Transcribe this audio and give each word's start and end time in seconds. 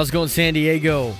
How's 0.00 0.08
it 0.08 0.12
going, 0.12 0.28
San 0.28 0.54
Diego? 0.54 1.14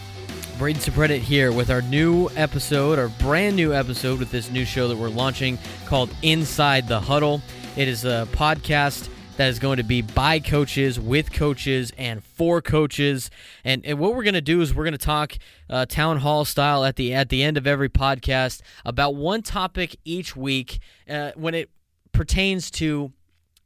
Braden 0.56 0.80
Soprenet 0.80 1.18
here 1.18 1.52
with 1.52 1.68
our 1.68 1.82
new 1.82 2.30
episode, 2.34 2.98
our 2.98 3.08
brand 3.08 3.54
new 3.54 3.74
episode 3.74 4.18
with 4.18 4.30
this 4.30 4.50
new 4.50 4.64
show 4.64 4.88
that 4.88 4.96
we're 4.96 5.10
launching 5.10 5.58
called 5.84 6.08
Inside 6.22 6.88
the 6.88 6.98
Huddle. 6.98 7.42
It 7.76 7.88
is 7.88 8.06
a 8.06 8.26
podcast 8.32 9.10
that 9.36 9.50
is 9.50 9.58
going 9.58 9.76
to 9.76 9.82
be 9.82 10.00
by 10.00 10.38
coaches, 10.40 10.98
with 10.98 11.30
coaches, 11.30 11.92
and 11.98 12.24
for 12.24 12.62
coaches. 12.62 13.30
And, 13.64 13.84
and 13.84 13.98
what 13.98 14.14
we're 14.14 14.22
going 14.22 14.32
to 14.32 14.40
do 14.40 14.62
is 14.62 14.74
we're 14.74 14.84
going 14.84 14.92
to 14.92 14.98
talk 14.98 15.36
uh, 15.68 15.84
town 15.84 16.16
hall 16.16 16.46
style 16.46 16.82
at 16.82 16.96
the 16.96 17.12
at 17.12 17.28
the 17.28 17.42
end 17.42 17.58
of 17.58 17.66
every 17.66 17.90
podcast 17.90 18.62
about 18.86 19.14
one 19.14 19.42
topic 19.42 19.94
each 20.06 20.34
week 20.34 20.78
uh, 21.06 21.32
when 21.34 21.52
it 21.52 21.68
pertains 22.12 22.70
to 22.70 23.12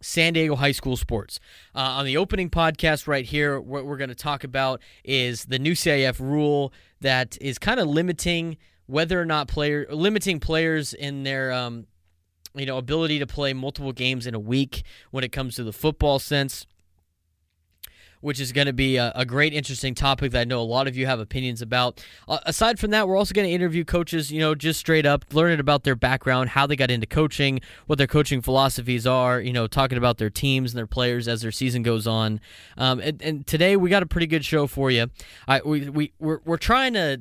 San 0.05 0.35
Diego 0.35 0.55
High 0.55 0.73
School 0.73 0.97
sports. 0.97 1.41
Uh, 1.75 1.79
on 1.79 2.05
the 2.05 2.17
opening 2.17 2.51
podcast 2.51 3.09
right 3.09 3.25
here, 3.25 3.61
what 3.61 3.87
we're 3.87 3.97
going 3.97 4.11
to 4.11 4.15
talk 4.15 4.45
about 4.45 4.81
is 5.03 5.47
the 5.47 5.59
new 5.59 5.73
CIF 5.73 6.21
rule 6.21 6.73
that 7.01 7.39
is 7.41 7.59
kind 7.59 7.81
of 7.81 7.89
limiting 7.89 8.57
whether 8.87 9.21
or 9.21 9.25
not 9.25 9.49
player 9.49 9.87
limiting 9.91 10.41
players 10.41 10.93
in 10.93 11.23
their 11.23 11.53
um, 11.53 11.87
you 12.55 12.67
know 12.67 12.77
ability 12.77 13.19
to 13.19 13.27
play 13.27 13.55
multiple 13.55 13.93
games 13.93 14.27
in 14.27 14.35
a 14.35 14.39
week 14.39 14.83
when 15.11 15.25
it 15.25 15.33
comes 15.33 15.57
to 15.57 15.65
the 15.65 15.73
football 15.73 16.19
sense 16.19 16.67
which 18.25 18.41
is 18.41 18.53
going 18.53 18.67
to 18.67 18.73
be 18.73 18.97
a, 18.97 19.13
a, 19.15 19.27
great, 19.27 19.53
interesting 19.53 19.95
topic 19.95 20.33
that 20.33 20.41
I 20.41 20.45
know 20.45 20.59
a 20.59 20.63
lot 20.63 20.89
of 20.89 20.97
you 20.97 21.05
have 21.05 21.21
opinions 21.21 21.61
about. 21.61 22.03
Uh, 22.27 22.39
aside 22.47 22.79
from 22.79 22.91
that, 22.93 23.07
we're 23.07 23.19
also 23.19 23.35
going 23.35 23.47
to 23.47 23.53
interview 23.53 23.85
coaches, 23.85 24.33
you 24.33 24.41
know, 24.41 24.55
just 24.55 24.81
straight 24.81 25.05
up, 25.05 25.27
learning 25.35 25.61
about 25.61 25.85
their 25.85 25.95
background, 25.95 26.49
how 26.51 26.67
they 26.67 26.75
got 26.75 26.91
into 26.91 27.07
coaching, 27.07 27.61
what 27.87 27.99
their 27.99 28.07
coaching 28.07 28.41
philosophies 28.41 29.07
are, 29.07 29.41
you 29.41 29.53
know, 29.53 29.67
talking 29.67 29.99
about 29.99 30.17
their 30.17 30.31
teams 30.31 30.73
and 30.73 30.79
their 30.79 30.87
players 30.87 31.29
as 31.29 31.43
their 31.43 31.53
season 31.53 31.83
goes 31.83 32.07
on. 32.07 32.41
Um, 32.79 32.99
and, 33.01 33.21
and, 33.21 33.47
today 33.47 33.77
we 33.77 33.91
got 33.91 34.03
a 34.03 34.07
pretty 34.07 34.27
good 34.27 34.45
show 34.45 34.67
for 34.67 34.91
you. 34.91 35.11
I, 35.47 35.61
we, 35.63 35.91
we, 35.91 36.13
we're, 36.19 36.41
we're 36.47 36.57
trying 36.57 36.95
to 36.95 37.21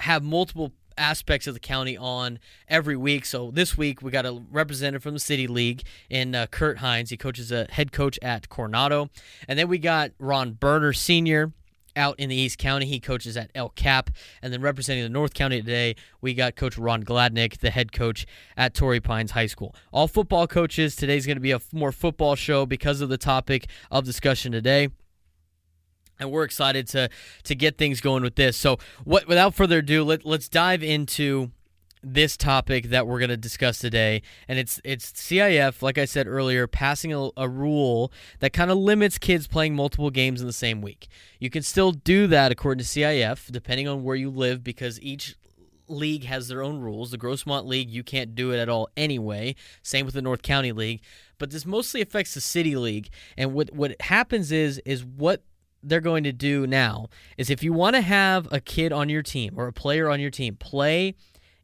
have 0.00 0.24
multiple 0.24 0.72
aspects 1.00 1.46
of 1.46 1.54
the 1.54 1.60
county 1.60 1.96
on 1.96 2.38
every 2.68 2.96
week. 2.96 3.24
So 3.24 3.50
this 3.50 3.76
week 3.76 4.02
we 4.02 4.10
got 4.10 4.26
a 4.26 4.42
representative 4.50 5.02
from 5.02 5.14
the 5.14 5.20
City 5.20 5.46
League 5.46 5.82
in 6.08 6.34
uh, 6.34 6.46
Kurt 6.46 6.78
Hines. 6.78 7.10
He 7.10 7.16
coaches 7.16 7.50
a 7.50 7.66
head 7.70 7.90
coach 7.90 8.18
at 8.22 8.48
Coronado, 8.48 9.08
and 9.48 9.58
then 9.58 9.68
we 9.68 9.78
got 9.78 10.12
Ron 10.18 10.52
Berner 10.52 10.92
Senior 10.92 11.52
out 11.96 12.18
in 12.20 12.28
the 12.28 12.36
East 12.36 12.58
County. 12.58 12.86
He 12.86 13.00
coaches 13.00 13.36
at 13.36 13.50
El 13.54 13.70
Cap. 13.70 14.10
And 14.42 14.52
then 14.52 14.62
representing 14.62 15.02
the 15.02 15.10
North 15.10 15.34
County 15.34 15.60
today, 15.60 15.96
we 16.20 16.34
got 16.34 16.54
Coach 16.54 16.78
Ron 16.78 17.02
Gladnick, 17.02 17.58
the 17.58 17.70
head 17.70 17.92
coach 17.92 18.26
at 18.56 18.74
Torrey 18.74 19.00
Pines 19.00 19.32
High 19.32 19.46
School. 19.46 19.74
All 19.92 20.06
football 20.06 20.46
coaches. 20.46 20.94
Today's 20.96 21.26
going 21.26 21.36
to 21.36 21.40
be 21.40 21.52
a 21.52 21.60
more 21.72 21.92
football 21.92 22.36
show 22.36 22.66
because 22.66 23.00
of 23.00 23.08
the 23.08 23.18
topic 23.18 23.68
of 23.90 24.04
discussion 24.04 24.52
today 24.52 24.90
and 26.20 26.30
we're 26.30 26.44
excited 26.44 26.86
to 26.88 27.08
to 27.44 27.54
get 27.54 27.78
things 27.78 28.00
going 28.00 28.22
with 28.22 28.36
this. 28.36 28.56
So, 28.56 28.78
what 29.04 29.26
without 29.26 29.54
further 29.54 29.78
ado, 29.78 30.04
let, 30.04 30.24
let's 30.24 30.48
dive 30.48 30.82
into 30.82 31.50
this 32.02 32.36
topic 32.36 32.86
that 32.86 33.06
we're 33.06 33.18
going 33.18 33.28
to 33.28 33.36
discuss 33.36 33.78
today 33.78 34.22
and 34.48 34.58
it's 34.58 34.80
it's 34.84 35.12
CIF 35.12 35.82
like 35.82 35.98
I 35.98 36.06
said 36.06 36.26
earlier 36.26 36.66
passing 36.66 37.12
a, 37.12 37.28
a 37.36 37.46
rule 37.46 38.10
that 38.38 38.54
kind 38.54 38.70
of 38.70 38.78
limits 38.78 39.18
kids 39.18 39.46
playing 39.46 39.74
multiple 39.74 40.08
games 40.08 40.40
in 40.40 40.46
the 40.46 40.52
same 40.52 40.80
week. 40.80 41.08
You 41.38 41.50
can 41.50 41.62
still 41.62 41.92
do 41.92 42.26
that 42.28 42.52
according 42.52 42.82
to 42.82 42.88
CIF 42.88 43.52
depending 43.52 43.86
on 43.86 44.02
where 44.02 44.16
you 44.16 44.30
live 44.30 44.64
because 44.64 44.98
each 45.02 45.36
league 45.88 46.24
has 46.24 46.48
their 46.48 46.62
own 46.62 46.80
rules. 46.80 47.10
The 47.10 47.18
Grossmont 47.18 47.66
League 47.66 47.90
you 47.90 48.02
can't 48.02 48.34
do 48.34 48.52
it 48.52 48.58
at 48.58 48.68
all 48.68 48.88
anyway. 48.96 49.54
Same 49.82 50.06
with 50.06 50.14
the 50.14 50.22
North 50.22 50.42
County 50.42 50.72
League, 50.72 51.02
but 51.38 51.50
this 51.50 51.66
mostly 51.66 52.00
affects 52.00 52.32
the 52.32 52.40
City 52.40 52.76
League. 52.76 53.10
And 53.36 53.52
what 53.52 53.74
what 53.74 54.00
happens 54.00 54.52
is 54.52 54.80
is 54.86 55.04
what 55.04 55.42
they're 55.82 56.00
going 56.00 56.24
to 56.24 56.32
do 56.32 56.66
now 56.66 57.08
is 57.36 57.50
if 57.50 57.62
you 57.62 57.72
want 57.72 57.96
to 57.96 58.02
have 58.02 58.48
a 58.52 58.60
kid 58.60 58.92
on 58.92 59.08
your 59.08 59.22
team 59.22 59.54
or 59.56 59.66
a 59.66 59.72
player 59.72 60.10
on 60.10 60.20
your 60.20 60.30
team 60.30 60.56
play 60.56 61.14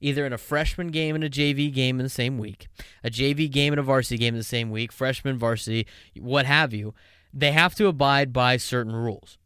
either 0.00 0.26
in 0.26 0.32
a 0.32 0.38
freshman 0.38 0.88
game 0.88 1.14
and 1.14 1.24
a 1.24 1.30
JV 1.30 1.72
game 1.72 1.98
in 1.98 2.04
the 2.04 2.10
same 2.10 2.38
week, 2.38 2.68
a 3.02 3.10
JV 3.10 3.50
game 3.50 3.72
and 3.72 3.80
a 3.80 3.82
varsity 3.82 4.18
game 4.18 4.34
in 4.34 4.38
the 4.38 4.44
same 4.44 4.70
week, 4.70 4.92
freshman, 4.92 5.38
varsity, 5.38 5.86
what 6.18 6.46
have 6.46 6.72
you, 6.72 6.94
they 7.32 7.52
have 7.52 7.74
to 7.74 7.86
abide 7.86 8.32
by 8.32 8.56
certain 8.56 8.94
rules. 8.94 9.38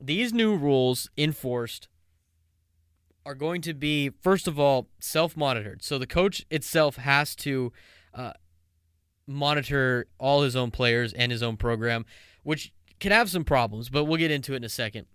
These 0.00 0.32
new 0.32 0.56
rules 0.56 1.10
enforced 1.16 1.88
are 3.26 3.34
going 3.34 3.60
to 3.62 3.74
be, 3.74 4.10
first 4.22 4.48
of 4.48 4.58
all, 4.58 4.88
self 4.98 5.36
monitored. 5.36 5.82
So 5.82 5.98
the 5.98 6.06
coach 6.06 6.44
itself 6.50 6.96
has 6.96 7.36
to 7.36 7.72
uh, 8.14 8.32
monitor 9.26 10.06
all 10.18 10.42
his 10.42 10.56
own 10.56 10.70
players 10.70 11.12
and 11.12 11.30
his 11.30 11.42
own 11.42 11.56
program, 11.56 12.06
which 12.42 12.72
can 13.00 13.12
have 13.12 13.30
some 13.30 13.44
problems, 13.44 13.88
but 13.88 14.04
we'll 14.04 14.18
get 14.18 14.30
into 14.30 14.52
it 14.52 14.58
in 14.58 14.64
a 14.64 14.68
second. 14.68 15.06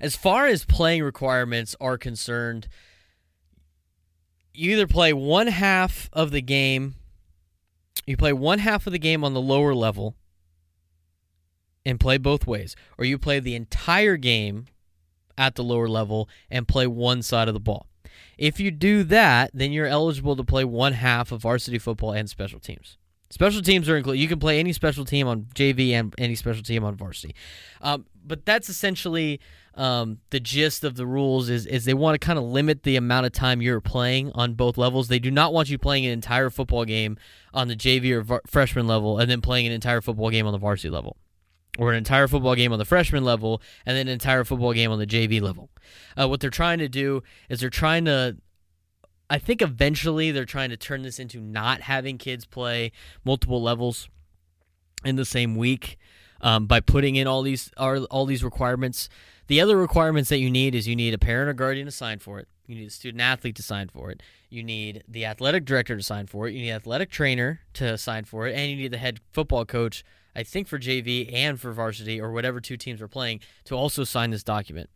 As 0.00 0.16
far 0.16 0.46
as 0.46 0.64
playing 0.64 1.02
requirements 1.02 1.76
are 1.80 1.98
concerned, 1.98 2.68
you 4.52 4.72
either 4.72 4.86
play 4.86 5.12
one 5.12 5.48
half 5.48 6.08
of 6.12 6.30
the 6.30 6.40
game, 6.40 6.94
you 8.06 8.16
play 8.16 8.32
one 8.32 8.60
half 8.60 8.86
of 8.86 8.92
the 8.92 8.98
game 8.98 9.24
on 9.24 9.34
the 9.34 9.40
lower 9.40 9.74
level 9.74 10.14
and 11.84 12.00
play 12.00 12.18
both 12.18 12.46
ways, 12.46 12.74
or 12.96 13.04
you 13.04 13.18
play 13.18 13.40
the 13.40 13.54
entire 13.54 14.16
game 14.16 14.66
at 15.36 15.56
the 15.56 15.64
lower 15.64 15.88
level 15.88 16.28
and 16.50 16.68
play 16.68 16.86
one 16.86 17.22
side 17.22 17.48
of 17.48 17.54
the 17.54 17.60
ball. 17.60 17.88
If 18.38 18.60
you 18.60 18.70
do 18.70 19.04
that, 19.04 19.50
then 19.52 19.72
you're 19.72 19.86
eligible 19.86 20.36
to 20.36 20.44
play 20.44 20.64
one 20.64 20.94
half 20.94 21.32
of 21.32 21.42
varsity 21.42 21.78
football 21.78 22.12
and 22.12 22.28
special 22.28 22.60
teams. 22.60 22.96
Special 23.30 23.62
teams 23.62 23.88
are 23.88 23.96
included. 23.96 24.20
You 24.20 24.28
can 24.28 24.38
play 24.38 24.60
any 24.60 24.72
special 24.72 25.04
team 25.04 25.26
on 25.26 25.46
JV 25.54 25.90
and 25.90 26.14
any 26.18 26.34
special 26.34 26.62
team 26.62 26.84
on 26.84 26.94
varsity. 26.94 27.34
Um, 27.80 28.06
but 28.24 28.46
that's 28.46 28.68
essentially 28.68 29.40
um, 29.74 30.18
the 30.30 30.40
gist 30.40 30.84
of 30.84 30.96
the 30.96 31.06
rules. 31.06 31.48
Is 31.48 31.66
is 31.66 31.84
they 31.84 31.94
want 31.94 32.20
to 32.20 32.24
kind 32.24 32.38
of 32.38 32.44
limit 32.44 32.82
the 32.82 32.96
amount 32.96 33.26
of 33.26 33.32
time 33.32 33.60
you're 33.60 33.80
playing 33.80 34.30
on 34.32 34.54
both 34.54 34.78
levels. 34.78 35.08
They 35.08 35.18
do 35.18 35.30
not 35.30 35.52
want 35.52 35.68
you 35.68 35.78
playing 35.78 36.06
an 36.06 36.12
entire 36.12 36.50
football 36.50 36.84
game 36.84 37.18
on 37.52 37.68
the 37.68 37.76
JV 37.76 38.12
or 38.12 38.22
var- 38.22 38.42
freshman 38.46 38.86
level 38.86 39.18
and 39.18 39.30
then 39.30 39.40
playing 39.40 39.66
an 39.66 39.72
entire 39.72 40.00
football 40.00 40.30
game 40.30 40.46
on 40.46 40.52
the 40.52 40.58
varsity 40.58 40.90
level. 40.90 41.16
Or 41.76 41.90
an 41.90 41.96
entire 41.96 42.28
football 42.28 42.54
game 42.54 42.72
on 42.72 42.78
the 42.78 42.84
freshman 42.84 43.24
level, 43.24 43.60
and 43.84 43.96
then 43.96 44.06
an 44.06 44.12
entire 44.12 44.44
football 44.44 44.72
game 44.72 44.92
on 44.92 45.00
the 45.00 45.08
JV 45.08 45.40
level. 45.40 45.70
Uh, 46.16 46.28
what 46.28 46.38
they're 46.38 46.48
trying 46.48 46.78
to 46.78 46.88
do 46.88 47.24
is 47.48 47.58
they're 47.58 47.68
trying 47.68 48.04
to 48.04 48.36
I 49.34 49.38
think 49.38 49.60
eventually 49.60 50.30
they're 50.30 50.44
trying 50.44 50.70
to 50.70 50.76
turn 50.76 51.02
this 51.02 51.18
into 51.18 51.40
not 51.40 51.80
having 51.80 52.18
kids 52.18 52.46
play 52.46 52.92
multiple 53.24 53.60
levels 53.60 54.08
in 55.04 55.16
the 55.16 55.24
same 55.24 55.56
week 55.56 55.98
um, 56.40 56.66
by 56.66 56.78
putting 56.78 57.16
in 57.16 57.26
all 57.26 57.42
these 57.42 57.68
all 57.76 58.26
these 58.26 58.44
requirements. 58.44 59.08
The 59.48 59.60
other 59.60 59.76
requirements 59.76 60.28
that 60.28 60.38
you 60.38 60.50
need 60.50 60.76
is 60.76 60.86
you 60.86 60.94
need 60.94 61.14
a 61.14 61.18
parent 61.18 61.48
or 61.48 61.52
guardian 61.52 61.86
to 61.86 61.90
sign 61.90 62.20
for 62.20 62.38
it. 62.38 62.46
You 62.68 62.76
need 62.76 62.86
a 62.86 62.90
student 62.90 63.20
athlete 63.20 63.56
to 63.56 63.62
sign 63.64 63.88
for 63.88 64.12
it. 64.12 64.22
You 64.50 64.62
need 64.62 65.02
the 65.08 65.24
athletic 65.24 65.64
director 65.64 65.96
to 65.96 66.02
sign 66.04 66.28
for 66.28 66.46
it. 66.46 66.54
You 66.54 66.60
need 66.60 66.70
athletic 66.70 67.10
trainer 67.10 67.58
to 67.72 67.98
sign 67.98 68.22
for 68.22 68.46
it, 68.46 68.54
and 68.54 68.70
you 68.70 68.76
need 68.76 68.92
the 68.92 68.98
head 68.98 69.18
football 69.32 69.64
coach, 69.64 70.04
I 70.36 70.44
think 70.44 70.68
for 70.68 70.78
JV 70.78 71.28
and 71.34 71.60
for 71.60 71.72
varsity 71.72 72.20
or 72.20 72.30
whatever 72.30 72.60
two 72.60 72.76
teams 72.76 73.02
are 73.02 73.08
playing, 73.08 73.40
to 73.64 73.74
also 73.74 74.04
sign 74.04 74.30
this 74.30 74.44
document. 74.44 74.90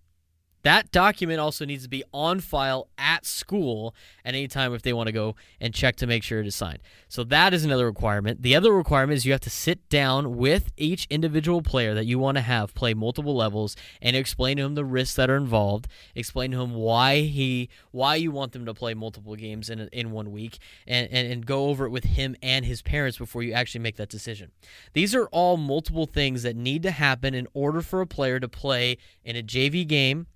That 0.63 0.91
document 0.91 1.41
also 1.41 1.65
needs 1.65 1.85
to 1.85 1.89
be 1.89 2.03
on 2.13 2.41
file 2.41 2.89
at 2.99 3.25
school 3.25 3.95
at 4.25 4.35
any 4.35 4.49
time 4.49 4.75
if 4.75 4.83
they 4.83 4.93
want 4.93 5.07
to 5.07 5.13
go 5.13 5.37
and 5.61 5.73
check 5.73 5.97
to 5.97 6.07
make 6.07 6.23
sure 6.23 6.41
it 6.41 6.47
is 6.47 6.57
signed. 6.57 6.81
So 7.09 7.25
that 7.25 7.55
is 7.55 7.65
another 7.65 7.87
requirement. 7.87 8.43
The 8.43 8.57
other 8.57 8.73
requirement 8.73 9.17
is 9.17 9.27
you 9.27 9.33
have 9.33 9.41
to 9.43 9.51
sit 9.51 9.89
down 9.89 10.37
with 10.37 10.71
each 10.77 11.07
individual 11.11 11.63
player 11.63 11.95
that 11.95 12.07
you 12.07 12.19
want 12.19 12.37
to 12.37 12.43
have 12.43 12.75
play 12.75 12.93
multiple 12.93 13.37
levels 13.37 13.77
and 14.03 14.17
explain 14.17 14.57
to 14.57 14.65
him 14.65 14.75
the 14.75 14.85
risks 14.85 15.17
that 15.17 15.31
are 15.31 15.37
involved. 15.37 15.87
Explain 16.15 16.51
to 16.51 16.61
him 16.61 16.75
why 16.75 17.21
he 17.21 17.69
why 17.93 18.17
you 18.17 18.31
want 18.31 18.53
them 18.53 18.67
to 18.67 18.75
play 18.75 18.95
multiple 18.95 19.37
games 19.37 19.71
in 19.71 19.89
in 19.93 20.11
one 20.11 20.33
week 20.33 20.59
and, 20.87 21.09
and, 21.11 21.31
and 21.31 21.47
go 21.47 21.67
over 21.67 21.87
it 21.87 21.91
with 21.91 22.05
him 22.05 22.35
and 22.43 22.65
his 22.65 22.83
parents 22.83 23.17
before 23.17 23.43
you 23.43 23.53
actually 23.53 23.81
make 23.81 23.97
that 23.97 24.09
decision. 24.09 24.51
These 24.93 25.15
are 25.15 25.27
all 25.27 25.57
multiple 25.57 26.07
things 26.07 26.43
that 26.43 26.57
need 26.57 26.83
to 26.83 26.91
happen 26.91 27.35
in 27.35 27.47
order 27.55 27.81
for 27.81 28.01
a 28.01 28.07
player 28.07 28.41
to 28.41 28.49
play 28.49 28.99
in 29.25 29.37
a 29.37 29.43
JV 29.43 29.87
game 29.87 30.27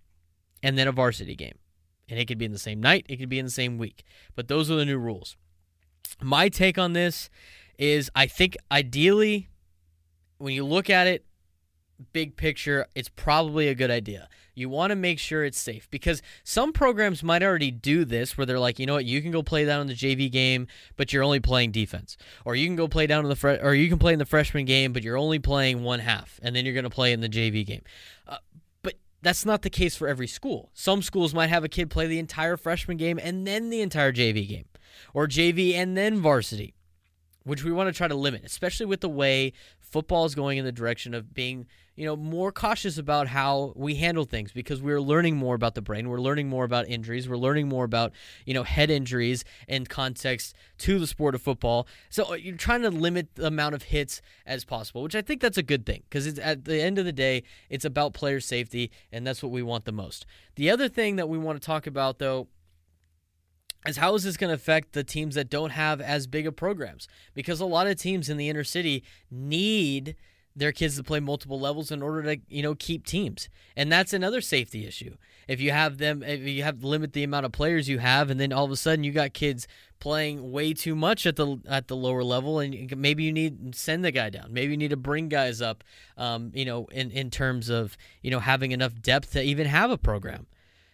and 0.63 0.79
then 0.79 0.89
a 0.89 0.93
varsity 0.93 1.35
game. 1.35 1.59
And 2.09 2.19
it 2.19 2.27
could 2.27 2.39
be 2.39 2.45
in 2.45 2.53
the 2.53 2.59
same 2.59 2.81
night, 2.81 3.07
it 3.09 3.17
could 3.17 3.29
be 3.29 3.39
in 3.39 3.45
the 3.45 3.51
same 3.51 3.79
week. 3.79 4.05
But 4.35 4.49
those 4.49 4.71
are 4.71 4.75
the 4.75 4.85
new 4.85 4.99
rules. 4.99 5.37
My 6.21 6.49
take 6.49 6.79
on 6.79 6.93
this 6.93 7.31
is 7.79 8.11
I 8.15 8.27
think 8.27 8.57
ideally, 8.71 9.49
when 10.39 10.55
you 10.55 10.65
look 10.65 10.91
at 10.91 11.07
it, 11.07 11.25
big 12.13 12.37
picture, 12.37 12.87
it's 12.95 13.09
probably 13.09 13.69
a 13.69 13.75
good 13.75 13.91
idea. 13.91 14.29
You 14.55 14.69
want 14.69 14.91
to 14.91 14.97
make 14.97 15.19
sure 15.19 15.45
it's 15.45 15.59
safe 15.59 15.89
because 15.91 16.21
some 16.45 16.73
programs 16.73 17.23
might 17.23 17.43
already 17.43 17.71
do 17.71 18.05
this 18.05 18.37
where 18.37 18.45
they're 18.45 18.59
like, 18.59 18.79
you 18.79 18.85
know 18.87 18.95
what, 18.95 19.07
you 19.07 19.23
can 19.23 19.31
go 19.31 19.43
play 19.43 19.65
down 19.65 19.81
in 19.81 19.87
the 19.87 19.95
JV 19.95 20.31
game, 20.31 20.67
but 20.97 21.13
you're 21.13 21.23
only 21.23 21.41
playing 21.41 21.71
defense, 21.73 22.17
or 22.45 22.55
you 22.55 22.67
can 22.67 22.77
go 22.77 22.87
play 22.87 23.07
down 23.07 23.25
in 23.25 23.31
the 23.31 23.37
fre- 23.37 23.63
or 23.63 23.75
you 23.75 23.89
can 23.89 23.99
play 23.99 24.13
in 24.13 24.19
the 24.19 24.27
freshman 24.27 24.67
game, 24.67 24.93
but 24.93 25.03
you're 25.03 25.17
only 25.17 25.39
playing 25.39 25.83
one 25.83 26.01
half, 26.01 26.39
and 26.43 26.55
then 26.55 26.67
you're 26.67 26.75
going 26.75 26.85
to 26.85 26.91
play 26.91 27.13
in 27.13 27.21
the 27.21 27.29
JV 27.29 27.65
game. 27.65 27.83
Uh, 28.29 28.39
that's 29.23 29.47
not 29.47 29.63
the 29.63 29.71
case 29.71 29.97
for 29.97 30.09
every 30.09 30.27
school. 30.27 30.71
Some 30.75 31.01
schools 31.01 31.33
might 31.33 31.47
have 31.49 31.65
a 31.65 31.69
kid 31.69 31.89
play 31.91 32.07
the 32.07 32.19
entire 32.19 32.57
freshman 32.57 32.97
game 32.97 33.19
and 33.23 33.47
then 33.47 33.71
the 33.71 33.81
entire 33.81 34.13
JV 34.13 34.49
game, 34.49 34.67
or 35.15 35.27
JV 35.27 35.75
and 35.75 35.97
then 35.97 36.21
varsity. 36.21 36.75
which 37.45 37.65
we 37.65 37.73
want 37.73 37.89
to 37.89 37.93
try 37.93 38.09
to 38.09 38.15
limit, 38.15 38.45
especially 38.45 38.87
with 38.87 39.01
the 39.01 39.09
way 39.09 39.53
football 39.81 40.25
is 40.25 40.35
going 40.35 40.59
in 40.59 40.65
the 40.65 40.73
direction 40.73 41.15
of 41.15 41.35
being, 41.35 41.67
you 41.95 42.07
know, 42.07 42.17
more 42.17 42.51
cautious 42.51 42.97
about 42.97 43.29
how 43.29 43.73
we 43.77 43.97
handle 43.97 44.25
things 44.25 44.51
because 44.53 44.81
we're 44.81 45.01
learning 45.01 45.37
more 45.37 45.55
about 45.55 45.75
the 45.75 45.83
brain. 45.83 46.09
We're 46.09 46.21
learning 46.21 46.49
more 46.49 46.65
about 46.65 46.89
injuries. 46.89 47.29
We're 47.29 47.37
learning 47.37 47.69
more 47.69 47.85
about, 47.85 48.13
you 48.47 48.55
know, 48.55 48.63
head 48.63 48.91
injuries 48.91 49.45
in 49.69 49.85
context 49.87 50.55
to 50.79 50.99
the 50.99 51.07
sport 51.07 51.35
of 51.35 51.43
football. 51.43 51.87
So 52.09 52.31
uh, 52.31 52.35
you're 52.35 52.57
trying 52.57 52.83
to 52.83 52.91
limit 52.91 53.35
the 53.35 53.47
amount 53.47 53.75
of 53.75 53.85
hits 53.85 54.23
as 54.47 54.65
possible, 54.65 55.03
which 55.03 55.15
I 55.15 55.23
think 55.23 55.43
that's 55.43 55.59
a 55.59 55.63
good 55.63 55.85
thing 55.85 56.03
because 56.09 56.39
at 56.39 56.65
the 56.65 56.81
end 56.81 56.99
of 56.99 57.05
the 57.05 57.13
day, 57.13 57.43
it's 57.69 57.85
about 57.85 58.15
player 58.15 58.41
safety, 58.41 58.91
and 59.13 59.27
that's 59.27 59.43
what 59.43 59.53
we 59.53 59.63
want 59.63 59.85
the 59.85 59.93
most. 59.93 60.25
The 60.57 60.71
other 60.71 60.89
thing 60.89 61.17
that 61.17 61.29
we 61.29 61.37
want 61.37 61.61
to 61.61 61.67
talk 61.67 61.87
about, 61.87 62.19
though, 62.19 62.49
is 63.87 63.97
how 63.97 64.15
is 64.15 64.25
this 64.25 64.37
going 64.37 64.49
to 64.49 64.55
affect 64.55 64.93
the 64.93 65.05
teams 65.05 65.35
that 65.35 65.51
don't 65.51 65.71
have 65.71 66.01
as 66.01 66.27
big 66.27 66.47
of 66.47 66.57
programs? 66.57 67.09
Because 67.35 67.61
a 67.61 67.67
lot 67.67 67.87
of 67.87 67.97
teams 67.97 68.29
in 68.29 68.37
the 68.37 68.49
inner 68.49 68.65
city 68.65 69.03
need 69.31 70.15
their 70.55 70.73
kids 70.73 70.97
to 70.97 71.03
play 71.03 71.21
multiple 71.21 71.59
levels 71.59 71.91
in 71.91 72.03
order 72.03 72.23
to 72.23 72.41
you 72.49 72.63
know 72.63 72.75
keep 72.75 73.07
teams. 73.07 73.49
And 73.77 73.91
that's 73.91 74.13
another 74.13 74.41
safety 74.41 74.87
issue. 74.87 75.17
If 75.49 75.61
you 75.61 75.71
have 75.71 75.99
them 75.99 76.23
if 76.23 76.41
you 76.41 76.63
have 76.63 76.81
to 76.81 76.87
limit 76.87 77.13
the 77.13 77.25
amount 77.25 77.47
of 77.47 77.53
players 77.53 77.89
you 77.89 77.99
have 77.99 78.31
and 78.31 78.39
then 78.39 78.53
all 78.53 78.65
of 78.65 78.71
a 78.71 78.77
sudden 78.77 79.05
you 79.05 79.13
got 79.13 79.33
kids 79.33 79.67
playing 79.99 80.51
way 80.51 80.73
too 80.75 80.95
much 80.95 81.27
at 81.27 81.37
the 81.37 81.61
at 81.69 81.89
the 81.89 81.97
lower 81.97 82.25
level 82.25 82.59
and 82.59 82.97
maybe 82.97 83.25
you 83.25 83.33
need 83.33 83.75
send 83.75 84.05
the 84.05 84.11
guy 84.11 84.31
down. 84.31 84.53
Maybe 84.53 84.73
you 84.73 84.77
need 84.77 84.91
to 84.91 84.97
bring 84.97 85.29
guys 85.29 85.63
up 85.63 85.85
um, 86.17 86.51
you 86.55 86.65
know 86.65 86.87
in 86.87 87.11
in 87.11 87.31
terms 87.31 87.69
of 87.69 87.97
you 88.23 88.31
know 88.31 88.41
having 88.41 88.73
enough 88.73 89.01
depth 89.01 89.33
to 89.33 89.43
even 89.43 89.67
have 89.67 89.91
a 89.91 89.99
program 89.99 90.47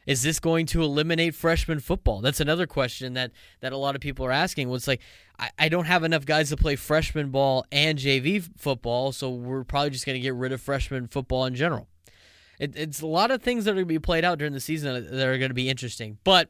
is 0.09 0.23
this 0.23 0.41
going 0.41 0.65
to 0.65 0.83
eliminate 0.83 1.35
freshman 1.35 1.81
football? 1.81 2.23
That's 2.23 2.41
another 2.41 2.67
question 2.67 3.13
that 3.13 3.31
that 3.61 3.75
a 3.75 3.77
lot 3.77 3.95
of 3.95 4.01
people 4.01 4.25
are 4.25 4.33
asking. 4.33 4.71
Was 4.71 4.89
like, 4.89 5.03
I, 5.39 5.51
I 5.59 5.69
don't 5.69 5.85
have 5.85 6.03
enough 6.03 6.25
guys 6.25 6.49
to 6.49 6.57
play 6.57 6.77
freshman 6.77 7.29
ball 7.29 7.67
and 7.71 7.99
JV 7.99 8.43
football, 8.57 9.13
so 9.13 9.29
we're 9.29 9.65
probably 9.65 9.91
just 9.91 10.07
going 10.07 10.15
to 10.15 10.21
get 10.21 10.35
rid 10.35 10.51
of 10.51 10.63
freshman 10.63 11.09
football 11.09 11.45
in 11.45 11.55
general. 11.55 11.89
It, 12.59 12.75
it's 12.75 13.03
a 13.03 13.07
lot 13.07 13.31
of 13.31 13.43
things 13.43 13.67
that 13.67 13.73
are 13.73 13.75
going 13.75 13.85
to 13.85 13.89
be 13.89 13.99
played 13.99 14.25
out 14.25 14.39
during 14.39 14.55
the 14.55 14.61
season 14.61 14.95
that 14.95 15.29
are 15.29 15.37
going 15.37 15.51
to 15.51 15.55
be 15.55 15.69
interesting, 15.69 16.17
but 16.25 16.49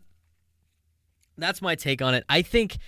that's 1.37 1.61
my 1.61 1.75
take 1.75 2.01
on 2.01 2.15
it. 2.15 2.25
I 2.29 2.43
think 2.43 2.79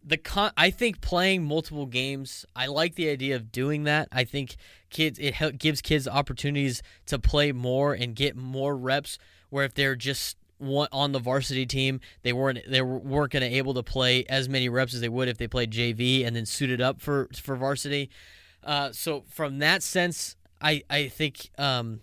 the 0.00 0.16
con- 0.16 0.52
I 0.56 0.70
think 0.70 1.00
playing 1.00 1.42
multiple 1.42 1.86
games. 1.86 2.46
I 2.54 2.66
like 2.66 2.94
the 2.94 3.10
idea 3.10 3.34
of 3.34 3.50
doing 3.50 3.82
that. 3.82 4.06
I 4.12 4.22
think 4.22 4.54
kids 4.90 5.18
it 5.18 5.58
gives 5.58 5.82
kids 5.82 6.06
opportunities 6.06 6.84
to 7.06 7.18
play 7.18 7.50
more 7.50 7.94
and 7.94 8.14
get 8.14 8.36
more 8.36 8.76
reps 8.76 9.18
where 9.50 9.64
if 9.64 9.74
they're 9.74 9.96
just 9.96 10.36
on 10.60 11.12
the 11.12 11.18
varsity 11.18 11.66
team, 11.66 12.00
they 12.22 12.32
weren't 12.32 12.58
they 12.68 12.82
weren't 12.82 13.32
going 13.32 13.48
to 13.48 13.56
able 13.56 13.74
to 13.74 13.82
play 13.82 14.24
as 14.28 14.48
many 14.48 14.68
reps 14.68 14.94
as 14.94 15.00
they 15.00 15.08
would 15.08 15.28
if 15.28 15.38
they 15.38 15.48
played 15.48 15.70
JV 15.70 16.26
and 16.26 16.34
then 16.34 16.46
suited 16.46 16.80
up 16.80 17.00
for 17.00 17.28
for 17.34 17.56
varsity. 17.56 18.10
Uh, 18.62 18.92
so 18.92 19.24
from 19.28 19.58
that 19.58 19.82
sense, 19.82 20.36
I 20.60 20.82
I 20.90 21.08
think 21.08 21.50
um, 21.58 22.00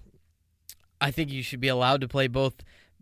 I 1.00 1.12
think 1.12 1.32
you 1.32 1.44
should 1.44 1.60
be 1.60 1.68
allowed 1.68 2.02
to 2.02 2.08
play 2.08 2.28
both 2.28 2.56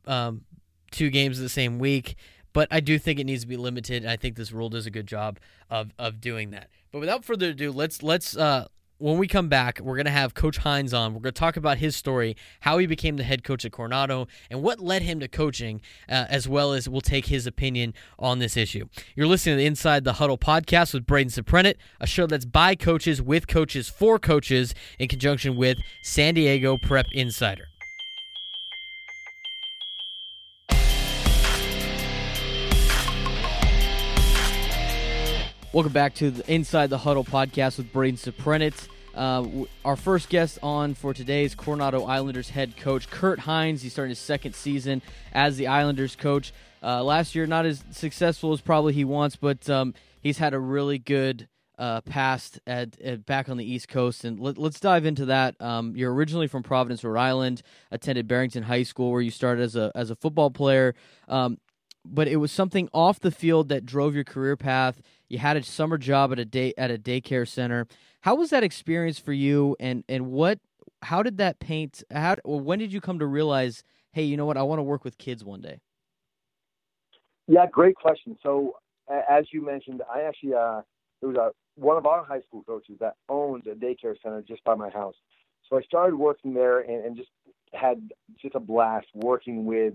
um, 0.05 0.41
two 0.91 1.09
games 1.09 1.39
the 1.39 1.49
same 1.49 1.79
week. 1.79 2.15
But 2.53 2.69
I 2.71 2.79
do 2.79 2.97
think 2.97 3.19
it 3.19 3.25
needs 3.25 3.41
to 3.41 3.47
be 3.49 3.57
limited. 3.57 4.05
I 4.05 4.15
think 4.15 4.37
this 4.37 4.53
rule 4.53 4.69
does 4.69 4.85
a 4.85 4.89
good 4.89 5.07
job 5.07 5.39
of, 5.69 5.91
of 5.99 6.21
doing 6.21 6.51
that. 6.51 6.69
But 6.89 6.99
without 6.99 7.25
further 7.25 7.49
ado, 7.49 7.69
let's 7.69 8.01
let's 8.01 8.37
uh, 8.37 8.67
when 8.97 9.17
we 9.17 9.27
come 9.27 9.49
back, 9.49 9.79
we're 9.79 9.95
going 9.95 10.05
to 10.05 10.11
have 10.11 10.33
Coach 10.33 10.57
Hines 10.57 10.93
on. 10.93 11.13
We're 11.13 11.21
going 11.21 11.33
to 11.33 11.39
talk 11.39 11.57
about 11.57 11.77
his 11.79 11.95
story, 11.95 12.35
how 12.61 12.77
he 12.77 12.87
became 12.87 13.17
the 13.17 13.23
head 13.23 13.43
coach 13.43 13.65
at 13.65 13.71
Coronado, 13.71 14.27
and 14.49 14.61
what 14.61 14.79
led 14.79 15.01
him 15.01 15.19
to 15.19 15.27
coaching, 15.27 15.81
uh, 16.07 16.25
as 16.29 16.47
well 16.47 16.73
as 16.73 16.87
we'll 16.87 17.01
take 17.01 17.25
his 17.25 17.45
opinion 17.45 17.93
on 18.17 18.39
this 18.39 18.55
issue. 18.55 18.85
You're 19.15 19.27
listening 19.27 19.55
to 19.55 19.57
the 19.57 19.65
Inside 19.65 20.03
the 20.03 20.13
Huddle 20.13 20.37
podcast 20.37 20.93
with 20.93 21.05
Braden 21.05 21.31
Soprenet, 21.31 21.75
a 21.99 22.07
show 22.07 22.25
that's 22.25 22.45
by 22.45 22.75
coaches, 22.75 23.21
with 23.21 23.47
coaches, 23.47 23.89
for 23.89 24.17
coaches, 24.17 24.73
in 24.97 25.07
conjunction 25.07 25.55
with 25.55 25.79
San 26.01 26.33
Diego 26.33 26.77
Prep 26.77 27.07
Insider. 27.11 27.67
Welcome 35.75 35.91
back 35.91 36.13
to 36.15 36.31
the 36.31 36.49
Inside 36.49 36.89
the 36.89 36.99
Huddle 36.99 37.25
podcast 37.25 37.75
with 37.75 37.91
Braden 37.91 38.15
Soprenet. 38.15 38.87
Uh, 39.13 39.65
our 39.83 39.97
first 39.97 40.29
guest 40.29 40.57
on 40.63 40.93
for 40.93 41.13
today's 41.13 41.53
Coronado 41.53 42.05
Islanders 42.05 42.49
head 42.49 42.77
coach, 42.77 43.09
Kurt 43.09 43.39
Hines. 43.39 43.81
He's 43.81 43.91
starting 43.91 44.11
his 44.11 44.19
second 44.19 44.55
season 44.55 45.01
as 45.33 45.57
the 45.57 45.67
Islanders 45.67 46.15
coach. 46.15 46.53
Uh, 46.81 47.03
last 47.03 47.35
year, 47.35 47.45
not 47.45 47.65
as 47.65 47.83
successful 47.91 48.53
as 48.53 48.61
probably 48.61 48.93
he 48.93 49.03
wants, 49.03 49.35
but 49.35 49.69
um, 49.69 49.93
he's 50.21 50.37
had 50.37 50.53
a 50.53 50.59
really 50.59 50.97
good 50.97 51.49
uh, 51.77 51.99
past 51.99 52.57
at, 52.65 52.97
at, 53.01 53.25
back 53.25 53.49
on 53.49 53.57
the 53.57 53.69
East 53.69 53.89
Coast. 53.89 54.23
And 54.23 54.39
let, 54.39 54.57
us 54.57 54.79
dive 54.79 55.05
into 55.05 55.25
that. 55.25 55.61
Um, 55.61 55.93
you're 55.97 56.13
originally 56.13 56.47
from 56.47 56.63
Providence, 56.63 57.03
Rhode 57.03 57.19
Island, 57.19 57.63
attended 57.91 58.29
Barrington 58.29 58.63
High 58.63 58.83
School, 58.83 59.11
where 59.11 59.19
you 59.19 59.29
started 59.29 59.63
as 59.63 59.75
a 59.75 59.91
as 59.93 60.09
a 60.09 60.15
football 60.15 60.51
player. 60.51 60.95
Um, 61.27 61.57
but 62.05 62.27
it 62.27 62.37
was 62.37 62.51
something 62.51 62.87
off 62.93 63.19
the 63.19 63.31
field 63.31 63.69
that 63.69 63.85
drove 63.85 64.15
your 64.15 64.23
career 64.23 64.55
path. 64.55 65.01
You 65.27 65.39
had 65.39 65.57
a 65.57 65.63
summer 65.63 65.97
job 65.97 66.31
at 66.31 66.39
a 66.39 66.45
day 66.45 66.73
at 66.77 66.91
a 66.91 66.97
daycare 66.97 67.47
center. 67.47 67.87
How 68.21 68.35
was 68.35 68.49
that 68.51 68.63
experience 68.63 69.19
for 69.19 69.33
you? 69.33 69.75
And 69.79 70.03
and 70.07 70.27
what? 70.27 70.59
How 71.01 71.23
did 71.23 71.37
that 71.37 71.59
paint? 71.59 72.03
How? 72.11 72.35
when 72.43 72.79
did 72.79 72.93
you 72.93 73.01
come 73.01 73.19
to 73.19 73.25
realize? 73.25 73.83
Hey, 74.11 74.23
you 74.23 74.37
know 74.37 74.45
what? 74.45 74.57
I 74.57 74.63
want 74.63 74.79
to 74.79 74.83
work 74.83 75.03
with 75.03 75.17
kids 75.17 75.43
one 75.43 75.61
day. 75.61 75.79
Yeah, 77.47 77.65
great 77.71 77.95
question. 77.95 78.37
So, 78.41 78.77
as 79.09 79.45
you 79.51 79.63
mentioned, 79.63 80.01
I 80.13 80.21
actually 80.21 80.53
uh, 80.53 80.81
it 81.21 81.25
was 81.25 81.35
a 81.35 81.51
one 81.75 81.97
of 81.97 82.05
our 82.05 82.23
high 82.23 82.41
school 82.41 82.63
coaches 82.63 82.97
that 82.99 83.15
owned 83.27 83.67
a 83.67 83.75
daycare 83.75 84.15
center 84.23 84.41
just 84.41 84.63
by 84.63 84.75
my 84.75 84.89
house. 84.89 85.15
So 85.69 85.77
I 85.77 85.81
started 85.81 86.15
working 86.15 86.53
there 86.53 86.79
and, 86.79 87.05
and 87.05 87.17
just 87.17 87.29
had 87.73 88.09
just 88.41 88.55
a 88.55 88.59
blast 88.59 89.07
working 89.13 89.65
with 89.65 89.93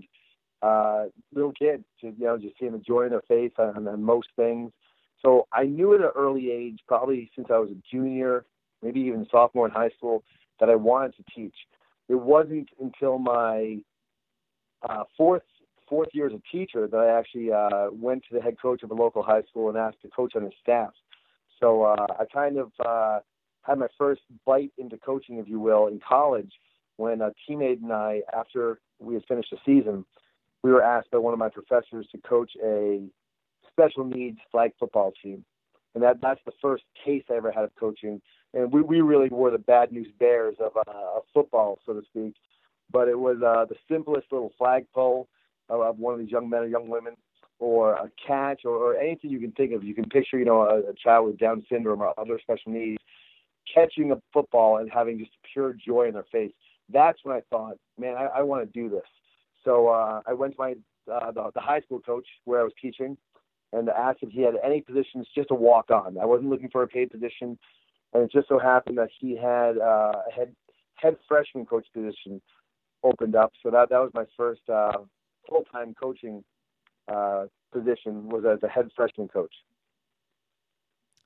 uh, 0.61 1.05
little 1.33 1.53
kids. 1.53 1.83
To, 2.01 2.07
you 2.07 2.25
know, 2.25 2.37
just 2.37 2.55
seeing 2.59 2.73
the 2.73 2.77
joy 2.77 3.03
in 3.03 3.09
their 3.09 3.21
face 3.21 3.53
on, 3.57 3.87
on 3.87 4.03
most 4.03 4.27
things. 4.35 4.71
So 5.21 5.47
I 5.53 5.63
knew 5.63 5.93
at 5.93 6.01
an 6.01 6.11
early 6.15 6.51
age, 6.51 6.79
probably 6.87 7.29
since 7.35 7.47
I 7.51 7.57
was 7.57 7.69
a 7.69 7.81
junior, 7.91 8.45
maybe 8.81 9.01
even 9.01 9.27
sophomore 9.31 9.67
in 9.67 9.71
high 9.71 9.89
school, 9.89 10.23
that 10.59 10.69
I 10.69 10.75
wanted 10.75 11.15
to 11.17 11.23
teach. 11.35 11.55
It 12.09 12.15
wasn't 12.15 12.69
until 12.79 13.17
my 13.17 13.77
uh, 14.87 15.03
fourth 15.15 15.43
fourth 15.87 16.09
year 16.13 16.27
as 16.27 16.33
a 16.33 16.41
teacher 16.49 16.87
that 16.87 16.97
I 16.97 17.19
actually 17.19 17.51
uh, 17.51 17.89
went 17.91 18.23
to 18.29 18.35
the 18.35 18.41
head 18.41 18.55
coach 18.61 18.81
of 18.81 18.91
a 18.91 18.93
local 18.93 19.21
high 19.21 19.41
school 19.43 19.67
and 19.67 19.77
asked 19.77 20.01
to 20.03 20.07
coach 20.07 20.37
on 20.37 20.43
his 20.43 20.53
staff. 20.61 20.91
So 21.59 21.83
uh, 21.83 22.07
I 22.17 22.23
kind 22.33 22.57
of 22.57 22.71
uh, 22.83 23.19
had 23.63 23.77
my 23.77 23.87
first 23.97 24.21
bite 24.45 24.71
into 24.77 24.97
coaching, 24.97 25.37
if 25.37 25.49
you 25.49 25.59
will, 25.59 25.87
in 25.87 25.99
college 25.99 26.51
when 26.95 27.21
a 27.21 27.31
teammate 27.49 27.81
and 27.81 27.91
I, 27.91 28.21
after 28.33 28.79
we 28.99 29.15
had 29.15 29.25
finished 29.25 29.51
the 29.51 29.57
season, 29.65 30.05
we 30.63 30.71
were 30.71 30.83
asked 30.83 31.11
by 31.11 31.17
one 31.17 31.33
of 31.33 31.39
my 31.39 31.49
professors 31.49 32.07
to 32.11 32.17
coach 32.19 32.51
a 32.63 33.01
special 33.71 34.05
needs 34.05 34.39
flag 34.51 34.71
football 34.79 35.13
team. 35.23 35.43
And 35.93 36.03
that 36.03 36.21
that's 36.21 36.39
the 36.45 36.53
first 36.61 36.83
taste 37.05 37.27
I 37.29 37.35
ever 37.35 37.51
had 37.51 37.63
of 37.63 37.75
coaching. 37.75 38.21
And 38.53 38.71
we, 38.71 38.81
we 38.81 39.01
really 39.01 39.29
were 39.29 39.51
the 39.51 39.57
bad 39.57 39.91
news 39.91 40.07
bears 40.19 40.55
of, 40.59 40.75
uh, 40.75 41.17
of 41.17 41.23
football, 41.33 41.79
so 41.85 41.93
to 41.93 42.01
speak. 42.09 42.35
But 42.91 43.07
it 43.07 43.19
was 43.19 43.37
uh, 43.37 43.65
the 43.65 43.75
simplest 43.89 44.27
little 44.31 44.51
flagpole 44.57 45.27
of, 45.69 45.81
of 45.81 45.99
one 45.99 46.13
of 46.13 46.19
these 46.19 46.29
young 46.29 46.49
men 46.49 46.61
or 46.61 46.67
young 46.67 46.89
women, 46.89 47.15
or 47.59 47.93
a 47.93 48.09
catch, 48.25 48.61
or, 48.65 48.75
or 48.75 48.97
anything 48.97 49.31
you 49.31 49.39
can 49.39 49.51
think 49.51 49.73
of. 49.73 49.83
You 49.83 49.93
can 49.93 50.09
picture, 50.09 50.37
you 50.37 50.45
know, 50.45 50.61
a, 50.61 50.89
a 50.89 50.93
child 50.93 51.27
with 51.27 51.37
Down 51.37 51.65
syndrome 51.69 52.01
or 52.01 52.13
other 52.19 52.39
special 52.41 52.71
needs 52.71 53.01
catching 53.73 54.11
a 54.11 54.21
football 54.33 54.77
and 54.77 54.89
having 54.91 55.19
just 55.19 55.31
pure 55.53 55.73
joy 55.73 56.07
in 56.07 56.13
their 56.13 56.25
face. 56.31 56.51
That's 56.91 57.19
when 57.23 57.35
I 57.35 57.41
thought, 57.49 57.77
man, 57.97 58.15
I, 58.15 58.39
I 58.39 58.41
want 58.41 58.65
to 58.65 58.79
do 58.79 58.89
this. 58.89 59.07
So 59.63 59.87
uh, 59.87 60.21
I 60.25 60.33
went 60.33 60.55
to 60.55 60.59
my 60.59 60.75
uh, 61.11 61.31
the, 61.31 61.51
the 61.53 61.61
high 61.61 61.81
school 61.81 61.99
coach 61.99 62.25
where 62.45 62.61
I 62.61 62.63
was 62.63 62.73
teaching, 62.81 63.17
and 63.73 63.89
asked 63.89 64.19
if 64.21 64.29
he 64.29 64.41
had 64.41 64.55
any 64.63 64.81
positions 64.81 65.27
just 65.33 65.49
to 65.49 65.55
walk 65.55 65.89
on. 65.91 66.17
I 66.17 66.25
wasn't 66.25 66.49
looking 66.49 66.69
for 66.69 66.83
a 66.83 66.87
paid 66.87 67.11
position, 67.11 67.57
and 68.13 68.23
it 68.23 68.31
just 68.31 68.47
so 68.47 68.59
happened 68.59 68.97
that 68.97 69.09
he 69.19 69.35
had 69.35 69.77
uh, 69.77 70.11
a 70.27 70.31
head 70.33 70.55
head 70.95 71.17
freshman 71.27 71.65
coach 71.65 71.87
position 71.93 72.41
opened 73.03 73.35
up. 73.35 73.53
So 73.63 73.71
that 73.71 73.89
that 73.89 73.97
was 73.97 74.11
my 74.13 74.25
first 74.37 74.61
uh, 74.69 74.99
full 75.47 75.63
time 75.71 75.95
coaching 75.99 76.43
uh, 77.07 77.45
position 77.71 78.29
was 78.29 78.43
as 78.45 78.61
a 78.63 78.67
head 78.67 78.89
freshman 78.95 79.27
coach. 79.27 79.53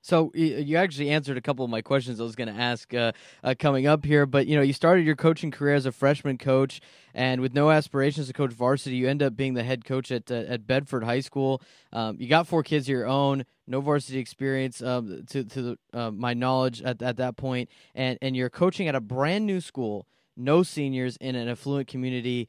So 0.06 0.32
you 0.36 0.78
actually 0.78 1.10
answered 1.10 1.36
a 1.36 1.42
couple 1.42 1.66
of 1.66 1.72
my 1.72 1.82
questions 1.82 2.22
I 2.22 2.24
was 2.26 2.36
going 2.36 2.54
to 2.54 2.62
ask 2.62 2.94
uh, 2.94 3.14
uh, 3.44 3.56
coming 3.58 3.88
up 3.88 4.06
here. 4.06 4.28
But 4.28 4.46
you 4.46 4.56
know, 4.56 4.62
you 4.62 4.72
started 4.72 5.04
your 5.04 5.16
coaching 5.16 5.50
career 5.50 5.74
as 5.74 5.88
a 5.88 5.92
freshman 5.92 6.38
coach, 6.38 6.80
and 7.16 7.42
with 7.42 7.56
no 7.56 7.72
aspirations 7.72 8.28
to 8.28 8.34
coach 8.34 8.52
varsity, 8.52 8.98
you 8.98 9.10
end 9.10 9.24
up 9.24 9.36
being 9.36 9.56
the 9.56 9.64
head 9.64 9.84
coach 9.84 10.12
at 10.12 10.30
uh, 10.30 10.36
at 10.48 10.68
Bedford 10.68 11.06
High 11.06 11.22
School. 11.22 11.60
Um, 11.92 12.18
you 12.20 12.28
got 12.28 12.46
four 12.46 12.62
kids 12.62 12.86
of 12.86 12.90
your 12.90 13.08
own, 13.08 13.46
no 13.66 13.82
varsity 13.82 14.20
experience 14.20 14.80
um, 14.80 15.24
to 15.32 15.44
to 15.44 15.62
the, 15.64 15.78
uh, 15.92 16.12
my 16.12 16.36
knowledge 16.36 16.84
at 16.84 17.02
at 17.02 17.18
that 17.18 17.36
point, 17.36 17.72
and 17.96 18.20
and 18.22 18.36
you're 18.36 18.52
coaching 18.52 18.88
at 18.88 18.94
a 18.94 19.02
brand 19.02 19.48
new 19.48 19.60
school, 19.60 20.06
no 20.38 20.62
seniors 20.62 21.18
in 21.18 21.36
an 21.36 21.50
affluent 21.50 21.88
community. 21.88 22.48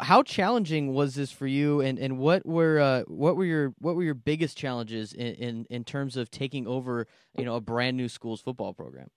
How 0.00 0.22
challenging 0.22 0.94
was 0.94 1.14
this 1.14 1.30
for 1.30 1.46
you, 1.46 1.80
and, 1.80 1.98
and 1.98 2.18
what 2.18 2.46
were 2.46 2.80
uh, 2.80 3.02
what 3.06 3.36
were 3.36 3.44
your 3.44 3.74
what 3.78 3.96
were 3.96 4.02
your 4.02 4.14
biggest 4.14 4.56
challenges 4.56 5.12
in, 5.12 5.34
in, 5.34 5.66
in 5.70 5.84
terms 5.84 6.16
of 6.16 6.30
taking 6.30 6.66
over 6.66 7.06
you 7.36 7.44
know 7.44 7.56
a 7.56 7.60
brand 7.60 7.96
new 7.96 8.08
school's 8.08 8.40
football 8.40 8.72
program? 8.72 9.08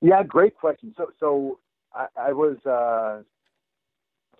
Yeah, 0.00 0.22
great 0.22 0.56
question. 0.56 0.94
So 0.96 1.10
so 1.18 1.58
I, 1.94 2.06
I 2.16 2.32
was 2.32 2.56
uh, 2.66 2.70
a 3.20 3.24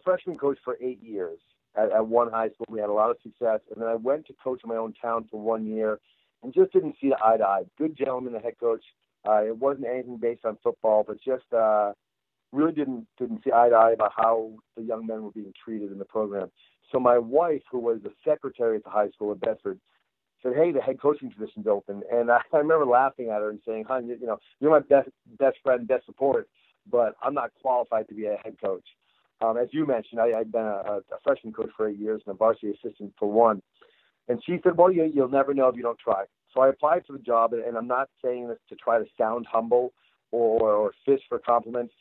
freshman 0.04 0.36
coach 0.36 0.58
for 0.64 0.76
eight 0.80 1.02
years 1.02 1.38
at, 1.76 1.92
at 1.92 2.06
one 2.06 2.30
high 2.30 2.48
school. 2.50 2.66
We 2.68 2.80
had 2.80 2.90
a 2.90 2.94
lot 2.94 3.10
of 3.10 3.16
success, 3.22 3.60
and 3.72 3.82
then 3.82 3.88
I 3.88 3.94
went 3.94 4.26
to 4.26 4.34
coach 4.42 4.60
in 4.64 4.68
my 4.68 4.76
own 4.76 4.94
town 5.00 5.26
for 5.30 5.40
one 5.40 5.66
year, 5.66 5.98
and 6.42 6.54
just 6.54 6.72
didn't 6.72 6.96
see 7.00 7.10
the 7.10 7.18
eye 7.24 7.36
to 7.36 7.44
eye. 7.44 7.62
Good 7.78 7.96
gentleman, 7.96 8.32
the 8.32 8.40
head 8.40 8.58
coach. 8.58 8.84
Uh, 9.28 9.44
it 9.44 9.56
wasn't 9.56 9.86
anything 9.86 10.18
based 10.18 10.44
on 10.44 10.56
football, 10.62 11.04
but 11.06 11.16
just 11.20 11.52
uh, 11.52 11.92
really 12.52 12.72
didn't 12.72 13.06
didn't 13.18 13.42
see 13.44 13.52
eye 13.52 13.68
to 13.68 13.74
eye 13.74 13.92
about 13.92 14.12
how 14.16 14.52
the 14.76 14.82
young 14.82 15.06
men 15.06 15.22
were 15.22 15.30
being 15.30 15.52
treated 15.64 15.92
in 15.92 15.98
the 15.98 16.04
program. 16.04 16.50
So 16.92 17.00
my 17.00 17.18
wife, 17.18 17.62
who 17.70 17.78
was 17.78 17.98
the 18.02 18.12
secretary 18.24 18.76
at 18.76 18.84
the 18.84 18.90
high 18.90 19.10
school 19.10 19.32
in 19.32 19.38
Bedford, 19.38 19.80
said, 20.42 20.52
"Hey, 20.54 20.72
the 20.72 20.80
head 20.80 21.00
coaching 21.00 21.30
position's 21.30 21.66
open." 21.66 22.02
And 22.10 22.30
I, 22.30 22.40
I 22.52 22.58
remember 22.58 22.86
laughing 22.86 23.30
at 23.30 23.40
her 23.40 23.50
and 23.50 23.60
saying, 23.66 23.84
"Hon, 23.88 24.06
you, 24.06 24.16
you 24.20 24.26
know, 24.26 24.38
you're 24.60 24.70
my 24.70 24.80
best 24.80 25.10
best 25.38 25.58
friend, 25.62 25.86
best 25.86 26.06
support, 26.06 26.48
but 26.90 27.14
I'm 27.22 27.34
not 27.34 27.50
qualified 27.60 28.08
to 28.08 28.14
be 28.14 28.26
a 28.26 28.36
head 28.42 28.56
coach." 28.62 28.84
Um, 29.42 29.58
as 29.58 29.68
you 29.72 29.86
mentioned, 29.86 30.20
I, 30.20 30.38
I'd 30.38 30.52
been 30.52 30.62
a, 30.62 31.00
a 31.12 31.20
freshman 31.22 31.52
coach 31.52 31.70
for 31.76 31.88
eight 31.88 31.98
years 31.98 32.22
and 32.26 32.34
a 32.34 32.36
varsity 32.36 32.70
assistant 32.70 33.12
for 33.18 33.30
one. 33.30 33.60
And 34.28 34.42
she 34.44 34.58
said, 34.62 34.76
"Well, 34.76 34.90
you, 34.90 35.10
you'll 35.12 35.28
never 35.28 35.52
know 35.52 35.68
if 35.68 35.76
you 35.76 35.82
don't 35.82 35.98
try." 35.98 36.24
So 36.54 36.62
I 36.62 36.68
applied 36.68 37.04
for 37.06 37.12
the 37.12 37.18
job, 37.18 37.52
and 37.52 37.76
I'm 37.76 37.86
not 37.86 38.08
saying 38.24 38.48
this 38.48 38.58
to 38.70 38.76
try 38.76 38.98
to 38.98 39.04
sound 39.18 39.46
humble 39.50 39.92
or, 40.32 40.72
or 40.72 40.92
fish 41.04 41.20
for 41.28 41.38
compliments. 41.38 41.92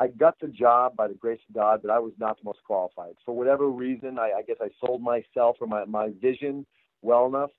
I 0.00 0.06
got 0.08 0.40
the 0.40 0.48
job 0.48 0.96
by 0.96 1.08
the 1.08 1.14
grace 1.14 1.40
of 1.48 1.54
God, 1.54 1.80
but 1.82 1.90
I 1.90 1.98
was 1.98 2.12
not 2.18 2.38
the 2.38 2.44
most 2.44 2.60
qualified. 2.64 3.14
For 3.24 3.36
whatever 3.36 3.68
reason, 3.68 4.18
I, 4.18 4.32
I 4.38 4.42
guess 4.42 4.56
I 4.60 4.68
sold 4.84 5.02
myself 5.02 5.56
or 5.60 5.66
my, 5.66 5.84
my 5.84 6.08
vision 6.20 6.64
well 7.02 7.26
enough. 7.26 7.50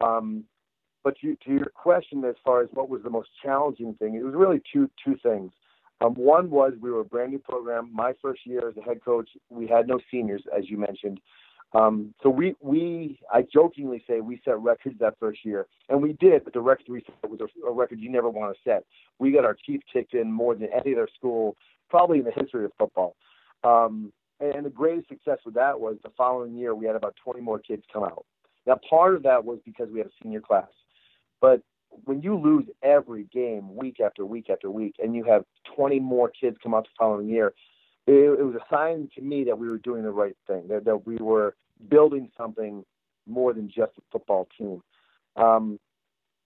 Um, 0.00 0.44
but 1.04 1.14
to, 1.20 1.36
to 1.44 1.50
your 1.50 1.70
question, 1.74 2.24
as 2.24 2.36
far 2.44 2.62
as 2.62 2.68
what 2.72 2.88
was 2.88 3.02
the 3.02 3.10
most 3.10 3.28
challenging 3.42 3.94
thing, 3.94 4.14
it 4.14 4.24
was 4.24 4.34
really 4.34 4.62
two 4.72 4.88
two 5.04 5.16
things. 5.22 5.52
Um, 6.00 6.14
one 6.14 6.50
was 6.50 6.72
we 6.80 6.90
were 6.90 7.00
a 7.00 7.04
brand 7.04 7.30
new 7.30 7.38
program. 7.38 7.90
My 7.92 8.12
first 8.22 8.40
year 8.46 8.68
as 8.68 8.76
a 8.76 8.82
head 8.82 9.04
coach, 9.04 9.28
we 9.50 9.66
had 9.66 9.86
no 9.86 10.00
seniors, 10.10 10.42
as 10.56 10.70
you 10.70 10.78
mentioned. 10.78 11.20
Um, 11.74 12.12
so 12.22 12.28
we, 12.28 12.54
we, 12.60 13.18
I 13.32 13.42
jokingly 13.50 14.04
say 14.06 14.20
we 14.20 14.40
set 14.44 14.58
records 14.58 14.98
that 15.00 15.18
first 15.18 15.44
year, 15.44 15.66
and 15.88 16.02
we 16.02 16.12
did. 16.14 16.44
But 16.44 16.52
the 16.52 16.60
record 16.60 16.86
we 16.88 17.02
set 17.04 17.30
was 17.30 17.40
a, 17.40 17.66
a 17.66 17.72
record 17.72 17.98
you 18.00 18.10
never 18.10 18.28
want 18.28 18.54
to 18.54 18.60
set. 18.68 18.84
We 19.18 19.32
got 19.32 19.44
our 19.44 19.56
teeth 19.66 19.80
kicked 19.90 20.14
in 20.14 20.30
more 20.30 20.54
than 20.54 20.68
any 20.72 20.92
other 20.94 21.08
school, 21.16 21.56
probably 21.92 22.20
in 22.20 22.24
the 22.24 22.32
history 22.32 22.64
of 22.64 22.72
football. 22.78 23.14
Um, 23.62 24.12
and 24.40 24.64
the 24.64 24.70
greatest 24.70 25.08
success 25.08 25.38
with 25.44 25.54
that 25.54 25.78
was 25.78 25.96
the 26.02 26.10
following 26.16 26.56
year 26.56 26.74
we 26.74 26.86
had 26.86 26.96
about 26.96 27.14
20 27.22 27.42
more 27.42 27.58
kids 27.58 27.82
come 27.92 28.02
out. 28.02 28.24
Now 28.66 28.80
part 28.88 29.14
of 29.14 29.22
that 29.24 29.44
was 29.44 29.58
because 29.64 29.88
we 29.92 29.98
had 29.98 30.08
a 30.08 30.12
senior 30.22 30.40
class, 30.40 30.70
but 31.40 31.60
when 32.04 32.22
you 32.22 32.34
lose 32.38 32.64
every 32.82 33.24
game 33.24 33.76
week 33.76 34.00
after 34.00 34.24
week 34.24 34.48
after 34.48 34.70
week, 34.70 34.96
and 34.98 35.14
you 35.14 35.24
have 35.24 35.44
20 35.76 36.00
more 36.00 36.30
kids 36.30 36.56
come 36.62 36.72
out 36.72 36.84
the 36.84 36.90
following 36.98 37.28
year, 37.28 37.52
it, 38.06 38.12
it 38.40 38.42
was 38.42 38.54
a 38.54 38.74
sign 38.74 39.10
to 39.14 39.20
me 39.20 39.44
that 39.44 39.58
we 39.58 39.68
were 39.68 39.76
doing 39.76 40.02
the 40.02 40.10
right 40.10 40.36
thing, 40.46 40.68
that, 40.68 40.86
that 40.86 41.06
we 41.06 41.16
were 41.16 41.54
building 41.90 42.30
something 42.34 42.82
more 43.28 43.52
than 43.52 43.68
just 43.68 43.92
a 43.98 44.02
football 44.10 44.48
team. 44.56 44.82
Um, 45.36 45.78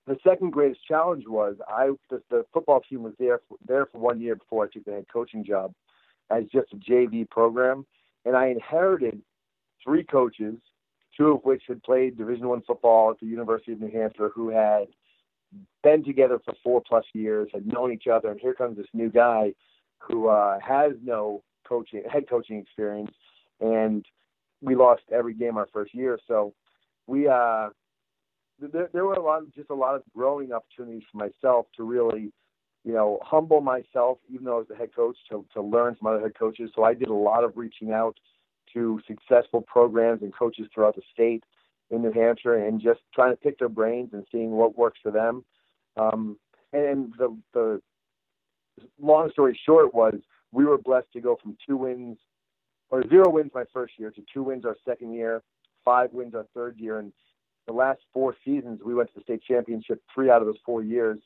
the 0.07 0.17
second 0.27 0.51
greatest 0.51 0.85
challenge 0.87 1.25
was 1.27 1.57
I 1.69 1.91
the, 2.11 2.23
the 2.31 2.45
football 2.53 2.81
team 2.81 3.03
was 3.03 3.15
there 3.19 3.41
for, 3.49 3.59
there 3.67 3.87
for 3.87 3.99
one 3.99 4.21
year 4.21 4.37
before 4.37 4.65
I 4.65 4.69
took 4.69 4.85
the 4.85 4.93
head 4.93 5.07
coaching 5.13 5.45
job 5.45 5.73
as 6.31 6.45
just 6.45 6.73
a 6.73 6.77
JV 6.77 7.29
program, 7.29 7.87
and 8.25 8.37
I 8.37 8.49
inherited 8.49 9.21
three 9.83 10.05
coaches, 10.05 10.55
two 11.17 11.33
of 11.33 11.45
which 11.45 11.63
had 11.69 11.83
played 11.83 12.17
Division 12.17 12.49
One 12.49 12.63
football 12.63 13.11
at 13.11 13.21
the 13.21 13.27
University 13.27 13.73
of 13.73 13.81
New 13.81 13.91
Hampshire, 13.91 14.31
who 14.35 14.51
had 14.51 14.87
been 15.83 16.05
together 16.05 16.41
for 16.45 16.55
four 16.63 16.83
plus 16.87 17.05
years, 17.13 17.49
had 17.53 17.67
known 17.67 17.93
each 17.93 18.07
other, 18.07 18.31
and 18.31 18.41
here 18.41 18.55
comes 18.55 18.77
this 18.77 18.87
new 18.93 19.11
guy 19.11 19.53
who 19.99 20.29
uh, 20.29 20.59
has 20.61 20.93
no 21.03 21.43
coaching 21.69 22.03
head 22.11 22.29
coaching 22.29 22.59
experience, 22.59 23.13
and 23.61 24.05
we 24.61 24.75
lost 24.75 25.03
every 25.13 25.35
game 25.35 25.57
our 25.57 25.69
first 25.73 25.95
year. 25.95 26.19
So 26.27 26.55
we 27.07 27.29
uh, 27.29 27.71
there, 28.61 28.89
there 28.93 29.05
were 29.05 29.15
a 29.15 29.23
lot, 29.23 29.43
of, 29.43 29.55
just 29.55 29.71
a 29.71 29.75
lot 29.75 29.95
of 29.95 30.03
growing 30.15 30.53
opportunities 30.53 31.03
for 31.11 31.19
myself 31.19 31.67
to 31.77 31.85
really, 31.85 32.33
you 32.85 32.93
know, 32.93 33.19
humble 33.23 33.61
myself, 33.61 34.19
even 34.33 34.45
though 34.45 34.57
I 34.57 34.59
was 34.59 34.69
the 34.69 34.77
head 34.77 34.95
coach, 34.95 35.17
to 35.31 35.45
to 35.55 35.63
learn 35.63 35.97
from 35.97 36.09
other 36.09 36.21
head 36.21 36.39
coaches. 36.39 36.71
So 36.75 36.85
I 36.85 36.95
did 36.95 37.09
a 37.09 37.15
lot 37.15 37.45
of 37.45 37.57
reaching 37.57 37.93
out 37.93 38.17
to 38.73 39.01
successful 39.07 39.63
programs 39.63 40.23
and 40.23 40.35
coaches 40.35 40.67
throughout 40.73 40.97
the 40.97 41.03
state 41.13 41.45
in 41.91 42.03
New 42.03 42.13
Hampshire, 42.13 42.67
and 42.67 42.81
just 42.81 43.01
trying 43.15 43.33
to 43.33 43.37
pick 43.37 43.59
their 43.59 43.69
brains 43.69 44.11
and 44.13 44.25
seeing 44.33 44.53
what 44.53 44.77
works 44.77 44.99
for 45.03 45.11
them. 45.11 45.45
Um, 45.97 46.39
and 46.73 47.13
the 47.19 47.37
the 47.53 47.81
long 49.01 49.31
story 49.31 49.59
short 49.65 49.95
was 49.95 50.15
we 50.53 50.65
were 50.65 50.79
blessed 50.79 51.13
to 51.13 51.21
go 51.21 51.37
from 51.43 51.57
two 51.67 51.77
wins 51.77 52.19
or 52.91 53.07
zero 53.09 53.29
wins 53.29 53.51
my 53.55 53.65
first 53.73 53.95
year 53.99 54.11
to 54.11 54.23
two 54.33 54.43
wins 54.43 54.65
our 54.65 54.77
second 54.85 55.13
year, 55.13 55.43
five 55.85 56.13
wins 56.13 56.35
our 56.35 56.47
third 56.55 56.79
year, 56.79 56.99
and 56.99 57.13
the 57.67 57.73
last 57.73 58.01
four 58.13 58.37
seasons 58.45 58.81
we 58.85 58.95
went 58.95 59.09
to 59.09 59.15
the 59.17 59.23
state 59.23 59.43
championship 59.43 60.03
three 60.15 60.31
out 60.31 60.41
of 60.41 60.47
those 60.47 60.59
four 60.65 60.83
years. 60.83 61.19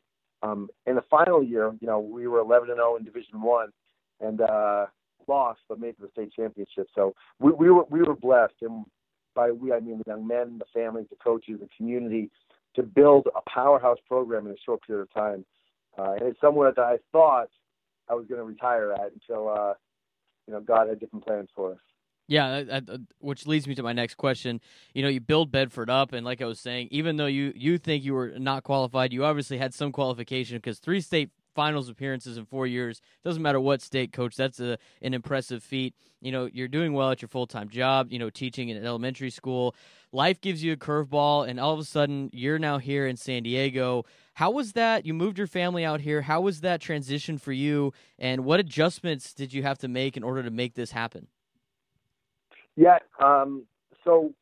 Um, 0.43 0.69
in 0.87 0.95
the 0.95 1.05
final 1.11 1.43
year, 1.43 1.73
you 1.81 1.87
know, 1.87 2.01
we 2.01 2.27
were 2.27 2.39
11 2.39 2.71
and 2.71 2.79
0 2.79 2.97
in 2.97 3.05
Division 3.05 3.43
One, 3.43 3.69
and 4.21 4.41
uh, 4.41 4.87
lost, 5.29 5.61
but 5.69 5.79
made 5.79 5.97
to 5.97 6.03
the 6.03 6.11
state 6.13 6.33
championship. 6.33 6.89
So 6.95 7.15
we, 7.39 7.53
we 7.53 7.71
were 7.71 7.85
we 7.91 8.03
were 8.03 8.17
blessed, 8.17 8.55
and 8.63 8.85
by 9.35 9.51
we 9.51 9.73
I 9.73 9.81
mean 9.81 9.99
the 9.99 10.11
young 10.11 10.27
men, 10.27 10.59
the 10.59 10.65
families, 10.73 11.07
the 11.11 11.17
coaches, 11.17 11.59
the 11.61 11.69
community, 11.77 12.31
to 12.75 12.83
build 12.83 13.29
a 13.37 13.51
powerhouse 13.51 13.99
program 14.09 14.47
in 14.47 14.53
a 14.53 14.61
short 14.65 14.81
period 14.87 15.03
of 15.03 15.13
time. 15.13 15.45
Uh, 15.99 16.13
and 16.13 16.23
it's 16.23 16.41
somewhere 16.41 16.73
that 16.75 16.83
I 16.83 16.97
thought 17.13 17.49
I 18.09 18.15
was 18.15 18.27
going 18.27 18.41
to 18.41 18.45
retire 18.45 18.93
at 18.93 19.13
until 19.13 19.49
uh, 19.49 19.75
you 20.47 20.55
know 20.55 20.61
God 20.61 20.89
had 20.89 21.01
different 21.01 21.27
plans 21.27 21.49
for 21.55 21.73
us. 21.73 21.79
Yeah, 22.31 22.79
which 23.19 23.45
leads 23.45 23.67
me 23.67 23.75
to 23.75 23.83
my 23.83 23.93
next 23.93 24.15
question. 24.15 24.61
You 24.95 25.03
know, 25.03 25.09
you 25.09 25.19
build 25.19 25.51
Bedford 25.51 25.91
up, 25.91 26.13
and 26.13 26.25
like 26.25 26.41
I 26.41 26.45
was 26.45 26.61
saying, 26.61 26.87
even 26.93 27.17
though 27.17 27.27
you 27.27 27.53
you 27.57 27.77
think 27.77 28.05
you 28.05 28.15
were 28.15 28.35
not 28.39 28.63
qualified, 28.63 29.13
you 29.13 29.25
obviously 29.25 29.59
had 29.59 29.75
some 29.75 29.91
qualification 29.91 30.57
because 30.59 30.79
three 30.79 31.01
state 31.01 31.31
finals 31.57 31.89
appearances 31.89 32.37
in 32.37 32.45
four 32.45 32.69
years 32.69 33.01
doesn't 33.25 33.43
matter 33.43 33.59
what 33.59 33.83
state 33.83 34.13
coach. 34.13 34.37
That's 34.37 34.61
a 34.61 34.79
an 35.03 35.13
impressive 35.13 35.65
feat. 35.65 35.97
You 36.21 36.31
know, 36.31 36.49
you're 36.53 36.69
doing 36.69 36.93
well 36.93 37.11
at 37.11 37.21
your 37.21 37.29
full 37.29 37.49
time 37.49 37.69
job. 37.69 38.13
You 38.13 38.21
know, 38.21 38.31
teaching 38.31 38.69
in 38.69 38.87
elementary 38.87 39.31
school. 39.31 39.75
Life 40.13 40.41
gives 40.41 40.63
you 40.63 40.73
a 40.73 40.77
curveball, 40.77 41.49
and 41.49 41.59
all 41.59 41.73
of 41.73 41.81
a 41.81 41.85
sudden, 41.85 42.31
you're 42.33 42.61
now 42.61 42.79
here 42.79 43.09
in 43.09 43.17
San 43.17 43.43
Diego. 43.43 44.05
How 44.35 44.53
was 44.53 44.75
that? 44.75 45.05
You 45.05 45.15
moved 45.15 45.37
your 45.37 45.49
family 45.49 45.85
out 45.85 46.01
here. 46.01 46.23
How 46.23 46.41
was 46.43 46.61
that 46.61 46.81
transition 46.81 47.39
for 47.39 47.51
you? 47.51 47.93
And 48.21 48.45
what 48.45 48.61
adjustments 48.61 49.35
did 49.35 49.53
you 49.53 49.65
have 49.65 49.79
to 49.79 49.89
make 49.89 50.17
in 50.17 50.23
order 50.23 50.45
to 50.45 50.51
make 50.53 50.75
this 50.75 50.93
happen? 50.93 51.27
Yeah. 52.77 52.99
Um, 53.23 53.65
so, 54.05 54.33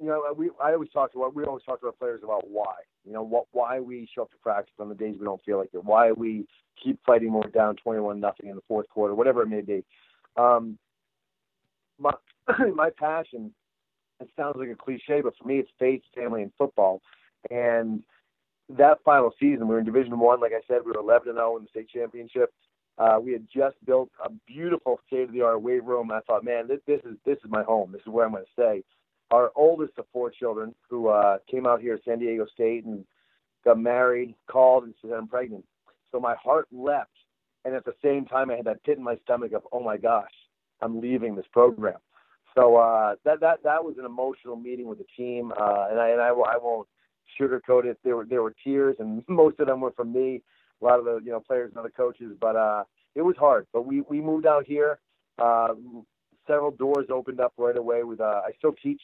you 0.00 0.06
know, 0.06 0.22
we 0.36 0.50
I 0.62 0.72
always 0.72 0.90
talk 0.90 1.12
to 1.12 1.30
we 1.34 1.44
always 1.44 1.64
talk 1.64 1.80
to 1.80 1.86
our 1.86 1.92
players 1.92 2.20
about 2.22 2.48
why. 2.48 2.74
You 3.04 3.12
know, 3.12 3.22
what 3.22 3.46
why 3.52 3.80
we 3.80 4.08
show 4.14 4.22
up 4.22 4.30
to 4.30 4.36
practice 4.38 4.74
on 4.78 4.88
the 4.88 4.94
days 4.94 5.16
we 5.18 5.24
don't 5.24 5.42
feel 5.44 5.58
like 5.58 5.70
it. 5.72 5.84
Why 5.84 6.12
we 6.12 6.46
keep 6.82 6.98
fighting 7.04 7.32
when 7.32 7.42
we're 7.44 7.50
down 7.50 7.76
twenty-one 7.76 8.20
nothing 8.20 8.48
in 8.48 8.56
the 8.56 8.62
fourth 8.68 8.88
quarter, 8.88 9.14
whatever 9.14 9.42
it 9.42 9.48
may 9.48 9.60
be. 9.60 9.84
Um, 10.36 10.78
my 11.98 12.12
my 12.74 12.90
passion. 12.90 13.52
It 14.20 14.28
sounds 14.36 14.56
like 14.58 14.68
a 14.68 14.74
cliche, 14.74 15.20
but 15.22 15.34
for 15.36 15.46
me, 15.46 15.58
it's 15.58 15.70
faith, 15.78 16.02
family, 16.12 16.42
and 16.42 16.50
football. 16.58 17.00
And 17.52 18.02
that 18.68 18.98
final 19.04 19.32
season, 19.38 19.68
we 19.68 19.74
were 19.74 19.78
in 19.78 19.84
Division 19.84 20.18
One. 20.18 20.40
Like 20.40 20.52
I 20.52 20.60
said, 20.66 20.78
we 20.84 20.90
were 20.90 20.98
11 20.98 21.28
and 21.28 21.38
0 21.38 21.56
in 21.58 21.62
the 21.62 21.68
state 21.68 21.88
championship. 21.88 22.52
Uh, 22.98 23.18
we 23.22 23.32
had 23.32 23.46
just 23.54 23.76
built 23.84 24.10
a 24.24 24.30
beautiful 24.46 25.00
state-of-the-art 25.06 25.62
weight 25.62 25.84
room. 25.84 26.10
I 26.10 26.20
thought, 26.20 26.44
man, 26.44 26.66
this, 26.66 26.80
this 26.86 27.00
is 27.04 27.16
this 27.24 27.38
is 27.44 27.50
my 27.50 27.62
home. 27.62 27.92
This 27.92 28.00
is 28.00 28.08
where 28.08 28.26
I'm 28.26 28.32
going 28.32 28.44
to 28.44 28.52
stay. 28.52 28.84
Our 29.30 29.52
oldest 29.54 29.92
of 29.98 30.06
four 30.12 30.30
children, 30.30 30.74
who 30.88 31.08
uh, 31.08 31.38
came 31.50 31.66
out 31.66 31.80
here 31.80 31.94
at 31.94 32.04
San 32.04 32.18
Diego 32.18 32.46
State 32.52 32.84
and 32.84 33.04
got 33.64 33.78
married, 33.78 34.34
called 34.50 34.84
and 34.84 34.94
said, 35.00 35.12
"I'm 35.12 35.28
pregnant." 35.28 35.64
So 36.10 36.18
my 36.18 36.34
heart 36.34 36.66
leapt, 36.72 37.12
and 37.64 37.74
at 37.74 37.84
the 37.84 37.94
same 38.02 38.24
time, 38.24 38.50
I 38.50 38.56
had 38.56 38.64
that 38.64 38.82
pit 38.82 38.98
in 38.98 39.04
my 39.04 39.16
stomach 39.22 39.52
of, 39.52 39.62
"Oh 39.72 39.80
my 39.80 39.96
gosh, 39.96 40.32
I'm 40.80 41.00
leaving 41.00 41.36
this 41.36 41.46
program." 41.52 41.98
So 42.56 42.76
uh, 42.76 43.14
that 43.24 43.40
that 43.40 43.62
that 43.62 43.84
was 43.84 43.96
an 43.98 44.06
emotional 44.06 44.56
meeting 44.56 44.88
with 44.88 44.98
the 44.98 45.06
team, 45.16 45.52
uh, 45.52 45.86
and 45.90 46.00
I 46.00 46.08
and 46.10 46.20
I, 46.20 46.30
I 46.30 46.56
won't 46.60 46.88
sugarcoat 47.40 47.84
it. 47.84 47.98
There 48.02 48.16
were 48.16 48.24
there 48.24 48.42
were 48.42 48.54
tears, 48.64 48.96
and 48.98 49.22
most 49.28 49.60
of 49.60 49.68
them 49.68 49.80
were 49.80 49.92
from 49.92 50.12
me. 50.12 50.42
A 50.80 50.84
lot 50.84 50.98
of 50.98 51.04
the 51.04 51.20
you 51.24 51.32
know 51.32 51.40
players 51.40 51.70
and 51.70 51.78
other 51.78 51.92
coaches, 51.94 52.32
but 52.40 52.56
uh, 52.56 52.84
it 53.14 53.22
was 53.22 53.36
hard. 53.36 53.66
But 53.72 53.86
we 53.86 54.02
we 54.02 54.20
moved 54.20 54.46
out 54.46 54.64
here. 54.66 54.98
Uh, 55.38 55.74
several 56.46 56.70
doors 56.70 57.06
opened 57.10 57.40
up 57.40 57.52
right 57.56 57.76
away. 57.76 58.02
With 58.04 58.20
uh, 58.20 58.42
I 58.46 58.50
still 58.58 58.74
teach 58.82 59.00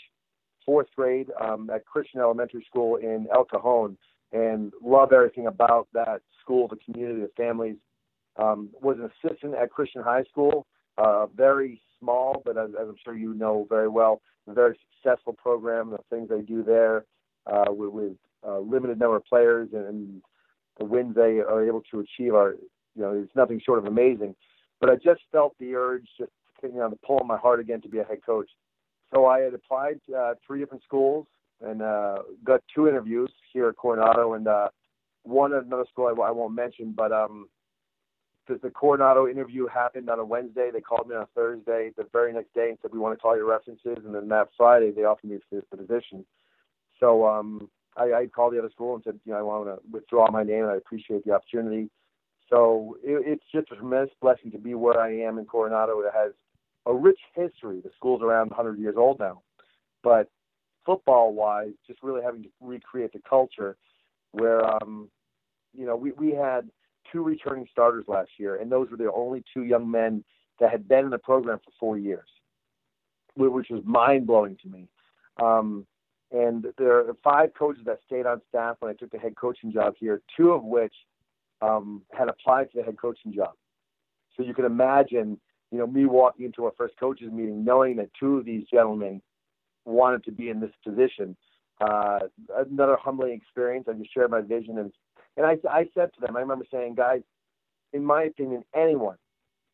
fourth 0.65 0.87
grade 0.97 1.29
um, 1.41 1.71
at 1.71 1.85
Christian 1.85 2.21
Elementary 2.21 2.65
School 2.69 2.97
in 2.97 3.27
El 3.35 3.45
Cajon, 3.45 3.97
and 4.33 4.73
love 4.83 5.13
everything 5.13 5.47
about 5.47 5.89
that 5.95 6.23
school, 6.41 6.69
the 6.69 6.77
community, 6.77 7.21
the 7.21 7.31
families. 7.37 7.77
Um, 8.37 8.71
was 8.83 8.97
an 8.99 9.11
assistant 9.29 9.55
at 9.55 9.71
Christian 9.71 10.03
High 10.03 10.25
School, 10.25 10.67
uh, 10.99 11.27
very 11.27 11.81
small, 12.01 12.43
but 12.45 12.59
as, 12.59 12.71
as 12.71 12.89
I'm 12.89 12.97
sure 13.05 13.17
you 13.17 13.33
know 13.33 13.65
very 13.69 13.87
well, 13.89 14.23
a 14.49 14.53
very 14.53 14.77
successful 14.93 15.35
program. 15.35 15.91
The 15.91 15.99
things 16.11 16.29
they 16.29 16.41
do 16.41 16.65
there 16.65 17.05
uh, 17.47 17.67
with, 17.69 17.91
with 17.91 18.13
a 18.43 18.59
limited 18.59 18.99
number 18.99 19.17
of 19.17 19.25
players 19.25 19.69
and 19.73 20.21
the 20.79 20.85
wins 20.85 21.15
they 21.15 21.39
are 21.39 21.65
able 21.67 21.83
to 21.91 22.01
achieve 22.01 22.35
are, 22.35 22.55
you 22.95 23.03
know, 23.03 23.13
it's 23.13 23.35
nothing 23.37 23.61
short 23.65 23.79
of 23.79 23.87
amazing. 23.87 24.35
But 24.81 24.91
I 24.91 24.97
just 24.97 25.23
felt 25.33 25.55
the 25.59 25.75
urge, 25.75 26.07
just 26.19 26.33
you 26.63 26.73
know, 26.73 26.91
the 26.91 26.97
pull 26.97 27.21
in 27.21 27.27
my 27.27 27.37
heart 27.37 27.61
again 27.61 27.81
to 27.83 27.89
be 27.89 27.99
a 27.99 28.05
head 28.05 28.19
coach. 28.25 28.51
So 29.13 29.27
I 29.27 29.41
had 29.41 29.55
applied 29.55 30.01
to 30.09 30.17
uh, 30.17 30.35
three 30.47 30.61
different 30.61 30.83
schools 30.83 31.27
and 31.61 31.83
uh, 31.83 32.19
got 32.45 32.63
two 32.75 32.89
interviews 32.89 33.31
here 33.53 33.69
at 33.69 33.77
Coronado 33.77 34.35
and 34.35 34.49
uh, 34.49 34.69
one 35.23 35.53
at 35.55 35.65
another 35.65 35.87
school 35.91 36.07
I, 36.07 36.21
I 36.23 36.31
won't 36.31 36.55
mention, 36.55 36.93
but 36.97 37.13
um, 37.13 37.49
the, 38.47 38.71
Coronado 38.71 39.27
interview 39.27 39.67
happened 39.67 40.11
on 40.11 40.19
a 40.19 40.25
Wednesday. 40.25 40.71
They 40.73 40.81
called 40.81 41.09
me 41.09 41.17
on 41.17 41.23
a 41.23 41.29
Thursday. 41.35 41.91
The 41.97 42.07
very 42.13 42.33
next 42.33 42.53
day 42.55 42.69
and 42.69 42.79
said 42.83 42.93
we 42.93 42.99
want 42.99 43.17
to 43.17 43.21
call 43.21 43.37
your 43.37 43.49
references, 43.49 44.05
and 44.05 44.15
then 44.15 44.29
that 44.29 44.49
Friday 44.57 44.91
they 44.91 45.05
offered 45.05 45.31
me 45.31 45.39
the 45.51 45.77
position. 45.77 46.25
So 47.01 47.27
um, 47.27 47.71
I, 47.97 48.13
I 48.13 48.27
called 48.27 48.55
the 48.55 48.59
other 48.59 48.71
school 48.71 48.95
and 48.95 49.05
said, 49.05 49.21
you 49.25 49.33
know, 49.33 49.39
I 49.39 49.43
want 49.43 49.67
to 49.67 49.79
withdraw 49.91 50.31
my 50.31 50.43
name. 50.43 50.63
and 50.63 50.73
I 50.73 50.77
appreciate 50.77 51.25
the 51.25 51.33
opportunity. 51.33 51.91
So 52.51 52.97
it, 53.03 53.23
it's 53.27 53.45
just 53.53 53.73
a 53.73 53.77
tremendous 53.77 54.15
blessing 54.21 54.51
to 54.53 54.59
be 54.59 54.75
where 54.75 55.01
I 55.01 55.13
am 55.21 55.39
in 55.39 55.45
Coronado. 55.45 56.01
It 56.01 56.13
has 56.15 56.33
a 56.87 56.95
rich 56.95 57.21
history. 57.35 57.81
The 57.81 57.91
school's 57.97 58.23
around 58.23 58.51
100 58.51 58.79
years 58.79 58.97
old 58.99 59.19
now, 59.19 59.43
but 60.03 60.29
football-wise, 60.85 61.73
just 61.87 62.03
really 62.03 62.23
having 62.23 62.43
to 62.43 62.49
recreate 62.61 63.13
the 63.13 63.21
culture 63.29 63.77
where, 64.33 64.65
um, 64.65 65.09
you 65.73 65.87
know, 65.87 65.97
we 65.97 66.13
we 66.13 66.33
had 66.33 66.69
two 67.11 67.23
returning 67.23 67.67
starters 67.71 68.05
last 68.09 68.31
year, 68.39 68.57
and 68.57 68.71
those 68.71 68.91
were 68.91 68.97
the 68.97 69.11
only 69.13 69.43
two 69.55 69.63
young 69.63 69.91
men 69.91 70.25
that 70.61 70.71
had 70.71 70.89
been 70.89 71.05
in 71.05 71.11
the 71.11 71.19
program 71.19 71.59
for 71.65 71.71
four 71.79 71.99
years, 71.99 72.29
which 73.37 73.69
was 73.71 73.83
mind 73.85 74.27
blowing 74.27 74.57
to 74.63 74.69
me. 74.69 74.89
Um, 75.43 75.87
and 76.35 76.67
there 76.79 76.99
are 76.99 77.15
five 77.23 77.51
coaches 77.57 77.85
that 77.87 78.01
stayed 78.05 78.27
on 78.27 78.43
staff 78.49 78.77
when 78.81 78.91
I 78.91 78.95
took 78.95 79.11
the 79.13 79.19
head 79.19 79.37
coaching 79.37 79.73
job 79.73 79.95
here, 79.99 80.21
two 80.37 80.51
of 80.51 80.65
which 80.65 80.93
um, 81.63 82.03
had 82.13 82.29
applied 82.29 82.71
for 82.71 82.79
the 82.79 82.85
head 82.85 82.99
coaching 83.01 83.33
job. 83.33 83.53
So 84.37 84.43
you 84.43 84.53
can 84.53 84.65
imagine, 84.65 85.39
you 85.71 85.79
know, 85.79 85.87
me 85.87 86.07
walking 86.07 86.47
into 86.47 86.65
our 86.65 86.73
first 86.77 86.95
coaches 86.99 87.31
meeting, 87.31 87.65
knowing 87.65 87.97
that 87.97 88.11
two 88.19 88.39
of 88.39 88.45
these 88.45 88.65
gentlemen 88.67 89.23
wanted 89.85 90.25
to 90.25 90.33
be 90.33 90.49
in 90.49 90.59
this 90.59 90.73
position. 90.85 91.37
Uh, 91.81 92.19
another 92.57 92.97
humbling 93.01 93.33
experience. 93.33 93.87
I 93.89 93.93
just 93.93 94.13
shared 94.13 94.31
my 94.31 94.41
vision, 94.41 94.79
and 94.79 94.93
and 95.37 95.47
I, 95.47 95.57
I 95.69 95.89
said 95.95 96.13
to 96.15 96.21
them, 96.21 96.37
I 96.37 96.41
remember 96.41 96.65
saying, 96.71 96.95
guys, 96.95 97.23
in 97.93 98.05
my 98.05 98.25
opinion, 98.25 98.65
anyone, 98.75 99.17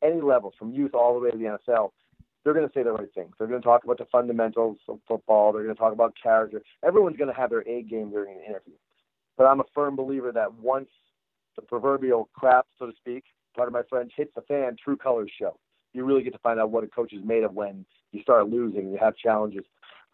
any 0.03 0.21
level, 0.21 0.53
from 0.59 0.73
youth 0.73 0.95
all 0.95 1.15
the 1.15 1.21
way 1.21 1.31
to 1.31 1.37
the 1.37 1.59
NFL, 1.69 1.91
they're 2.45 2.55
going 2.55 2.67
to 2.67 2.73
say 2.73 2.83
the 2.83 2.93
right 2.93 3.13
things. 3.15 3.33
They're 3.39 3.47
going 3.47 3.61
to 3.61 3.67
talk 3.67 3.85
about 3.85 3.99
the 3.99 4.07
fundamentals 4.11 4.79
of 4.89 4.99
football. 5.07 5.53
They're 5.53 5.65
going 5.65 5.75
to 5.75 5.81
talk 5.81 5.93
about 5.93 6.15
character. 6.21 6.63
Everyone's 6.85 7.17
going 7.17 7.33
to 7.33 7.39
have 7.39 7.51
their 7.51 7.69
A 7.69 7.83
game 7.83 8.11
during 8.11 8.35
an 8.37 8.43
interview. 8.43 8.75
But 9.37 9.45
I'm 9.45 9.61
a 9.61 9.65
firm 9.75 9.97
believer 9.97 10.33
that 10.33 10.53
once 10.55 10.89
the 11.57 11.63
proverbial 11.63 12.29
crap, 12.35 12.67
so 12.79 12.87
to 12.87 12.93
speak, 12.97 13.25
part 13.55 13.69
of 13.69 13.75
my 13.75 13.83
friends 13.89 14.13
hits 14.17 14.33
the 14.35 14.43
fan, 14.43 14.77
true 14.83 14.97
colors 14.97 15.31
show. 15.39 15.59
You 15.93 16.05
really 16.05 16.23
get 16.23 16.33
to 16.33 16.39
find 16.39 16.61
out 16.61 16.71
what 16.71 16.85
a 16.85 16.87
coach 16.87 17.13
is 17.13 17.25
made 17.25 17.43
of 17.43 17.53
when 17.53 17.85
you 18.13 18.23
start 18.23 18.49
losing, 18.49 18.91
you 18.91 18.99
have 19.01 19.17
challenges. 19.17 19.65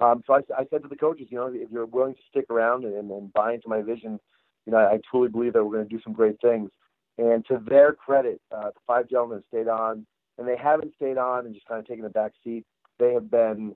Um, 0.01 0.23
so 0.27 0.35
I, 0.35 0.39
I 0.57 0.67
said 0.71 0.83
to 0.83 0.89
the 0.89 0.97
coaches, 0.97 1.29
you 1.31 1.39
know, 1.39 1.51
if 1.53 1.71
you're 1.71 1.87
willing 1.87 2.15
to 2.15 2.21
stick 2.31 2.47
around 2.51 2.85
and, 2.85 3.11
and 3.11 3.33
buy 3.33 3.55
into 3.55 3.69
my 3.69 3.83
vision, 3.83 4.19
you 4.67 4.73
know, 4.73 4.79
I, 4.79 4.95
I 4.95 5.01
truly 5.11 5.29
believe 5.29 5.53
that 5.53 5.65
we're 5.65 5.77
going 5.77 5.89
to 5.89 5.95
do 5.95 6.03
some 6.03 6.13
great 6.13 6.41
things. 6.41 6.71
And 7.19 7.45
to 7.47 7.63
their 7.67 7.93
credit, 7.93 8.41
uh, 8.55 8.67
the 8.67 8.81
five 8.87 9.09
gentlemen 9.09 9.43
stayed 9.49 9.69
on 9.69 10.07
and 10.39 10.47
they 10.47 10.57
haven't 10.57 10.95
stayed 10.97 11.19
on 11.19 11.47
and 11.47 11.55
just 11.55 11.67
kind 11.67 11.81
of 11.81 11.87
taken 11.87 12.05
a 12.05 12.11
back 12.11 12.33
seat. 12.45 12.65
They 12.99 13.13
have 13.15 13.31
been 13.31 13.75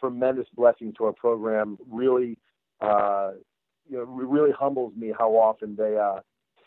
tremendous 0.00 0.46
blessing 0.54 0.92
to 0.98 1.04
our 1.04 1.12
program. 1.12 1.78
Really, 1.90 2.38
uh, 2.80 3.32
you 3.88 3.98
know, 3.98 4.04
really 4.04 4.52
humbles 4.52 4.94
me 4.96 5.12
how 5.16 5.30
often 5.30 5.76
they 5.76 5.96
uh, 5.96 6.20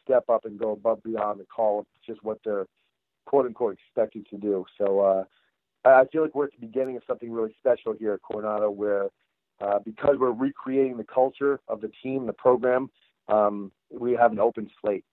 step 0.03 0.29
up 0.29 0.45
and 0.45 0.59
go 0.59 0.71
above 0.71 1.03
beyond 1.03 1.39
the 1.39 1.45
call 1.45 1.79
of 1.79 1.85
just 2.05 2.23
what 2.23 2.39
they're 2.43 2.65
quote 3.25 3.45
unquote 3.45 3.77
expected 3.77 4.25
to 4.29 4.37
do. 4.37 4.65
So 4.77 4.99
uh, 4.99 5.23
I 5.85 6.05
feel 6.11 6.23
like 6.23 6.33
we're 6.33 6.45
at 6.45 6.51
the 6.59 6.65
beginning 6.65 6.97
of 6.97 7.03
something 7.07 7.31
really 7.31 7.55
special 7.59 7.93
here 7.93 8.13
at 8.13 8.21
Coronado, 8.21 8.69
where 8.69 9.07
uh, 9.59 9.79
because 9.83 10.15
we're 10.19 10.31
recreating 10.31 10.97
the 10.97 11.03
culture 11.03 11.59
of 11.67 11.81
the 11.81 11.91
team, 12.03 12.25
the 12.25 12.33
program, 12.33 12.89
um, 13.27 13.71
we 13.91 14.13
have 14.13 14.31
an 14.31 14.39
open 14.39 14.69
slate. 14.81 15.03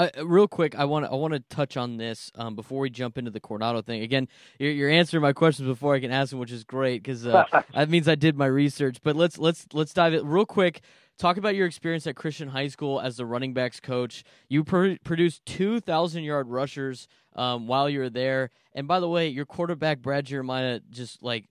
Uh, 0.00 0.08
real 0.24 0.48
quick, 0.48 0.74
I 0.74 0.86
want 0.86 1.04
to 1.04 1.10
I 1.10 1.14
want 1.14 1.34
to 1.34 1.40
touch 1.54 1.76
on 1.76 1.98
this 1.98 2.32
um, 2.34 2.54
before 2.54 2.80
we 2.80 2.88
jump 2.88 3.18
into 3.18 3.30
the 3.30 3.38
Coronado 3.38 3.82
thing. 3.82 4.00
Again, 4.00 4.28
you're, 4.58 4.70
you're, 4.70 4.88
answering 4.88 5.20
my 5.20 5.34
questions 5.34 5.68
before 5.68 5.94
I 5.94 6.00
can 6.00 6.10
ask 6.10 6.30
them, 6.30 6.38
which 6.38 6.52
is 6.52 6.64
great 6.64 7.02
because 7.02 7.26
uh, 7.26 7.44
that 7.74 7.90
means 7.90 8.08
I 8.08 8.14
did 8.14 8.34
my 8.34 8.46
research. 8.46 8.96
But 9.02 9.14
let's 9.14 9.36
let's 9.36 9.66
let's 9.74 9.92
dive 9.92 10.14
it 10.14 10.24
real 10.24 10.46
quick. 10.46 10.80
Talk 11.18 11.36
about 11.36 11.54
your 11.54 11.66
experience 11.66 12.06
at 12.06 12.16
Christian 12.16 12.48
High 12.48 12.68
School 12.68 12.98
as 12.98 13.18
the 13.18 13.26
running 13.26 13.52
backs 13.52 13.78
coach. 13.78 14.24
You 14.48 14.64
pr- 14.64 14.94
produced 15.04 15.44
two 15.44 15.80
thousand 15.80 16.22
yard 16.22 16.48
rushers 16.48 17.06
um, 17.36 17.66
while 17.66 17.90
you 17.90 17.98
were 17.98 18.08
there, 18.08 18.48
and 18.72 18.88
by 18.88 19.00
the 19.00 19.08
way, 19.08 19.28
your 19.28 19.44
quarterback 19.44 19.98
Brad 19.98 20.24
Jeremiah 20.24 20.80
just 20.88 21.22
like 21.22 21.44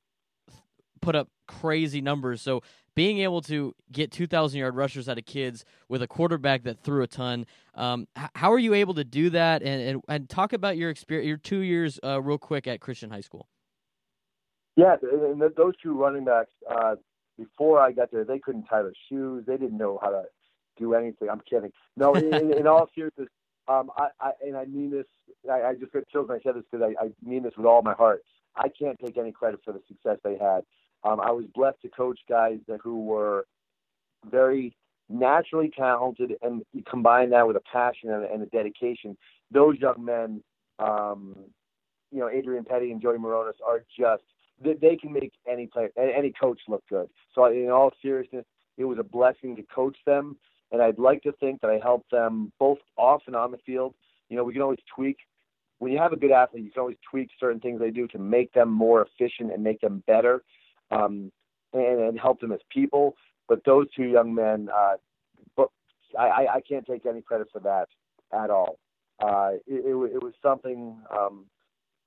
put 1.02 1.16
up 1.16 1.30
crazy 1.48 2.02
numbers. 2.02 2.42
So 2.42 2.64
being 3.00 3.20
able 3.20 3.40
to 3.40 3.74
get 3.94 4.12
2,000 4.12 4.60
yard 4.60 4.76
rushers 4.76 5.08
out 5.08 5.18
of 5.18 5.24
kids 5.24 5.64
with 5.88 6.02
a 6.02 6.08
quarterback 6.08 6.64
that 6.64 6.84
threw 6.84 7.02
a 7.02 7.08
ton, 7.08 7.46
um, 7.76 8.06
how 8.36 8.52
are 8.52 8.60
you 8.60 8.74
able 8.74 8.94
to 8.94 9.06
do 9.06 9.30
that? 9.30 9.64
And, 9.64 9.82
and, 9.82 10.04
and 10.10 10.28
talk 10.28 10.52
about 10.52 10.76
your 10.76 10.90
experience, 10.90 11.26
your 11.26 11.38
two 11.38 11.60
years, 11.60 11.98
uh, 12.04 12.22
real 12.22 12.38
quick 12.38 12.68
at 12.68 12.82
Christian 12.82 13.10
High 13.10 13.22
School. 13.22 13.48
Yeah, 14.76 14.98
and 15.02 15.42
those 15.42 15.76
two 15.82 15.98
running 15.98 16.26
backs, 16.26 16.52
uh, 16.70 16.96
before 17.38 17.80
I 17.80 17.94
got 17.94 18.12
there, 18.12 18.26
they 18.26 18.38
couldn't 18.38 18.66
tie 18.66 18.82
their 18.82 18.92
shoes. 19.08 19.46
They 19.48 19.56
didn't 19.56 19.78
know 19.78 19.98
how 20.02 20.10
to 20.10 20.24
do 20.78 20.94
anything. 20.94 21.30
I'm 21.30 21.42
kidding. 21.50 21.72
No, 21.96 22.14
in, 22.16 22.52
in 22.54 22.68
all 22.68 22.90
seriousness, 22.94 23.30
um, 23.70 23.92
I, 23.96 24.08
I 24.20 24.32
and 24.46 24.58
I 24.58 24.66
mean 24.66 24.92
this. 24.92 25.06
I, 25.50 25.70
I 25.70 25.74
just 25.76 25.94
got 25.94 26.04
chills 26.10 26.28
when 26.28 26.38
I 26.38 26.42
said 26.44 26.56
this 26.56 26.66
because 26.70 26.86
I, 27.00 27.06
I 27.06 27.12
mean 27.24 27.44
this 27.44 27.54
with 27.56 27.66
all 27.66 27.82
my 27.82 27.94
heart. 27.94 28.24
I 28.58 28.68
can't 28.68 29.00
take 29.00 29.18
any 29.18 29.32
credit 29.32 29.62
for 29.64 29.72
the 29.72 29.80
success 29.88 30.18
they 30.22 30.38
had. 30.38 30.64
Um, 31.04 31.20
I 31.20 31.32
was 31.32 31.46
blessed 31.54 31.82
to 31.84 31.90
coach 31.90 32.20
guys 32.28 32.60
that, 32.68 32.80
who 32.84 33.04
were 33.04 33.46
very 34.30 34.76
naturally 35.10 35.72
talented, 35.76 36.34
and 36.42 36.64
combine 36.88 37.30
that 37.32 37.48
with 37.48 37.56
a 37.56 37.62
passion 37.72 38.12
and, 38.12 38.26
and 38.26 38.44
a 38.44 38.46
dedication. 38.48 39.18
Those 39.52 39.78
young 39.80 40.06
men, 40.06 40.44
um, 40.78 41.36
you 42.12 42.20
know, 42.20 42.30
Adrian 42.30 42.64
Petty 42.64 42.92
and 42.92 43.02
Joey 43.02 43.18
Moronis 43.18 43.54
are 43.66 43.84
just 43.98 44.24
they, 44.64 44.74
they 44.74 44.96
can 44.96 45.12
make 45.12 45.32
any 45.48 45.68
player, 45.68 45.90
any 45.98 46.32
coach 46.32 46.60
look 46.68 46.84
good. 46.90 47.10
So, 47.34 47.46
in 47.46 47.70
all 47.70 47.92
seriousness, 48.02 48.46
it 48.78 48.86
was 48.86 49.00
a 49.00 49.04
blessing 49.04 49.56
to 49.56 49.64
coach 49.64 49.98
them, 50.06 50.38
and 50.72 50.82
I'd 50.82 51.00
like 51.00 51.24
to 51.24 51.32
think 51.34 51.62
that 51.62 51.70
I 51.70 51.80
helped 51.82 52.12
them 52.12 52.52
both 52.60 52.80
off 52.98 53.24
and 53.28 53.36
on 53.36 53.52
the 53.52 53.58
field. 53.66 53.96
You 54.30 54.38
know, 54.38 54.44
we 54.44 54.54
can 54.54 54.62
always 54.62 54.80
tweak. 54.94 55.18
When 55.80 55.92
you 55.92 55.98
have 55.98 56.12
a 56.12 56.18
good 56.18 56.32
athlete, 56.32 56.66
you 56.66 56.72
can 56.72 56.82
always 56.82 56.98
tweak 57.10 57.30
certain 57.40 57.62
things 57.62 57.80
they 57.80 57.90
do 57.90 58.06
to 58.10 58.20
make 58.20 58.52
them 58.54 58.70
more 58.70 59.02
efficient 59.06 59.54
and 59.54 59.64
make 59.64 59.80
them 59.80 60.04
better 60.08 60.44
um, 60.92 61.32
and, 61.74 62.00
and 62.02 62.20
help 62.20 62.40
them 62.40 62.52
as 62.52 62.60
people. 62.70 63.16
But 63.48 63.64
those 63.66 63.88
two 63.96 64.04
young 64.04 64.34
men, 64.34 64.70
uh, 64.74 64.96
but 65.56 65.70
I, 66.18 66.46
I 66.56 66.62
can't 66.68 66.86
take 66.86 67.06
any 67.06 67.22
credit 67.22 67.48
for 67.52 67.60
that 67.62 67.88
at 68.32 68.50
all. 68.50 68.78
Uh, 69.20 69.52
it, 69.68 69.86
it, 69.86 70.14
it 70.14 70.24
was 70.24 70.34
something. 70.42 70.98
Um, 71.16 71.46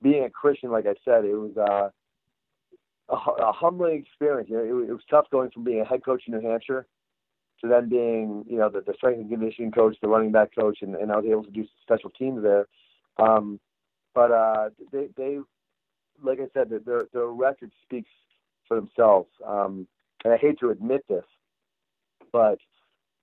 being 0.01 0.25
a 0.25 0.29
Christian, 0.29 0.69
like 0.71 0.85
I 0.85 0.95
said, 1.05 1.23
it 1.23 1.33
was 1.33 1.55
uh, 1.57 1.89
a, 3.09 3.15
a 3.15 3.51
humbling 3.53 3.99
experience. 3.99 4.49
You 4.49 4.57
know, 4.57 4.63
it, 4.63 4.89
it 4.89 4.93
was 4.93 5.01
tough 5.09 5.25
going 5.31 5.49
from 5.51 5.63
being 5.63 5.81
a 5.81 5.85
head 5.85 6.03
coach 6.03 6.23
in 6.27 6.33
New 6.33 6.47
Hampshire 6.47 6.85
to 7.61 7.67
then 7.69 7.87
being, 7.87 8.43
you 8.47 8.57
know, 8.57 8.69
the, 8.69 8.81
the 8.81 8.93
strength 8.95 9.19
and 9.19 9.29
conditioning 9.29 9.71
coach, 9.71 9.95
the 10.01 10.07
running 10.07 10.31
back 10.31 10.49
coach, 10.57 10.79
and, 10.81 10.95
and 10.95 11.11
I 11.11 11.15
was 11.15 11.25
able 11.25 11.45
to 11.45 11.51
do 11.51 11.65
special 11.81 12.09
teams 12.09 12.43
there. 12.43 12.67
Um, 13.17 13.59
but 14.13 14.31
uh, 14.31 14.69
they, 14.91 15.07
they, 15.15 15.39
like 16.21 16.39
I 16.39 16.47
said, 16.53 16.69
their 16.85 17.05
their 17.13 17.27
record 17.27 17.71
speaks 17.83 18.09
for 18.67 18.75
themselves. 18.75 19.29
Um, 19.45 19.87
and 20.23 20.33
I 20.33 20.37
hate 20.37 20.59
to 20.59 20.69
admit 20.69 21.05
this, 21.09 21.25
but 22.31 22.57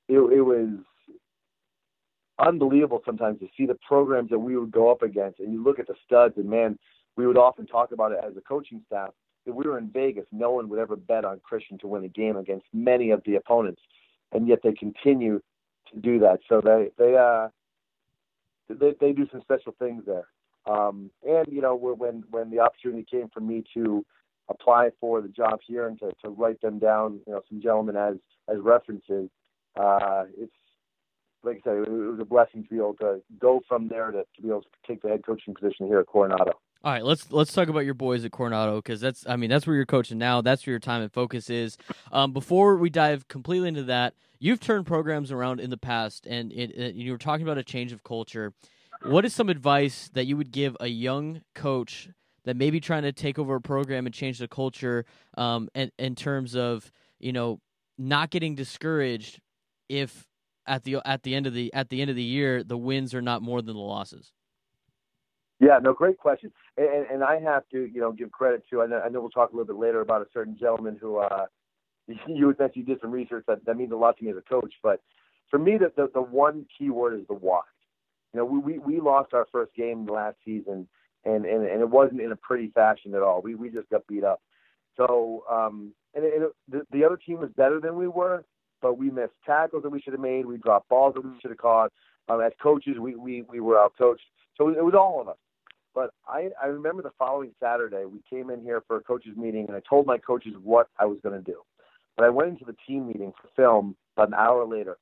it, 0.08 0.18
it 0.18 0.42
was 0.42 0.68
unbelievable 2.38 3.02
sometimes 3.04 3.38
to 3.40 3.48
see 3.56 3.66
the 3.66 3.78
programs 3.86 4.30
that 4.30 4.38
we 4.38 4.56
would 4.56 4.70
go 4.70 4.90
up 4.90 5.02
against. 5.02 5.40
And 5.40 5.52
you 5.52 5.62
look 5.62 5.78
at 5.78 5.86
the 5.86 5.94
studs, 6.04 6.34
and 6.36 6.48
man, 6.48 6.78
we 7.16 7.26
would 7.26 7.36
often 7.36 7.66
talk 7.66 7.92
about 7.92 8.12
it 8.12 8.18
as 8.24 8.36
a 8.36 8.40
coaching 8.40 8.82
staff. 8.86 9.10
If 9.46 9.54
we 9.54 9.64
were 9.64 9.78
in 9.78 9.90
Vegas, 9.90 10.26
no 10.32 10.50
one 10.50 10.68
would 10.68 10.78
ever 10.78 10.96
bet 10.96 11.24
on 11.24 11.40
Christian 11.42 11.78
to 11.78 11.86
win 11.86 12.04
a 12.04 12.08
game 12.08 12.36
against 12.36 12.66
many 12.72 13.10
of 13.10 13.22
the 13.24 13.36
opponents, 13.36 13.80
and 14.32 14.46
yet 14.46 14.60
they 14.62 14.72
continue 14.72 15.40
to 15.92 16.00
do 16.00 16.18
that. 16.20 16.40
So 16.48 16.60
they 16.60 16.90
they 16.98 17.16
uh 17.16 17.48
they, 18.68 18.94
they 19.00 19.12
do 19.12 19.26
some 19.32 19.40
special 19.40 19.74
things 19.78 20.04
there. 20.06 20.28
Um, 20.66 21.10
and 21.26 21.46
you 21.50 21.62
know 21.62 21.74
when 21.74 22.22
when 22.30 22.50
the 22.50 22.60
opportunity 22.60 23.06
came 23.10 23.28
for 23.32 23.40
me 23.40 23.64
to 23.74 24.04
apply 24.50 24.90
for 25.00 25.20
the 25.20 25.28
job 25.28 25.60
here 25.66 25.86
and 25.86 25.98
to, 26.00 26.10
to 26.24 26.30
write 26.30 26.60
them 26.60 26.78
down, 26.78 27.20
you 27.26 27.32
know, 27.32 27.40
some 27.48 27.62
gentlemen 27.62 27.96
as 27.96 28.16
as 28.48 28.58
references. 28.60 29.30
Uh, 29.78 30.24
it's 30.36 30.52
like 31.42 31.58
I 31.58 31.70
said, 31.70 31.76
it, 31.78 31.90
was 31.90 32.18
a 32.20 32.24
blessing 32.24 32.64
to 32.64 32.68
be 32.68 32.76
able 32.76 32.94
to 32.94 33.22
go 33.38 33.62
from 33.66 33.88
there 33.88 34.10
to, 34.10 34.24
to 34.36 34.42
be 34.42 34.48
able 34.48 34.62
to 34.62 34.68
take 34.86 35.02
the 35.02 35.08
head 35.08 35.24
coaching 35.24 35.54
position 35.54 35.86
here 35.86 36.00
at 36.00 36.06
Coronado. 36.06 36.52
All 36.82 36.92
right, 36.92 37.04
let's 37.04 37.30
let's 37.30 37.52
talk 37.52 37.68
about 37.68 37.80
your 37.80 37.94
boys 37.94 38.24
at 38.24 38.32
Coronado 38.32 38.76
because 38.76 39.00
that's 39.00 39.26
I 39.28 39.36
mean 39.36 39.50
that's 39.50 39.66
where 39.66 39.76
you're 39.76 39.86
coaching 39.86 40.18
now. 40.18 40.40
That's 40.40 40.66
where 40.66 40.72
your 40.72 40.80
time 40.80 41.02
and 41.02 41.12
focus 41.12 41.50
is. 41.50 41.76
Um, 42.10 42.32
before 42.32 42.76
we 42.76 42.88
dive 42.90 43.28
completely 43.28 43.68
into 43.68 43.84
that, 43.84 44.14
you've 44.38 44.60
turned 44.60 44.86
programs 44.86 45.30
around 45.30 45.60
in 45.60 45.70
the 45.70 45.76
past, 45.76 46.26
and 46.26 46.50
it, 46.52 46.70
it, 46.70 46.94
you 46.94 47.12
were 47.12 47.18
talking 47.18 47.46
about 47.46 47.58
a 47.58 47.62
change 47.62 47.92
of 47.92 48.02
culture. 48.02 48.54
What 49.02 49.24
is 49.24 49.34
some 49.34 49.48
advice 49.48 50.10
that 50.14 50.26
you 50.26 50.36
would 50.36 50.52
give 50.52 50.76
a 50.80 50.88
young 50.88 51.42
coach 51.54 52.08
that 52.44 52.56
may 52.56 52.70
be 52.70 52.80
trying 52.80 53.02
to 53.02 53.12
take 53.12 53.38
over 53.38 53.56
a 53.56 53.60
program 53.60 54.06
and 54.06 54.14
change 54.14 54.38
the 54.38 54.48
culture, 54.48 55.04
um, 55.36 55.68
and 55.74 55.90
in 55.98 56.14
terms 56.14 56.56
of 56.56 56.90
you 57.18 57.32
know 57.32 57.60
not 57.98 58.30
getting 58.30 58.54
discouraged 58.54 59.40
if 59.88 60.26
at 60.66 60.84
the 60.84 60.96
at 61.04 61.22
the 61.22 61.34
end 61.34 61.46
of 61.46 61.54
the 61.54 61.72
at 61.74 61.88
the 61.88 62.00
end 62.00 62.10
of 62.10 62.16
the 62.16 62.22
year 62.22 62.62
the 62.62 62.78
wins 62.78 63.14
are 63.14 63.22
not 63.22 63.42
more 63.42 63.60
than 63.60 63.74
the 63.74 63.80
losses? 63.80 64.32
Yeah, 65.60 65.78
no, 65.82 65.92
great 65.92 66.16
question. 66.16 66.50
And, 66.78 67.06
and 67.12 67.22
I 67.22 67.38
have 67.38 67.68
to, 67.72 67.84
you 67.84 68.00
know, 68.00 68.12
give 68.12 68.32
credit 68.32 68.62
to. 68.70 68.80
I 68.80 68.86
know, 68.86 69.00
I 69.04 69.10
know 69.10 69.20
we'll 69.20 69.28
talk 69.28 69.52
a 69.52 69.52
little 69.52 69.66
bit 69.66 69.78
later 69.78 70.00
about 70.00 70.22
a 70.22 70.26
certain 70.32 70.56
gentleman 70.58 70.96
who 70.98 71.18
uh, 71.18 71.46
you 72.26 72.46
would 72.46 72.56
you 72.74 72.82
did 72.82 72.98
some 73.00 73.10
research 73.10 73.44
that 73.46 73.64
that 73.66 73.76
means 73.76 73.92
a 73.92 73.96
lot 73.96 74.16
to 74.18 74.24
me 74.24 74.30
as 74.30 74.38
a 74.38 74.42
coach. 74.42 74.72
But 74.82 75.02
for 75.50 75.58
me, 75.58 75.76
the 75.76 75.92
the, 75.96 76.10
the 76.14 76.22
one 76.22 76.66
key 76.78 76.88
word 76.90 77.20
is 77.20 77.26
the 77.28 77.34
why. 77.34 77.60
You 78.32 78.38
know, 78.38 78.46
we, 78.46 78.58
we 78.58 78.78
we 78.78 79.00
lost 79.00 79.34
our 79.34 79.46
first 79.52 79.74
game 79.74 80.06
last 80.06 80.36
season, 80.44 80.88
and 81.24 81.44
and 81.44 81.66
and 81.66 81.80
it 81.80 81.88
wasn't 81.88 82.20
in 82.20 82.32
a 82.32 82.36
pretty 82.36 82.68
fashion 82.74 83.14
at 83.14 83.22
all. 83.22 83.42
We 83.42 83.54
we 83.54 83.70
just 83.70 83.88
got 83.90 84.06
beat 84.06 84.24
up. 84.24 84.40
So, 84.96 85.44
um, 85.50 85.92
and, 86.14 86.24
and 86.24 86.42
it, 86.44 86.52
the 86.68 86.82
the 86.92 87.04
other 87.04 87.16
team 87.16 87.40
was 87.40 87.50
better 87.56 87.80
than 87.80 87.96
we 87.96 88.08
were, 88.08 88.44
but 88.82 88.98
we 88.98 89.10
missed 89.10 89.32
tackles 89.44 89.82
that 89.82 89.90
we 89.90 90.00
should 90.00 90.12
have 90.12 90.20
made. 90.20 90.46
We 90.46 90.58
dropped 90.58 90.88
balls 90.88 91.14
that 91.14 91.24
we 91.24 91.30
should 91.40 91.50
have 91.50 91.58
caught. 91.58 91.92
Um, 92.28 92.40
as 92.40 92.52
coaches, 92.62 92.96
we 92.98 93.14
we 93.14 93.42
we 93.42 93.60
were 93.60 93.78
out 93.78 93.94
coached. 93.98 94.24
So 94.56 94.68
it 94.68 94.84
was 94.84 94.94
all 94.94 95.20
of 95.20 95.28
us. 95.28 95.36
But 95.94 96.10
I, 96.26 96.50
I 96.62 96.66
remember 96.66 97.02
the 97.02 97.10
following 97.18 97.50
Saturday, 97.60 98.04
we 98.04 98.20
came 98.30 98.50
in 98.50 98.62
here 98.62 98.82
for 98.86 98.98
a 98.98 99.00
coaches 99.00 99.36
meeting, 99.36 99.66
and 99.66 99.76
I 99.76 99.80
told 99.88 100.06
my 100.06 100.18
coaches 100.18 100.52
what 100.62 100.88
I 101.00 101.04
was 101.04 101.18
going 101.20 101.34
to 101.36 101.44
do. 101.44 101.62
But 102.16 102.26
I 102.26 102.28
went 102.28 102.50
into 102.50 102.64
the 102.64 102.76
team 102.86 103.08
meeting 103.08 103.32
for 103.40 103.48
film 103.56 103.96
about 104.16 104.28
an 104.28 104.34
hour 104.34 104.64
later, 104.64 104.98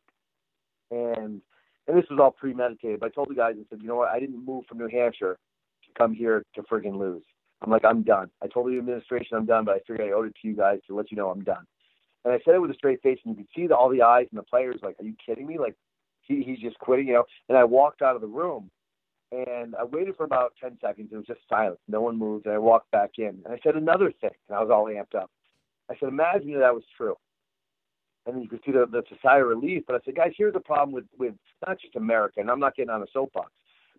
and 0.90 1.42
and 1.86 1.96
this 1.96 2.04
was 2.10 2.18
all 2.20 2.30
premeditated. 2.30 3.00
But 3.00 3.06
I 3.06 3.10
told 3.10 3.28
the 3.30 3.34
guys 3.34 3.54
and 3.56 3.66
said, 3.68 3.80
you 3.82 3.88
know 3.88 3.96
what? 3.96 4.08
I 4.10 4.20
didn't 4.20 4.44
move 4.44 4.64
from 4.66 4.78
New 4.78 4.88
Hampshire 4.88 5.38
come 5.98 6.14
here 6.14 6.44
to 6.54 6.62
friggin' 6.62 6.98
lose. 6.98 7.24
I'm 7.60 7.70
like, 7.70 7.84
I'm 7.84 8.02
done. 8.02 8.30
I 8.42 8.46
told 8.46 8.70
the 8.70 8.78
administration 8.78 9.36
I'm 9.36 9.46
done, 9.46 9.64
but 9.64 9.74
I 9.74 9.78
figured 9.80 10.08
I 10.08 10.12
owed 10.12 10.28
it 10.28 10.36
to 10.40 10.48
you 10.48 10.54
guys 10.54 10.78
to 10.86 10.94
let 10.94 11.10
you 11.10 11.16
know 11.16 11.30
I'm 11.30 11.42
done. 11.42 11.66
And 12.24 12.32
I 12.32 12.38
said 12.44 12.54
it 12.54 12.60
with 12.60 12.70
a 12.70 12.74
straight 12.74 13.02
face, 13.02 13.18
and 13.24 13.36
you 13.36 13.42
could 13.42 13.50
see 13.54 13.66
the, 13.66 13.76
all 13.76 13.88
the 13.88 14.02
eyes 14.02 14.26
and 14.30 14.38
the 14.38 14.44
players 14.44 14.80
like, 14.82 14.96
are 15.00 15.04
you 15.04 15.14
kidding 15.24 15.46
me? 15.46 15.58
Like, 15.58 15.74
he, 16.22 16.42
he's 16.42 16.60
just 16.60 16.78
quitting, 16.78 17.08
you 17.08 17.14
know. 17.14 17.24
And 17.48 17.58
I 17.58 17.64
walked 17.64 18.02
out 18.02 18.14
of 18.14 18.20
the 18.20 18.28
room, 18.28 18.70
and 19.32 19.74
I 19.76 19.84
waited 19.84 20.16
for 20.16 20.24
about 20.24 20.54
10 20.60 20.78
seconds. 20.80 21.08
It 21.12 21.16
was 21.16 21.26
just 21.26 21.40
silence. 21.48 21.80
No 21.88 22.00
one 22.00 22.16
moved. 22.18 22.46
And 22.46 22.54
I 22.54 22.58
walked 22.58 22.90
back 22.90 23.12
in. 23.18 23.40
And 23.44 23.48
I 23.48 23.58
said 23.62 23.76
another 23.76 24.12
thing. 24.20 24.30
And 24.48 24.56
I 24.56 24.62
was 24.62 24.70
all 24.70 24.86
amped 24.86 25.18
up. 25.20 25.30
I 25.90 25.94
said, 25.98 26.08
imagine 26.08 26.52
that, 26.52 26.60
that 26.60 26.74
was 26.74 26.84
true. 26.96 27.14
And 28.26 28.36
then 28.36 28.42
you 28.42 28.48
could 28.48 28.60
see 28.64 28.72
the, 28.72 28.86
the 28.90 29.02
sigh 29.22 29.38
of 29.38 29.46
relief. 29.46 29.84
But 29.86 29.96
I 29.96 29.98
said, 30.04 30.16
guys, 30.16 30.32
here's 30.36 30.54
the 30.54 30.60
problem 30.60 30.92
with, 30.92 31.04
with 31.18 31.34
not 31.66 31.80
just 31.80 31.96
America. 31.96 32.40
And 32.40 32.50
I'm 32.50 32.60
not 32.60 32.76
getting 32.76 32.90
on 32.90 33.02
a 33.02 33.06
soapbox. 33.12 33.52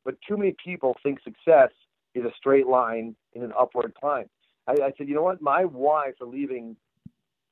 But 0.03 0.15
too 0.27 0.38
many 0.38 0.55
people 0.63 0.95
think 1.03 1.19
success 1.23 1.69
is 2.15 2.26
a 2.26 2.32
straight 2.38 2.67
line 2.67 3.15
in 3.34 3.43
an 3.43 3.54
upward 3.58 3.93
climb. 4.00 4.26
I, 4.67 4.74
I 4.74 4.91
said, 4.98 5.08
you 5.08 5.15
know 5.15 5.24
what? 5.24 5.41
My 5.41 5.65
why 5.65 6.12
for 6.17 6.26
leaving 6.26 6.76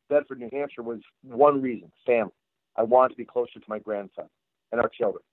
Bedford, 0.10 0.40
New 0.40 0.50
Hampshire 0.52 0.84
was 0.84 1.00
one 1.24 1.62
reason 1.62 1.92
family. 2.06 2.32
I 2.76 2.84
wanted 2.84 3.10
to 3.10 3.18
be 3.18 3.26
closer 3.26 3.60
to 3.60 3.66
my 3.68 3.80
grandson 3.80 4.26
and 4.72 4.80
our 4.80 4.90
children. 4.90 5.24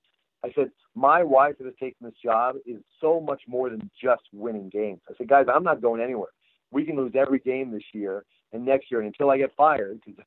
I 0.45 0.53
said, 0.55 0.71
my 0.95 1.23
that 1.23 1.57
has 1.65 1.75
taken 1.81 2.07
this 2.07 2.15
job 2.23 2.57
is 2.67 2.81
so 3.01 3.21
much 3.21 3.43
more 3.49 3.71
than 3.71 3.91
just 4.01 4.23
winning 4.33 4.69
games. 4.69 5.01
I 5.09 5.15
said, 5.17 5.29
guys, 5.29 5.47
I'm 5.53 5.65
not 5.65 5.81
going 5.81 6.03
anywhere. 6.03 6.31
We 6.71 6.85
can 6.85 6.97
lose 6.97 7.13
every 7.15 7.39
game 7.39 7.71
this 7.71 7.83
year 7.93 8.25
and 8.53 8.65
next 8.65 8.91
year, 8.91 9.01
and 9.01 9.07
until 9.07 9.31
I 9.31 9.39
get 9.39 9.53
fired, 9.57 10.01
because 10.05 10.19
the 10.19 10.25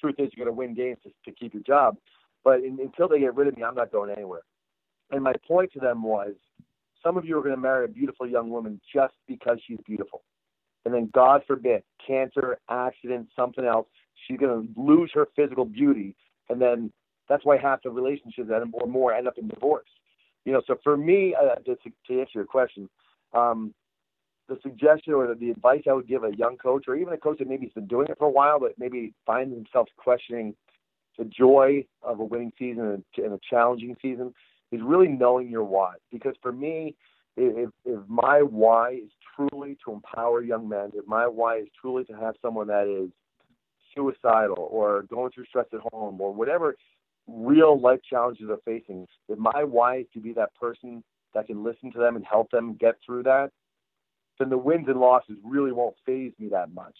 truth 0.00 0.16
is 0.18 0.30
you're 0.34 0.44
going 0.44 0.54
to 0.54 0.58
win 0.58 0.74
games 0.74 0.98
to, 1.04 1.10
to 1.30 1.36
keep 1.36 1.54
your 1.54 1.62
job. 1.62 1.96
But 2.44 2.60
in, 2.60 2.78
until 2.80 3.08
they 3.08 3.20
get 3.20 3.36
rid 3.36 3.48
of 3.48 3.56
me, 3.56 3.62
I'm 3.62 3.74
not 3.74 3.92
going 3.92 4.10
anywhere. 4.10 4.42
And 5.10 5.22
my 5.22 5.34
point 5.46 5.72
to 5.74 5.80
them 5.80 6.02
was, 6.02 6.32
some 7.02 7.16
of 7.16 7.24
you 7.24 7.38
are 7.38 7.42
going 7.42 7.54
to 7.54 7.60
marry 7.60 7.84
a 7.84 7.88
beautiful 7.88 8.26
young 8.26 8.50
woman 8.50 8.80
just 8.92 9.14
because 9.26 9.58
she's 9.66 9.78
beautiful. 9.86 10.22
And 10.84 10.92
then, 10.92 11.10
God 11.14 11.42
forbid, 11.46 11.82
cancer, 12.04 12.58
accident, 12.68 13.28
something 13.36 13.64
else, 13.64 13.86
she's 14.26 14.38
going 14.38 14.66
to 14.66 14.80
lose 14.80 15.10
her 15.14 15.28
physical 15.36 15.64
beauty. 15.64 16.16
And 16.48 16.60
then 16.60 16.92
that's 17.28 17.44
why 17.44 17.56
half 17.56 17.82
the 17.82 17.90
relationships 17.90 18.50
or 18.50 18.86
more 18.86 19.12
end 19.12 19.28
up 19.28 19.38
in 19.38 19.48
divorce. 19.48 19.88
You 20.44 20.52
know, 20.52 20.62
so 20.66 20.76
for 20.82 20.96
me, 20.96 21.34
uh, 21.40 21.56
to, 21.56 21.76
to 21.76 22.20
answer 22.20 22.32
your 22.34 22.44
question, 22.44 22.88
um, 23.32 23.72
the 24.48 24.58
suggestion 24.62 25.14
or 25.14 25.32
the, 25.34 25.50
advice 25.50 25.82
I 25.88 25.92
would 25.92 26.08
give 26.08 26.24
a 26.24 26.36
young 26.36 26.56
coach 26.56 26.84
or 26.88 26.96
even 26.96 27.12
a 27.12 27.16
coach 27.16 27.38
that 27.38 27.48
maybe 27.48 27.66
has 27.66 27.72
been 27.72 27.86
doing 27.86 28.08
it 28.08 28.18
for 28.18 28.26
a 28.26 28.30
while, 28.30 28.58
but 28.58 28.72
maybe 28.76 29.14
finds 29.24 29.54
themselves 29.54 29.90
questioning 29.96 30.54
the 31.16 31.24
joy 31.24 31.84
of 32.02 32.20
a 32.20 32.24
winning 32.24 32.52
season 32.58 32.86
and, 32.86 33.04
and 33.24 33.34
a 33.34 33.40
challenging 33.48 33.96
season 34.02 34.34
is 34.72 34.80
really 34.82 35.08
knowing 35.08 35.48
your 35.48 35.64
why. 35.64 35.94
Because 36.10 36.34
for 36.42 36.50
me, 36.50 36.96
if, 37.36 37.70
if 37.84 38.00
my 38.08 38.42
why 38.42 38.94
is 39.04 39.10
truly 39.36 39.76
to 39.84 39.92
empower 39.92 40.42
young 40.42 40.68
men, 40.68 40.90
if 40.94 41.06
my 41.06 41.26
why 41.26 41.58
is 41.58 41.68
truly 41.80 42.04
to 42.04 42.12
have 42.14 42.34
someone 42.42 42.66
that 42.68 42.86
is 42.86 43.10
suicidal 43.94 44.68
or 44.70 45.02
going 45.02 45.30
through 45.32 45.44
stress 45.46 45.66
at 45.72 45.80
home 45.92 46.20
or 46.20 46.32
whatever 46.32 46.74
real 47.28 47.80
life 47.80 48.00
challenges 48.08 48.46
they're 48.48 48.56
facing, 48.64 49.06
if 49.28 49.38
my 49.38 49.62
why 49.62 49.98
is 49.98 50.06
to 50.14 50.20
be 50.20 50.32
that 50.32 50.54
person 50.54 51.04
that 51.34 51.46
can 51.46 51.62
listen 51.62 51.92
to 51.92 51.98
them 51.98 52.16
and 52.16 52.24
help 52.24 52.50
them 52.50 52.76
get 52.80 52.96
through 53.04 53.22
that, 53.22 53.50
then 54.38 54.50
the 54.50 54.58
wins 54.58 54.86
and 54.88 54.98
losses 54.98 55.36
really 55.44 55.72
won't 55.72 55.94
phase 56.04 56.32
me 56.38 56.48
that 56.48 56.72
much. 56.74 56.96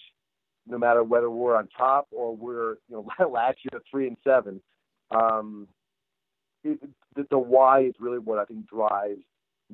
No 0.66 0.78
matter 0.78 1.02
whether 1.02 1.28
we're 1.28 1.56
on 1.56 1.68
top 1.76 2.06
or 2.12 2.36
we're, 2.36 2.74
you 2.88 3.04
know, 3.18 3.28
last 3.28 3.58
year 3.70 3.82
three 3.90 4.06
and 4.06 4.16
seven, 4.22 4.60
um, 5.10 5.66
it, 6.64 6.80
the, 7.14 7.26
the 7.30 7.38
why 7.38 7.82
is 7.82 7.94
really 7.98 8.18
what 8.18 8.38
I 8.38 8.44
think 8.44 8.68
drives 8.68 9.22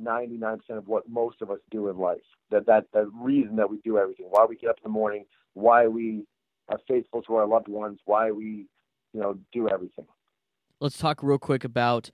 99% 0.01 0.61
of 0.71 0.87
what 0.87 1.09
most 1.09 1.43
of 1.43 1.51
us 1.51 1.59
do 1.71 1.89
in 1.89 1.99
life. 1.99 2.19
That 2.51 2.67
that 2.67 2.87
that 2.93 3.07
reason 3.15 3.57
that 3.57 3.71
we 3.71 3.79
do 3.79 3.99
everything, 3.99 4.27
why 4.31 4.47
we 4.49 4.57
get 4.57 4.71
up 4.71 4.77
in 4.79 4.85
the 4.85 4.89
morning, 4.91 5.25
why 5.55 5.87
we 5.87 6.25
are 6.69 6.79
faithful 6.87 7.23
to 7.23 7.37
our 7.37 7.47
loved 7.47 7.69
ones, 7.69 7.99
why 8.05 8.31
we, 8.31 8.67
you 9.13 9.21
know, 9.21 9.39
do 9.53 9.69
everything 9.69 10.07
let's 10.81 10.99
talk 10.99 11.23
real 11.23 11.39
quick 11.39 11.65
about 11.65 12.11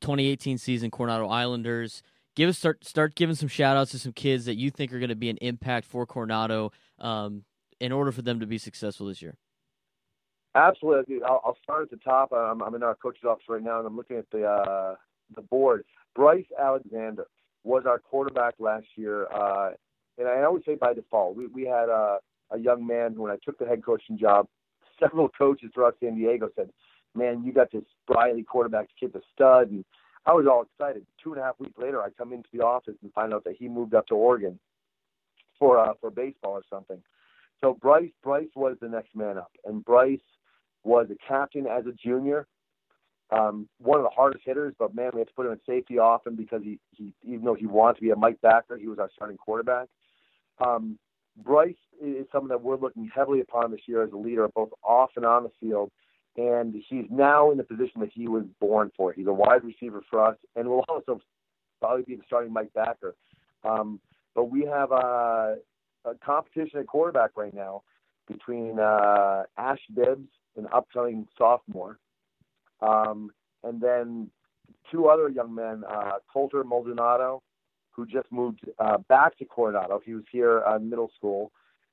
2018 0.00 0.58
season 0.58 0.90
Coronado 0.90 1.28
Islanders. 1.28 2.02
Give 2.34 2.48
us 2.48 2.58
start 2.58 2.84
start 2.84 3.14
giving 3.14 3.36
some 3.36 3.48
shout 3.48 3.76
outs 3.76 3.92
to 3.92 3.98
some 3.98 4.12
kids 4.12 4.44
that 4.46 4.56
you 4.56 4.70
think 4.70 4.92
are 4.92 4.98
going 4.98 5.08
to 5.08 5.16
be 5.16 5.30
an 5.30 5.38
impact 5.38 5.86
for 5.86 6.04
Coronado 6.06 6.72
um, 6.98 7.44
in 7.80 7.92
order 7.92 8.10
for 8.10 8.22
them 8.22 8.40
to 8.40 8.46
be 8.46 8.58
successful 8.58 9.06
this 9.06 9.22
year. 9.22 9.36
Absolutely. 10.54 11.18
I'll, 11.24 11.40
I'll 11.44 11.58
start 11.62 11.82
at 11.82 11.90
the 11.90 11.96
top. 11.96 12.32
I'm, 12.32 12.62
I'm, 12.62 12.74
in 12.74 12.82
our 12.82 12.94
coach's 12.94 13.24
office 13.24 13.44
right 13.48 13.62
now, 13.62 13.78
and 13.78 13.86
I'm 13.86 13.96
looking 13.96 14.18
at 14.18 14.30
the 14.30 14.44
uh, 14.44 14.94
the 15.34 15.42
board. 15.42 15.84
Bryce 16.14 16.46
Alexander 16.60 17.26
was 17.64 17.84
our 17.86 17.98
quarterback 17.98 18.54
last 18.58 18.86
year, 18.94 19.26
uh, 19.34 19.70
and 20.16 20.28
I 20.28 20.42
always 20.44 20.64
say 20.64 20.76
by 20.76 20.94
default. 20.94 21.36
We 21.36 21.48
we 21.48 21.62
had 21.64 21.88
a, 21.88 22.18
a 22.50 22.58
young 22.58 22.86
man 22.86 23.16
when 23.16 23.32
I 23.32 23.36
took 23.44 23.58
the 23.58 23.66
head 23.66 23.84
coaching 23.84 24.16
job, 24.16 24.46
several 25.00 25.28
coaches 25.28 25.70
throughout 25.74 25.96
San 26.00 26.16
Diego 26.16 26.48
said, 26.54 26.70
man, 27.14 27.42
you 27.44 27.52
got 27.52 27.72
this 27.72 27.84
Briley 28.06 28.42
quarterback 28.42 28.88
kid's 28.98 29.14
a 29.14 29.20
stud. 29.34 29.70
And 29.70 29.84
I 30.26 30.32
was 30.32 30.46
all 30.50 30.62
excited. 30.62 31.06
Two 31.22 31.32
and 31.32 31.40
a 31.40 31.44
half 31.44 31.58
weeks 31.58 31.78
later, 31.78 32.02
I 32.02 32.10
come 32.10 32.32
into 32.32 32.48
the 32.52 32.64
office 32.64 32.94
and 33.02 33.12
find 33.12 33.32
out 33.32 33.44
that 33.44 33.56
he 33.58 33.68
moved 33.68 33.94
up 33.94 34.06
to 34.08 34.14
Oregon 34.14 34.58
for 35.58 35.78
uh, 35.78 35.94
for 36.00 36.10
baseball 36.10 36.52
or 36.52 36.62
something. 36.70 37.02
So 37.60 37.74
Bryce 37.80 38.10
Bryce 38.22 38.48
was 38.54 38.76
the 38.80 38.88
next 38.88 39.14
man 39.16 39.38
up, 39.38 39.52
and 39.64 39.84
Bryce 39.84 40.20
was 40.84 41.08
a 41.10 41.16
captain 41.26 41.66
as 41.66 41.86
a 41.86 41.92
junior. 41.92 42.46
Um, 43.30 43.68
one 43.78 43.98
of 43.98 44.04
the 44.04 44.10
hardest 44.10 44.44
hitters, 44.44 44.74
but 44.78 44.94
man, 44.94 45.10
we 45.14 45.20
had 45.20 45.28
to 45.28 45.34
put 45.34 45.46
him 45.46 45.52
in 45.52 45.60
safety 45.66 45.98
often 45.98 46.36
because 46.36 46.62
he, 46.62 46.78
he 46.92 47.12
even 47.24 47.44
though 47.44 47.54
he 47.54 47.66
wanted 47.66 47.96
to 47.96 48.02
be 48.02 48.10
a 48.10 48.16
Mike 48.16 48.40
backer, 48.42 48.76
he 48.76 48.86
was 48.86 48.98
our 48.98 49.10
starting 49.14 49.38
quarterback. 49.38 49.88
Um, 50.64 50.98
Bryce 51.42 51.74
is 52.00 52.26
someone 52.30 52.50
that 52.50 52.62
we're 52.62 52.76
looking 52.76 53.10
heavily 53.12 53.40
upon 53.40 53.70
this 53.70 53.80
year 53.86 54.04
as 54.04 54.12
a 54.12 54.16
leader, 54.16 54.46
both 54.54 54.70
off 54.84 55.10
and 55.16 55.24
on 55.24 55.42
the 55.42 55.50
field 55.58 55.90
and 56.36 56.74
he's 56.88 57.06
now 57.10 57.50
in 57.50 57.58
the 57.58 57.64
position 57.64 58.00
that 58.00 58.10
he 58.12 58.28
was 58.28 58.44
born 58.60 58.90
for. 58.96 59.12
He's 59.12 59.26
a 59.26 59.32
wide 59.32 59.62
receiver 59.64 60.02
for 60.10 60.24
us, 60.24 60.36
and 60.56 60.68
will 60.68 60.84
also 60.88 61.20
probably 61.80 62.02
be 62.02 62.16
the 62.16 62.22
starting 62.26 62.52
Mike 62.52 62.72
backer. 62.74 63.14
Um, 63.62 64.00
but 64.34 64.44
we 64.44 64.62
have 64.62 64.90
a, 64.90 65.56
a 66.04 66.14
competition 66.24 66.80
at 66.80 66.86
quarterback 66.86 67.30
right 67.36 67.54
now 67.54 67.82
between 68.26 68.80
uh, 68.80 69.44
Ash 69.56 69.80
Bibbs, 69.94 70.28
an 70.56 70.66
upcoming 70.72 71.26
sophomore, 71.36 71.98
um, 72.80 73.30
and 73.62 73.80
then 73.80 74.30
two 74.90 75.08
other 75.08 75.28
young 75.28 75.54
men, 75.54 75.82
uh, 75.88 76.12
Colter 76.32 76.64
Maldonado, 76.64 77.42
who 77.90 78.06
just 78.06 78.30
moved 78.30 78.60
uh, 78.78 78.98
back 79.08 79.36
to 79.38 79.44
Coronado. 79.44 80.00
He 80.04 80.14
was 80.14 80.24
here 80.30 80.62
uh, 80.64 80.78
middle 80.78 81.10
school, 81.16 81.52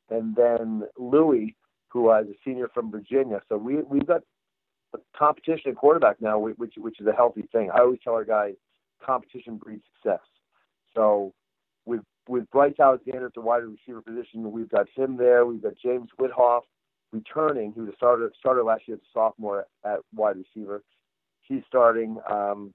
and 0.09 0.35
then 0.35 0.83
Louis, 0.97 1.55
who 1.89 2.11
is 2.15 2.27
a 2.27 2.33
senior 2.43 2.67
from 2.73 2.91
Virginia. 2.91 3.41
So 3.49 3.57
we 3.57 3.77
we've 3.83 4.07
got 4.07 4.21
competition 5.17 5.71
at 5.71 5.77
quarterback 5.77 6.21
now, 6.21 6.39
which 6.39 6.73
which 6.77 6.99
is 6.99 7.07
a 7.07 7.13
healthy 7.13 7.47
thing. 7.51 7.69
I 7.73 7.79
always 7.79 7.99
tell 8.03 8.13
our 8.13 8.25
guys, 8.25 8.55
competition 9.05 9.57
breeds 9.57 9.83
success. 9.95 10.25
So 10.95 11.33
with 11.85 12.01
with 12.27 12.49
Bryce 12.51 12.79
Alexander 12.79 13.27
at 13.27 13.33
the 13.33 13.41
wide 13.41 13.63
receiver 13.63 14.01
position, 14.01 14.51
we've 14.51 14.69
got 14.69 14.87
him 14.95 15.17
there. 15.17 15.45
We've 15.45 15.61
got 15.61 15.73
James 15.83 16.09
Whithoff 16.19 16.61
returning, 17.11 17.73
who's 17.75 17.89
a 17.89 17.95
starter 17.95 18.31
starter 18.39 18.63
last 18.63 18.87
year 18.87 18.95
as 18.95 19.01
a 19.01 19.11
sophomore 19.13 19.65
at, 19.83 19.91
at 19.93 19.99
wide 20.13 20.37
receiver. 20.37 20.83
He's 21.41 21.61
starting. 21.67 22.17
Um, 22.29 22.73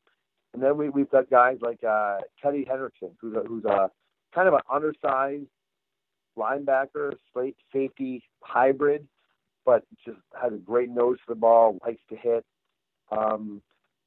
and 0.54 0.62
then 0.62 0.76
we, 0.76 0.88
we've 0.88 1.10
got 1.10 1.30
guys 1.30 1.58
like 1.60 1.82
uh, 1.84 2.18
Teddy 2.42 2.66
Hendrickson, 2.70 3.12
who's 3.20 3.36
a, 3.36 3.40
who's 3.40 3.64
a 3.64 3.90
kind 4.34 4.48
of 4.48 4.54
an 4.54 4.60
undersized 4.72 5.48
linebacker, 6.38 7.12
straight 7.30 7.56
safety 7.72 8.22
hybrid, 8.42 9.06
but 9.64 9.84
just 10.04 10.18
has 10.40 10.52
a 10.52 10.58
great 10.58 10.90
nose 10.90 11.18
for 11.24 11.34
the 11.34 11.40
ball, 11.40 11.78
likes 11.84 12.00
to 12.10 12.16
hit. 12.16 12.44
Um, 13.10 13.62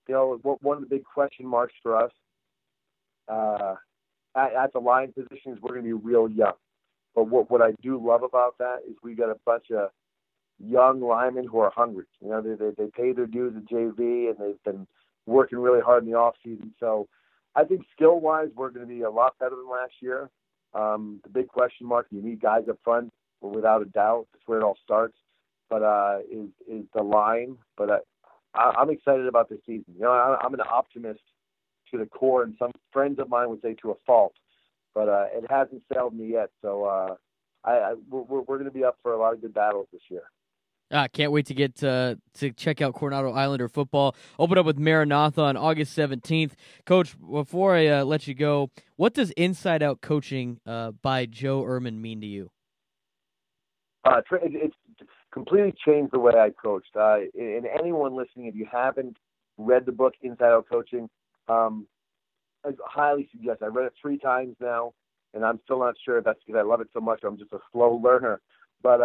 you 0.07 0.15
know, 0.15 0.57
one 0.61 0.77
of 0.77 0.83
the 0.83 0.89
big 0.89 1.03
question 1.03 1.45
marks 1.45 1.73
for 1.83 1.95
us 1.95 2.11
uh, 3.27 3.75
at, 4.35 4.53
at 4.53 4.73
the 4.73 4.79
line 4.79 5.11
position 5.11 5.53
is 5.53 5.59
we're 5.61 5.73
going 5.73 5.83
to 5.83 5.97
be 5.97 6.07
real 6.07 6.27
young. 6.27 6.53
But 7.15 7.25
what 7.25 7.49
what 7.49 7.61
I 7.61 7.71
do 7.81 7.99
love 8.03 8.23
about 8.23 8.57
that 8.59 8.79
is 8.87 8.95
we 9.03 9.15
got 9.15 9.29
a 9.29 9.37
bunch 9.45 9.65
of 9.71 9.89
young 10.59 11.01
linemen 11.01 11.47
who 11.47 11.59
are 11.59 11.71
hungry. 11.75 12.05
You 12.21 12.29
know, 12.29 12.41
they 12.41 12.55
they, 12.55 12.71
they 12.77 12.89
pay 12.95 13.13
their 13.13 13.27
dues 13.27 13.53
at 13.55 13.65
JV 13.65 14.29
and 14.29 14.37
they've 14.39 14.63
been 14.63 14.87
working 15.25 15.59
really 15.59 15.81
hard 15.81 16.03
in 16.03 16.11
the 16.11 16.17
off 16.17 16.35
season. 16.43 16.73
So 16.79 17.07
I 17.55 17.63
think 17.63 17.81
skill 17.95 18.19
wise 18.19 18.49
we're 18.55 18.69
going 18.69 18.87
to 18.87 18.93
be 18.93 19.01
a 19.01 19.09
lot 19.09 19.37
better 19.39 19.55
than 19.55 19.69
last 19.69 19.93
year. 20.01 20.29
Um, 20.73 21.19
the 21.23 21.29
big 21.29 21.47
question 21.47 21.87
mark, 21.87 22.07
you 22.11 22.21
need 22.21 22.41
guys 22.41 22.63
up 22.69 22.77
front, 22.83 23.11
but 23.41 23.49
without 23.49 23.81
a 23.81 23.85
doubt. 23.85 24.27
That's 24.31 24.47
where 24.47 24.59
it 24.59 24.63
all 24.63 24.77
starts. 24.83 25.15
But 25.69 25.83
uh, 25.83 26.19
is 26.31 26.49
is 26.67 26.85
the 26.95 27.03
line? 27.03 27.57
But 27.77 27.89
I, 27.91 27.97
I, 28.53 28.73
I'm 28.79 28.89
excited 28.89 29.27
about 29.27 29.49
this 29.49 29.59
season. 29.65 29.93
You 29.95 30.03
know, 30.03 30.11
I, 30.11 30.37
I'm 30.43 30.53
an 30.53 30.61
optimist 30.61 31.21
to 31.91 31.97
the 31.97 32.05
core, 32.05 32.43
and 32.43 32.55
some 32.59 32.71
friends 32.91 33.19
of 33.19 33.29
mine 33.29 33.49
would 33.49 33.61
say 33.61 33.75
to 33.81 33.91
a 33.91 33.95
fault. 34.05 34.33
But 34.93 35.09
uh, 35.09 35.25
it 35.33 35.45
hasn't 35.49 35.83
failed 35.93 36.15
me 36.15 36.31
yet. 36.31 36.49
So 36.61 36.85
uh, 36.85 37.15
I, 37.63 37.71
I 37.71 37.93
we're, 38.09 38.41
we're 38.41 38.57
going 38.57 38.65
to 38.65 38.71
be 38.71 38.83
up 38.83 38.97
for 39.01 39.13
a 39.13 39.17
lot 39.17 39.33
of 39.33 39.41
good 39.41 39.53
battles 39.53 39.87
this 39.91 40.01
year. 40.09 40.23
Ah, 40.91 41.07
can't 41.07 41.31
wait 41.31 41.45
to 41.45 41.53
get 41.53 41.83
uh, 41.83 42.15
to 42.33 42.51
check 42.51 42.81
out 42.81 42.95
Coronado 42.95 43.31
Islander 43.31 43.69
football. 43.69 44.15
Open 44.39 44.57
up 44.57 44.65
with 44.65 44.79
Maranatha 44.79 45.41
on 45.41 45.55
August 45.55 45.95
17th. 45.95 46.53
Coach, 46.85 47.15
before 47.19 47.75
I 47.75 47.87
uh, 47.87 48.03
let 48.05 48.27
you 48.27 48.33
go, 48.33 48.71
what 48.95 49.13
does 49.13 49.29
Inside 49.31 49.83
Out 49.83 50.01
Coaching 50.01 50.59
uh, 50.65 50.91
by 50.91 51.27
Joe 51.27 51.63
Ehrmann 51.63 52.01
mean 52.01 52.21
to 52.21 52.27
you? 52.27 52.49
Uh, 54.03 54.21
it's 54.31 54.75
completely 55.31 55.75
changed 55.85 56.11
the 56.11 56.19
way 56.19 56.33
I 56.33 56.49
coached. 56.49 56.95
Uh, 56.95 57.17
and 57.37 57.67
anyone 57.67 58.15
listening, 58.15 58.47
if 58.47 58.55
you 58.55 58.67
haven't 58.71 59.17
read 59.59 59.85
the 59.85 59.91
book 59.91 60.15
Inside 60.23 60.51
Out 60.51 60.65
Coaching, 60.67 61.07
um, 61.47 61.85
I 62.65 62.71
highly 62.83 63.29
suggest. 63.31 63.61
I 63.61 63.67
read 63.67 63.85
it 63.85 63.93
three 64.01 64.17
times 64.17 64.55
now, 64.59 64.93
and 65.35 65.45
I'm 65.45 65.59
still 65.65 65.79
not 65.79 65.93
sure 66.03 66.17
if 66.17 66.25
that's 66.25 66.39
because 66.45 66.59
I 66.59 66.67
love 66.67 66.81
it 66.81 66.87
so 66.93 66.99
much. 66.99 67.19
I'm 67.23 67.37
just 67.37 67.53
a 67.53 67.59
slow 67.71 68.01
learner, 68.03 68.41
but 68.81 69.01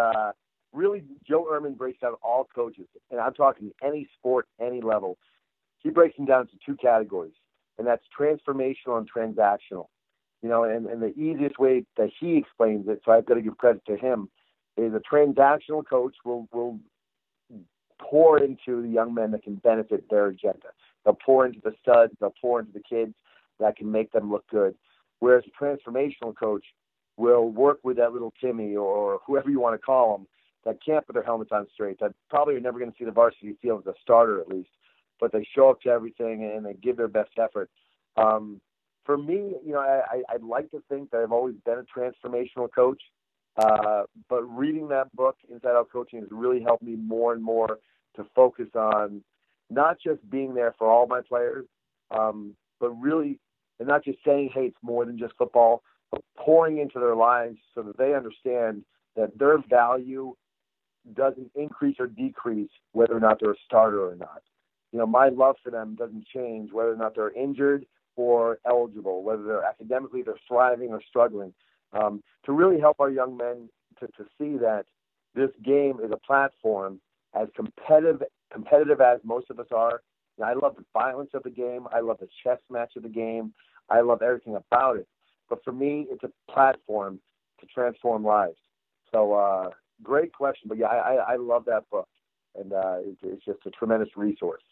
really, 0.74 1.04
Joe 1.26 1.46
Ehrmann 1.50 1.76
breaks 1.76 2.00
down 2.00 2.14
all 2.22 2.48
coaches, 2.54 2.86
and 3.10 3.20
I'm 3.20 3.34
talking 3.34 3.70
any 3.82 4.08
sport, 4.18 4.46
any 4.60 4.80
level. 4.80 5.16
He 5.78 5.90
breaks 5.90 6.16
them 6.16 6.26
down 6.26 6.42
into 6.42 6.54
two 6.64 6.76
categories, 6.76 7.34
and 7.78 7.86
that's 7.86 8.02
transformational 8.18 8.98
and 8.98 9.08
transactional. 9.10 9.86
You 10.42 10.50
know, 10.50 10.64
and, 10.64 10.86
and 10.86 11.00
the 11.00 11.14
easiest 11.18 11.58
way 11.58 11.84
that 11.96 12.10
he 12.20 12.36
explains 12.36 12.86
it, 12.88 13.00
so 13.04 13.12
I've 13.12 13.24
got 13.24 13.34
to 13.34 13.42
give 13.42 13.56
credit 13.56 13.82
to 13.86 13.96
him, 13.96 14.28
is 14.76 14.92
a 14.92 15.00
transactional 15.00 15.86
coach 15.88 16.16
will 16.24 16.48
will 16.52 16.78
pour 18.00 18.38
into 18.38 18.82
the 18.82 18.88
young 18.88 19.14
men 19.14 19.30
that 19.30 19.44
can 19.44 19.54
benefit 19.56 20.04
their 20.10 20.26
agenda. 20.26 20.68
They'll 21.04 21.16
pour 21.24 21.46
into 21.46 21.60
the 21.62 21.72
studs, 21.80 22.12
they'll 22.20 22.34
pour 22.40 22.60
into 22.60 22.72
the 22.72 22.80
kids 22.80 23.14
that 23.60 23.76
can 23.76 23.90
make 23.90 24.12
them 24.12 24.30
look 24.30 24.44
good. 24.50 24.74
Whereas 25.20 25.44
a 25.46 25.64
transformational 25.64 26.34
coach 26.36 26.64
will 27.16 27.48
work 27.48 27.78
with 27.84 27.96
that 27.96 28.12
little 28.12 28.34
Timmy 28.40 28.74
or 28.76 29.20
whoever 29.26 29.48
you 29.48 29.60
want 29.60 29.74
to 29.74 29.78
call 29.78 30.18
them 30.18 30.26
that 30.64 30.78
can't 30.84 31.06
put 31.06 31.14
their 31.14 31.22
helmets 31.22 31.50
on 31.52 31.66
straight, 31.72 31.98
that 32.00 32.12
probably 32.30 32.54
are 32.54 32.60
never 32.60 32.78
going 32.78 32.90
to 32.90 32.96
see 32.98 33.04
the 33.04 33.10
varsity 33.10 33.56
field 33.60 33.82
as 33.86 33.94
a 33.94 33.98
starter 34.00 34.40
at 34.40 34.48
least, 34.48 34.70
but 35.20 35.32
they 35.32 35.46
show 35.54 35.70
up 35.70 35.80
to 35.82 35.90
everything 35.90 36.44
and 36.44 36.64
they 36.64 36.74
give 36.74 36.96
their 36.96 37.08
best 37.08 37.30
effort. 37.38 37.70
Um, 38.16 38.60
for 39.04 39.18
me, 39.18 39.54
you 39.64 39.72
know, 39.72 39.80
I, 39.80 40.22
I'd 40.32 40.42
like 40.42 40.70
to 40.70 40.82
think 40.88 41.10
that 41.10 41.20
I've 41.20 41.32
always 41.32 41.56
been 41.64 41.78
a 41.78 41.98
transformational 41.98 42.68
coach, 42.74 43.00
uh, 43.56 44.04
but 44.28 44.42
reading 44.44 44.88
that 44.88 45.14
book, 45.14 45.36
Inside 45.50 45.76
Out 45.76 45.90
Coaching, 45.92 46.20
has 46.20 46.28
really 46.30 46.62
helped 46.62 46.82
me 46.82 46.96
more 46.96 47.32
and 47.34 47.42
more 47.42 47.78
to 48.16 48.24
focus 48.34 48.68
on 48.74 49.22
not 49.70 49.98
just 50.00 50.28
being 50.30 50.54
there 50.54 50.74
for 50.78 50.90
all 50.90 51.06
my 51.06 51.20
players, 51.20 51.66
um, 52.10 52.54
but 52.80 52.90
really, 52.90 53.38
and 53.78 53.88
not 53.88 54.04
just 54.04 54.18
saying, 54.24 54.50
hey, 54.54 54.66
it's 54.66 54.76
more 54.82 55.04
than 55.04 55.18
just 55.18 55.34
football, 55.36 55.82
but 56.10 56.22
pouring 56.36 56.78
into 56.78 56.98
their 56.98 57.16
lives 57.16 57.58
so 57.74 57.82
that 57.82 57.98
they 57.98 58.14
understand 58.14 58.84
that 59.16 59.38
their 59.38 59.58
value 59.68 60.34
doesn't 61.12 61.50
increase 61.54 61.96
or 61.98 62.06
decrease 62.06 62.70
whether 62.92 63.16
or 63.16 63.20
not 63.20 63.38
they're 63.40 63.52
a 63.52 63.64
starter 63.66 64.08
or 64.08 64.16
not. 64.16 64.42
You 64.92 65.00
know, 65.00 65.06
my 65.06 65.28
love 65.28 65.56
for 65.62 65.70
them 65.70 65.96
doesn't 65.96 66.26
change 66.26 66.72
whether 66.72 66.92
or 66.92 66.96
not 66.96 67.14
they're 67.14 67.32
injured 67.32 67.84
or 68.16 68.58
eligible, 68.66 69.22
whether 69.22 69.42
they're 69.42 69.64
academically 69.64 70.22
they're 70.22 70.34
thriving 70.46 70.90
or 70.90 71.02
struggling. 71.06 71.52
Um, 71.92 72.22
to 72.46 72.52
really 72.52 72.80
help 72.80 73.00
our 73.00 73.10
young 73.10 73.36
men 73.36 73.68
to, 74.00 74.06
to 74.06 74.28
see 74.38 74.56
that 74.58 74.86
this 75.34 75.50
game 75.64 75.98
is 76.02 76.10
a 76.12 76.16
platform 76.16 77.00
as 77.34 77.48
competitive 77.56 78.22
competitive 78.52 79.00
as 79.00 79.18
most 79.24 79.50
of 79.50 79.58
us 79.58 79.66
are. 79.72 80.00
And 80.38 80.46
I 80.46 80.52
love 80.54 80.76
the 80.76 80.84
violence 80.92 81.30
of 81.34 81.42
the 81.42 81.50
game. 81.50 81.86
I 81.92 82.00
love 82.00 82.18
the 82.20 82.28
chess 82.42 82.58
match 82.70 82.92
of 82.96 83.02
the 83.02 83.08
game. 83.08 83.52
I 83.90 84.00
love 84.00 84.22
everything 84.22 84.56
about 84.56 84.96
it. 84.96 85.08
But 85.48 85.62
for 85.64 85.72
me, 85.72 86.06
it's 86.10 86.24
a 86.24 86.52
platform 86.52 87.20
to 87.60 87.66
transform 87.66 88.24
lives. 88.24 88.56
So 89.12 89.34
uh, 89.34 89.70
great 90.04 90.32
question. 90.32 90.68
But 90.68 90.78
yeah, 90.78 90.86
I, 90.86 91.34
I 91.34 91.36
love 91.36 91.64
that 91.66 91.88
book, 91.90 92.08
and 92.54 92.72
uh, 92.72 92.98
it's, 93.00 93.20
it's 93.22 93.44
just 93.44 93.66
a 93.66 93.70
tremendous 93.70 94.10
resource. 94.16 94.62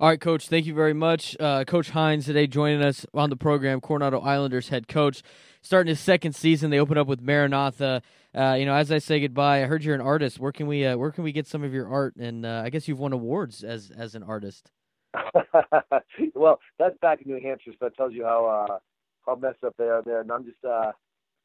All 0.00 0.08
right, 0.08 0.20
Coach. 0.20 0.48
Thank 0.48 0.66
you 0.66 0.74
very 0.74 0.94
much. 0.94 1.36
Uh, 1.40 1.64
coach 1.64 1.90
Hines 1.90 2.26
today 2.26 2.46
joining 2.46 2.82
us 2.82 3.04
on 3.14 3.30
the 3.30 3.36
program. 3.36 3.80
Coronado 3.80 4.20
Islanders 4.20 4.68
head 4.68 4.86
coach, 4.86 5.22
starting 5.60 5.88
his 5.88 5.98
second 5.98 6.34
season. 6.34 6.70
They 6.70 6.78
open 6.78 6.96
up 6.96 7.08
with 7.08 7.20
Maranatha. 7.20 8.02
Uh, 8.32 8.54
you 8.56 8.64
know, 8.64 8.74
as 8.74 8.92
I 8.92 8.98
say 8.98 9.18
goodbye, 9.18 9.64
I 9.64 9.66
heard 9.66 9.82
you're 9.82 9.96
an 9.96 10.00
artist. 10.00 10.38
Where 10.38 10.52
can 10.52 10.68
we 10.68 10.86
uh, 10.86 10.96
where 10.96 11.10
can 11.10 11.24
we 11.24 11.32
get 11.32 11.48
some 11.48 11.64
of 11.64 11.74
your 11.74 11.88
art? 11.88 12.14
And 12.14 12.46
uh, 12.46 12.62
I 12.64 12.70
guess 12.70 12.86
you've 12.86 13.00
won 13.00 13.12
awards 13.12 13.64
as 13.64 13.90
as 13.90 14.14
an 14.14 14.22
artist. 14.22 14.70
well, 16.34 16.60
that's 16.78 16.96
back 16.98 17.20
in 17.22 17.32
New 17.32 17.40
Hampshire, 17.42 17.72
so 17.72 17.86
that 17.86 17.96
tells 17.96 18.12
you 18.12 18.24
how 18.24 18.46
uh, 18.68 18.78
how 19.26 19.34
messed 19.34 19.64
up 19.64 19.74
they 19.78 19.86
are 19.88 20.02
there. 20.04 20.20
And 20.20 20.30
I'm 20.30 20.44
just 20.44 20.64
uh, 20.64 20.92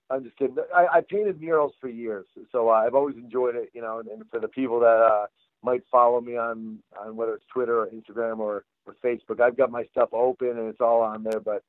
I'm 0.10 0.24
just 0.24 0.38
kidding. 0.38 0.56
I, 0.76 0.98
I 0.98 1.02
painted 1.02 1.40
murals 1.40 1.74
for 1.80 1.88
years, 1.88 2.26
so 2.52 2.70
uh, 2.70 2.74
I've 2.74 2.96
always 2.96 3.16
enjoyed 3.16 3.56
it. 3.56 3.70
You 3.74 3.82
know, 3.82 4.00
and, 4.00 4.08
and 4.10 4.24
for 4.30 4.40
the 4.40 4.48
people 4.48 4.80
that 4.82 4.86
uh, 4.86 5.26
might 5.64 5.84
follow 5.92 6.22
me 6.22 6.38
on 6.38 6.80
on 7.00 7.16
whether 7.16 7.34
it's 7.36 7.46
Twitter 7.54 7.80
or 7.80 7.88
Instagram 7.88 8.40
or, 8.40 8.66
or 8.86 8.96
Facebook, 9.04 9.42
I've 9.42 9.58
got 9.58 9.72
my 9.72 9.84
stuff 9.92 10.10
open 10.12 10.50
and 10.50 10.68
it's 10.68 10.82
all 10.82 11.02
on 11.02 11.24
there. 11.24 11.40
But 11.40 11.64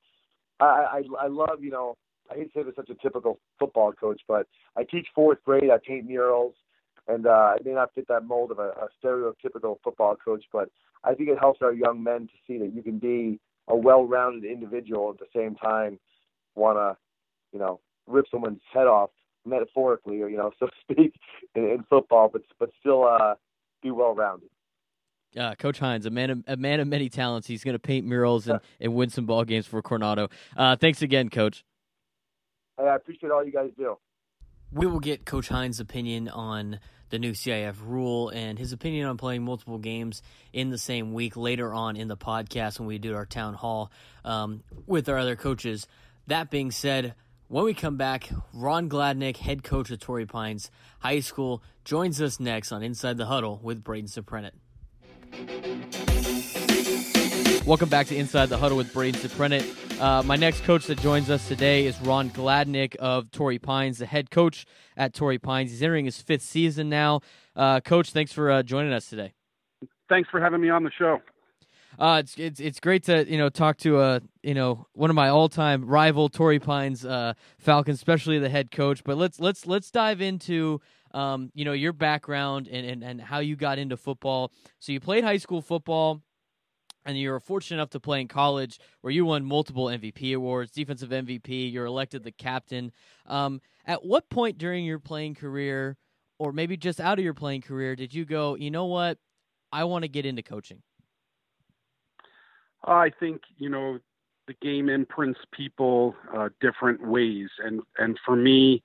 I, 0.60 0.64
I 0.64 1.24
I 1.24 1.26
love 1.28 1.62
you 1.62 1.70
know 1.70 1.96
I 2.30 2.34
hate 2.34 2.52
to 2.52 2.58
say 2.58 2.62
this 2.64 2.74
such 2.76 2.90
a 2.90 2.94
typical 2.94 3.38
football 3.58 3.92
coach, 3.92 4.20
but 4.26 4.46
I 4.76 4.84
teach 4.84 5.06
fourth 5.14 5.38
grade. 5.44 5.70
I 5.70 5.78
paint 5.84 6.06
murals, 6.06 6.54
and 7.08 7.26
uh, 7.26 7.30
I 7.30 7.58
may 7.64 7.72
not 7.72 7.94
fit 7.94 8.08
that 8.08 8.24
mold 8.24 8.50
of 8.50 8.58
a, 8.58 8.70
a 8.70 8.88
stereotypical 9.02 9.76
football 9.82 10.16
coach, 10.16 10.44
but 10.52 10.68
I 11.04 11.14
think 11.14 11.28
it 11.28 11.38
helps 11.38 11.62
our 11.62 11.72
young 11.72 12.02
men 12.02 12.26
to 12.26 12.32
see 12.46 12.58
that 12.58 12.74
you 12.74 12.82
can 12.82 12.98
be 12.98 13.38
a 13.68 13.76
well-rounded 13.76 14.44
individual 14.44 15.10
at 15.10 15.18
the 15.18 15.38
same 15.38 15.54
time 15.54 15.98
want 16.54 16.78
to, 16.78 16.96
you 17.52 17.58
know, 17.58 17.80
rip 18.06 18.26
someone's 18.30 18.60
head 18.72 18.86
off 18.86 19.10
metaphorically 19.46 20.22
or 20.22 20.28
you 20.28 20.36
know 20.36 20.50
so 20.58 20.66
to 20.66 20.72
speak 20.80 21.14
in, 21.54 21.64
in 21.64 21.84
football, 21.88 22.28
but 22.32 22.42
but 22.58 22.70
still 22.80 23.04
uh, 23.04 23.34
be 23.82 23.90
well 23.90 24.14
rounded. 24.14 24.48
Uh, 25.38 25.54
Coach 25.56 25.80
Hines, 25.80 26.06
a 26.06 26.10
man 26.10 26.30
of, 26.30 26.44
a 26.46 26.56
man 26.56 26.78
of 26.78 26.86
many 26.86 27.08
talents. 27.08 27.48
He's 27.48 27.64
going 27.64 27.74
to 27.74 27.80
paint 27.80 28.06
murals 28.06 28.46
and, 28.46 28.60
and 28.80 28.94
win 28.94 29.10
some 29.10 29.26
ball 29.26 29.44
games 29.44 29.66
for 29.66 29.82
Coronado. 29.82 30.28
Uh, 30.56 30.76
thanks 30.76 31.02
again, 31.02 31.28
Coach. 31.28 31.64
I 32.78 32.94
appreciate 32.94 33.30
all 33.30 33.44
you 33.44 33.52
guys 33.52 33.70
do. 33.76 33.98
We 34.72 34.86
will 34.86 35.00
get 35.00 35.24
Coach 35.24 35.48
Hines' 35.48 35.80
opinion 35.80 36.28
on 36.28 36.78
the 37.10 37.18
new 37.18 37.32
CIF 37.32 37.76
rule 37.84 38.28
and 38.30 38.58
his 38.58 38.72
opinion 38.72 39.06
on 39.06 39.16
playing 39.16 39.44
multiple 39.44 39.78
games 39.78 40.22
in 40.52 40.70
the 40.70 40.78
same 40.78 41.12
week 41.12 41.36
later 41.36 41.72
on 41.72 41.96
in 41.96 42.08
the 42.08 42.16
podcast 42.16 42.80
when 42.80 42.88
we 42.88 42.98
do 42.98 43.14
our 43.14 43.26
town 43.26 43.54
hall 43.54 43.92
um, 44.24 44.62
with 44.86 45.08
our 45.08 45.18
other 45.18 45.36
coaches. 45.36 45.86
That 46.26 46.50
being 46.50 46.70
said, 46.70 47.14
when 47.48 47.64
we 47.64 47.74
come 47.74 47.96
back, 47.96 48.30
Ron 48.52 48.88
Gladnick, 48.88 49.36
head 49.38 49.62
coach 49.62 49.90
of 49.90 50.00
Torrey 50.00 50.26
Pines 50.26 50.70
High 51.00 51.20
School, 51.20 51.62
joins 51.84 52.20
us 52.20 52.40
next 52.40 52.72
on 52.72 52.82
Inside 52.82 53.16
the 53.16 53.26
Huddle 53.26 53.60
with 53.62 53.84
Braden 53.84 54.08
Soprenet. 54.08 54.52
Welcome 57.66 57.88
back 57.88 58.06
to 58.08 58.16
Inside 58.16 58.46
the 58.46 58.58
Huddle 58.58 58.76
with 58.76 58.92
Braden 58.92 59.20
Soprenet. 59.20 60.00
Uh, 60.00 60.22
my 60.22 60.36
next 60.36 60.64
coach 60.64 60.86
that 60.86 61.00
joins 61.00 61.30
us 61.30 61.46
today 61.48 61.86
is 61.86 62.00
Ron 62.00 62.30
Gladnick 62.30 62.96
of 62.96 63.30
Torrey 63.30 63.58
Pines, 63.58 63.98
the 63.98 64.06
head 64.06 64.30
coach 64.30 64.66
at 64.96 65.14
Torrey 65.14 65.38
Pines. 65.38 65.70
He's 65.70 65.82
entering 65.82 66.04
his 66.04 66.20
fifth 66.20 66.42
season 66.42 66.88
now. 66.88 67.20
Uh, 67.54 67.80
coach, 67.80 68.10
thanks 68.10 68.32
for 68.32 68.50
uh, 68.50 68.62
joining 68.62 68.92
us 68.92 69.08
today. 69.08 69.32
thanks 70.08 70.28
for 70.30 70.40
having 70.40 70.60
me 70.60 70.68
on 70.70 70.82
the 70.82 70.90
show. 70.98 71.20
Uh, 71.98 72.18
it's 72.20 72.36
it's 72.36 72.60
it's 72.60 72.80
great 72.80 73.04
to 73.04 73.30
you 73.30 73.38
know 73.38 73.48
talk 73.48 73.76
to 73.78 74.00
a 74.00 74.16
uh, 74.16 74.20
you 74.42 74.54
know 74.54 74.86
one 74.92 75.10
of 75.10 75.16
my 75.16 75.28
all 75.28 75.48
time 75.48 75.84
rival 75.84 76.28
Torrey 76.28 76.58
Pines 76.58 77.04
uh, 77.04 77.34
Falcons, 77.58 77.98
especially 77.98 78.38
the 78.38 78.48
head 78.48 78.70
coach. 78.70 79.04
But 79.04 79.16
let's 79.16 79.38
let's 79.38 79.66
let's 79.66 79.90
dive 79.90 80.20
into 80.20 80.80
um, 81.12 81.50
you 81.54 81.64
know 81.64 81.72
your 81.72 81.92
background 81.92 82.68
and, 82.68 82.86
and 82.86 83.04
and 83.04 83.20
how 83.20 83.38
you 83.38 83.56
got 83.56 83.78
into 83.78 83.96
football. 83.96 84.52
So 84.80 84.92
you 84.92 85.00
played 85.00 85.24
high 85.24 85.36
school 85.38 85.62
football 85.62 86.22
and 87.04 87.18
you 87.18 87.30
were 87.30 87.40
fortunate 87.40 87.76
enough 87.76 87.90
to 87.90 88.00
play 88.00 88.20
in 88.20 88.28
college 88.28 88.78
where 89.02 89.12
you 89.12 89.24
won 89.24 89.44
multiple 89.44 89.86
MVP 89.86 90.34
awards, 90.34 90.72
defensive 90.72 91.10
MVP, 91.10 91.72
you're 91.72 91.84
elected 91.84 92.24
the 92.24 92.32
captain. 92.32 92.92
Um, 93.26 93.60
at 93.86 94.04
what 94.04 94.30
point 94.30 94.58
during 94.58 94.84
your 94.84 94.98
playing 94.98 95.34
career, 95.34 95.96
or 96.38 96.52
maybe 96.52 96.76
just 96.76 97.00
out 97.00 97.18
of 97.18 97.24
your 97.24 97.34
playing 97.34 97.60
career, 97.60 97.94
did 97.94 98.14
you 98.14 98.24
go, 98.24 98.54
you 98.54 98.70
know 98.70 98.86
what, 98.86 99.18
I 99.70 99.84
want 99.84 100.02
to 100.04 100.08
get 100.08 100.24
into 100.24 100.42
coaching? 100.42 100.82
I 102.86 103.10
think 103.18 103.42
you 103.58 103.68
know 103.68 103.98
the 104.46 104.54
game 104.60 104.88
imprints 104.88 105.40
people 105.52 106.14
uh, 106.36 106.50
different 106.60 107.06
ways, 107.06 107.48
and 107.64 107.82
and 107.98 108.18
for 108.24 108.36
me, 108.36 108.82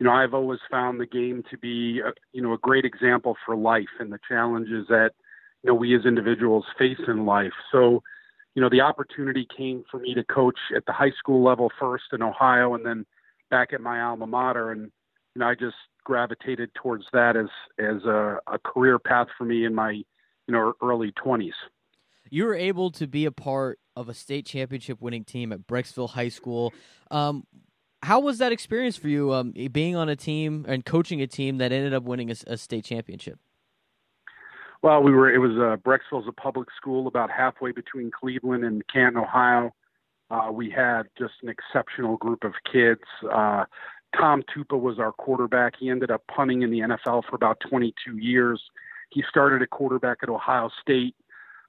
you 0.00 0.04
know, 0.04 0.12
I've 0.12 0.34
always 0.34 0.60
found 0.70 0.98
the 0.98 1.06
game 1.06 1.44
to 1.50 1.58
be 1.58 2.00
a, 2.00 2.12
you 2.32 2.42
know 2.42 2.54
a 2.54 2.58
great 2.58 2.84
example 2.84 3.36
for 3.44 3.54
life 3.54 3.88
and 4.00 4.10
the 4.10 4.18
challenges 4.26 4.86
that 4.88 5.10
you 5.62 5.68
know 5.68 5.74
we 5.74 5.94
as 5.94 6.06
individuals 6.06 6.64
face 6.78 7.00
in 7.06 7.26
life. 7.26 7.52
So, 7.70 8.02
you 8.54 8.62
know, 8.62 8.70
the 8.70 8.80
opportunity 8.80 9.46
came 9.56 9.84
for 9.90 10.00
me 10.00 10.14
to 10.14 10.24
coach 10.24 10.58
at 10.74 10.86
the 10.86 10.92
high 10.92 11.12
school 11.18 11.44
level 11.44 11.70
first 11.78 12.04
in 12.12 12.22
Ohio, 12.22 12.74
and 12.74 12.84
then 12.84 13.04
back 13.50 13.72
at 13.72 13.80
my 13.80 14.00
alma 14.00 14.26
mater, 14.26 14.72
and 14.72 14.90
you 15.34 15.40
know, 15.40 15.46
I 15.46 15.54
just 15.54 15.76
gravitated 16.04 16.70
towards 16.74 17.04
that 17.12 17.36
as 17.36 17.48
as 17.78 18.02
a, 18.04 18.38
a 18.46 18.58
career 18.58 18.98
path 18.98 19.28
for 19.36 19.44
me 19.44 19.66
in 19.66 19.74
my 19.74 19.90
you 19.90 20.04
know 20.48 20.72
early 20.82 21.12
twenties. 21.12 21.54
You 22.30 22.44
were 22.44 22.54
able 22.54 22.90
to 22.92 23.06
be 23.06 23.24
a 23.24 23.32
part 23.32 23.78
of 23.96 24.08
a 24.08 24.14
state 24.14 24.46
championship 24.46 25.00
winning 25.00 25.24
team 25.24 25.52
at 25.52 25.66
Brecksville 25.66 26.10
High 26.10 26.28
School. 26.28 26.72
Um, 27.10 27.44
how 28.02 28.20
was 28.20 28.38
that 28.38 28.52
experience 28.52 28.96
for 28.96 29.08
you, 29.08 29.32
um, 29.32 29.52
being 29.72 29.96
on 29.96 30.08
a 30.08 30.16
team 30.16 30.64
and 30.66 30.84
coaching 30.84 31.20
a 31.20 31.26
team 31.26 31.58
that 31.58 31.72
ended 31.72 31.92
up 31.92 32.04
winning 32.04 32.30
a, 32.30 32.34
a 32.46 32.56
state 32.56 32.84
championship? 32.84 33.38
Well, 34.82 35.02
we 35.02 35.12
were. 35.12 35.30
It 35.30 35.38
was 35.38 35.50
uh, 35.52 35.76
Brecksville's 35.76 36.26
a 36.26 36.32
public 36.32 36.68
school 36.74 37.06
about 37.06 37.30
halfway 37.30 37.72
between 37.72 38.10
Cleveland 38.10 38.64
and 38.64 38.82
Canton, 38.88 39.18
Ohio. 39.18 39.74
Uh, 40.30 40.50
we 40.50 40.70
had 40.70 41.02
just 41.18 41.34
an 41.42 41.50
exceptional 41.50 42.16
group 42.16 42.44
of 42.44 42.54
kids. 42.72 43.02
Uh, 43.30 43.64
Tom 44.16 44.42
Tupa 44.54 44.80
was 44.80 44.98
our 44.98 45.12
quarterback. 45.12 45.74
He 45.78 45.90
ended 45.90 46.10
up 46.10 46.22
punting 46.34 46.62
in 46.62 46.70
the 46.70 46.80
NFL 46.80 47.24
for 47.28 47.34
about 47.34 47.58
22 47.68 48.16
years. 48.16 48.62
He 49.10 49.22
started 49.28 49.60
a 49.60 49.66
quarterback 49.66 50.18
at 50.22 50.28
Ohio 50.28 50.70
State. 50.80 51.14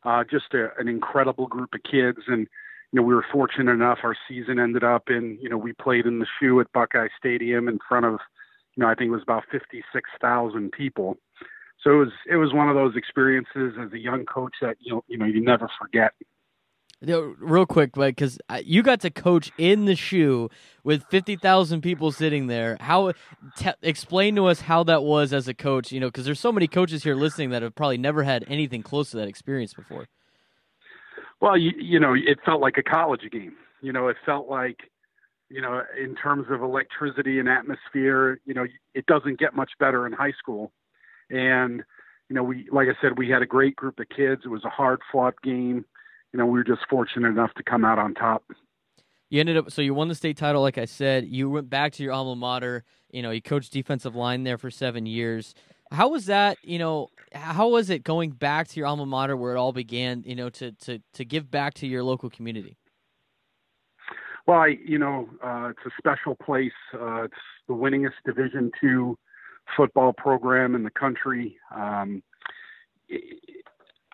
Uh, 0.03 0.23
just 0.29 0.53
a, 0.53 0.69
an 0.79 0.87
incredible 0.87 1.47
group 1.47 1.69
of 1.73 1.83
kids, 1.83 2.19
and 2.27 2.47
you 2.91 2.99
know 2.99 3.03
we 3.03 3.13
were 3.13 3.25
fortunate 3.31 3.71
enough. 3.71 3.99
Our 4.03 4.15
season 4.27 4.59
ended 4.59 4.83
up 4.83 5.09
in 5.09 5.37
you 5.41 5.49
know 5.49 5.57
we 5.57 5.73
played 5.73 6.05
in 6.05 6.19
the 6.19 6.27
shoe 6.39 6.59
at 6.59 6.71
Buckeye 6.73 7.09
Stadium 7.17 7.67
in 7.67 7.79
front 7.87 8.05
of 8.05 8.19
you 8.75 8.81
know 8.81 8.87
I 8.87 8.95
think 8.95 9.09
it 9.09 9.11
was 9.11 9.23
about 9.23 9.43
56,000 9.51 10.71
people 10.71 11.17
so 11.83 11.91
it 11.91 11.97
was 11.97 12.11
it 12.29 12.35
was 12.35 12.53
one 12.53 12.69
of 12.69 12.75
those 12.75 12.95
experiences 12.95 13.73
as 13.79 13.91
a 13.91 13.97
young 13.97 14.25
coach 14.25 14.53
that 14.61 14.77
you 14.79 14.93
know 14.93 15.03
you 15.07 15.17
know 15.17 15.25
you 15.25 15.41
never 15.41 15.69
forget. 15.79 16.13
Real 17.03 17.65
quick, 17.65 17.97
like 17.97 18.15
because 18.15 18.37
you 18.63 18.83
got 18.83 18.99
to 19.01 19.09
coach 19.09 19.51
in 19.57 19.85
the 19.85 19.95
shoe 19.95 20.49
with 20.83 21.03
fifty 21.09 21.35
thousand 21.35 21.81
people 21.81 22.11
sitting 22.11 22.45
there. 22.45 22.77
How 22.79 23.13
te- 23.57 23.71
explain 23.81 24.35
to 24.35 24.45
us 24.45 24.61
how 24.61 24.83
that 24.83 25.01
was 25.03 25.33
as 25.33 25.47
a 25.47 25.53
coach? 25.55 25.91
You 25.91 25.99
know, 25.99 26.07
because 26.07 26.25
there's 26.25 26.39
so 26.39 26.51
many 26.51 26.67
coaches 26.67 27.03
here 27.03 27.15
listening 27.15 27.49
that 27.49 27.63
have 27.63 27.73
probably 27.73 27.97
never 27.97 28.21
had 28.21 28.45
anything 28.47 28.83
close 28.83 29.09
to 29.11 29.17
that 29.17 29.27
experience 29.27 29.73
before. 29.73 30.07
Well, 31.39 31.57
you 31.57 31.71
you 31.75 31.99
know, 31.99 32.13
it 32.13 32.37
felt 32.45 32.61
like 32.61 32.77
a 32.77 32.83
college 32.83 33.21
game. 33.31 33.55
You 33.81 33.91
know, 33.91 34.07
it 34.07 34.17
felt 34.23 34.47
like 34.47 34.91
you 35.51 35.61
know, 35.61 35.83
in 36.01 36.15
terms 36.15 36.47
of 36.49 36.61
electricity 36.61 37.39
and 37.39 37.49
atmosphere, 37.49 38.39
you 38.45 38.53
know, 38.53 38.65
it 38.93 39.05
doesn't 39.05 39.37
get 39.37 39.53
much 39.53 39.71
better 39.79 40.07
in 40.07 40.13
high 40.13 40.31
school. 40.39 40.71
And, 41.29 41.83
you 42.29 42.35
know, 42.35 42.43
we, 42.43 42.67
like 42.71 42.87
I 42.87 43.01
said, 43.01 43.17
we 43.17 43.29
had 43.29 43.41
a 43.41 43.45
great 43.45 43.75
group 43.75 43.99
of 43.99 44.07
kids. 44.07 44.43
It 44.45 44.47
was 44.47 44.63
a 44.63 44.69
hard 44.69 45.01
fought 45.11 45.33
game. 45.43 45.83
You 46.33 46.39
know, 46.39 46.45
we 46.45 46.53
were 46.59 46.63
just 46.63 46.81
fortunate 46.89 47.27
enough 47.27 47.53
to 47.55 47.63
come 47.63 47.83
out 47.83 47.99
on 47.99 48.13
top. 48.13 48.43
You 49.29 49.39
ended 49.39 49.57
up, 49.57 49.71
so 49.71 49.81
you 49.81 49.93
won 49.93 50.09
the 50.09 50.15
state 50.15 50.37
title, 50.37 50.61
like 50.61 50.77
I 50.77 50.85
said. 50.85 51.25
You 51.25 51.49
went 51.49 51.69
back 51.69 51.93
to 51.93 52.03
your 52.03 52.11
alma 52.11 52.35
mater. 52.35 52.83
You 53.11 53.21
know, 53.21 53.31
you 53.31 53.41
coached 53.41 53.71
defensive 53.71 54.15
line 54.15 54.43
there 54.43 54.57
for 54.57 54.69
seven 54.69 55.05
years. 55.05 55.53
How 55.91 56.09
was 56.09 56.25
that? 56.27 56.57
You 56.63 56.79
know, 56.79 57.09
how 57.33 57.69
was 57.69 57.89
it 57.89 58.03
going 58.03 58.31
back 58.31 58.67
to 58.69 58.79
your 58.79 58.87
alma 58.87 59.05
mater 59.05 59.35
where 59.35 59.55
it 59.55 59.57
all 59.57 59.73
began? 59.73 60.23
You 60.25 60.35
know, 60.35 60.49
to 60.49 60.71
to 60.71 60.99
to 61.13 61.25
give 61.25 61.49
back 61.49 61.73
to 61.75 61.87
your 61.87 62.03
local 62.03 62.29
community. 62.29 62.77
Well, 64.47 64.59
I, 64.59 64.77
you 64.83 64.97
know, 64.97 65.29
uh, 65.43 65.69
it's 65.69 65.85
a 65.85 65.91
special 65.97 66.35
place. 66.35 66.71
Uh, 66.93 67.23
it's 67.23 67.33
the 67.67 67.73
winningest 67.73 68.13
Division 68.25 68.71
two 68.79 69.17
football 69.77 70.13
program 70.13 70.75
in 70.75 70.83
the 70.83 70.89
country. 70.89 71.57
Um, 71.73 72.23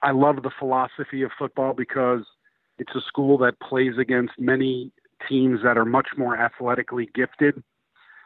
I 0.03 0.11
love 0.11 0.43
the 0.43 0.51
philosophy 0.57 1.23
of 1.23 1.31
football 1.37 1.73
because 1.73 2.23
it's 2.77 2.95
a 2.95 3.01
school 3.07 3.37
that 3.39 3.59
plays 3.59 3.93
against 3.99 4.33
many 4.37 4.91
teams 5.27 5.61
that 5.63 5.77
are 5.77 5.85
much 5.85 6.09
more 6.17 6.37
athletically 6.37 7.09
gifted. 7.15 7.63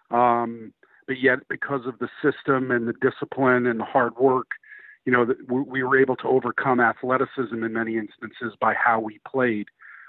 Um, 0.09 0.73
but 1.07 1.19
yet, 1.21 1.39
because 1.49 1.85
of 1.85 1.97
the 1.99 2.09
system 2.21 2.71
and 2.71 2.87
the 2.87 2.93
discipline 3.01 3.65
and 3.65 3.79
the 3.79 3.85
hard 3.85 4.15
work, 4.17 4.47
you 5.05 5.11
know, 5.11 5.25
we 5.47 5.83
were 5.83 5.99
able 5.99 6.15
to 6.17 6.27
overcome 6.27 6.79
athleticism 6.79 7.63
in 7.63 7.73
many 7.73 7.97
instances 7.97 8.55
by 8.59 8.73
how 8.73 8.99
we 8.99 9.19
played, 9.27 9.67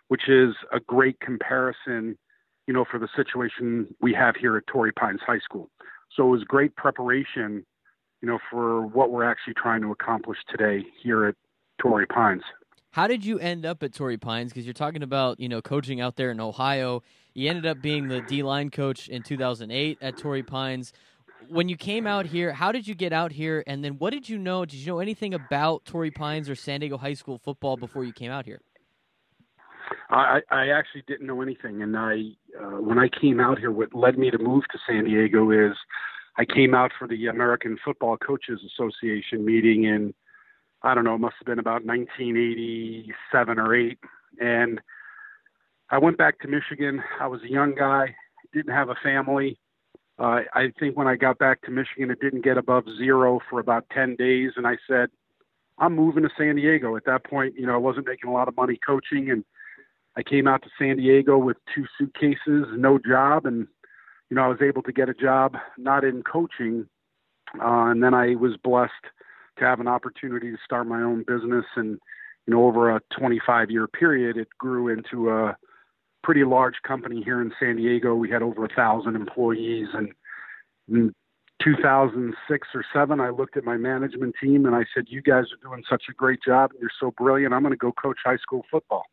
which 0.09 0.29
is 0.29 0.55
a 0.72 0.81
great 0.81 1.18
comparison, 1.20 2.18
you 2.66 2.75
know, 2.75 2.85
for 2.90 2.98
the 2.98 3.09
situation 3.16 3.94
we 4.01 4.12
have 4.12 4.37
here 4.37 4.57
at 4.57 4.66
Torrey 4.66 4.92
Pines 4.92 5.20
High 5.27 5.38
School. 5.38 5.70
So 6.14 6.27
it 6.27 6.31
was 6.31 6.44
great 6.44 6.77
preparation, 6.77 7.64
you 8.20 8.29
know, 8.29 8.38
for 8.51 8.87
what 8.87 9.11
we're 9.11 9.25
actually 9.25 9.55
trying 9.55 9.81
to 9.81 9.92
accomplish 9.92 10.38
today 10.48 10.85
here 11.03 11.25
at 11.25 11.37
Torrey 11.83 12.07
Pines. 12.07 12.42
How 12.92 13.07
did 13.07 13.25
you 13.25 13.38
end 13.38 13.64
up 13.64 13.83
at 13.83 13.95
Torrey 13.95 14.18
Pines? 14.18 14.53
Because 14.53 14.66
you're 14.66 14.75
talking 14.75 15.03
about, 15.03 15.40
you 15.40 15.49
know, 15.49 15.62
coaching 15.62 16.01
out 16.01 16.16
there 16.16 16.31
in 16.31 16.40
Ohio. 16.40 17.03
You 17.35 17.49
ended 17.49 17.66
up 17.66 17.81
being 17.81 18.09
the 18.09 18.21
D 18.21 18.42
line 18.42 18.71
coach 18.71 19.09
in 19.09 19.23
2008 19.23 19.99
at 20.03 20.18
Torrey 20.18 20.42
Pines. 20.42 20.92
When 21.49 21.68
you 21.68 21.77
came 21.77 22.07
out 22.07 22.27
here, 22.27 22.53
how 22.53 22.71
did 22.71 22.87
you 22.87 22.95
get 22.95 23.12
out 23.12 23.33
here? 23.33 23.64
And 23.66 23.83
then 23.83 23.95
what 23.95 24.11
did 24.11 24.29
you 24.29 24.38
know? 24.38 24.64
Did 24.64 24.77
you 24.77 24.87
know 24.87 24.99
anything 24.99 25.33
about 25.35 25.85
Torrey 25.87 26.11
Pines 26.11 26.49
or 26.51 26.55
San 26.55 26.81
Diego 26.81 26.99
High 26.99 27.14
School 27.14 27.38
football 27.38 27.77
before 27.77 28.05
you 28.05 28.12
came 28.12 28.31
out 28.31 28.45
here? 28.45 28.61
I, 30.11 30.40
I 30.51 30.68
actually 30.68 31.03
didn't 31.07 31.27
know 31.27 31.40
anything, 31.40 31.83
and 31.83 31.97
I 31.97 32.21
uh, 32.61 32.81
when 32.81 32.99
I 32.99 33.09
came 33.09 33.40
out 33.40 33.59
here, 33.59 33.71
what 33.71 33.95
led 33.95 34.18
me 34.18 34.31
to 34.31 34.38
move 34.38 34.64
to 34.71 34.79
San 34.87 35.05
Diego 35.05 35.51
is 35.51 35.75
I 36.37 36.45
came 36.45 36.75
out 36.75 36.92
for 36.99 37.09
the 37.09 37.27
American 37.27 37.79
Football 37.83 38.18
Coaches 38.18 38.61
Association 38.66 39.45
meeting 39.45 39.85
in 39.85 40.14
I 40.85 40.95
don't 40.95 41.05
know, 41.05 41.14
it 41.14 41.21
must 41.21 41.37
have 41.38 41.47
been 41.47 41.59
about 41.59 41.85
1987 41.85 43.59
or 43.59 43.75
eight, 43.75 43.99
and 44.40 44.81
I 45.90 45.99
went 45.99 46.18
back 46.18 46.40
to 46.40 46.49
Michigan. 46.49 47.03
I 47.21 47.27
was 47.27 47.42
a 47.42 47.51
young 47.51 47.75
guy, 47.75 48.14
didn't 48.53 48.75
have 48.75 48.88
a 48.88 48.97
family. 49.03 49.59
Uh, 50.18 50.40
I 50.55 50.73
think 50.79 50.97
when 50.97 51.07
I 51.07 51.16
got 51.16 51.38
back 51.38 51.62
to 51.62 51.71
Michigan, 51.71 52.11
it 52.11 52.21
didn't 52.21 52.45
get 52.45 52.59
above 52.59 52.85
zero 52.99 53.40
for 53.49 53.61
about 53.61 53.87
10 53.95 54.16
days, 54.16 54.53
and 54.57 54.66
I 54.66 54.77
said, 54.88 55.09
I'm 55.79 55.95
moving 55.95 56.23
to 56.23 56.31
San 56.37 56.57
Diego. 56.57 56.97
At 56.97 57.05
that 57.07 57.25
point, 57.25 57.55
you 57.57 57.66
know, 57.66 57.75
I 57.75 57.79
wasn't 57.79 58.07
making 58.07 58.31
a 58.31 58.33
lot 58.33 58.49
of 58.49 58.57
money 58.57 58.79
coaching, 58.85 59.31
and 59.31 59.45
I 60.16 60.23
came 60.23 60.47
out 60.47 60.62
to 60.62 60.68
San 60.79 60.97
Diego 60.97 61.38
with 61.38 61.57
two 61.75 61.87
suitcases, 61.99 62.66
no 62.77 62.99
job, 62.99 63.47
and 63.47 63.66
you 64.29 64.37
know 64.37 64.42
I 64.42 64.49
was 64.49 64.62
able 64.62 64.83
to 64.83 64.92
get 64.92 65.09
a 65.09 65.14
job 65.14 65.57
not 65.79 66.05
in 66.05 66.23
coaching, 66.23 66.87
uh, 67.61 67.87
and 67.87 68.03
then 68.03 68.14
I 68.14 68.35
was 68.35 68.57
blessed 68.62 68.92
to 69.58 69.64
have 69.64 69.80
an 69.80 69.88
opportunity 69.88 70.50
to 70.50 70.58
start 70.64 70.86
my 70.86 71.02
own 71.02 71.24
business, 71.26 71.64
and 71.76 71.98
you 72.46 72.54
know 72.54 72.64
over 72.64 72.94
a 72.94 73.00
25 73.18 73.70
year 73.70 73.86
period, 73.86 74.36
it 74.36 74.48
grew 74.58 74.88
into 74.88 75.30
a 75.30 75.56
pretty 76.22 76.44
large 76.44 76.76
company 76.86 77.22
here 77.22 77.40
in 77.40 77.52
San 77.58 77.76
Diego. 77.76 78.14
We 78.14 78.30
had 78.30 78.42
over 78.42 78.64
a 78.64 78.74
thousand 78.74 79.16
employees, 79.16 79.88
and 79.92 80.12
in 80.88 81.14
2006 81.62 82.68
or 82.74 82.84
seven, 82.92 83.20
I 83.20 83.30
looked 83.30 83.57
at 83.57 83.64
my 83.64 83.76
management 83.76 84.34
team 84.40 84.66
and 84.66 84.74
I 84.74 84.84
said, 84.94 85.05
"You 85.09 85.22
guys 85.22 85.44
are 85.53 85.68
doing 85.68 85.82
such 85.88 86.05
a 86.09 86.12
great 86.12 86.40
job, 86.44 86.70
and 86.72 86.80
you're 86.80 86.90
so 86.98 87.12
brilliant. 87.16 87.55
I'm 87.55 87.62
going 87.62 87.72
to 87.72 87.76
go 87.76 87.92
coach 87.92 88.18
high 88.24 88.38
school 88.38 88.64
football." 88.70 89.05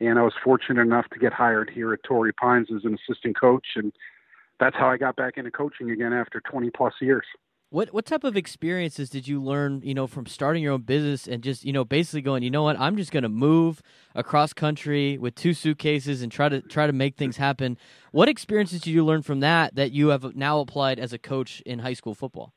and 0.00 0.18
I 0.18 0.22
was 0.22 0.34
fortunate 0.44 0.82
enough 0.82 1.08
to 1.12 1.18
get 1.18 1.32
hired 1.32 1.70
here 1.70 1.92
at 1.92 2.02
Torrey 2.02 2.32
Pines 2.32 2.68
as 2.74 2.84
an 2.84 2.96
assistant 2.96 3.38
coach, 3.38 3.66
and 3.76 3.92
that's 4.60 4.76
how 4.76 4.88
I 4.88 4.96
got 4.96 5.16
back 5.16 5.34
into 5.36 5.50
coaching 5.50 5.90
again 5.90 6.12
after 6.12 6.40
20 6.40 6.70
plus 6.70 6.94
years. 7.00 7.24
What 7.76 7.92
what 7.92 8.06
type 8.06 8.24
of 8.24 8.38
experiences 8.38 9.10
did 9.10 9.28
you 9.28 9.38
learn, 9.38 9.82
you 9.84 9.92
know, 9.92 10.06
from 10.06 10.24
starting 10.24 10.62
your 10.62 10.72
own 10.72 10.80
business 10.80 11.28
and 11.28 11.42
just, 11.42 11.62
you 11.62 11.74
know, 11.74 11.84
basically 11.84 12.22
going, 12.22 12.42
you 12.42 12.50
know 12.50 12.62
what, 12.62 12.80
I'm 12.80 12.96
just 12.96 13.12
going 13.12 13.22
to 13.22 13.28
move 13.28 13.82
across 14.14 14.54
country 14.54 15.18
with 15.18 15.34
two 15.34 15.52
suitcases 15.52 16.22
and 16.22 16.32
try 16.32 16.48
to 16.48 16.62
try 16.62 16.86
to 16.86 16.94
make 16.94 17.16
things 17.16 17.36
happen. 17.36 17.76
What 18.12 18.30
experiences 18.30 18.80
did 18.80 18.94
you 18.94 19.04
learn 19.04 19.20
from 19.20 19.40
that 19.40 19.74
that 19.74 19.92
you 19.92 20.08
have 20.08 20.34
now 20.34 20.60
applied 20.60 20.98
as 20.98 21.12
a 21.12 21.18
coach 21.18 21.60
in 21.66 21.80
high 21.80 21.92
school 21.92 22.14
football? 22.14 22.54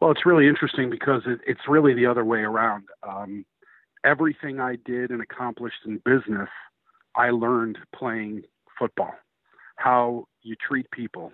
Well, 0.00 0.10
it's 0.10 0.26
really 0.26 0.48
interesting 0.48 0.90
because 0.90 1.22
it, 1.24 1.38
it's 1.46 1.68
really 1.68 1.94
the 1.94 2.06
other 2.06 2.24
way 2.24 2.40
around. 2.40 2.86
Um, 3.08 3.44
everything 4.04 4.58
I 4.58 4.74
did 4.84 5.12
and 5.12 5.22
accomplished 5.22 5.86
in 5.86 5.98
business, 6.04 6.48
I 7.14 7.30
learned 7.30 7.78
playing 7.94 8.42
football. 8.76 9.14
How 9.76 10.26
you 10.42 10.56
treat 10.56 10.90
people, 10.90 11.30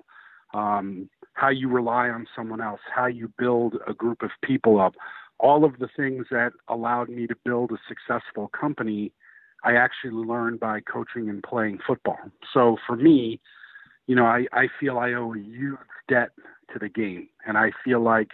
um, 0.55 1.09
how 1.35 1.49
you 1.49 1.69
rely 1.69 2.09
on 2.09 2.27
someone 2.35 2.61
else, 2.61 2.81
how 2.95 3.07
you 3.07 3.33
build 3.39 3.77
a 3.87 3.95
group 3.95 4.23
of 4.23 4.31
people 4.43 4.81
up. 4.81 4.95
All 5.39 5.65
of 5.65 5.79
the 5.79 5.89
things 5.97 6.27
that 6.31 6.53
allowed 6.69 7.09
me 7.09 7.27
to 7.27 7.35
build 7.45 7.73
a 7.73 7.79
successful 7.89 8.49
company, 8.49 9.13
I 9.65 9.73
actually 9.75 10.13
learned 10.13 10.61
by 10.61 10.81
coaching 10.81 11.31
and 11.31 11.43
playing 11.43 11.79
football. 11.87 12.19
So 12.53 12.77
for 12.87 12.97
me, 12.97 13.41
you 14.07 14.15
know, 14.15 14.27
I, 14.27 14.47
I 14.53 14.67
feel 14.79 14.99
I 14.99 15.13
owe 15.13 15.35
a 15.35 15.39
huge 15.39 15.79
debt 16.09 16.31
to 16.73 16.79
the 16.79 16.89
game. 16.89 17.29
And 17.47 17.57
I 17.57 17.71
feel 17.85 18.01
like 18.01 18.33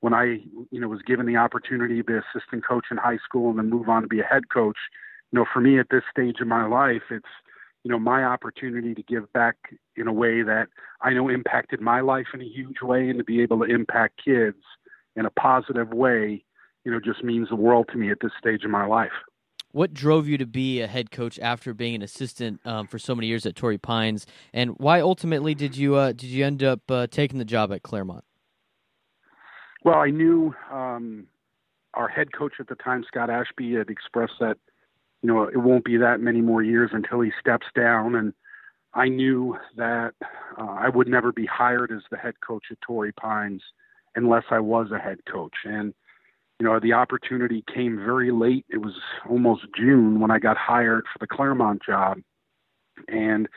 when 0.00 0.14
I, 0.14 0.40
you 0.70 0.80
know, 0.80 0.88
was 0.88 1.02
given 1.02 1.26
the 1.26 1.36
opportunity 1.36 1.96
to 1.96 2.04
be 2.04 2.14
assistant 2.14 2.64
coach 2.64 2.86
in 2.90 2.96
high 2.96 3.18
school 3.24 3.50
and 3.50 3.58
then 3.58 3.70
move 3.70 3.88
on 3.88 4.02
to 4.02 4.08
be 4.08 4.20
a 4.20 4.24
head 4.24 4.50
coach, 4.50 4.76
you 5.32 5.38
know, 5.38 5.46
for 5.52 5.60
me 5.60 5.80
at 5.80 5.88
this 5.90 6.04
stage 6.10 6.36
of 6.40 6.46
my 6.46 6.66
life, 6.66 7.02
it's, 7.10 7.26
you 7.86 7.92
know, 7.92 8.00
my 8.00 8.24
opportunity 8.24 8.96
to 8.96 9.02
give 9.04 9.32
back 9.32 9.54
in 9.94 10.08
a 10.08 10.12
way 10.12 10.42
that 10.42 10.66
I 11.02 11.12
know 11.12 11.28
impacted 11.28 11.80
my 11.80 12.00
life 12.00 12.26
in 12.34 12.40
a 12.40 12.44
huge 12.44 12.82
way 12.82 13.08
and 13.08 13.16
to 13.18 13.24
be 13.24 13.40
able 13.42 13.60
to 13.60 13.72
impact 13.72 14.20
kids 14.24 14.56
in 15.14 15.24
a 15.24 15.30
positive 15.30 15.90
way, 15.90 16.44
you 16.82 16.90
know, 16.90 16.98
just 16.98 17.22
means 17.22 17.48
the 17.48 17.54
world 17.54 17.86
to 17.92 17.96
me 17.96 18.10
at 18.10 18.18
this 18.20 18.32
stage 18.40 18.64
of 18.64 18.72
my 18.72 18.86
life. 18.86 19.12
What 19.70 19.94
drove 19.94 20.26
you 20.26 20.36
to 20.36 20.46
be 20.46 20.80
a 20.80 20.88
head 20.88 21.12
coach 21.12 21.38
after 21.38 21.72
being 21.72 21.94
an 21.94 22.02
assistant 22.02 22.58
um, 22.64 22.88
for 22.88 22.98
so 22.98 23.14
many 23.14 23.28
years 23.28 23.46
at 23.46 23.54
Torrey 23.54 23.78
Pines, 23.78 24.26
and 24.52 24.70
why 24.78 25.00
ultimately 25.00 25.54
did 25.54 25.76
you 25.76 25.94
uh, 25.94 26.08
did 26.08 26.24
you 26.24 26.44
end 26.44 26.64
up 26.64 26.90
uh, 26.90 27.06
taking 27.06 27.38
the 27.38 27.44
job 27.44 27.72
at 27.72 27.84
Claremont? 27.84 28.24
Well, 29.84 29.98
I 29.98 30.10
knew 30.10 30.52
um, 30.72 31.28
our 31.94 32.08
head 32.08 32.32
coach 32.32 32.54
at 32.58 32.66
the 32.66 32.74
time, 32.74 33.04
Scott 33.06 33.30
Ashby, 33.30 33.74
had 33.74 33.90
expressed 33.90 34.40
that 34.40 34.56
you 35.26 35.32
know, 35.32 35.42
it 35.42 35.56
won't 35.56 35.84
be 35.84 35.96
that 35.96 36.20
many 36.20 36.40
more 36.40 36.62
years 36.62 36.90
until 36.92 37.20
he 37.20 37.32
steps 37.40 37.66
down. 37.74 38.14
And 38.14 38.32
I 38.94 39.08
knew 39.08 39.56
that 39.76 40.12
uh, 40.56 40.62
I 40.64 40.88
would 40.88 41.08
never 41.08 41.32
be 41.32 41.46
hired 41.46 41.90
as 41.90 42.02
the 42.12 42.16
head 42.16 42.34
coach 42.46 42.66
at 42.70 42.80
Torrey 42.80 43.10
Pines 43.10 43.60
unless 44.14 44.44
I 44.52 44.60
was 44.60 44.92
a 44.92 45.00
head 45.00 45.18
coach. 45.28 45.56
And, 45.64 45.92
you 46.60 46.64
know, 46.64 46.78
the 46.78 46.92
opportunity 46.92 47.64
came 47.74 47.96
very 47.96 48.30
late. 48.30 48.66
It 48.70 48.78
was 48.78 48.94
almost 49.28 49.62
June 49.76 50.20
when 50.20 50.30
I 50.30 50.38
got 50.38 50.56
hired 50.56 51.06
for 51.12 51.18
the 51.18 51.26
Claremont 51.26 51.82
job. 51.84 52.18
And 53.08 53.48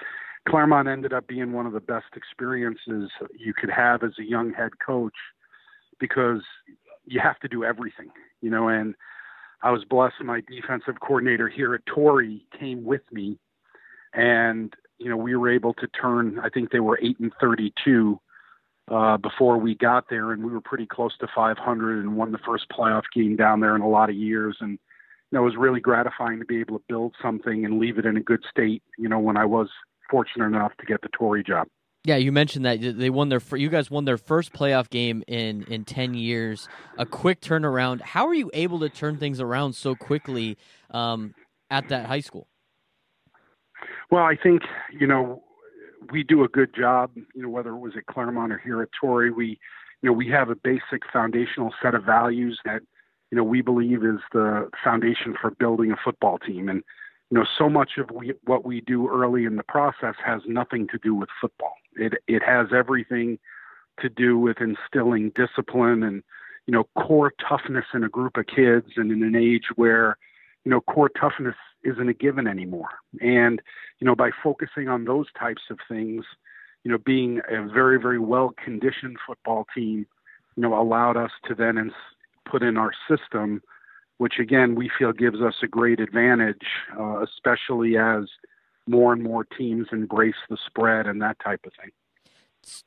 Claremont 0.47 0.87
ended 0.87 1.13
up 1.13 1.27
being 1.27 1.53
one 1.53 1.67
of 1.67 1.73
the 1.73 1.79
best 1.79 2.15
experiences 2.15 3.11
you 3.37 3.53
could 3.53 3.69
have 3.69 4.01
as 4.01 4.13
a 4.19 4.27
young 4.27 4.53
head 4.53 4.71
coach 4.83 5.13
because 5.99 6.41
you 7.05 7.19
have 7.19 7.37
to 7.41 7.47
do 7.47 7.63
everything, 7.63 8.09
you 8.41 8.49
know, 8.49 8.69
and 8.69 8.95
I 9.61 9.71
was 9.71 9.83
blessed. 9.85 10.15
My 10.23 10.41
defensive 10.47 10.99
coordinator 11.01 11.49
here 11.49 11.75
at 11.75 11.85
Torrey 11.85 12.45
came 12.57 12.85
with 12.85 13.01
me, 13.11 13.37
and 14.13 14.73
you 14.97 15.09
know 15.09 15.17
we 15.17 15.35
were 15.35 15.49
able 15.49 15.73
to 15.75 15.87
turn. 15.87 16.39
I 16.39 16.49
think 16.49 16.71
they 16.71 16.79
were 16.79 16.99
eight 17.01 17.19
and 17.19 17.31
thirty-two 17.39 18.19
uh, 18.89 19.17
before 19.17 19.57
we 19.57 19.75
got 19.75 20.05
there, 20.09 20.31
and 20.31 20.43
we 20.43 20.51
were 20.51 20.61
pretty 20.61 20.85
close 20.85 21.15
to 21.19 21.27
500 21.35 21.99
and 21.99 22.15
won 22.15 22.31
the 22.31 22.39
first 22.39 22.65
playoff 22.69 23.03
game 23.13 23.35
down 23.35 23.59
there 23.59 23.75
in 23.75 23.81
a 23.81 23.89
lot 23.89 24.09
of 24.09 24.15
years. 24.15 24.57
And 24.61 24.71
you 24.71 25.37
know, 25.37 25.41
it 25.41 25.45
was 25.45 25.57
really 25.57 25.79
gratifying 25.79 26.39
to 26.39 26.45
be 26.45 26.59
able 26.59 26.79
to 26.79 26.85
build 26.89 27.15
something 27.21 27.65
and 27.65 27.79
leave 27.79 27.99
it 27.99 28.05
in 28.05 28.17
a 28.17 28.21
good 28.21 28.43
state. 28.49 28.81
You 28.97 29.09
know, 29.09 29.19
when 29.19 29.37
I 29.37 29.45
was 29.45 29.69
fortunate 30.09 30.47
enough 30.47 30.71
to 30.79 30.85
get 30.85 31.01
the 31.01 31.09
Torrey 31.09 31.43
job. 31.43 31.67
Yeah, 32.05 32.15
you 32.15 32.31
mentioned 32.31 32.65
that 32.65 32.79
they 32.79 33.09
won 33.09 33.29
their 33.29 33.41
you 33.53 33.69
guys 33.69 33.91
won 33.91 34.05
their 34.05 34.17
first 34.17 34.53
playoff 34.53 34.89
game 34.89 35.23
in 35.27 35.63
in 35.63 35.83
10 35.83 36.13
years. 36.13 36.69
A 36.97 37.05
quick 37.05 37.41
turnaround. 37.41 38.01
How 38.01 38.25
are 38.27 38.33
you 38.33 38.49
able 38.53 38.79
to 38.79 38.89
turn 38.89 39.17
things 39.17 39.41
around 39.41 39.73
so 39.73 39.95
quickly 39.95 40.57
um, 40.91 41.35
at 41.69 41.89
that 41.89 42.05
high 42.05 42.21
school? 42.21 42.47
Well, 44.09 44.23
I 44.23 44.35
think, 44.41 44.63
you 44.97 45.07
know, 45.07 45.43
we 46.11 46.23
do 46.23 46.43
a 46.43 46.47
good 46.47 46.73
job, 46.73 47.11
you 47.15 47.43
know, 47.43 47.49
whether 47.49 47.69
it 47.69 47.79
was 47.79 47.93
at 47.95 48.05
Claremont 48.07 48.51
or 48.51 48.57
here 48.57 48.81
at 48.81 48.89
Torrey, 48.99 49.29
we 49.31 49.59
you 50.01 50.09
know, 50.09 50.13
we 50.13 50.29
have 50.29 50.49
a 50.49 50.55
basic 50.55 51.03
foundational 51.11 51.73
set 51.81 51.93
of 51.93 52.03
values 52.03 52.59
that, 52.65 52.81
you 53.31 53.37
know, 53.37 53.43
we 53.43 53.61
believe 53.61 54.03
is 54.03 54.21
the 54.31 54.69
foundation 54.83 55.35
for 55.39 55.51
building 55.51 55.91
a 55.91 55.97
football 56.03 56.37
team 56.37 56.69
and 56.69 56.83
you 57.29 57.37
know, 57.37 57.45
so 57.57 57.69
much 57.69 57.91
of 57.97 58.09
we, 58.11 58.33
what 58.45 58.65
we 58.65 58.81
do 58.81 59.07
early 59.07 59.45
in 59.45 59.55
the 59.55 59.63
process 59.63 60.15
has 60.25 60.41
nothing 60.47 60.87
to 60.87 60.97
do 60.97 61.13
with 61.13 61.29
football. 61.39 61.73
It 61.95 62.13
it 62.27 62.41
has 62.43 62.67
everything 62.73 63.39
to 63.99 64.09
do 64.09 64.37
with 64.37 64.57
instilling 64.61 65.31
discipline 65.35 66.03
and 66.03 66.23
you 66.65 66.73
know 66.73 66.85
core 66.95 67.33
toughness 67.47 67.85
in 67.93 68.03
a 68.03 68.09
group 68.09 68.37
of 68.37 68.47
kids 68.47 68.87
and 68.95 69.11
in 69.11 69.23
an 69.23 69.35
age 69.35 69.65
where 69.75 70.17
you 70.65 70.71
know 70.71 70.81
core 70.81 71.09
toughness 71.09 71.55
isn't 71.83 72.09
a 72.09 72.13
given 72.13 72.47
anymore. 72.47 72.89
And 73.21 73.61
you 73.99 74.05
know 74.05 74.15
by 74.15 74.31
focusing 74.43 74.87
on 74.87 75.05
those 75.05 75.27
types 75.37 75.63
of 75.69 75.77
things, 75.87 76.25
you 76.83 76.91
know 76.91 76.97
being 76.97 77.41
a 77.47 77.67
very 77.67 77.99
very 77.99 78.19
well 78.19 78.55
conditioned 78.63 79.17
football 79.25 79.67
team, 79.75 80.07
you 80.55 80.63
know 80.63 80.79
allowed 80.79 81.17
us 81.17 81.31
to 81.47 81.53
then 81.53 81.77
ins- 81.77 81.93
put 82.49 82.63
in 82.63 82.75
our 82.75 82.91
system 83.07 83.61
which 84.19 84.35
again 84.39 84.75
we 84.75 84.91
feel 84.99 85.11
gives 85.11 85.41
us 85.41 85.55
a 85.63 85.67
great 85.67 85.99
advantage, 85.99 86.61
uh, 86.99 87.23
especially 87.23 87.97
as 87.97 88.25
more 88.85 89.13
and 89.13 89.23
more 89.23 89.43
teams 89.43 89.87
embrace 89.91 90.35
the 90.49 90.57
spread 90.67 91.07
and 91.07 91.21
that 91.21 91.37
type 91.43 91.61
of 91.65 91.71
thing. 91.81 91.91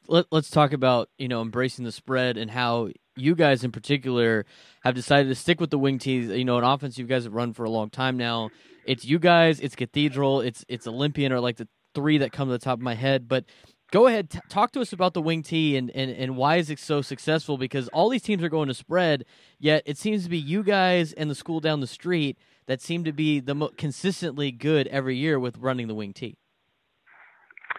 Let, 0.07 0.27
us 0.31 0.51
talk 0.51 0.73
about 0.73 1.09
you 1.19 1.29
know 1.29 1.41
embracing 1.41 1.85
the 1.85 1.93
spread 1.93 2.37
and 2.37 2.51
how 2.51 2.91
you 3.17 3.35
guys 3.35 3.65
in 3.65 3.73
particular 3.73 4.45
have 4.85 4.95
decided 4.95 5.29
to 5.31 5.35
stick 5.35 5.61
with 5.61 5.71
the 5.71 5.79
wing 5.79 5.99
tees. 5.99 6.29
You 6.29 6.45
know, 6.45 6.59
an 6.59 6.65
offense 6.65 6.99
you 6.99 7.07
guys 7.07 7.25
have 7.25 7.35
run 7.35 7.55
for 7.55 7.65
a 7.65 7.71
long 7.71 7.89
time 7.91 8.19
now. 8.19 8.51
It's 8.85 9.05
you 9.05 9.19
guys, 9.19 9.59
it's 9.61 9.75
Cathedral, 9.75 10.43
it's 10.43 10.67
it's 10.69 10.87
Olympian, 10.87 11.33
or 11.33 11.41
like 11.41 11.57
the 11.57 11.69
three 11.95 12.19
that 12.19 12.33
come 12.33 12.49
to 12.49 12.53
the 12.53 12.59
top 12.59 12.79
of 12.79 12.83
my 12.83 12.95
head. 12.95 13.27
But 13.27 13.47
go 13.93 14.09
ahead, 14.09 14.31
t- 14.31 14.41
talk 14.49 14.73
to 14.73 14.81
us 14.81 14.93
about 14.93 15.15
the 15.15 15.23
wing 15.23 15.43
tee 15.43 15.77
and, 15.77 15.91
and, 15.91 16.11
and 16.11 16.37
why 16.37 16.57
is 16.57 16.71
it 16.71 16.81
so 16.81 17.01
successful? 17.03 17.57
Because 17.57 17.87
all 17.89 18.09
these 18.09 18.23
teams 18.23 18.43
are 18.43 18.49
going 18.49 18.69
to 18.69 18.75
spread, 18.75 19.25
yet 19.61 19.83
it 19.87 19.97
seems 19.97 20.25
to 20.25 20.31
be 20.31 20.39
you 20.39 20.65
guys 20.65 21.13
and 21.13 21.31
the 21.31 21.35
school 21.37 21.61
down 21.61 21.81
the 21.81 21.87
street 21.87 22.37
that 22.67 22.81
seem 22.81 23.05
to 23.05 23.13
be 23.13 23.39
the 23.39 23.69
consistently 23.77 24.51
good 24.51 24.89
every 24.89 25.17
year 25.17 25.39
with 25.39 25.59
running 25.59 25.87
the 25.87 25.95
wing 25.95 26.13
tee. 26.13 26.35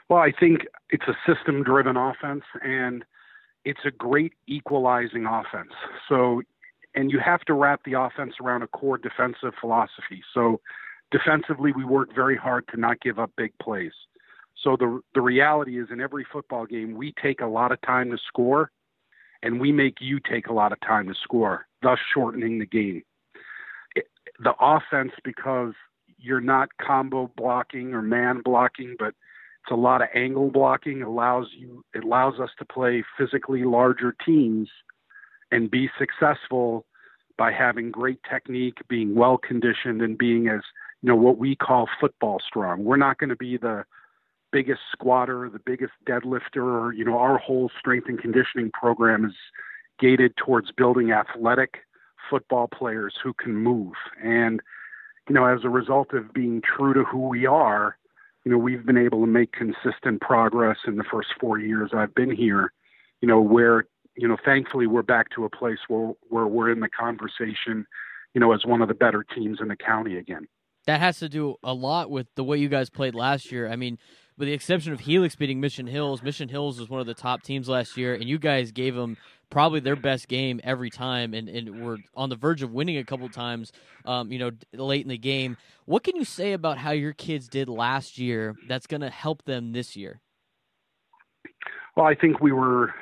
Well, 0.09 0.19
I 0.19 0.31
think 0.39 0.61
it's 0.89 1.05
a 1.07 1.15
system 1.27 1.63
driven 1.63 1.97
offense 1.97 2.43
and 2.61 3.03
it's 3.65 3.79
a 3.85 3.91
great 3.91 4.33
equalizing 4.47 5.25
offense. 5.25 5.71
So, 6.07 6.43
and 6.95 7.11
you 7.11 7.19
have 7.19 7.41
to 7.41 7.53
wrap 7.53 7.81
the 7.85 7.93
offense 7.93 8.35
around 8.41 8.61
a 8.61 8.67
core 8.67 8.99
defensive 8.99 9.53
philosophy. 9.59 10.21
So, 10.33 10.61
defensively, 11.11 11.71
we 11.75 11.85
work 11.85 12.13
very 12.13 12.37
hard 12.37 12.67
to 12.73 12.79
not 12.79 12.99
give 12.99 13.17
up 13.17 13.31
big 13.35 13.53
plays. 13.59 13.93
So 14.63 14.77
the 14.77 15.01
the 15.13 15.21
reality 15.21 15.79
is 15.79 15.89
in 15.91 15.99
every 15.99 16.25
football 16.31 16.65
game 16.65 16.95
we 16.95 17.13
take 17.21 17.41
a 17.41 17.47
lot 17.47 17.71
of 17.71 17.81
time 17.81 18.11
to 18.11 18.17
score 18.27 18.71
and 19.41 19.59
we 19.59 19.71
make 19.71 19.97
you 19.99 20.19
take 20.19 20.47
a 20.47 20.53
lot 20.53 20.71
of 20.71 20.79
time 20.81 21.07
to 21.07 21.13
score, 21.21 21.67
thus 21.81 21.99
shortening 22.13 22.59
the 22.59 22.65
game. 22.65 23.03
It, 23.93 24.05
the 24.39 24.53
offense 24.59 25.11
because 25.23 25.73
you're 26.17 26.41
not 26.41 26.69
combo 26.81 27.29
blocking 27.35 27.93
or 27.93 28.01
man 28.01 28.41
blocking, 28.43 28.95
but 28.97 29.09
it's 29.09 29.71
a 29.71 29.75
lot 29.75 30.01
of 30.01 30.07
angle 30.15 30.49
blocking 30.49 31.01
allows 31.01 31.47
you 31.57 31.83
it 31.93 32.03
allows 32.03 32.39
us 32.39 32.49
to 32.59 32.65
play 32.65 33.03
physically 33.17 33.65
larger 33.65 34.15
teams 34.25 34.69
and 35.51 35.69
be 35.69 35.89
successful 35.99 36.85
by 37.37 37.51
having 37.51 37.91
great 37.91 38.19
technique, 38.29 38.77
being 38.87 39.15
well 39.15 39.37
conditioned 39.37 40.01
and 40.01 40.17
being 40.17 40.47
as 40.47 40.61
you 41.01 41.09
know 41.09 41.15
what 41.15 41.37
we 41.37 41.55
call 41.55 41.89
football 41.99 42.39
strong. 42.45 42.85
We're 42.85 42.95
not 42.95 43.17
going 43.17 43.29
to 43.29 43.35
be 43.35 43.57
the 43.57 43.83
biggest 44.53 44.81
squatter, 44.91 45.49
the 45.51 45.59
biggest 45.59 45.93
deadlifter. 46.07 46.95
You 46.95 47.03
know, 47.03 47.17
our 47.17 47.37
whole 47.37 47.69
strength 47.77 48.07
and 48.07 48.21
conditioning 48.21 48.71
program 48.71 49.25
is 49.25 49.33
gated 49.99 50.37
towards 50.37 50.71
building 50.71 51.11
athletic 51.11 51.79
football 52.29 52.67
players 52.67 53.15
who 53.21 53.33
can 53.33 53.55
move. 53.55 53.93
And, 54.23 54.61
you 55.27 55.35
know, 55.35 55.45
as 55.45 55.63
a 55.63 55.69
result 55.69 56.13
of 56.13 56.33
being 56.33 56.61
true 56.61 56.93
to 56.93 57.03
who 57.03 57.27
we 57.27 57.45
are, 57.45 57.97
you 58.45 58.51
know, 58.51 58.57
we've 58.57 58.85
been 58.85 58.97
able 58.97 59.21
to 59.21 59.27
make 59.27 59.51
consistent 59.53 60.21
progress 60.21 60.77
in 60.85 60.97
the 60.97 61.03
first 61.03 61.29
four 61.39 61.59
years 61.59 61.91
I've 61.95 62.13
been 62.13 62.31
here, 62.31 62.73
you 63.21 63.27
know, 63.27 63.39
where, 63.41 63.85
you 64.15 64.27
know, 64.27 64.37
thankfully 64.43 64.85
we're 64.85 65.01
back 65.01 65.29
to 65.35 65.45
a 65.45 65.49
place 65.49 65.79
where, 65.87 66.13
where 66.29 66.47
we're 66.47 66.71
in 66.71 66.81
the 66.81 66.89
conversation, 66.89 67.85
you 68.33 68.41
know, 68.41 68.51
as 68.51 68.65
one 68.65 68.81
of 68.81 68.87
the 68.87 68.93
better 68.93 69.23
teams 69.23 69.59
in 69.61 69.69
the 69.69 69.75
county 69.75 70.17
again. 70.17 70.47
That 70.85 70.99
has 70.99 71.19
to 71.19 71.29
do 71.29 71.55
a 71.63 71.73
lot 71.73 72.11
with 72.11 72.27
the 72.35 72.43
way 72.43 72.57
you 72.57 72.67
guys 72.67 72.89
played 72.89 73.15
last 73.15 73.51
year. 73.51 73.69
I 73.69 73.77
mean, 73.77 73.97
with 74.37 74.47
the 74.47 74.53
exception 74.53 74.93
of 74.93 75.01
Helix 75.01 75.35
beating 75.35 75.59
Mission 75.59 75.87
Hills, 75.87 76.23
Mission 76.23 76.49
Hills 76.49 76.79
was 76.79 76.89
one 76.89 76.99
of 76.99 77.07
the 77.07 77.13
top 77.13 77.43
teams 77.43 77.69
last 77.69 77.97
year, 77.97 78.13
and 78.13 78.25
you 78.25 78.37
guys 78.37 78.71
gave 78.71 78.95
them 78.95 79.17
probably 79.49 79.79
their 79.79 79.95
best 79.95 80.27
game 80.27 80.59
every 80.63 80.89
time, 80.89 81.33
and, 81.33 81.47
and 81.47 81.83
were 81.85 81.97
on 82.15 82.29
the 82.29 82.35
verge 82.35 82.63
of 82.63 82.71
winning 82.71 82.97
a 82.97 83.03
couple 83.03 83.29
times, 83.29 83.71
um, 84.05 84.31
you 84.31 84.39
know, 84.39 84.51
late 84.73 85.03
in 85.03 85.09
the 85.09 85.17
game. 85.17 85.57
What 85.85 86.03
can 86.03 86.15
you 86.15 86.25
say 86.25 86.53
about 86.53 86.79
how 86.79 86.91
your 86.91 87.13
kids 87.13 87.47
did 87.47 87.69
last 87.69 88.17
year 88.17 88.55
that's 88.67 88.87
going 88.87 89.01
to 89.01 89.09
help 89.11 89.43
them 89.43 89.71
this 89.71 89.95
year? 89.95 90.21
Well, 91.95 92.07
I 92.07 92.15
think 92.15 92.41
we 92.41 92.51
were 92.51 92.93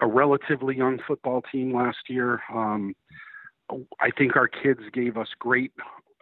a 0.00 0.06
relatively 0.06 0.76
young 0.76 0.98
football 1.06 1.42
team 1.52 1.74
last 1.74 2.08
year. 2.08 2.40
Um, 2.52 2.94
I 4.00 4.10
think 4.16 4.36
our 4.36 4.48
kids 4.48 4.80
gave 4.92 5.16
us 5.16 5.28
great 5.38 5.72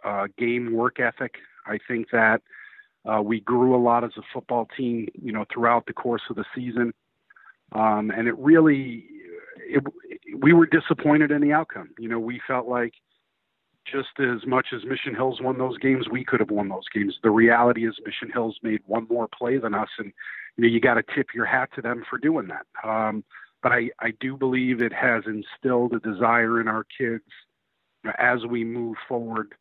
uh, 0.03 0.27
game 0.37 0.73
work 0.73 0.99
ethic. 0.99 1.35
I 1.65 1.77
think 1.87 2.07
that 2.11 2.41
uh, 3.05 3.21
we 3.21 3.39
grew 3.41 3.75
a 3.75 3.81
lot 3.81 4.03
as 4.03 4.11
a 4.17 4.21
football 4.33 4.67
team, 4.77 5.07
you 5.21 5.31
know, 5.31 5.45
throughout 5.53 5.85
the 5.85 5.93
course 5.93 6.21
of 6.29 6.35
the 6.35 6.45
season, 6.55 6.93
um, 7.73 8.11
and 8.11 8.27
it 8.27 8.37
really, 8.37 9.05
it, 9.57 9.83
we 10.37 10.53
were 10.53 10.65
disappointed 10.65 11.31
in 11.31 11.41
the 11.41 11.51
outcome. 11.51 11.89
You 11.99 12.09
know, 12.09 12.19
we 12.19 12.39
felt 12.47 12.67
like 12.67 12.93
just 13.85 14.19
as 14.19 14.45
much 14.47 14.67
as 14.73 14.85
Mission 14.85 15.15
Hills 15.15 15.41
won 15.41 15.57
those 15.57 15.77
games, 15.77 16.07
we 16.09 16.23
could 16.23 16.39
have 16.39 16.51
won 16.51 16.69
those 16.69 16.87
games. 16.93 17.15
The 17.23 17.31
reality 17.31 17.87
is 17.87 17.95
Mission 18.05 18.31
Hills 18.31 18.57
made 18.63 18.79
one 18.85 19.07
more 19.09 19.27
play 19.27 19.57
than 19.57 19.73
us, 19.73 19.89
and 19.97 20.13
you 20.57 20.61
know 20.63 20.67
you 20.67 20.79
got 20.79 20.95
to 20.95 21.03
tip 21.15 21.27
your 21.33 21.45
hat 21.45 21.69
to 21.75 21.81
them 21.81 22.03
for 22.09 22.17
doing 22.17 22.47
that. 22.47 22.65
Um, 22.87 23.23
but 23.61 23.71
I, 23.71 23.89
I 23.99 24.11
do 24.19 24.37
believe 24.37 24.81
it 24.81 24.93
has 24.93 25.23
instilled 25.25 25.93
a 25.93 25.99
desire 25.99 26.59
in 26.59 26.67
our 26.67 26.85
kids 26.97 27.23
as 28.17 28.45
we 28.45 28.63
move 28.65 28.97
forward 29.07 29.55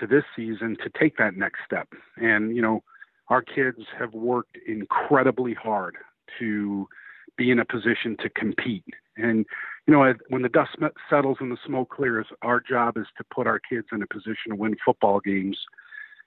to 0.00 0.06
this 0.06 0.24
season 0.34 0.76
to 0.82 0.90
take 0.98 1.16
that 1.18 1.36
next 1.36 1.60
step. 1.64 1.88
And 2.16 2.54
you 2.54 2.62
know, 2.62 2.82
our 3.28 3.42
kids 3.42 3.78
have 3.98 4.14
worked 4.14 4.56
incredibly 4.66 5.54
hard 5.54 5.96
to 6.38 6.88
be 7.36 7.50
in 7.50 7.58
a 7.58 7.64
position 7.64 8.16
to 8.20 8.28
compete. 8.30 8.84
And 9.16 9.46
you 9.86 9.94
know, 9.94 10.12
when 10.28 10.42
the 10.42 10.48
dust 10.48 10.76
settles 11.08 11.38
and 11.40 11.50
the 11.50 11.56
smoke 11.64 11.90
clears, 11.90 12.26
our 12.42 12.60
job 12.60 12.98
is 12.98 13.06
to 13.16 13.24
put 13.34 13.46
our 13.46 13.58
kids 13.58 13.86
in 13.92 14.02
a 14.02 14.06
position 14.06 14.50
to 14.50 14.56
win 14.56 14.76
football 14.84 15.20
games. 15.20 15.58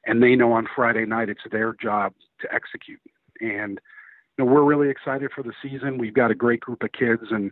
And 0.06 0.24
they 0.24 0.36
know 0.36 0.54
on 0.54 0.68
Friday 0.76 1.06
night 1.06 1.30
it's 1.30 1.42
their 1.52 1.76
job 1.80 2.14
to 2.40 2.54
execute. 2.54 3.02
And 3.40 3.80
you 4.38 4.46
know, 4.46 4.52
we're 4.52 4.64
really 4.64 4.90
excited 4.90 5.32
for 5.36 5.44
the 5.44 5.54
season. 5.62 5.98
We've 5.98 6.14
got 6.14 6.32
a 6.32 6.36
great 6.36 6.62
group 6.62 6.82
of 6.84 6.92
kids, 6.92 7.24
and 7.30 7.52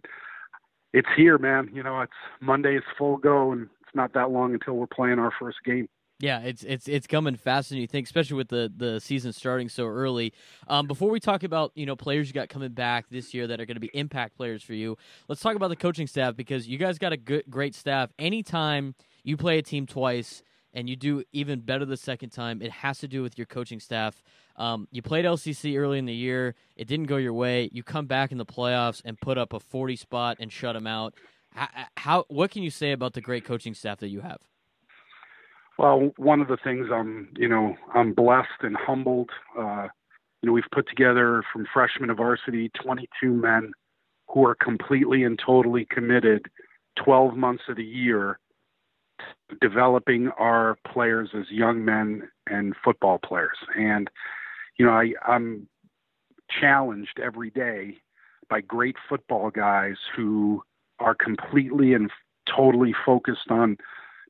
it's 0.94 1.08
here, 1.16 1.38
man. 1.38 1.70
You 1.74 1.84
know, 1.84 2.02
it's 2.02 2.12
Monday 2.42 2.78
is 2.78 2.84
full 2.98 3.18
go, 3.18 3.52
and 3.52 3.64
it's 3.82 3.96
not 3.96 4.14
that 4.14 4.32
long 4.32 4.54
until 4.54 4.76
we're 4.76 4.88
playing 4.88 5.20
our 5.20 5.32
first 5.40 5.58
game. 5.64 5.88
Yeah, 6.22 6.40
it's 6.42 6.64
it's 6.64 6.90
it's 6.90 7.08
coming 7.08 7.38
faster 7.38 7.74
than 7.74 7.82
you 7.82 7.88
think, 7.88 8.06
especially 8.06 8.36
with 8.36 8.50
the 8.50 8.72
the 8.76 9.00
season 9.00 9.32
starting 9.32 9.70
so 9.70 9.86
early. 9.86 10.34
Um, 10.68 10.86
before 10.86 11.10
we 11.10 11.22
talk 11.22 11.44
about 11.44 11.72
you 11.76 11.86
know 11.86 11.96
players 11.96 12.28
you 12.28 12.34
got 12.34 12.50
coming 12.50 12.74
back 12.74 13.06
this 13.10 13.34
year 13.34 13.48
that 13.48 13.62
are 13.62 13.66
going 13.66 13.78
to 13.78 13.82
be 13.82 13.90
impact 13.94 14.36
players 14.36 14.62
for 14.62 14.74
you, 14.74 14.98
let's 15.30 15.42
talk 15.42 15.56
about 15.56 15.70
the 15.70 15.78
coaching 15.78 16.08
staff 16.08 16.36
because 16.36 16.68
you 16.68 16.78
guys 16.78 16.98
got 16.98 17.14
a 17.14 17.18
good 17.18 17.46
great 17.50 17.74
staff. 17.74 18.12
Anytime 18.20 18.96
you 19.24 19.38
play 19.38 19.60
a 19.60 19.62
team 19.62 19.86
twice 19.86 20.44
and 20.74 20.90
you 20.90 20.98
do 20.98 21.24
even 21.32 21.62
better 21.62 21.86
the 21.86 21.96
second 21.96 22.32
time, 22.32 22.62
it 22.62 22.72
has 22.72 23.00
to 23.00 23.08
do 23.08 23.22
with 23.22 23.38
your 23.38 23.48
coaching 23.48 23.80
staff. 23.80 24.22
Um, 24.58 24.90
you 24.92 25.02
played 25.02 25.24
LCC 25.24 25.80
early 25.80 26.00
in 26.00 26.06
the 26.06 26.14
year, 26.14 26.54
it 26.76 26.90
didn't 26.90 27.06
go 27.06 27.16
your 27.16 27.34
way. 27.34 27.70
You 27.72 27.82
come 27.82 28.08
back 28.08 28.34
in 28.34 28.38
the 28.38 28.46
playoffs 28.46 29.02
and 29.06 29.18
put 29.22 29.38
up 29.38 29.54
a 29.54 29.60
forty 29.62 29.96
spot 29.96 30.36
and 30.42 30.52
shut 30.52 30.74
them 30.74 30.86
out. 30.86 31.14
How, 31.52 31.68
how 31.96 32.26
what 32.28 32.52
can 32.52 32.62
you 32.62 32.72
say 32.72 32.92
about 32.92 33.14
the 33.14 33.22
great 33.22 33.46
coaching 33.46 33.74
staff 33.74 34.00
that 34.00 34.10
you 34.10 34.20
have? 34.20 34.49
Well, 35.80 36.12
one 36.18 36.42
of 36.42 36.50
the 36.50 36.58
things 36.62 36.88
I'm, 36.94 37.30
you 37.38 37.48
know, 37.48 37.74
I'm 37.96 38.12
blessed 38.12 38.64
and 38.64 38.76
humbled. 38.76 39.30
Uh, 39.58 39.88
you 40.42 40.48
know, 40.48 40.52
we've 40.52 40.66
put 40.74 40.90
together 40.90 41.42
from 41.54 41.66
freshman 41.74 42.10
to 42.10 42.16
varsity 42.16 42.70
22 42.84 43.32
men 43.32 43.72
who 44.28 44.46
are 44.46 44.56
completely 44.56 45.24
and 45.24 45.40
totally 45.40 45.88
committed 45.90 46.48
12 47.02 47.38
months 47.38 47.64
of 47.70 47.78
the 47.78 47.84
year 47.86 48.40
developing 49.62 50.28
our 50.38 50.78
players 50.86 51.30
as 51.34 51.50
young 51.50 51.86
men 51.86 52.30
and 52.48 52.76
football 52.84 53.18
players. 53.18 53.58
And, 53.74 54.10
you 54.78 54.86
know, 54.86 54.92
I, 54.92 55.14
I'm 55.26 55.70
challenged 56.60 57.22
every 57.24 57.52
day 57.52 58.00
by 58.50 58.60
great 58.60 58.98
football 59.08 59.50
guys 59.50 59.96
who 60.14 60.62
are 61.00 61.16
completely 61.16 61.94
and 61.94 62.12
totally 62.54 62.94
focused 63.06 63.50
on 63.50 63.78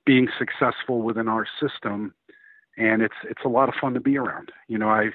being 0.09 0.27
successful 0.39 1.03
within 1.03 1.27
our 1.27 1.45
system, 1.61 2.15
and 2.79 3.03
it's 3.03 3.13
it's 3.25 3.43
a 3.45 3.47
lot 3.47 3.69
of 3.69 3.75
fun 3.79 3.93
to 3.93 3.99
be 3.99 4.17
around. 4.17 4.51
You 4.67 4.79
know, 4.79 4.89
I 4.89 5.11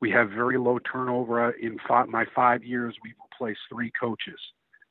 we 0.00 0.08
have 0.12 0.30
very 0.30 0.56
low 0.56 0.78
turnover 0.78 1.50
in 1.50 1.78
five, 1.88 2.06
my 2.06 2.26
five 2.32 2.62
years. 2.62 2.94
We've 3.02 3.16
replaced 3.32 3.62
three 3.68 3.90
coaches, 4.00 4.38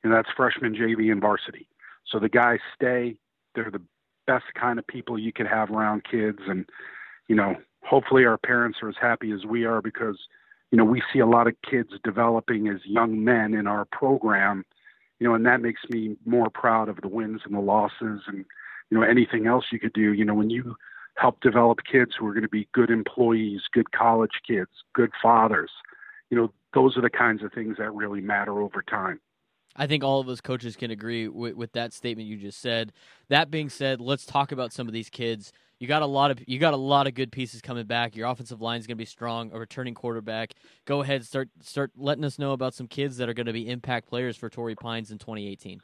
and 0.03 0.11
that's 0.11 0.27
freshman, 0.35 0.75
JV, 0.75 1.09
and 1.09 1.21
varsity. 1.21 1.69
So 2.05 2.19
the 2.19 2.27
guys 2.27 2.59
stay. 2.75 3.15
They're 3.53 3.71
the 3.71 3.81
best 4.27 4.43
kind 4.59 4.77
of 4.77 4.85
people 4.87 5.17
you 5.17 5.31
could 5.31 5.47
have 5.47 5.71
around 5.71 6.03
kids, 6.03 6.39
and 6.49 6.65
you 7.29 7.35
know, 7.37 7.55
hopefully 7.81 8.25
our 8.25 8.37
parents 8.37 8.79
are 8.81 8.89
as 8.89 8.95
happy 8.99 9.31
as 9.31 9.45
we 9.45 9.63
are 9.63 9.81
because 9.81 10.17
you 10.69 10.77
know 10.77 10.83
we 10.83 11.01
see 11.13 11.19
a 11.19 11.25
lot 11.25 11.47
of 11.47 11.55
kids 11.61 11.91
developing 12.03 12.67
as 12.67 12.81
young 12.83 13.23
men 13.23 13.53
in 13.53 13.67
our 13.67 13.85
program. 13.85 14.65
You 15.21 15.29
know, 15.29 15.33
and 15.33 15.45
that 15.45 15.61
makes 15.61 15.79
me 15.89 16.17
more 16.25 16.49
proud 16.49 16.89
of 16.89 16.99
the 16.99 17.07
wins 17.07 17.39
and 17.45 17.55
the 17.55 17.61
losses 17.61 18.19
and 18.27 18.43
you 18.89 18.97
know 18.97 19.03
anything 19.03 19.47
else 19.47 19.65
you 19.71 19.79
could 19.79 19.93
do 19.93 20.13
you 20.13 20.25
know 20.25 20.33
when 20.33 20.49
you 20.49 20.75
help 21.17 21.39
develop 21.41 21.79
kids 21.89 22.11
who 22.17 22.27
are 22.27 22.33
going 22.33 22.43
to 22.43 22.49
be 22.49 22.67
good 22.73 22.89
employees 22.89 23.61
good 23.71 23.91
college 23.91 24.41
kids 24.47 24.69
good 24.93 25.11
fathers 25.21 25.71
you 26.29 26.37
know 26.37 26.51
those 26.73 26.97
are 26.97 27.01
the 27.01 27.09
kinds 27.09 27.43
of 27.43 27.51
things 27.53 27.77
that 27.77 27.93
really 27.93 28.21
matter 28.21 28.61
over 28.61 28.81
time 28.81 29.19
I 29.75 29.87
think 29.87 30.03
all 30.03 30.21
of 30.21 30.29
us 30.29 30.39
coaches 30.39 30.75
can 30.75 30.91
agree 30.91 31.27
with, 31.27 31.55
with 31.55 31.73
that 31.73 31.91
statement 31.91 32.27
you 32.29 32.37
just 32.37 32.61
said. 32.61 32.93
That 33.27 33.51
being 33.51 33.69
said, 33.69 33.99
let's 33.99 34.25
talk 34.25 34.53
about 34.53 34.71
some 34.71 34.87
of 34.87 34.93
these 34.93 35.09
kids. 35.09 35.51
You 35.79 35.87
got 35.87 36.01
a 36.01 36.05
lot 36.05 36.31
of 36.31 36.39
you 36.47 36.59
got 36.59 36.73
a 36.73 36.77
lot 36.77 37.07
of 37.07 37.13
good 37.13 37.31
pieces 37.31 37.61
coming 37.61 37.85
back. 37.85 38.15
Your 38.15 38.29
offensive 38.29 38.61
line 38.61 38.79
is 38.79 38.87
going 38.87 38.95
to 38.95 39.01
be 39.01 39.05
strong. 39.05 39.51
A 39.51 39.59
returning 39.59 39.93
quarterback. 39.93 40.53
Go 40.85 41.01
ahead, 41.01 41.25
start 41.25 41.49
start 41.59 41.91
letting 41.97 42.23
us 42.23 42.39
know 42.39 42.53
about 42.53 42.73
some 42.73 42.87
kids 42.87 43.17
that 43.17 43.27
are 43.27 43.33
going 43.33 43.47
to 43.47 43.53
be 43.53 43.69
impact 43.69 44.07
players 44.07 44.37
for 44.37 44.49
Torrey 44.49 44.75
Pines 44.75 45.11
in 45.11 45.17
2018 45.17 45.81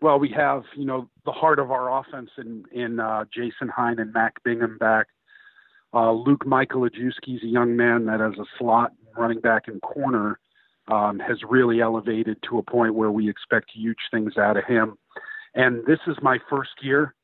well, 0.00 0.18
we 0.18 0.30
have 0.30 0.64
you 0.76 0.84
know 0.84 1.08
the 1.24 1.32
heart 1.32 1.58
of 1.58 1.70
our 1.70 2.00
offense 2.00 2.30
in 2.38 2.64
in 2.72 3.00
uh, 3.00 3.24
Jason 3.34 3.68
Hine 3.68 3.98
and 3.98 4.12
Mac 4.12 4.42
Bingham 4.44 4.78
back. 4.78 5.08
Uh, 5.92 6.12
Luke 6.12 6.46
Michael 6.46 6.82
Ajewski's 6.82 7.42
a 7.42 7.48
young 7.48 7.76
man 7.76 8.06
that 8.06 8.20
as 8.20 8.38
a 8.38 8.44
slot 8.58 8.92
running 9.16 9.40
back 9.40 9.64
and 9.66 9.82
corner 9.82 10.38
um, 10.88 11.18
has 11.18 11.38
really 11.48 11.80
elevated 11.80 12.38
to 12.48 12.58
a 12.58 12.62
point 12.62 12.94
where 12.94 13.10
we 13.10 13.28
expect 13.28 13.70
huge 13.74 13.98
things 14.10 14.36
out 14.38 14.56
of 14.56 14.64
him. 14.64 14.96
And 15.54 15.84
this 15.86 15.98
is 16.06 16.16
my 16.22 16.38
first 16.48 16.70
year 16.80 17.14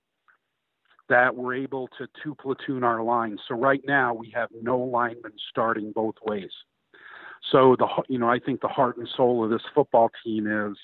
that 1.08 1.36
we're 1.36 1.54
able 1.54 1.88
to 1.98 2.08
two 2.22 2.34
platoon 2.34 2.82
our 2.82 3.02
line. 3.02 3.38
So 3.46 3.54
right 3.54 3.80
now 3.86 4.12
we 4.12 4.32
have 4.34 4.48
no 4.60 4.78
linemen 4.78 5.32
starting 5.50 5.92
both 5.92 6.16
ways. 6.24 6.50
So 7.52 7.76
the 7.78 7.86
you 8.08 8.18
know 8.18 8.28
I 8.28 8.40
think 8.40 8.60
the 8.60 8.68
heart 8.68 8.96
and 8.96 9.08
soul 9.16 9.44
of 9.44 9.50
this 9.50 9.62
football 9.74 10.10
team 10.24 10.46
is 10.48 10.76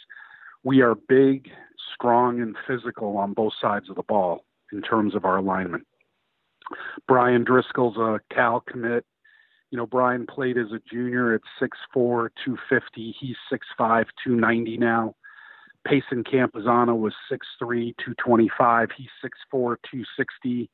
we 0.65 0.81
are 0.81 0.95
big, 0.95 1.51
strong, 1.95 2.41
and 2.41 2.57
physical 2.67 3.17
on 3.17 3.33
both 3.33 3.53
sides 3.61 3.89
of 3.89 3.97
the 3.97 4.03
ball 4.03 4.45
in 4.73 4.83
terms 4.83 5.15
of 5.15 5.25
our 5.25 5.37
alignment. 5.37 5.87
Brian 7.07 7.45
Driscoll's 7.45 7.97
a 7.97 8.21
Cal 8.35 8.61
commit. 8.61 9.05
You 9.71 9.79
know, 9.79 9.87
Brian 9.87 10.27
played 10.27 10.59
as 10.59 10.73
a 10.73 10.81
junior 10.91 11.35
at 11.35 11.41
6'4, 11.61 12.29
250. 12.45 13.15
He's 13.19 13.37
6'5, 13.51 14.05
290 14.25 14.77
now. 14.77 15.15
Payson 15.87 16.25
Campazano 16.25 16.97
was 16.97 17.15
6'3, 17.31 17.39
225. 17.97 18.89
He's 18.97 19.09
6'4, 19.25 19.77
260. 19.91 20.71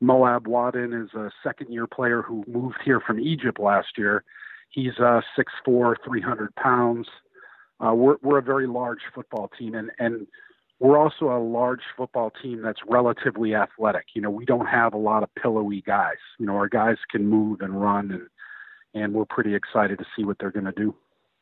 Moab 0.00 0.46
Wadden 0.48 0.94
is 0.94 1.12
a 1.14 1.30
second 1.42 1.72
year 1.72 1.86
player 1.86 2.22
who 2.22 2.44
moved 2.48 2.78
here 2.84 3.00
from 3.00 3.20
Egypt 3.20 3.60
last 3.60 3.98
year. 3.98 4.24
He's 4.70 4.98
uh, 4.98 5.20
6'4, 5.66 5.96
300 6.04 6.54
pounds. 6.56 7.08
Uh, 7.80 7.94
we're 7.94 8.16
we're 8.22 8.38
a 8.38 8.42
very 8.42 8.66
large 8.66 9.00
football 9.14 9.50
team, 9.58 9.74
and 9.74 9.90
and 9.98 10.26
we're 10.80 10.98
also 10.98 11.26
a 11.26 11.38
large 11.38 11.82
football 11.96 12.32
team 12.42 12.62
that's 12.62 12.80
relatively 12.88 13.54
athletic. 13.54 14.06
You 14.14 14.22
know, 14.22 14.30
we 14.30 14.46
don't 14.46 14.66
have 14.66 14.94
a 14.94 14.98
lot 14.98 15.22
of 15.22 15.28
pillowy 15.34 15.82
guys. 15.82 16.16
You 16.38 16.46
know, 16.46 16.56
our 16.56 16.68
guys 16.68 16.96
can 17.10 17.28
move 17.28 17.60
and 17.60 17.80
run, 17.80 18.10
and 18.10 18.26
and 18.92 19.14
we're 19.14 19.26
pretty 19.26 19.54
excited 19.54 19.98
to 19.98 20.04
see 20.16 20.24
what 20.24 20.38
they're 20.40 20.50
going 20.50 20.64
to 20.64 20.72
do. 20.72 20.94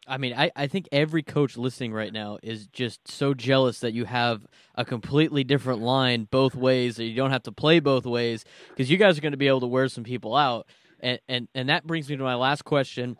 I 0.06 0.16
mean, 0.16 0.34
I, 0.34 0.50
I 0.56 0.66
think 0.66 0.88
every 0.90 1.22
coach 1.22 1.56
listening 1.56 1.92
right 1.92 2.12
now 2.12 2.38
is 2.42 2.66
just 2.66 3.06
so 3.08 3.34
jealous 3.34 3.80
that 3.80 3.92
you 3.92 4.06
have 4.06 4.46
a 4.74 4.84
completely 4.84 5.44
different 5.44 5.80
line 5.80 6.26
both 6.30 6.54
ways, 6.54 6.96
that 6.96 7.04
you 7.04 7.14
don't 7.14 7.30
have 7.30 7.42
to 7.44 7.52
play 7.52 7.78
both 7.78 8.06
ways, 8.06 8.44
because 8.70 8.90
you 8.90 8.96
guys 8.96 9.18
are 9.18 9.20
going 9.20 9.32
to 9.32 9.38
be 9.38 9.48
able 9.48 9.60
to 9.60 9.66
wear 9.66 9.86
some 9.88 10.04
people 10.04 10.34
out. 10.34 10.66
And, 11.00 11.20
and 11.28 11.48
and 11.54 11.68
that 11.68 11.86
brings 11.86 12.08
me 12.08 12.16
to 12.16 12.22
my 12.22 12.34
last 12.34 12.64
question 12.64 13.16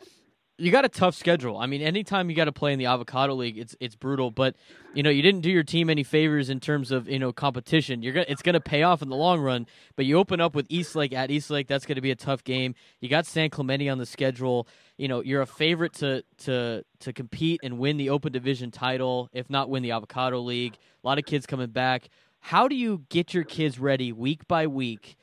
you 0.61 0.73
got 0.73 0.85
a 0.85 0.89
tough 0.89 1.15
schedule. 1.15 1.57
I 1.57 1.67
mean, 1.67 1.81
anytime 1.81 2.29
you 2.29 2.35
got 2.35 2.47
to 2.47 2.53
play 2.53 2.73
in 2.73 2.81
the 2.81 2.87
Avocado 2.87 3.35
League, 3.35 3.57
it's 3.57 3.77
it's 3.79 3.95
brutal. 3.95 4.33
But 4.33 4.57
you 4.93 5.05
know, 5.05 5.11
you 5.11 5.23
didn't 5.23 5.43
do 5.43 5.51
your 5.51 5.63
team 5.63 5.89
any 5.89 6.03
favors 6.03 6.51
in 6.51 6.59
terms 6.59 6.91
of 6.91 7.09
you 7.09 7.19
know 7.19 7.33
competition. 7.33 8.03
You're 8.03 8.13
gonna 8.13 8.27
it's 8.29 8.43
gonna 8.43 8.61
pay 8.61 8.83
off 8.83 9.01
in 9.01 9.09
the 9.09 9.17
long 9.17 9.41
run. 9.41 9.67
But 9.95 10.05
you 10.05 10.19
open 10.19 10.41
up 10.41 10.57
with 10.57 10.67
Eastlake 10.69 11.13
at 11.13 11.31
Eastlake. 11.31 11.69
That's 11.69 11.87
gonna 11.87 12.01
be 12.01 12.11
a 12.11 12.17
tough 12.17 12.43
game. 12.43 12.75
You 13.01 13.09
got 13.09 13.25
San 13.25 13.51
Clemente 13.51 13.89
on 13.89 13.99
the 13.99 14.07
schedule. 14.07 14.67
You 14.97 15.07
know, 15.07 15.23
you're 15.23 15.43
a 15.43 15.47
favorite 15.47 15.93
to 15.95 16.25
to 16.39 16.85
to 17.01 17.13
compete 17.13 17.61
and 17.63 17.79
win 17.79 17.97
the 17.97 18.11
Open 18.11 18.33
Division 18.33 18.73
title, 18.73 19.29
if 19.33 19.49
not 19.49 19.71
win 19.71 19.85
the 19.85 19.93
Avocado 19.93 20.41
League. 20.41 20.77
A 21.05 21.07
lot 21.07 21.19
of 21.19 21.25
kids 21.25 21.47
coming 21.47 21.71
back. 21.71 22.09
How 22.41 22.67
do 22.67 22.75
you 22.75 23.05
get 23.11 23.33
your 23.33 23.45
kids 23.45 23.79
ready 23.79 24.13
week 24.13 24.49
by 24.49 24.67
week? 24.67 25.18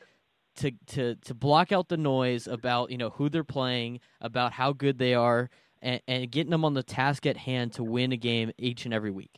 To 0.58 0.72
to 0.88 1.16
to 1.16 1.34
block 1.34 1.72
out 1.72 1.90
the 1.90 1.98
noise 1.98 2.48
about 2.48 2.92
you 2.92 2.98
know 2.98 3.10
who 3.12 3.30
they're 3.30 3.44
playing, 3.44 4.00
about 4.22 4.54
how 4.54 4.74
good 4.74 4.98
they 4.98 5.14
are, 5.14 5.50
and, 5.82 6.02
and 6.08 6.32
getting 6.32 6.52
them 6.52 6.66
on 6.66 6.74
the 6.74 6.84
task 6.84 7.26
at 7.26 7.38
hand 7.38 7.74
to 7.74 7.84
win 7.84 8.12
a 8.12 8.18
game 8.18 8.52
each 8.58 8.86
and 8.86 8.94
every 8.94 9.12
week? 9.12 9.38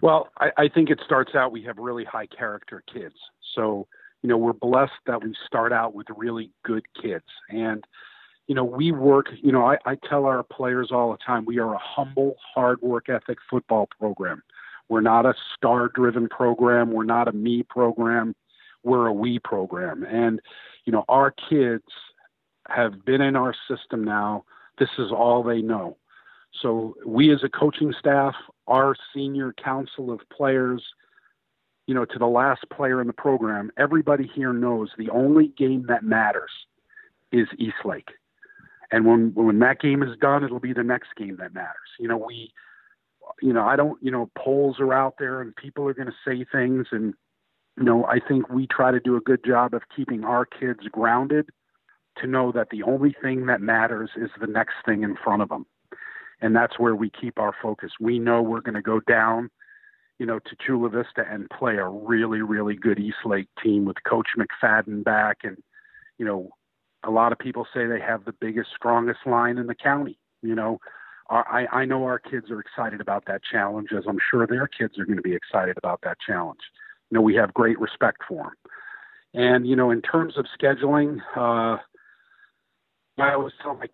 Well, 0.00 0.28
I, 0.38 0.50
I 0.56 0.68
think 0.68 0.90
it 0.90 1.00
starts 1.04 1.34
out 1.34 1.50
we 1.50 1.62
have 1.64 1.78
really 1.78 2.04
high 2.04 2.26
character 2.26 2.82
kids. 2.92 3.16
So, 3.54 3.88
you 4.22 4.28
know, 4.28 4.36
we're 4.36 4.52
blessed 4.52 4.92
that 5.06 5.22
we 5.22 5.34
start 5.46 5.72
out 5.72 5.94
with 5.94 6.06
really 6.16 6.50
good 6.64 6.84
kids. 7.00 7.24
And, 7.50 7.84
you 8.46 8.54
know, 8.54 8.64
we 8.64 8.92
work, 8.92 9.26
you 9.42 9.50
know, 9.50 9.66
I, 9.66 9.78
I 9.84 9.96
tell 10.08 10.24
our 10.26 10.42
players 10.42 10.90
all 10.92 11.10
the 11.10 11.18
time, 11.18 11.44
we 11.44 11.58
are 11.58 11.74
a 11.74 11.80
humble, 11.80 12.36
hard 12.54 12.80
work 12.82 13.08
ethic 13.08 13.38
football 13.50 13.88
program. 13.98 14.42
We're 14.88 15.00
not 15.00 15.26
a 15.26 15.34
star 15.56 15.88
driven 15.88 16.28
program. 16.28 16.92
We're 16.92 17.04
not 17.04 17.28
a 17.28 17.32
me 17.32 17.62
program. 17.62 18.34
We're 18.88 19.06
a 19.06 19.12
we 19.12 19.38
program. 19.38 20.04
And, 20.04 20.40
you 20.84 20.92
know, 20.92 21.04
our 21.08 21.30
kids 21.30 21.84
have 22.68 23.04
been 23.04 23.20
in 23.20 23.36
our 23.36 23.54
system 23.68 24.02
now. 24.02 24.44
This 24.78 24.90
is 24.98 25.12
all 25.12 25.42
they 25.42 25.60
know. 25.60 25.96
So 26.62 26.94
we 27.06 27.32
as 27.32 27.44
a 27.44 27.48
coaching 27.48 27.94
staff, 27.98 28.34
our 28.66 28.96
senior 29.14 29.52
council 29.52 30.10
of 30.10 30.20
players, 30.34 30.82
you 31.86 31.94
know, 31.94 32.04
to 32.04 32.18
the 32.18 32.26
last 32.26 32.64
player 32.72 33.00
in 33.00 33.06
the 33.06 33.12
program, 33.12 33.70
everybody 33.76 34.30
here 34.34 34.52
knows 34.52 34.90
the 34.98 35.10
only 35.10 35.48
game 35.48 35.86
that 35.88 36.02
matters 36.02 36.50
is 37.32 37.48
Eastlake. 37.58 38.10
And 38.90 39.04
when 39.04 39.32
when 39.34 39.58
that 39.58 39.80
game 39.80 40.02
is 40.02 40.16
done, 40.18 40.44
it'll 40.44 40.60
be 40.60 40.72
the 40.72 40.82
next 40.82 41.08
game 41.16 41.36
that 41.40 41.52
matters. 41.52 41.90
You 41.98 42.08
know, 42.08 42.16
we 42.16 42.52
you 43.42 43.52
know, 43.52 43.62
I 43.62 43.76
don't, 43.76 44.02
you 44.02 44.10
know, 44.10 44.30
polls 44.36 44.76
are 44.80 44.92
out 44.92 45.14
there 45.18 45.40
and 45.40 45.54
people 45.54 45.86
are 45.86 45.94
going 45.94 46.08
to 46.08 46.14
say 46.26 46.44
things 46.50 46.86
and 46.90 47.14
you 47.78 47.84
know, 47.84 48.04
I 48.06 48.18
think 48.20 48.48
we 48.48 48.66
try 48.66 48.90
to 48.90 49.00
do 49.00 49.16
a 49.16 49.20
good 49.20 49.44
job 49.44 49.72
of 49.72 49.82
keeping 49.94 50.24
our 50.24 50.44
kids 50.44 50.80
grounded 50.90 51.48
to 52.18 52.26
know 52.26 52.50
that 52.52 52.70
the 52.70 52.82
only 52.82 53.14
thing 53.22 53.46
that 53.46 53.60
matters 53.60 54.10
is 54.16 54.30
the 54.40 54.46
next 54.48 54.74
thing 54.84 55.04
in 55.04 55.16
front 55.16 55.42
of 55.42 55.48
them 55.48 55.64
and 56.40 56.54
that's 56.54 56.78
where 56.78 56.94
we 56.94 57.10
keep 57.10 57.38
our 57.38 57.54
focus. 57.60 57.92
We 58.00 58.18
know 58.18 58.42
we're 58.42 58.60
going 58.60 58.74
to 58.74 58.82
go 58.82 59.00
down, 59.00 59.50
you 60.18 60.26
know, 60.26 60.38
to 60.38 60.56
Chula 60.64 60.88
Vista 60.88 61.24
and 61.28 61.48
play 61.50 61.76
a 61.76 61.88
really, 61.88 62.42
really 62.42 62.74
good 62.74 62.98
Eastlake 62.98 63.48
team 63.62 63.84
with 63.84 63.96
Coach 64.04 64.28
McFadden 64.36 65.04
back, 65.04 65.38
and 65.42 65.58
you 66.18 66.24
know, 66.24 66.50
a 67.04 67.10
lot 67.10 67.32
of 67.32 67.38
people 67.38 67.66
say 67.72 67.86
they 67.86 68.00
have 68.00 68.24
the 68.24 68.32
biggest, 68.32 68.70
strongest 68.74 69.20
line 69.26 69.58
in 69.58 69.66
the 69.66 69.74
county. 69.74 70.18
You 70.42 70.54
know, 70.54 70.78
our, 71.28 71.46
I 71.48 71.80
I 71.80 71.84
know 71.84 72.04
our 72.04 72.18
kids 72.18 72.50
are 72.50 72.60
excited 72.60 73.00
about 73.00 73.24
that 73.26 73.42
challenge, 73.50 73.88
as 73.96 74.04
I'm 74.08 74.18
sure 74.30 74.46
their 74.46 74.68
kids 74.68 74.98
are 74.98 75.04
going 75.04 75.16
to 75.16 75.22
be 75.22 75.34
excited 75.34 75.76
about 75.76 76.00
that 76.02 76.18
challenge. 76.24 76.60
You 77.10 77.16
know, 77.16 77.22
we 77.22 77.34
have 77.36 77.54
great 77.54 77.78
respect 77.80 78.18
for 78.28 78.44
them, 78.44 78.72
and 79.34 79.66
you 79.66 79.76
know, 79.76 79.90
in 79.90 80.02
terms 80.02 80.34
of 80.36 80.46
scheduling. 80.60 81.18
uh 81.36 81.78
I 83.20 83.34
always 83.34 83.54
tell 83.62 83.74
my 83.74 83.86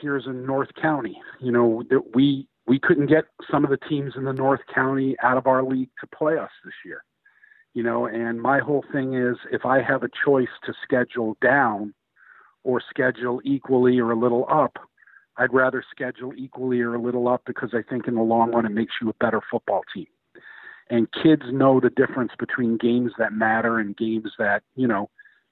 peers 0.00 0.24
in 0.26 0.46
North 0.46 0.70
County. 0.80 1.20
You 1.40 1.52
know, 1.52 1.82
that 1.90 2.14
we 2.14 2.48
we 2.66 2.78
couldn't 2.78 3.06
get 3.06 3.24
some 3.50 3.64
of 3.64 3.70
the 3.70 3.76
teams 3.88 4.14
in 4.16 4.24
the 4.24 4.32
North 4.32 4.60
County 4.72 5.16
out 5.22 5.36
of 5.36 5.46
our 5.46 5.62
league 5.62 5.90
to 6.00 6.06
play 6.16 6.38
us 6.38 6.50
this 6.64 6.74
year. 6.84 7.02
You 7.74 7.82
know, 7.82 8.06
and 8.06 8.40
my 8.40 8.58
whole 8.58 8.84
thing 8.92 9.14
is 9.14 9.36
if 9.52 9.64
I 9.64 9.82
have 9.82 10.02
a 10.02 10.08
choice 10.24 10.48
to 10.64 10.72
schedule 10.82 11.36
down 11.42 11.94
or 12.64 12.80
schedule 12.88 13.40
equally 13.44 13.98
or 13.98 14.10
a 14.10 14.18
little 14.18 14.46
up, 14.50 14.76
I'd 15.36 15.52
rather 15.52 15.82
schedule 15.90 16.32
equally 16.36 16.80
or 16.80 16.94
a 16.94 17.00
little 17.00 17.28
up 17.28 17.42
because 17.46 17.70
I 17.72 17.82
think 17.88 18.08
in 18.08 18.14
the 18.14 18.22
long 18.22 18.50
run 18.52 18.66
it 18.66 18.72
makes 18.72 18.94
you 19.00 19.08
a 19.08 19.14
better 19.14 19.40
football 19.50 19.82
team. 19.94 20.06
And 20.90 21.08
kids 21.12 21.44
know 21.52 21.80
the 21.80 21.90
difference 21.90 22.32
between 22.38 22.76
games 22.76 23.12
that 23.18 23.32
matter 23.32 23.78
and 23.78 23.96
games 23.96 24.32
that, 24.38 24.62
you 24.74 24.88
know, 24.88 25.08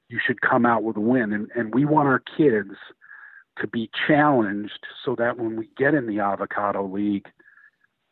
you 0.09 0.19
should 0.25 0.41
come 0.41 0.67
out 0.67 0.83
with 0.83 0.97
a 0.97 1.01
win. 1.01 1.33
And 1.33 1.49
and 1.55 1.73
we 1.75 1.85
want 1.85 2.09
our 2.09 2.23
kids– 2.37 2.75
to 3.61 3.67
be 3.67 3.91
challenged 4.07 4.87
so 5.05 5.15
that 5.17 5.39
when 5.39 5.57
we 5.57 5.69
get 5.77 5.95
in 5.95 6.07
the 6.07 6.21
avocado 6.21 6.87
league, 6.87 7.29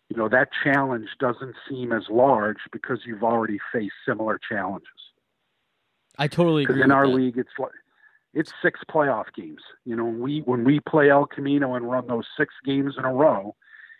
you 0.08 0.16
know, 0.16 0.28
that 0.28 0.48
challenge 0.62 1.08
doesn't 1.18 1.54
seem 1.68 1.92
as 1.92 2.04
large 2.08 2.58
because 2.72 3.00
you've 3.04 3.24
already 3.24 3.58
faced 3.72 3.94
similar 4.06 4.38
challenges. 4.48 4.88
I 6.18 6.28
totally 6.28 6.62
agree. 6.64 6.82
in 6.82 6.90
our 6.90 7.06
that. 7.06 7.14
league, 7.14 7.38
it's 7.38 7.50
like 7.58 7.72
it's 8.32 8.52
six 8.62 8.80
playoff 8.88 9.26
games. 9.34 9.62
You 9.84 9.96
know, 9.96 10.04
we 10.04 10.40
when 10.40 10.64
we 10.64 10.80
play 10.80 11.10
El 11.10 11.26
Camino 11.26 11.74
and 11.74 11.90
run 11.90 12.06
those 12.06 12.26
six 12.38 12.54
games 12.64 12.94
in 12.96 13.04
a 13.04 13.12
row 13.12 13.54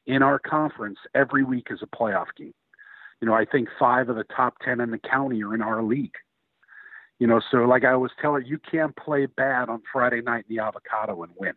in 0.06 0.22
our 0.22 0.38
conference, 0.38 0.98
every 1.14 1.42
week 1.42 1.68
is 1.70 1.80
a 1.82 1.86
playoff 1.86 2.28
game. 2.36 2.54
You 3.20 3.28
know, 3.28 3.34
I 3.34 3.44
think 3.44 3.68
five 3.78 4.08
of 4.08 4.16
the 4.16 4.24
top 4.24 4.54
ten 4.64 4.80
in 4.80 4.90
the 4.90 4.98
county 4.98 5.42
are 5.42 5.54
in 5.54 5.62
our 5.62 5.82
league. 5.82 6.14
You 7.18 7.26
know, 7.26 7.40
so 7.50 7.58
like 7.58 7.84
I 7.84 7.92
always 7.92 8.12
tell 8.20 8.34
her, 8.34 8.40
you 8.40 8.58
can't 8.58 8.94
play 8.96 9.26
bad 9.26 9.68
on 9.68 9.82
Friday 9.90 10.20
night 10.20 10.44
in 10.48 10.56
the 10.56 10.62
avocado 10.62 11.22
and 11.22 11.32
win. 11.38 11.54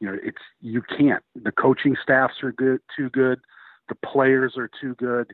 You 0.00 0.08
know, 0.08 0.18
it's 0.22 0.38
you 0.60 0.82
can't. 0.82 1.22
The 1.42 1.52
coaching 1.52 1.94
staffs 2.02 2.42
are 2.42 2.52
good, 2.52 2.80
too 2.96 3.10
good. 3.10 3.40
The 3.88 3.96
players 3.96 4.54
are 4.56 4.70
too 4.80 4.94
good. 4.94 5.32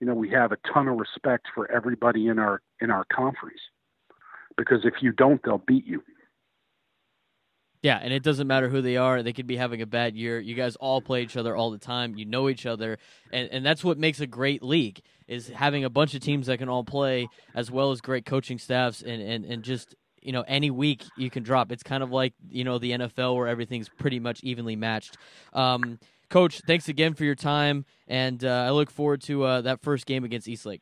You 0.00 0.06
know, 0.06 0.14
we 0.14 0.30
have 0.30 0.52
a 0.52 0.58
ton 0.72 0.86
of 0.86 0.98
respect 0.98 1.46
for 1.54 1.70
everybody 1.70 2.28
in 2.28 2.38
our 2.38 2.60
in 2.80 2.90
our 2.90 3.04
conference 3.12 3.60
because 4.56 4.84
if 4.84 4.94
you 5.00 5.10
don't, 5.10 5.40
they'll 5.44 5.62
beat 5.66 5.86
you. 5.86 6.02
Yeah, 7.84 7.98
and 8.00 8.14
it 8.14 8.22
doesn't 8.22 8.46
matter 8.46 8.70
who 8.70 8.80
they 8.80 8.96
are. 8.96 9.22
They 9.22 9.34
could 9.34 9.46
be 9.46 9.58
having 9.58 9.82
a 9.82 9.86
bad 9.86 10.16
year. 10.16 10.40
You 10.40 10.54
guys 10.54 10.74
all 10.76 11.02
play 11.02 11.22
each 11.22 11.36
other 11.36 11.54
all 11.54 11.70
the 11.70 11.76
time. 11.76 12.16
You 12.16 12.24
know 12.24 12.48
each 12.48 12.64
other, 12.64 12.96
and 13.30 13.46
and 13.50 13.64
that's 13.64 13.84
what 13.84 13.98
makes 13.98 14.20
a 14.20 14.26
great 14.26 14.62
league 14.62 15.02
is 15.28 15.48
having 15.48 15.84
a 15.84 15.90
bunch 15.90 16.14
of 16.14 16.22
teams 16.22 16.46
that 16.46 16.56
can 16.56 16.70
all 16.70 16.82
play 16.82 17.28
as 17.54 17.70
well 17.70 17.90
as 17.90 18.00
great 18.00 18.24
coaching 18.24 18.58
staffs 18.58 19.02
and 19.02 19.20
and 19.20 19.44
and 19.44 19.62
just 19.62 19.94
you 20.22 20.32
know 20.32 20.42
any 20.48 20.70
week 20.70 21.04
you 21.18 21.28
can 21.28 21.42
drop. 21.42 21.70
It's 21.70 21.82
kind 21.82 22.02
of 22.02 22.10
like 22.10 22.32
you 22.48 22.64
know 22.64 22.78
the 22.78 22.92
NFL 22.92 23.36
where 23.36 23.48
everything's 23.48 23.90
pretty 23.90 24.18
much 24.18 24.42
evenly 24.42 24.76
matched. 24.76 25.18
Um, 25.52 25.98
Coach, 26.30 26.62
thanks 26.66 26.88
again 26.88 27.12
for 27.12 27.24
your 27.24 27.34
time, 27.34 27.84
and 28.08 28.42
uh, 28.42 28.64
I 28.66 28.70
look 28.70 28.90
forward 28.90 29.20
to 29.24 29.44
uh, 29.44 29.60
that 29.60 29.82
first 29.82 30.06
game 30.06 30.24
against 30.24 30.48
Eastlake. 30.48 30.80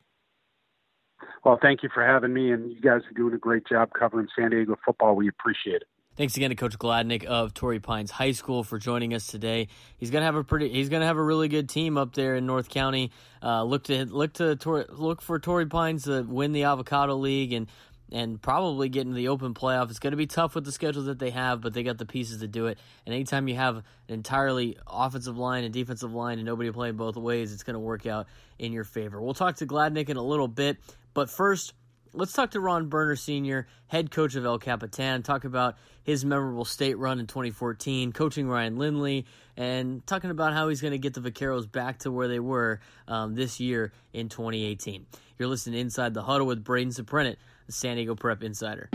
Well, 1.45 1.59
thank 1.61 1.83
you 1.83 1.89
for 1.93 2.07
having 2.07 2.33
me, 2.33 2.53
and 2.53 2.71
you 2.71 2.81
guys 2.81 3.01
are 3.11 3.15
doing 3.17 3.35
a 3.35 3.39
great 3.39 3.67
job 3.67 3.91
covering 3.99 4.29
San 4.39 4.51
Diego 4.51 4.77
football. 4.85 5.17
We 5.17 5.27
appreciate 5.27 5.83
it. 5.83 5.89
Thanks 6.15 6.37
again 6.37 6.51
to 6.51 6.57
Coach 6.57 6.79
Gladnick 6.79 7.25
of 7.25 7.55
Torrey 7.55 7.81
Pines 7.81 8.11
High 8.11 8.33
School 8.33 8.65
for 8.65 8.79
joining 8.79 9.15
us 9.15 9.27
today. 9.27 9.69
He's 9.97 10.11
gonna 10.11 10.27
have 10.27 10.37
a 10.37 10.45
pretty, 10.45 10.69
he's 10.69 10.91
gonna 10.91 11.07
have 11.07 11.17
a 11.17 11.23
really 11.23 11.49
good 11.49 11.71
team 11.71 11.97
up 11.97 12.15
there 12.15 12.35
in 12.35 12.45
North 12.45 12.69
County. 12.69 13.13
Uh, 13.43 13.63
look 13.63 13.85
to 13.85 14.05
look 14.05 14.35
to 14.35 14.59
look 14.91 15.23
for 15.23 15.39
Torrey 15.39 15.65
Pines 15.65 16.05
to 16.05 16.21
win 16.21 16.53
the 16.53 16.65
Avocado 16.65 17.17
League 17.17 17.55
and 17.55 17.67
and 18.13 18.43
probably 18.43 18.91
get 18.91 19.07
into 19.07 19.15
the 19.15 19.29
open 19.29 19.55
playoff. 19.55 19.89
It's 19.89 20.01
going 20.01 20.11
to 20.11 20.19
be 20.19 20.27
tough 20.27 20.55
with 20.55 20.67
the 20.67 20.73
schedule 20.73 21.05
that 21.05 21.19
they 21.19 21.31
have, 21.31 21.63
but 21.63 21.73
they 21.73 21.83
got 21.83 21.97
the 21.97 22.05
pieces 22.05 22.41
to 22.41 22.47
do 22.47 22.67
it. 22.67 22.77
And 23.07 23.15
anytime 23.15 23.49
you 23.49 23.55
have 23.55 23.77
an 23.77 23.85
entirely 24.09 24.77
offensive 24.87 25.39
line 25.39 25.65
and 25.65 25.73
defensive 25.73 26.13
line 26.13 26.39
and 26.39 26.45
nobody 26.45 26.71
playing 26.71 26.97
both 26.97 27.17
ways, 27.17 27.55
it's 27.55 27.63
going 27.63 27.73
to 27.73 27.81
work 27.81 28.05
out 28.05 28.27
in 28.59 28.75
your 28.75 28.85
favor. 28.85 29.19
We'll 29.19 29.33
talk 29.33 29.57
to 29.57 29.67
Gladnick 29.67 30.11
in 30.11 30.19
a 30.19 30.23
little 30.23 30.47
bit, 30.47 30.77
but 31.15 31.31
first 31.31 31.73
let's 32.13 32.33
talk 32.33 32.53
to 32.53 32.61
Ron 32.61 32.89
Burner 32.89 33.17
Sr., 33.17 33.67
head 33.87 34.11
coach 34.11 34.35
of 34.35 34.45
El 34.45 34.59
Capitan, 34.59 35.23
talk 35.23 35.45
about 35.45 35.77
his 36.03 36.25
memorable 36.25 36.65
state 36.65 36.99
run 36.99 37.21
in 37.21 37.27
2014, 37.27 38.13
coaching 38.13 38.49
Ryan 38.49 38.77
Lindley, 38.77 39.27
and 39.57 40.07
talking 40.07 40.31
about 40.31 40.53
how 40.53 40.69
he's 40.69 40.81
going 40.81 40.93
to 40.93 40.99
get 40.99 41.15
the 41.15 41.21
Vaqueros 41.21 41.71
back 41.71 41.99
to 42.01 42.11
where 42.11 42.29
they 42.29 42.41
were 42.41 42.81
um, 43.09 43.35
this 43.35 43.61
year 43.61 43.93
in 44.13 44.29
2018. 44.29 45.07
You're 45.39 45.49
listening 45.49 45.81
Inside 45.81 46.15
the 46.15 46.23
Huddle 46.23 46.47
with 46.47 46.63
Braden 46.63 46.93
Suprenant, 46.93 47.37
the 47.67 47.73
San 47.73 47.97
Diego 47.97 48.15
Prep 48.15 48.43
Insider. 48.43 48.89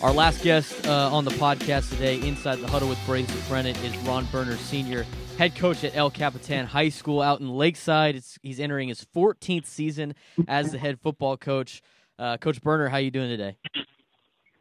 Our 0.00 0.12
last 0.12 0.44
guest 0.44 0.86
uh, 0.86 1.12
on 1.12 1.24
the 1.24 1.32
podcast 1.32 1.90
today, 1.90 2.20
Inside 2.20 2.60
the 2.60 2.68
Huddle 2.68 2.88
with 2.88 3.04
Braden 3.04 3.28
Suprenant, 3.34 3.82
is 3.82 3.96
Ron 4.06 4.26
Burner 4.26 4.56
Sr., 4.56 5.04
head 5.36 5.56
coach 5.56 5.82
at 5.82 5.96
El 5.96 6.08
Capitan 6.08 6.66
High 6.66 6.90
School 6.90 7.20
out 7.20 7.40
in 7.40 7.48
Lakeside. 7.48 8.14
It's, 8.14 8.38
he's 8.40 8.60
entering 8.60 8.90
his 8.90 9.04
14th 9.12 9.66
season 9.66 10.14
as 10.46 10.70
the 10.70 10.78
head 10.78 11.00
football 11.00 11.36
coach. 11.36 11.82
Uh, 12.16 12.36
coach 12.36 12.62
Burner, 12.62 12.88
how 12.88 12.98
are 12.98 13.00
you 13.00 13.10
doing 13.10 13.28
today? 13.28 13.56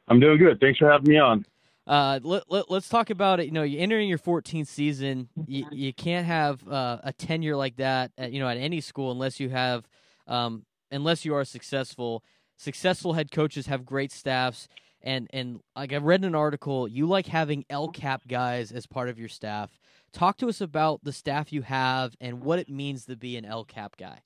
I'm 0.07 0.19
doing 0.19 0.39
good. 0.39 0.59
Thanks 0.59 0.79
for 0.79 0.89
having 0.89 1.07
me 1.07 1.19
on. 1.19 1.45
Uh, 1.85 2.19
let, 2.23 2.43
let, 2.49 2.71
us 2.71 2.89
talk 2.89 3.11
about 3.11 3.39
it. 3.39 3.45
You 3.45 3.51
know, 3.51 3.61
you're 3.61 3.81
entering 3.81 4.09
your 4.09 4.17
14th 4.17 4.67
season. 4.67 5.29
You, 5.45 5.67
you 5.71 5.93
can't 5.93 6.25
have 6.25 6.67
uh, 6.67 6.97
a 7.03 7.13
tenure 7.13 7.55
like 7.55 7.75
that, 7.75 8.11
at, 8.17 8.31
you 8.31 8.39
know, 8.39 8.49
at 8.49 8.57
any 8.57 8.81
school 8.81 9.11
unless 9.11 9.39
you 9.39 9.49
have, 9.49 9.87
um, 10.25 10.65
unless 10.91 11.25
you 11.25 11.35
are 11.35 11.45
successful. 11.45 12.23
Successful 12.57 13.13
head 13.13 13.31
coaches 13.31 13.67
have 13.67 13.85
great 13.85 14.11
staffs, 14.11 14.67
and 15.07 15.29
and 15.31 15.61
like 15.75 15.93
I 15.93 15.97
read 15.97 16.25
an 16.25 16.35
article, 16.35 16.87
you 16.87 17.07
like 17.07 17.25
having 17.25 17.65
El 17.69 17.87
Cap 17.87 18.23
guys 18.27 18.71
as 18.73 18.85
part 18.85 19.07
of 19.07 19.17
your 19.17 19.29
staff. 19.29 19.71
Talk 20.11 20.37
to 20.37 20.49
us 20.49 20.59
about 20.59 21.03
the 21.03 21.13
staff 21.13 21.53
you 21.53 21.61
have 21.61 22.13
and 22.19 22.41
what 22.41 22.59
it 22.59 22.69
means 22.69 23.05
to 23.05 23.15
be 23.15 23.37
an 23.37 23.45
El 23.45 23.63
Cap 23.63 23.95
guy. 23.97 24.19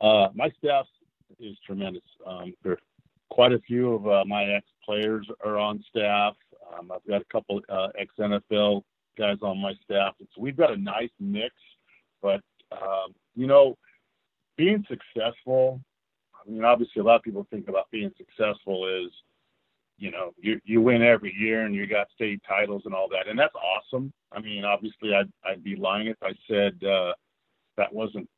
Uh, 0.00 0.28
my 0.34 0.50
staff 0.58 0.86
is 1.40 1.56
tremendous. 1.66 2.02
Um, 2.24 2.54
there 2.62 2.78
quite 3.30 3.52
a 3.52 3.58
few 3.60 3.94
of 3.94 4.06
uh, 4.06 4.24
my 4.26 4.44
ex 4.44 4.66
players 4.84 5.26
are 5.44 5.58
on 5.58 5.82
staff. 5.88 6.34
Um, 6.72 6.92
I've 6.92 7.04
got 7.08 7.22
a 7.22 7.26
couple 7.32 7.60
uh, 7.68 7.88
ex 7.98 8.12
NFL 8.18 8.82
guys 9.18 9.38
on 9.42 9.58
my 9.58 9.74
staff. 9.84 10.14
So 10.20 10.40
we've 10.40 10.56
got 10.56 10.72
a 10.72 10.76
nice 10.76 11.10
mix, 11.18 11.54
but 12.20 12.40
um, 12.70 13.14
you 13.34 13.48
know, 13.48 13.76
being 14.56 14.84
successful. 14.88 15.80
I 16.44 16.50
mean, 16.50 16.64
obviously, 16.64 17.00
a 17.00 17.04
lot 17.04 17.16
of 17.16 17.22
people 17.22 17.46
think 17.50 17.68
about 17.68 17.90
being 17.90 18.12
successful 18.18 18.86
is 18.88 19.12
you 20.02 20.10
know, 20.10 20.34
you 20.40 20.60
you 20.64 20.80
win 20.80 21.00
every 21.00 21.32
year 21.38 21.64
and 21.64 21.74
you 21.74 21.86
got 21.86 22.08
state 22.12 22.42
titles 22.48 22.82
and 22.86 22.92
all 22.92 23.08
that, 23.10 23.28
and 23.28 23.38
that's 23.38 23.54
awesome. 23.54 24.12
I 24.32 24.40
mean, 24.40 24.64
obviously, 24.64 25.14
I'd 25.14 25.30
I'd 25.44 25.62
be 25.62 25.76
lying 25.76 26.08
if 26.08 26.16
I 26.20 26.32
said 26.48 26.82
uh, 26.84 27.12
that 27.76 27.92
wasn't, 27.92 28.28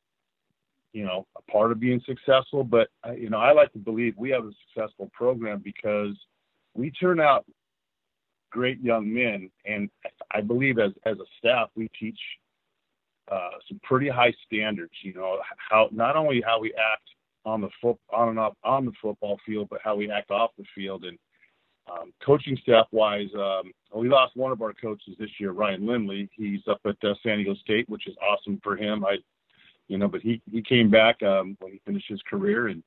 you 0.93 1.05
know, 1.05 1.25
a 1.35 1.51
part 1.51 1.71
of 1.71 1.79
being 1.79 2.01
successful. 2.05 2.63
But 2.63 2.89
uh, 3.03 3.13
you 3.13 3.31
know, 3.31 3.39
I 3.39 3.51
like 3.51 3.73
to 3.73 3.79
believe 3.79 4.13
we 4.15 4.29
have 4.29 4.45
a 4.45 4.51
successful 4.67 5.09
program 5.11 5.59
because 5.63 6.15
we 6.75 6.91
turn 6.91 7.19
out 7.19 7.45
great 8.51 8.79
young 8.81 9.11
men, 9.11 9.49
and 9.65 9.89
I 10.29 10.41
believe 10.41 10.77
as 10.77 10.91
as 11.05 11.17
a 11.17 11.25
staff 11.39 11.69
we 11.75 11.89
teach 11.99 12.19
uh, 13.31 13.57
some 13.67 13.79
pretty 13.81 14.07
high 14.07 14.33
standards. 14.45 14.93
You 15.01 15.15
know, 15.15 15.39
how 15.57 15.89
not 15.91 16.15
only 16.15 16.43
how 16.45 16.59
we 16.59 16.73
act 16.73 17.09
on 17.45 17.61
the 17.61 17.69
foot 17.81 17.97
on 18.13 18.29
and 18.29 18.39
off 18.39 18.53
on 18.63 18.85
the 18.85 18.91
football 19.01 19.39
field, 19.45 19.67
but 19.69 19.79
how 19.83 19.95
we 19.95 20.11
act 20.11 20.31
off 20.31 20.51
the 20.57 20.65
field. 20.73 21.05
And 21.05 21.17
um, 21.91 22.11
coaching 22.25 22.57
staff 22.61 22.87
wise, 22.91 23.29
um, 23.35 23.71
we 23.93 24.09
lost 24.09 24.35
one 24.35 24.51
of 24.51 24.61
our 24.61 24.73
coaches 24.73 25.15
this 25.19 25.29
year, 25.39 25.51
Ryan 25.51 25.85
Lindley. 25.85 26.29
He's 26.35 26.61
up 26.67 26.81
at 26.85 26.97
uh, 27.03 27.13
San 27.21 27.37
Diego 27.37 27.55
State, 27.55 27.87
which 27.87 28.07
is 28.07 28.15
awesome 28.21 28.59
for 28.63 28.75
him. 28.75 29.05
I, 29.05 29.17
you 29.87 29.97
know, 29.97 30.07
but 30.07 30.21
he 30.21 30.41
he 30.51 30.61
came 30.61 30.89
back 30.89 31.21
um, 31.23 31.55
when 31.59 31.73
he 31.73 31.81
finished 31.85 32.09
his 32.09 32.21
career 32.27 32.67
and 32.67 32.83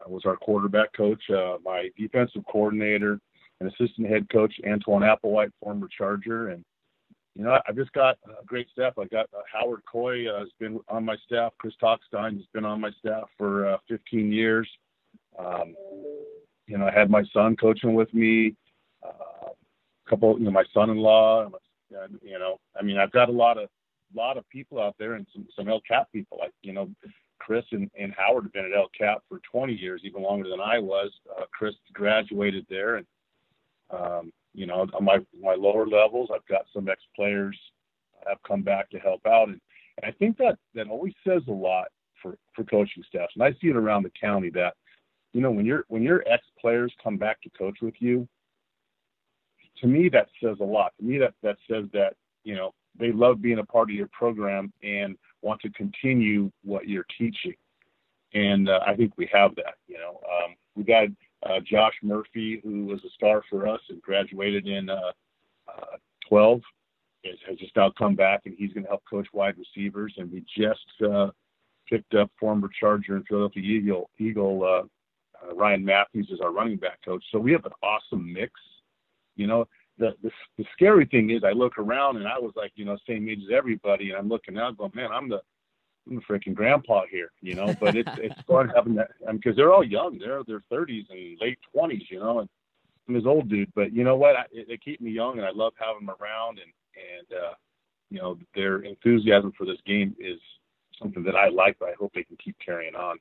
uh, 0.00 0.10
was 0.10 0.24
our 0.26 0.36
quarterback 0.36 0.92
coach. 0.92 1.22
Uh, 1.30 1.56
my 1.64 1.88
defensive 1.96 2.42
coordinator 2.50 3.18
and 3.60 3.70
assistant 3.70 4.08
head 4.08 4.28
coach 4.30 4.52
Antoine 4.66 5.02
Applewhite, 5.02 5.52
former 5.62 5.88
Charger, 5.96 6.48
and 6.48 6.64
you 7.36 7.44
know, 7.44 7.58
I've 7.66 7.76
just 7.76 7.92
got 7.92 8.18
a 8.26 8.44
great 8.44 8.68
staff. 8.70 8.94
I 8.98 9.04
got 9.04 9.26
uh, 9.34 9.42
Howard 9.52 9.82
Coy 9.90 10.28
uh, 10.28 10.40
has 10.40 10.48
been 10.58 10.80
on 10.88 11.04
my 11.04 11.16
staff. 11.26 11.52
Chris 11.58 11.74
Talkstein 11.82 12.36
has 12.36 12.46
been 12.52 12.64
on 12.64 12.80
my 12.80 12.90
staff 12.98 13.24
for 13.38 13.66
uh, 13.66 13.78
15 13.88 14.32
years. 14.32 14.68
Um, 15.38 15.74
you 16.66 16.76
know, 16.76 16.86
I 16.86 16.92
had 16.92 17.10
my 17.10 17.22
son 17.32 17.56
coaching 17.56 17.94
with 17.94 18.12
me. 18.12 18.56
Uh, 19.04 19.50
a 19.50 20.10
couple, 20.10 20.38
you 20.38 20.44
know, 20.44 20.50
my 20.50 20.64
son-in-law. 20.74 21.50
You 22.22 22.38
know, 22.38 22.58
I 22.78 22.82
mean, 22.82 22.98
I've 22.98 23.10
got 23.12 23.28
a 23.28 23.32
lot 23.32 23.58
of 23.58 23.68
lot 24.14 24.36
of 24.36 24.48
people 24.48 24.80
out 24.80 24.96
there 24.98 25.14
and 25.14 25.26
some 25.32 25.46
some 25.56 25.68
El 25.68 25.80
Cap 25.80 26.08
people. 26.12 26.38
Like 26.40 26.52
you 26.62 26.72
know, 26.72 26.88
Chris 27.38 27.64
and, 27.72 27.90
and 27.98 28.14
Howard 28.16 28.44
have 28.44 28.52
been 28.52 28.66
at 28.66 28.76
El 28.76 28.90
Cap 28.96 29.22
for 29.28 29.40
20 29.50 29.72
years, 29.72 30.02
even 30.04 30.22
longer 30.22 30.48
than 30.48 30.60
I 30.60 30.78
was. 30.78 31.10
Uh, 31.36 31.44
Chris 31.52 31.74
graduated 31.92 32.66
there, 32.68 32.96
and 32.96 33.06
um, 33.90 34.32
you 34.54 34.66
know, 34.66 34.86
on 34.92 35.04
my 35.04 35.18
my 35.40 35.54
lower 35.54 35.86
levels, 35.86 36.30
I've 36.34 36.46
got 36.46 36.66
some 36.72 36.88
ex 36.88 37.02
players 37.14 37.58
have 38.26 38.38
come 38.46 38.62
back 38.62 38.90
to 38.90 38.98
help 38.98 39.26
out, 39.26 39.48
and, 39.48 39.60
and 39.98 40.06
I 40.06 40.12
think 40.18 40.36
that 40.38 40.58
that 40.74 40.88
always 40.88 41.14
says 41.26 41.42
a 41.48 41.52
lot 41.52 41.88
for 42.22 42.36
for 42.54 42.64
coaching 42.64 43.02
staffs. 43.08 43.32
And 43.34 43.44
I 43.44 43.52
see 43.60 43.68
it 43.68 43.76
around 43.76 44.02
the 44.02 44.12
county 44.20 44.50
that, 44.50 44.74
you 45.32 45.40
know, 45.40 45.50
when 45.50 45.66
your 45.66 45.84
when 45.88 46.02
your 46.02 46.22
ex 46.26 46.44
players 46.60 46.92
come 47.02 47.16
back 47.16 47.40
to 47.42 47.50
coach 47.50 47.78
with 47.80 47.94
you, 47.98 48.28
to 49.80 49.86
me 49.86 50.08
that 50.10 50.28
says 50.42 50.56
a 50.60 50.64
lot. 50.64 50.92
To 50.98 51.04
me 51.04 51.18
that 51.18 51.34
that 51.42 51.56
says 51.68 51.84
that 51.92 52.14
you 52.44 52.54
know 52.54 52.74
they 52.98 53.12
love 53.12 53.40
being 53.40 53.58
a 53.58 53.64
part 53.64 53.90
of 53.90 53.96
your 53.96 54.08
program 54.12 54.72
and 54.82 55.16
want 55.42 55.60
to 55.62 55.70
continue 55.70 56.50
what 56.64 56.88
you're 56.88 57.06
teaching. 57.16 57.54
And 58.34 58.68
uh, 58.68 58.80
I 58.86 58.94
think 58.94 59.12
we 59.16 59.28
have 59.32 59.54
that. 59.56 59.74
You 59.88 59.98
know, 59.98 60.20
um, 60.30 60.54
we 60.76 60.84
got 60.84 61.08
uh, 61.44 61.60
Josh 61.64 61.94
Murphy, 62.02 62.60
who 62.62 62.86
was 62.86 63.00
a 63.04 63.10
star 63.10 63.42
for 63.48 63.66
us 63.66 63.80
and 63.88 64.00
graduated 64.02 64.66
in 64.66 64.90
uh, 64.90 65.12
uh, 65.68 65.96
12, 66.28 66.60
is, 67.24 67.38
has 67.48 67.58
just 67.58 67.74
now 67.76 67.90
come 67.96 68.14
back 68.14 68.42
and 68.44 68.54
he's 68.58 68.72
going 68.72 68.84
to 68.84 68.88
help 68.88 69.02
coach 69.08 69.26
wide 69.32 69.56
receivers. 69.58 70.14
And 70.16 70.30
we 70.30 70.44
just 70.56 71.10
uh, 71.10 71.28
picked 71.88 72.14
up 72.14 72.30
former 72.38 72.68
Charger 72.78 73.16
and 73.16 73.26
Philadelphia 73.26 73.62
Eagle, 73.62 74.10
Eagle 74.18 74.62
uh, 74.62 75.46
uh, 75.46 75.54
Ryan 75.54 75.84
Mathews 75.84 76.28
as 76.32 76.40
our 76.40 76.52
running 76.52 76.76
back 76.76 76.98
coach. 77.04 77.24
So 77.32 77.38
we 77.38 77.52
have 77.52 77.64
an 77.64 77.72
awesome 77.82 78.32
mix. 78.32 78.52
You 79.36 79.46
know, 79.46 79.66
the, 79.98 80.14
the 80.22 80.30
the 80.58 80.64
scary 80.72 81.06
thing 81.06 81.30
is 81.30 81.44
I 81.44 81.52
look 81.52 81.78
around 81.78 82.16
and 82.16 82.26
I 82.26 82.38
was 82.38 82.52
like, 82.56 82.72
you 82.74 82.84
know, 82.84 82.96
same 83.06 83.28
age 83.28 83.40
as 83.46 83.54
everybody, 83.54 84.10
and 84.10 84.18
I'm 84.18 84.28
looking 84.28 84.58
out 84.58 84.76
going, 84.76 84.92
man, 84.94 85.10
I'm 85.12 85.28
the 85.28 85.40
I'm 86.08 86.18
a 86.18 86.20
freaking 86.20 86.54
grandpa 86.54 87.02
here, 87.10 87.30
you 87.40 87.54
know. 87.54 87.74
But 87.80 87.96
it's 87.96 88.10
it's 88.18 88.40
fun 88.48 88.70
having 88.74 88.94
that 88.96 89.10
because 89.32 89.56
they're 89.56 89.72
all 89.72 89.84
young. 89.84 90.18
They're 90.18 90.42
they're 90.46 90.62
30s 90.72 91.10
and 91.10 91.38
late 91.40 91.58
20s, 91.74 92.10
you 92.10 92.20
know. 92.20 92.40
And 92.40 92.48
I'm 93.08 93.14
his 93.14 93.26
old 93.26 93.48
dude, 93.48 93.72
but 93.74 93.92
you 93.92 94.04
know 94.04 94.16
what? 94.16 94.36
I, 94.36 94.44
they 94.68 94.76
keep 94.76 95.00
me 95.00 95.10
young, 95.10 95.38
and 95.38 95.46
I 95.46 95.50
love 95.50 95.72
having 95.78 96.06
them 96.06 96.16
around. 96.20 96.58
And 96.58 96.72
and 97.18 97.38
uh, 97.38 97.54
you 98.10 98.18
know, 98.18 98.38
their 98.54 98.78
enthusiasm 98.80 99.52
for 99.56 99.66
this 99.66 99.78
game 99.86 100.14
is 100.18 100.38
something 101.00 101.22
that 101.24 101.36
I 101.36 101.48
like. 101.48 101.76
But 101.78 101.90
I 101.90 101.94
hope 101.98 102.12
they 102.14 102.24
can 102.24 102.36
keep 102.42 102.56
carrying 102.64 102.94
on. 102.94 103.18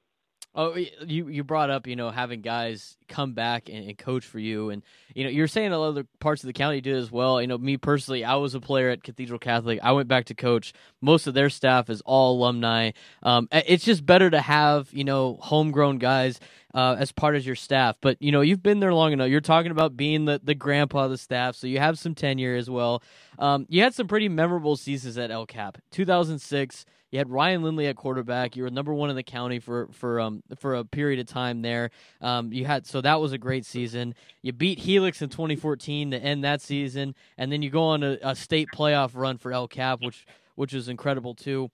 Oh, 0.56 0.76
you 0.76 1.28
you 1.28 1.44
brought 1.44 1.70
up 1.70 1.86
you 1.86 1.96
know 1.96 2.10
having 2.10 2.42
guys 2.42 2.98
come 3.08 3.34
back 3.34 3.70
and, 3.70 3.88
and, 3.88 3.98
coach 3.98 4.26
for 4.26 4.40
you, 4.40 4.72
and 4.72 4.82
you 5.14 5.24
know 5.24 5.30
you're 5.30 5.48
saying 5.48 5.72
a 5.72 5.78
lot 5.78 5.96
of 5.96 6.20
parts 6.20 6.44
of 6.44 6.48
the 6.48 6.54
county 6.54 6.82
did 6.82 6.96
as 6.96 7.12
well. 7.12 7.40
You 7.40 7.46
know, 7.46 7.58
me 7.58 7.78
personally, 7.78 8.26
I 8.26 8.34
was 8.36 8.56
a 8.56 8.60
player 8.60 8.90
at 8.90 9.04
Cathedral 9.04 9.38
Catholic. 9.38 9.80
I 9.84 9.92
went 9.92 10.08
back 10.08 10.26
to 10.26 10.34
coach. 10.34 10.74
Most 11.02 11.28
of 11.28 11.36
their 11.36 11.52
staff 11.52 11.88
is 11.90 12.02
all 12.02 12.36
alumni. 12.38 12.92
Um, 13.22 13.48
it's 13.52 13.86
just 13.86 14.04
better 14.04 14.28
to 14.28 14.42
have 14.42 14.90
you 14.92 15.04
know 15.04 15.38
homegrown 15.40 16.00
guys 16.00 16.40
uh, 16.74 16.96
as 16.98 17.12
part 17.12 17.36
of 17.36 17.46
your 17.46 17.56
staff. 17.56 17.98
But 18.02 18.20
you 18.20 18.32
know 18.32 18.42
you've 18.42 18.64
been 18.64 18.80
there 18.80 18.94
long 18.94 19.14
enough. 19.14 19.30
You're 19.30 19.42
talking 19.42 19.72
about 19.72 19.96
being 19.96 20.26
the 20.26 20.42
the 20.44 20.56
grandpa 20.56 21.06
of 21.06 21.12
the 21.12 21.20
staff, 21.20 21.58
so 21.58 21.68
you 21.68 21.78
have 21.78 22.00
some 22.00 22.16
tenure 22.16 22.56
as 22.56 22.72
well. 22.72 23.04
Um, 23.38 23.68
you 23.70 23.84
had 23.84 23.94
some 23.94 24.08
pretty 24.08 24.30
memorable 24.30 24.76
seasons 24.76 25.16
at 25.20 25.30
El 25.30 25.46
Cap. 25.46 25.78
2006. 25.92 26.86
You 27.12 27.18
had 27.18 27.30
Ryan 27.30 27.64
Lindley 27.64 27.88
at 27.88 27.96
quarterback. 27.96 28.56
You 28.56 28.64
were 28.64 28.70
number 28.70 28.94
one 28.94 29.10
in 29.10 29.16
the 29.16 29.24
county 29.24 29.60
for 29.60 29.88
for 29.92 30.20
um 30.20 30.44
for 30.58 30.76
a 30.76 30.86
period 30.86 31.20
of 31.20 31.26
time 31.26 31.62
there. 31.62 31.90
Um, 32.22 32.54
you 32.54 32.66
had 32.66 32.86
so 32.86 33.02
that 33.02 33.20
was 33.20 33.32
a 33.32 33.38
great 33.38 33.66
season. 33.66 34.14
You 34.42 34.54
beat 34.54 34.80
Helix 34.80 35.22
in 35.22 35.30
2014 35.30 36.12
to 36.12 36.18
end 36.18 36.44
that 36.44 36.62
season, 36.62 37.16
and 37.38 37.52
then 37.52 37.62
you 37.62 37.70
go 37.70 37.84
on 37.84 38.04
a, 38.04 38.18
a 38.22 38.36
state 38.36 38.70
playoff 38.74 39.12
run 39.14 39.38
for 39.38 39.52
El 39.52 39.68
Cap, 39.68 40.02
which 40.02 40.26
which 40.56 40.74
was 40.74 40.88
incredible 40.88 41.34
too. 41.34 41.72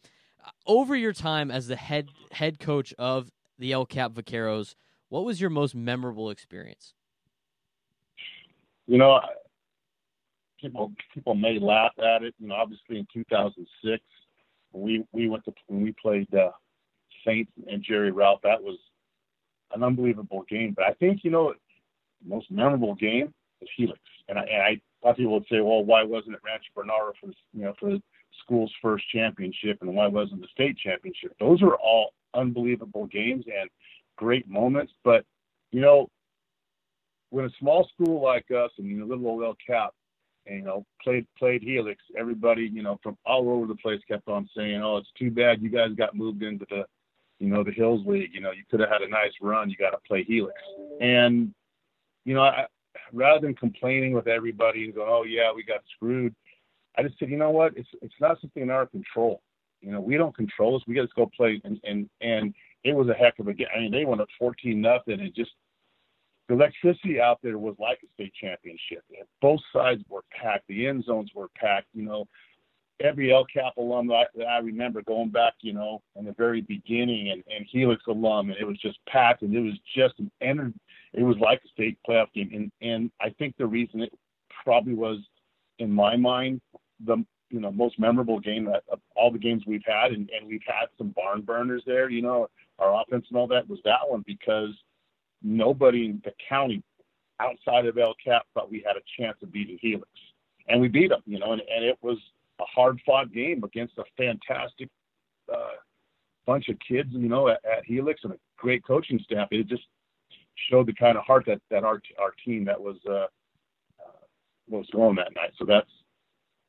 Over 0.66 0.96
your 0.96 1.14
time 1.14 1.52
as 1.52 1.68
the 1.68 1.76
head 1.76 2.10
head 2.32 2.60
coach 2.60 2.94
of 2.98 3.30
the 3.60 3.74
El 3.74 3.86
Cap 3.86 4.14
Vaqueros, 4.14 4.76
what 5.10 5.26
was 5.26 5.42
your 5.42 5.50
most 5.50 5.76
memorable 5.76 6.30
experience? 6.30 6.94
You 8.88 9.00
know, 9.00 9.20
people 10.62 10.94
people 11.14 11.36
may 11.36 11.60
laugh 11.60 11.92
at 12.00 12.24
it. 12.24 12.36
You 12.40 12.48
know, 12.48 12.56
obviously 12.56 13.00
in 13.00 13.08
2006 13.14 14.02
we 14.76 15.06
we 15.12 15.30
went 15.30 15.46
to 15.46 15.54
when 15.68 15.82
we 15.82 15.94
played 16.02 16.34
uh, 16.34 16.52
Saints 17.26 17.52
and 17.68 17.84
Jerry 17.84 18.12
Ralph. 18.12 18.42
That 18.44 18.62
was 18.62 18.78
an 19.74 19.84
unbelievable 19.84 20.46
game. 20.50 20.74
But 20.76 20.86
I 20.86 20.94
think 20.94 21.24
you 21.24 21.32
know 21.32 21.54
the 22.24 22.30
most 22.30 22.52
memorable 22.52 22.96
game 22.96 23.34
is 23.62 23.70
Helix, 23.76 24.00
and 24.28 24.38
I, 24.38 24.44
and 24.44 24.62
I 24.62 24.70
a 24.70 24.82
lot 25.06 25.12
of 25.12 25.18
people 25.18 25.34
would 25.34 25.48
say, 25.50 25.62
well, 25.62 25.84
why 25.84 26.04
wasn't 26.04 26.36
it 26.36 26.42
Rancho 26.44 26.66
Bernardo 26.76 27.14
for 27.20 27.28
you 27.54 27.64
know 27.64 27.74
for 27.80 27.92
the 27.92 28.02
school's 28.44 28.74
first 28.82 29.06
championship, 29.14 29.80
and 29.82 29.94
why 29.94 30.08
wasn't 30.08 30.42
the 30.42 30.48
state 30.52 30.78
championship? 30.78 31.36
Those 31.40 31.62
are 31.62 31.76
all 31.76 32.14
unbelievable 32.34 33.08
games 33.08 33.46
and 33.48 33.70
great 34.18 34.48
moments. 34.48 34.94
But 35.04 35.26
you 35.72 35.82
know, 35.82 36.10
when 37.30 37.46
a 37.46 37.50
small 37.60 37.90
school 37.94 38.22
like 38.22 38.46
us 38.52 38.72
and 38.78 38.88
you 38.88 38.98
know, 38.98 39.06
little 39.06 39.28
old 39.28 39.44
El 39.44 39.58
Cap 39.66 39.94
you 40.48 40.62
know, 40.62 40.86
played 41.04 41.26
played 41.38 41.62
Helix. 41.64 42.02
Everybody, 42.18 42.70
you 42.72 42.84
know, 42.84 43.00
from 43.02 43.18
all 43.26 43.50
over 43.50 43.68
the 43.68 43.76
place 43.76 44.02
kept 44.08 44.28
on 44.28 44.50
saying, 44.56 44.82
"Oh, 44.82 44.98
it's 44.98 45.12
too 45.18 45.32
bad 45.32 45.62
you 45.62 45.70
guys 45.70 45.94
got 45.98 46.16
moved 46.16 46.44
into 46.44 46.66
the, 46.70 46.86
you 47.40 47.48
know, 47.48 47.64
the 47.64 47.72
Hills 47.72 48.06
League. 48.06 48.32
You 48.34 48.42
know, 48.42 48.52
you 48.52 48.64
could 48.70 48.80
have 48.80 48.90
had 48.90 49.02
a 49.02 49.10
nice 49.10 49.32
run. 49.42 49.70
You 49.70 49.78
got 49.78 49.92
to 49.92 50.00
play 50.08 50.24
Helix." 50.24 50.56
And, 51.02 51.54
you 52.26 52.34
know, 52.34 52.42
I, 52.42 52.66
rather 53.12 53.42
than 53.42 53.56
complaining 53.56 54.14
with 54.14 54.28
everybody 54.28 54.86
and 54.86 54.96
going, 54.96 55.10
"Oh 55.10 55.24
yeah, 55.24 55.52
we 55.54 55.64
got 55.64 55.82
screwed," 55.96 56.36
I 56.98 57.04
just 57.04 57.18
said, 57.20 57.30
"You 57.30 57.38
know 57.38 57.52
what? 57.52 57.76
It's 57.78 57.90
it's 58.02 58.20
not 58.22 58.40
something 58.42 58.64
in 58.64 58.70
our 58.70 58.86
control. 58.86 59.42
You 59.82 59.92
know, 59.92 60.02
we 60.02 60.18
don't 60.18 60.36
control 60.36 60.78
this. 60.78 60.88
We 60.88 60.96
got 60.96 61.04
to 61.04 61.16
go 61.16 61.30
play." 61.36 61.62
And 61.64 61.80
and 61.84 62.10
and 62.22 62.54
it 62.84 62.96
was 62.96 63.10
a 63.10 63.14
heck 63.14 63.40
of 63.40 63.48
a 63.48 63.54
game. 63.54 63.68
I 63.76 63.80
mean, 63.80 63.92
they 63.92 64.06
went 64.06 64.22
up 64.22 64.28
14 64.38 64.80
nothing 64.80 65.20
and 65.20 65.34
just 65.34 65.52
the 66.48 66.54
electricity 66.54 67.20
out 67.20 67.40
there 67.42 67.58
was 67.58 67.76
like 67.80 68.00
a 68.04 68.08
state 68.14 68.34
championship. 68.40 69.04
Both 69.42 69.62
sides 69.74 70.04
were 70.10 70.24
packed. 70.32 70.68
The 70.68 70.88
end 70.88 71.04
zones 71.06 71.32
were 71.34 71.50
packed. 71.60 71.88
You 71.94 72.04
know, 72.04 72.28
every 73.00 73.34
El 73.34 73.46
Cap 73.46 73.78
alum 73.78 74.08
that 74.08 74.28
I, 74.48 74.60
remember 74.60 75.02
going 75.02 75.30
back, 75.30 75.54
you 75.62 75.74
know, 75.74 76.02
in 76.16 76.26
the 76.26 76.34
very 76.34 76.62
beginning, 76.62 77.30
and, 77.30 77.44
and 77.54 77.66
Helix 77.70 78.04
alum, 78.08 78.50
and 78.50 78.60
it 78.60 78.66
was 78.66 78.78
just 78.78 79.00
packed, 79.08 79.42
and 79.42 79.56
it 79.56 79.62
was 79.62 79.78
just 79.96 80.20
an 80.20 80.32
energy. 80.42 80.80
It 81.14 81.24
was 81.24 81.38
like 81.40 81.62
a 81.66 81.70
state 81.70 81.98
playoff 82.08 82.32
game, 82.34 82.52
and 82.54 82.72
and 82.82 83.12
I 83.22 83.30
think 83.38 83.56
the 83.58 83.66
reason 83.66 84.02
it 84.02 84.14
probably 84.64 84.94
was, 84.94 85.20
in 85.80 85.92
my 85.92 86.16
mind, 86.16 86.62
the 87.06 87.26
you 87.50 87.60
know 87.60 87.72
most 87.72 87.98
memorable 88.00 88.40
game 88.40 88.66
that 88.66 88.84
of 88.92 89.00
all 89.16 89.32
the 89.32 89.40
games 89.40 89.64
we've 89.66 89.86
had, 89.86 90.12
and, 90.12 90.30
and 90.38 90.48
we've 90.48 90.62
had 90.66 90.88
some 90.98 91.10
barn 91.10 91.42
burners 91.42 91.84
there. 91.86 92.10
You 92.10 92.22
know, 92.22 92.50
our 92.80 93.02
offense 93.02 93.26
and 93.30 93.38
all 93.38 93.48
that 93.48 93.68
was 93.70 93.80
that 93.86 94.08
one 94.08 94.24
because 94.28 94.72
nobody 95.46 96.06
in 96.06 96.22
the 96.24 96.34
county 96.50 96.84
outside 97.40 97.86
of 97.86 97.98
El 97.98 98.16
Cap 98.24 98.44
thought 98.54 98.72
we 98.72 98.84
had 98.86 98.96
a 98.96 99.22
chance 99.22 99.38
of 99.42 99.52
beating 99.52 99.78
Helix. 99.82 100.10
And 100.68 100.82
we 100.82 100.88
beat 100.88 101.10
them, 101.10 101.22
you 101.26 101.40
know, 101.40 101.52
and, 101.52 101.62
and 101.74 101.86
it 101.86 101.98
was 102.02 102.18
a 102.60 102.64
hard 102.64 103.00
fought 103.06 103.32
game 103.32 103.64
against 103.64 103.98
a 103.98 104.04
fantastic 104.18 104.90
uh, 105.54 105.76
bunch 106.46 106.70
of 106.70 106.78
kids, 106.80 107.10
you 107.12 107.30
know, 107.30 107.50
at, 107.50 107.60
at 107.66 107.86
Helix 107.86 108.22
and 108.24 108.34
a 108.34 108.38
great 108.58 108.86
coaching 108.86 109.20
staff. 109.24 109.48
It 109.52 109.68
just, 109.68 109.84
showed 110.70 110.88
the 110.88 110.94
kind 110.94 111.18
of 111.18 111.24
heart 111.24 111.46
that 111.48 111.62
that 111.70 111.84
our 111.84 112.02
our 112.20 112.34
team 112.44 112.66
that 112.66 112.80
was 112.80 112.98
uh, 113.08 113.28
uh, 114.00 114.24
was 114.70 114.88
going 114.92 115.16
that 115.16 115.36
night. 115.36 115.52
So 115.58 115.66
that's 115.66 115.90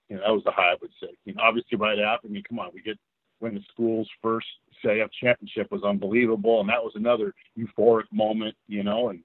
you 0.08 0.16
know 0.16 0.22
that 0.22 0.32
was 0.32 0.44
the 0.44 0.50
high 0.50 0.72
I 0.72 0.76
would 0.80 0.90
say. 1.00 1.08
You 1.24 1.34
know, 1.34 1.42
obviously 1.42 1.78
right 1.78 1.98
after, 1.98 2.28
I 2.28 2.30
mean, 2.30 2.42
come 2.48 2.58
on, 2.58 2.70
we 2.74 2.82
get 2.82 2.98
when 3.38 3.54
the 3.54 3.62
school's 3.72 4.08
first 4.22 4.46
CIF 4.84 5.08
championship 5.20 5.70
was 5.70 5.82
unbelievable, 5.82 6.60
and 6.60 6.68
that 6.68 6.82
was 6.82 6.92
another 6.94 7.34
euphoric 7.58 8.04
moment, 8.12 8.54
you 8.68 8.82
know, 8.82 9.10
and 9.10 9.20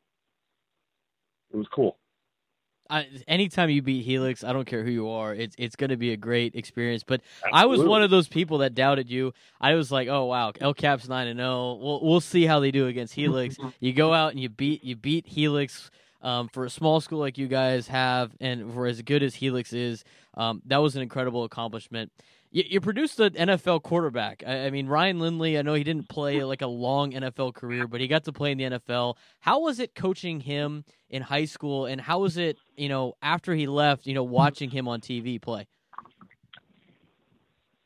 it 1.51 1.57
was 1.57 1.67
cool. 1.73 1.97
I, 2.91 3.07
anytime 3.25 3.69
you 3.69 3.81
beat 3.81 4.03
Helix, 4.03 4.43
I 4.43 4.51
don't 4.51 4.65
care 4.65 4.83
who 4.83 4.91
you 4.91 5.09
are, 5.09 5.33
it's 5.33 5.55
it's 5.57 5.77
going 5.77 5.91
to 5.91 5.97
be 5.97 6.11
a 6.11 6.17
great 6.17 6.55
experience. 6.55 7.03
But 7.03 7.21
Absolutely. 7.45 7.59
I 7.61 7.65
was 7.65 7.83
one 7.83 8.03
of 8.03 8.09
those 8.09 8.27
people 8.27 8.59
that 8.59 8.75
doubted 8.75 9.09
you. 9.09 9.33
I 9.61 9.75
was 9.75 9.91
like, 9.91 10.09
oh 10.09 10.25
wow, 10.25 10.51
El 10.59 10.73
Cap's 10.73 11.07
nine 11.07 11.27
and 11.27 11.39
zero. 11.39 11.49
Oh. 11.49 11.79
We'll 11.81 12.01
we'll 12.03 12.21
see 12.21 12.45
how 12.45 12.59
they 12.59 12.69
do 12.69 12.87
against 12.87 13.13
Helix. 13.13 13.55
you 13.79 13.93
go 13.93 14.13
out 14.13 14.31
and 14.31 14.39
you 14.39 14.49
beat 14.49 14.83
you 14.83 14.95
beat 14.95 15.25
Helix. 15.25 15.89
Um, 16.23 16.49
for 16.49 16.65
a 16.65 16.69
small 16.69 17.01
school 17.01 17.17
like 17.17 17.39
you 17.39 17.47
guys 17.47 17.87
have, 17.87 18.35
and 18.39 18.71
for 18.75 18.85
as 18.85 19.01
good 19.01 19.23
as 19.23 19.33
Helix 19.33 19.73
is, 19.73 20.03
um, 20.35 20.61
that 20.67 20.77
was 20.77 20.95
an 20.95 21.01
incredible 21.01 21.45
accomplishment. 21.45 22.11
You, 22.51 22.63
you 22.67 22.81
produced 22.81 23.19
an 23.19 23.31
NFL 23.31 23.81
quarterback. 23.83 24.43
I, 24.45 24.65
I, 24.65 24.69
mean, 24.69 24.87
Ryan 24.87 25.19
Lindley. 25.19 25.57
I 25.57 25.61
know 25.61 25.73
he 25.73 25.83
didn't 25.83 26.09
play 26.09 26.43
like 26.43 26.61
a 26.61 26.67
long 26.67 27.13
NFL 27.13 27.53
career, 27.53 27.87
but 27.87 28.01
he 28.01 28.07
got 28.07 28.25
to 28.25 28.33
play 28.33 28.51
in 28.51 28.57
the 28.57 28.63
NFL. 28.65 29.15
How 29.39 29.61
was 29.61 29.79
it 29.79 29.95
coaching 29.95 30.41
him 30.41 30.83
in 31.09 31.21
high 31.21 31.45
school, 31.45 31.85
and 31.85 31.99
how 31.99 32.19
was 32.19 32.37
it, 32.37 32.57
you 32.75 32.89
know, 32.89 33.13
after 33.21 33.53
he 33.53 33.67
left, 33.67 34.05
you 34.05 34.13
know, 34.13 34.23
watching 34.23 34.69
him 34.69 34.87
on 34.87 34.99
TV 35.01 35.41
play? 35.41 35.67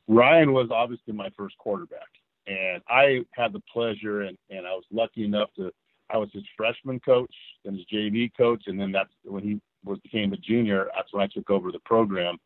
Ryan 0.07 0.53
was 0.53 0.69
obviously 0.71 1.13
my 1.13 1.29
first 1.37 1.57
quarterback, 1.57 2.07
and 2.47 2.81
I 2.87 3.21
had 3.31 3.53
the 3.53 3.61
pleasure 3.71 4.21
and, 4.21 4.37
and 4.49 4.67
I 4.67 4.71
was 4.71 4.83
lucky 4.91 5.23
enough 5.23 5.49
to. 5.57 5.71
I 6.07 6.17
was 6.17 6.29
his 6.33 6.43
freshman 6.55 6.99
coach, 6.99 7.33
then 7.63 7.73
his 7.73 7.85
JV 7.91 8.29
coach, 8.37 8.65
and 8.67 8.79
then 8.79 8.91
that's 8.91 9.09
when 9.23 9.41
he 9.41 9.59
was 9.83 9.97
became 9.99 10.33
a 10.33 10.37
junior. 10.37 10.87
That's 10.95 11.11
when 11.11 11.23
I 11.23 11.27
took 11.27 11.49
over 11.49 11.71
the 11.71 11.79
program. 11.79 12.37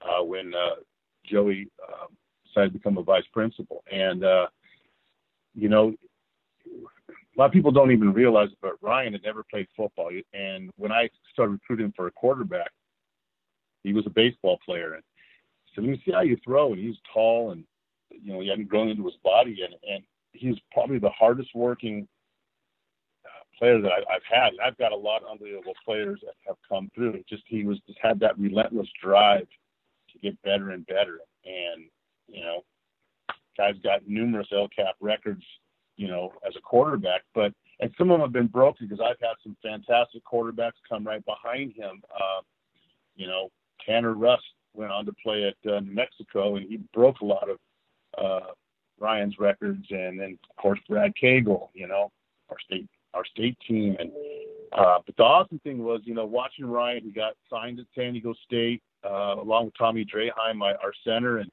Uh, 0.00 0.24
when 0.24 0.54
uh, 0.54 0.76
Joey 1.24 1.68
uh, 1.82 2.06
decided 2.46 2.72
to 2.72 2.78
become 2.78 2.98
a 2.98 3.02
vice 3.02 3.24
principal. 3.32 3.82
And, 3.90 4.24
uh, 4.24 4.46
you 5.54 5.68
know, 5.68 5.94
a 6.66 7.38
lot 7.38 7.46
of 7.46 7.52
people 7.52 7.70
don't 7.70 7.92
even 7.92 8.12
realize 8.12 8.50
it, 8.50 8.58
but 8.60 8.76
Ryan 8.80 9.12
had 9.12 9.22
never 9.22 9.44
played 9.50 9.66
football. 9.76 10.10
And 10.32 10.70
when 10.76 10.92
I 10.92 11.08
started 11.32 11.52
recruiting 11.52 11.92
for 11.96 12.06
a 12.06 12.10
quarterback, 12.12 12.70
he 13.82 13.92
was 13.92 14.06
a 14.06 14.10
baseball 14.10 14.58
player. 14.64 14.94
And 14.94 15.02
he 15.64 15.72
said, 15.74 15.84
let 15.84 15.90
me 15.90 16.02
see 16.04 16.12
how 16.12 16.22
you 16.22 16.36
throw. 16.44 16.72
And 16.72 16.82
he's 16.82 16.96
tall 17.12 17.52
and, 17.52 17.64
you 18.10 18.32
know, 18.32 18.40
he 18.40 18.48
hadn't 18.48 18.68
grown 18.68 18.88
into 18.88 19.04
his 19.04 19.16
body. 19.22 19.58
And, 19.64 19.74
and 19.88 20.04
he's 20.32 20.56
probably 20.72 20.98
the 20.98 21.10
hardest 21.10 21.50
working 21.54 22.06
uh, 23.24 23.58
player 23.58 23.80
that 23.80 23.92
I, 23.92 24.12
have 24.12 24.22
had. 24.28 24.52
I've 24.64 24.76
got 24.76 24.92
a 24.92 24.96
lot 24.96 25.22
of 25.22 25.30
unbelievable 25.30 25.74
players 25.84 26.20
that 26.24 26.34
have 26.46 26.56
come 26.68 26.90
through. 26.94 27.22
Just 27.28 27.44
he 27.46 27.64
was 27.64 27.78
just 27.86 27.98
had 28.02 28.20
that 28.20 28.38
relentless 28.38 28.88
drive 29.02 29.46
get 30.20 30.40
better 30.42 30.70
and 30.70 30.86
better. 30.86 31.20
And, 31.44 31.84
you 32.28 32.42
know, 32.42 32.62
guy's 33.56 33.78
got 33.82 34.06
numerous 34.06 34.48
El 34.52 34.68
Cap 34.68 34.94
records, 35.00 35.44
you 35.96 36.08
know, 36.08 36.32
as 36.46 36.54
a 36.56 36.60
quarterback, 36.60 37.22
but, 37.34 37.52
and 37.80 37.90
some 37.96 38.10
of 38.10 38.14
them 38.14 38.20
have 38.20 38.32
been 38.32 38.46
broken 38.46 38.86
because 38.86 39.04
I've 39.04 39.20
had 39.20 39.36
some 39.42 39.56
fantastic 39.62 40.22
quarterbacks 40.24 40.72
come 40.88 41.06
right 41.06 41.24
behind 41.24 41.72
him. 41.74 42.02
Uh, 42.14 42.42
you 43.16 43.26
know, 43.26 43.50
Tanner 43.86 44.14
Rust 44.14 44.44
went 44.74 44.92
on 44.92 45.06
to 45.06 45.12
play 45.22 45.44
at 45.48 45.70
uh, 45.70 45.80
New 45.80 45.92
Mexico 45.92 46.56
and 46.56 46.68
he 46.68 46.78
broke 46.92 47.20
a 47.20 47.24
lot 47.24 47.48
of 47.48 47.58
uh, 48.18 48.52
Ryan's 48.98 49.38
records. 49.38 49.86
And 49.90 50.20
then, 50.20 50.38
of 50.48 50.56
course, 50.62 50.78
Brad 50.88 51.12
Cagle, 51.20 51.68
you 51.74 51.88
know, 51.88 52.10
our 52.50 52.56
state 52.64 52.88
our 53.14 53.24
state 53.24 53.56
team. 53.66 53.96
And 53.98 54.10
uh, 54.72 54.98
but 55.04 55.16
the 55.16 55.22
awesome 55.22 55.58
thing 55.60 55.82
was, 55.82 56.00
you 56.04 56.14
know, 56.14 56.26
watching 56.26 56.66
Ryan, 56.66 57.02
he 57.02 57.10
got 57.10 57.34
signed 57.48 57.80
at 57.80 57.86
San 57.94 58.12
Diego 58.12 58.34
State 58.44 58.82
uh, 59.04 59.36
along 59.40 59.66
with 59.66 59.74
Tommy 59.78 60.04
Draheim, 60.04 60.56
my, 60.56 60.74
our 60.74 60.92
center, 61.04 61.38
and 61.38 61.50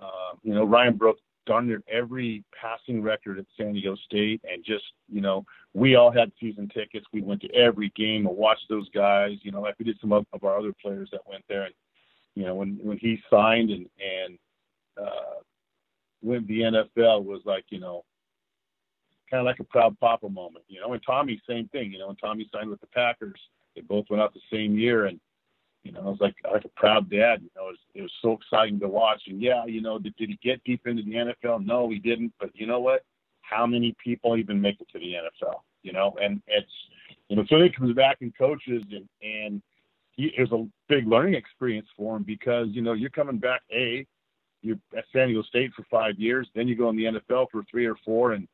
uh, 0.00 0.36
you 0.42 0.54
know 0.54 0.64
Ryan 0.64 0.96
broke 0.96 1.18
darn 1.46 1.66
near 1.66 1.82
every 1.90 2.44
passing 2.60 3.02
record 3.02 3.38
at 3.38 3.46
San 3.56 3.72
Diego 3.72 3.96
State, 4.06 4.40
and 4.50 4.64
just 4.64 4.84
you 5.10 5.20
know 5.20 5.44
we 5.74 5.96
all 5.96 6.10
had 6.10 6.30
season 6.40 6.68
tickets. 6.68 7.06
We 7.12 7.22
went 7.22 7.40
to 7.42 7.54
every 7.54 7.92
game 7.96 8.26
and 8.26 8.36
watched 8.36 8.66
those 8.68 8.88
guys. 8.90 9.38
You 9.42 9.52
know, 9.52 9.60
like 9.60 9.76
we 9.78 9.84
did 9.84 9.98
some 10.00 10.12
of, 10.12 10.26
of 10.32 10.44
our 10.44 10.58
other 10.58 10.72
players 10.80 11.08
that 11.12 11.26
went 11.28 11.44
there, 11.48 11.64
and 11.64 11.74
you 12.34 12.44
know 12.44 12.54
when 12.54 12.78
when 12.82 12.98
he 12.98 13.20
signed 13.30 13.70
and 13.70 13.86
and 14.00 14.38
uh, 15.00 15.40
went 16.22 16.46
the 16.46 16.60
NFL 16.60 17.24
was 17.24 17.40
like 17.44 17.64
you 17.70 17.80
know 17.80 18.04
kind 19.30 19.40
of 19.40 19.46
like 19.46 19.60
a 19.60 19.64
proud 19.64 19.98
papa 19.98 20.28
moment. 20.28 20.64
You 20.68 20.80
know, 20.80 20.92
and 20.92 21.02
Tommy 21.04 21.40
same 21.48 21.68
thing. 21.68 21.92
You 21.92 21.98
know, 21.98 22.08
when 22.08 22.16
Tommy 22.16 22.48
signed 22.52 22.70
with 22.70 22.80
the 22.80 22.86
Packers, 22.88 23.40
they 23.74 23.80
both 23.80 24.04
went 24.10 24.22
out 24.22 24.34
the 24.34 24.40
same 24.52 24.78
year, 24.78 25.06
and 25.06 25.18
you 25.82 25.92
know, 25.92 26.00
I 26.00 26.04
was 26.04 26.20
like 26.20 26.34
like 26.50 26.64
a 26.64 26.80
proud 26.80 27.10
dad. 27.10 27.42
You 27.42 27.50
know, 27.56 27.68
it 27.68 27.72
was, 27.72 27.78
it 27.94 28.02
was 28.02 28.12
so 28.22 28.32
exciting 28.32 28.78
to 28.80 28.88
watch. 28.88 29.22
And 29.26 29.40
yeah, 29.40 29.64
you 29.66 29.80
know, 29.80 29.98
did, 29.98 30.14
did 30.16 30.30
he 30.30 30.38
get 30.42 30.62
deep 30.64 30.86
into 30.86 31.02
the 31.02 31.12
NFL? 31.12 31.64
No, 31.64 31.90
he 31.90 31.98
didn't. 31.98 32.32
But 32.38 32.50
you 32.54 32.66
know 32.66 32.80
what? 32.80 33.04
How 33.40 33.66
many 33.66 33.94
people 34.02 34.36
even 34.36 34.60
make 34.60 34.80
it 34.80 34.88
to 34.92 34.98
the 34.98 35.14
NFL? 35.14 35.56
You 35.82 35.92
know, 35.92 36.16
and 36.22 36.40
it's 36.46 36.70
you 37.28 37.36
know, 37.36 37.44
so 37.48 37.60
he 37.60 37.70
comes 37.70 37.94
back 37.94 38.18
and 38.20 38.36
coaches, 38.36 38.82
and 38.90 39.08
and 39.22 39.62
he, 40.12 40.32
it 40.36 40.48
was 40.48 40.52
a 40.52 40.68
big 40.88 41.06
learning 41.08 41.34
experience 41.34 41.88
for 41.96 42.16
him 42.16 42.22
because 42.22 42.68
you 42.70 42.82
know 42.82 42.92
you're 42.92 43.10
coming 43.10 43.38
back 43.38 43.62
a 43.72 44.06
you're 44.62 44.78
at 44.96 45.04
San 45.12 45.26
Diego 45.26 45.42
State 45.42 45.72
for 45.74 45.84
five 45.90 46.18
years, 46.18 46.48
then 46.54 46.68
you 46.68 46.76
go 46.76 46.88
in 46.88 46.96
the 46.96 47.04
NFL 47.04 47.48
for 47.50 47.64
three 47.70 47.84
or 47.84 47.96
four, 48.04 48.32
and 48.32 48.46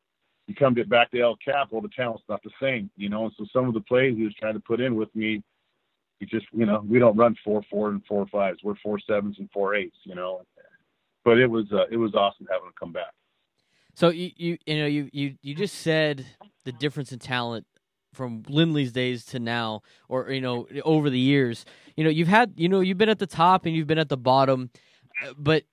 you 0.47 0.55
come 0.55 0.73
to 0.75 0.83
back 0.83 1.11
to 1.11 1.21
El 1.21 1.37
Cap, 1.37 1.67
well, 1.69 1.81
the 1.81 1.89
talent's 1.89 2.23
not 2.27 2.41
the 2.43 2.49
same, 2.59 2.89
you 2.97 3.07
know. 3.07 3.25
And 3.25 3.33
so 3.37 3.45
some 3.53 3.67
of 3.67 3.75
the 3.75 3.81
plays 3.81 4.17
he 4.17 4.23
was 4.23 4.33
trying 4.33 4.55
to 4.55 4.59
put 4.59 4.81
in 4.81 4.95
with 4.95 5.15
me 5.15 5.43
we 6.19 6.27
just 6.27 6.45
you 6.51 6.65
know 6.65 6.83
we 6.87 6.99
don't 6.99 7.15
run 7.15 7.35
four 7.43 7.61
four 7.69 7.89
and 7.89 8.03
four 8.05 8.27
fives. 8.27 8.59
We're 8.63 8.75
four 8.83 8.99
sevens 8.99 9.37
and 9.39 9.49
four 9.51 9.75
eights. 9.75 9.97
You 10.03 10.15
know, 10.15 10.41
but 11.23 11.37
it 11.37 11.47
was 11.47 11.71
uh, 11.71 11.85
it 11.91 11.97
was 11.97 12.13
awesome 12.15 12.47
having 12.49 12.67
him 12.67 12.73
come 12.79 12.91
back. 12.91 13.13
So 13.95 14.09
you 14.09 14.31
you 14.35 14.57
you 14.65 14.77
know 14.77 14.85
you 14.85 15.09
you 15.11 15.35
you 15.41 15.55
just 15.55 15.75
said 15.75 16.25
the 16.65 16.71
difference 16.71 17.11
in 17.11 17.19
talent 17.19 17.65
from 18.13 18.43
Lindley's 18.47 18.91
days 18.91 19.25
to 19.25 19.39
now, 19.39 19.81
or 20.07 20.29
you 20.31 20.41
know 20.41 20.67
over 20.83 21.09
the 21.09 21.19
years. 21.19 21.65
You 21.95 22.03
know 22.03 22.09
you've 22.09 22.27
had 22.27 22.53
you 22.57 22.69
know 22.69 22.79
you've 22.79 22.97
been 22.97 23.09
at 23.09 23.19
the 23.19 23.27
top 23.27 23.65
and 23.65 23.75
you've 23.75 23.87
been 23.87 23.99
at 23.99 24.09
the 24.09 24.17
bottom, 24.17 24.69
but 25.37 25.63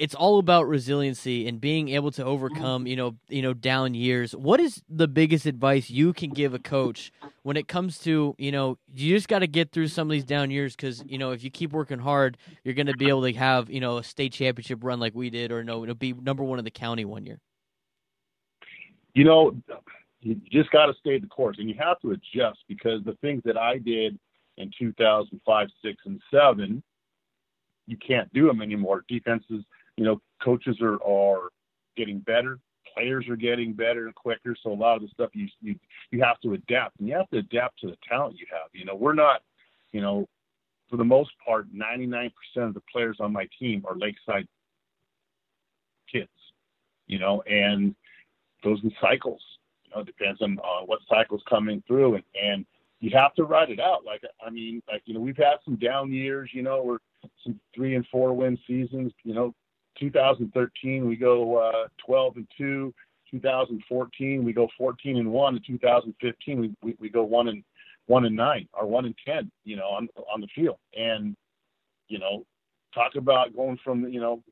it's 0.00 0.14
all 0.14 0.38
about 0.38 0.66
resiliency 0.66 1.46
and 1.46 1.60
being 1.60 1.90
able 1.90 2.10
to 2.10 2.24
overcome, 2.24 2.82
mm-hmm. 2.82 2.86
you 2.86 2.96
know, 2.96 3.16
you 3.28 3.42
know, 3.42 3.52
down 3.52 3.92
years. 3.92 4.34
What 4.34 4.58
is 4.58 4.82
the 4.88 5.06
biggest 5.06 5.44
advice 5.44 5.90
you 5.90 6.14
can 6.14 6.30
give 6.30 6.54
a 6.54 6.58
coach 6.58 7.12
when 7.42 7.58
it 7.58 7.68
comes 7.68 7.98
to, 8.00 8.34
you 8.38 8.50
know, 8.50 8.78
you 8.94 9.14
just 9.14 9.28
got 9.28 9.40
to 9.40 9.46
get 9.46 9.72
through 9.72 9.88
some 9.88 10.08
of 10.08 10.12
these 10.12 10.24
down 10.24 10.50
years 10.50 10.74
because, 10.74 11.04
you 11.06 11.18
know, 11.18 11.32
if 11.32 11.44
you 11.44 11.50
keep 11.50 11.72
working 11.72 11.98
hard, 11.98 12.38
you're 12.64 12.72
going 12.72 12.86
to 12.86 12.96
be 12.96 13.10
able 13.10 13.24
to 13.24 13.32
have, 13.34 13.68
you 13.68 13.78
know, 13.78 13.98
a 13.98 14.02
state 14.02 14.32
championship 14.32 14.82
run 14.82 15.00
like 15.00 15.14
we 15.14 15.28
did, 15.28 15.52
or 15.52 15.62
no, 15.62 15.84
be 15.92 16.14
number 16.14 16.42
one 16.42 16.58
in 16.58 16.64
the 16.64 16.70
county 16.70 17.04
one 17.04 17.26
year. 17.26 17.38
You 19.12 19.24
know, 19.24 19.54
you 20.22 20.40
just 20.50 20.70
got 20.70 20.86
to 20.86 20.94
stay 20.98 21.18
the 21.18 21.26
course, 21.26 21.58
and 21.58 21.68
you 21.68 21.74
have 21.78 22.00
to 22.00 22.12
adjust 22.12 22.60
because 22.68 23.04
the 23.04 23.18
things 23.20 23.42
that 23.44 23.58
I 23.58 23.76
did 23.76 24.18
in 24.56 24.70
2005, 24.78 25.68
six, 25.84 25.96
and 26.06 26.22
seven, 26.32 26.82
you 27.86 27.98
can't 27.98 28.32
do 28.32 28.46
them 28.46 28.62
anymore. 28.62 29.04
Defenses 29.06 29.62
you 29.96 30.04
know, 30.04 30.20
coaches 30.42 30.78
are 30.80 31.02
are 31.04 31.50
getting 31.96 32.18
better, 32.20 32.58
players 32.94 33.28
are 33.28 33.36
getting 33.36 33.72
better 33.72 34.06
and 34.06 34.14
quicker. 34.14 34.56
So 34.62 34.72
a 34.72 34.74
lot 34.74 34.96
of 34.96 35.02
the 35.02 35.08
stuff 35.08 35.30
you 35.34 35.48
you 35.60 35.76
you 36.10 36.22
have 36.22 36.40
to 36.40 36.54
adapt, 36.54 36.98
and 36.98 37.08
you 37.08 37.14
have 37.14 37.30
to 37.30 37.38
adapt 37.38 37.80
to 37.80 37.88
the 37.88 37.96
talent 38.08 38.38
you 38.38 38.46
have. 38.50 38.70
You 38.72 38.84
know, 38.84 38.94
we're 38.94 39.14
not, 39.14 39.42
you 39.92 40.00
know, 40.00 40.28
for 40.88 40.96
the 40.96 41.04
most 41.04 41.30
part, 41.44 41.72
99% 41.72 42.30
of 42.56 42.74
the 42.74 42.82
players 42.92 43.18
on 43.20 43.32
my 43.32 43.48
team 43.58 43.84
are 43.88 43.96
Lakeside 43.96 44.46
kids. 46.10 46.28
You 47.06 47.18
know, 47.18 47.42
and 47.42 47.94
those 48.62 48.80
in 48.82 48.92
cycles. 49.00 49.40
You 49.84 49.90
know, 49.94 50.00
it 50.02 50.06
depends 50.06 50.40
on 50.42 50.58
uh, 50.58 50.84
what 50.84 51.00
cycle's 51.08 51.42
coming 51.48 51.82
through, 51.86 52.16
and 52.16 52.24
and 52.40 52.66
you 53.00 53.10
have 53.14 53.34
to 53.34 53.44
ride 53.44 53.70
it 53.70 53.80
out. 53.80 54.04
Like 54.04 54.22
I 54.44 54.50
mean, 54.50 54.82
like 54.90 55.02
you 55.06 55.14
know, 55.14 55.20
we've 55.20 55.36
had 55.36 55.56
some 55.64 55.76
down 55.76 56.12
years. 56.12 56.50
You 56.52 56.62
know, 56.62 56.80
or 56.80 57.00
some 57.44 57.58
three 57.74 57.96
and 57.96 58.06
four 58.08 58.32
win 58.32 58.58
seasons. 58.66 59.12
You 59.24 59.34
know, 59.34 59.54
2013 60.00 61.06
we 61.06 61.16
go 61.16 61.56
uh, 61.56 61.88
12 62.04 62.36
and 62.36 62.48
two. 62.56 62.92
2014 63.30 64.44
we 64.44 64.52
go 64.52 64.68
14 64.76 65.18
and 65.18 65.30
one. 65.30 65.56
In 65.56 65.62
2015 65.66 66.60
we, 66.60 66.74
we, 66.82 66.96
we 66.98 67.08
go 67.08 67.22
one 67.22 67.48
and 67.48 67.62
one 68.06 68.24
and 68.24 68.34
nine 68.34 68.68
or 68.72 68.86
one 68.86 69.04
and 69.04 69.14
ten. 69.26 69.50
You 69.64 69.76
know 69.76 69.88
on 69.88 70.08
on 70.32 70.40
the 70.40 70.48
field 70.54 70.78
and 70.96 71.36
you 72.08 72.18
know 72.18 72.44
talk 72.94 73.14
about 73.16 73.54
going 73.54 73.78
from 73.84 74.08
you 74.08 74.20
know 74.20 74.42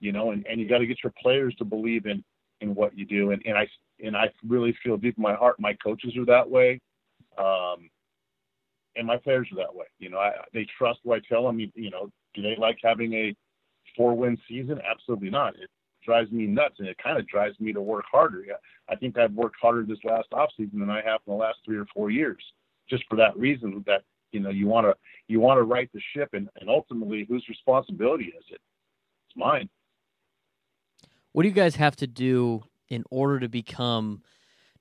you 0.00 0.12
know, 0.12 0.32
and, 0.32 0.46
and 0.46 0.60
you 0.60 0.68
got 0.68 0.78
to 0.78 0.86
get 0.86 0.98
your 1.02 1.12
players 1.20 1.54
to 1.56 1.64
believe 1.64 2.06
in, 2.06 2.22
in 2.60 2.74
what 2.74 2.96
you 2.96 3.04
do. 3.04 3.30
And, 3.30 3.42
and 3.44 3.56
I, 3.56 3.68
and 4.02 4.16
I 4.16 4.30
really 4.46 4.76
feel 4.82 4.96
deep 4.96 5.16
in 5.16 5.22
my 5.22 5.34
heart, 5.34 5.56
my 5.58 5.74
coaches 5.74 6.16
are 6.16 6.26
that 6.26 6.48
way. 6.48 6.80
Um, 7.36 7.88
and 8.96 9.06
my 9.06 9.16
players 9.16 9.48
are 9.52 9.56
that 9.56 9.74
way. 9.74 9.86
You 9.98 10.10
know, 10.10 10.18
I, 10.18 10.32
they 10.52 10.66
trust 10.76 11.00
what 11.04 11.18
I 11.18 11.22
tell 11.28 11.46
them. 11.46 11.60
You, 11.60 11.70
you 11.74 11.90
know, 11.90 12.10
do 12.34 12.42
they 12.42 12.56
like 12.58 12.78
having 12.82 13.12
a 13.14 13.34
four 13.96 14.16
win 14.16 14.36
season? 14.48 14.80
Absolutely 14.88 15.30
not. 15.30 15.54
It 15.54 15.70
drives 16.08 16.32
me 16.32 16.46
nuts 16.46 16.76
and 16.78 16.88
it 16.88 16.96
kind 16.96 17.18
of 17.18 17.28
drives 17.28 17.60
me 17.60 17.70
to 17.70 17.82
work 17.82 18.06
harder. 18.10 18.42
I 18.88 18.96
think 18.96 19.18
I've 19.18 19.34
worked 19.34 19.56
harder 19.60 19.84
this 19.84 19.98
last 20.04 20.28
off 20.32 20.48
season 20.56 20.80
than 20.80 20.88
I 20.88 21.02
have 21.04 21.20
in 21.26 21.34
the 21.34 21.38
last 21.38 21.58
three 21.66 21.76
or 21.76 21.84
four 21.94 22.10
years, 22.10 22.42
just 22.88 23.04
for 23.10 23.16
that 23.16 23.36
reason 23.36 23.84
that 23.86 24.04
you 24.32 24.40
know 24.40 24.48
you 24.48 24.66
want 24.66 24.86
to 24.86 24.94
you 25.26 25.38
want 25.38 25.58
to 25.58 25.64
right 25.64 25.90
the 25.92 26.00
ship 26.16 26.30
and, 26.32 26.48
and 26.60 26.70
ultimately 26.70 27.26
whose 27.28 27.44
responsibility 27.46 28.24
is 28.24 28.44
it? 28.48 28.60
It's 29.28 29.36
mine. 29.36 29.68
What 31.32 31.42
do 31.42 31.48
you 31.48 31.54
guys 31.54 31.76
have 31.76 31.94
to 31.96 32.06
do 32.06 32.62
in 32.88 33.04
order 33.10 33.38
to 33.40 33.48
become 33.50 34.22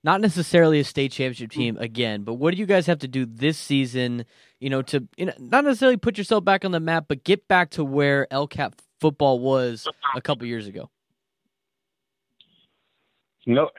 not 0.02 0.22
necessarily 0.22 0.80
a 0.80 0.86
state 0.86 1.12
championship 1.12 1.52
team 1.52 1.76
hmm. 1.76 1.82
again 1.82 2.24
but 2.24 2.36
what 2.36 2.54
do 2.54 2.58
you 2.58 2.66
guys 2.66 2.88
have 2.88 3.00
to 3.00 3.08
do 3.10 3.26
this 3.26 3.58
season 3.58 4.24
you 4.62 4.70
know 4.70 4.82
to 4.82 5.06
you 5.18 5.26
know, 5.26 5.34
not 5.40 5.66
necessarily 5.66 5.98
put 5.98 6.18
yourself 6.18 6.46
back 6.46 6.64
on 6.64 6.72
the 6.72 6.80
map 6.80 7.06
but 7.10 7.26
get 7.26 7.50
back 7.50 7.72
to 7.72 7.84
where 7.84 8.32
El 8.32 8.48
Cap 8.48 8.76
football 9.02 9.40
was 9.40 9.86
a 10.16 10.22
couple 10.22 10.48
years 10.48 10.68
ago 10.68 10.90
you 13.48 13.56
know 13.56 13.70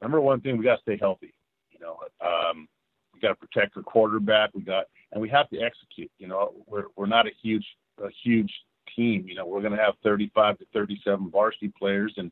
number 0.00 0.20
one 0.20 0.40
thing 0.40 0.56
we 0.56 0.64
got 0.64 0.76
to 0.76 0.82
stay 0.82 0.96
healthy 0.98 1.34
you 1.70 1.78
know 1.80 1.98
um, 2.24 2.66
we 3.12 3.20
got 3.20 3.28
to 3.28 3.34
protect 3.34 3.74
the 3.74 3.82
quarterback 3.82 4.50
we 4.54 4.62
got 4.62 4.86
and 5.12 5.20
we 5.20 5.28
have 5.28 5.48
to 5.50 5.60
execute. 5.60 6.10
You 6.18 6.28
know, 6.28 6.52
we're 6.66 6.84
we're 6.96 7.06
not 7.06 7.26
a 7.26 7.30
huge 7.42 7.66
a 8.02 8.08
huge 8.22 8.52
team. 8.94 9.26
You 9.26 9.34
know, 9.34 9.46
we're 9.46 9.60
going 9.60 9.76
to 9.76 9.82
have 9.82 9.94
35 10.02 10.58
to 10.58 10.66
37 10.72 11.30
varsity 11.30 11.72
players, 11.78 12.14
and 12.16 12.30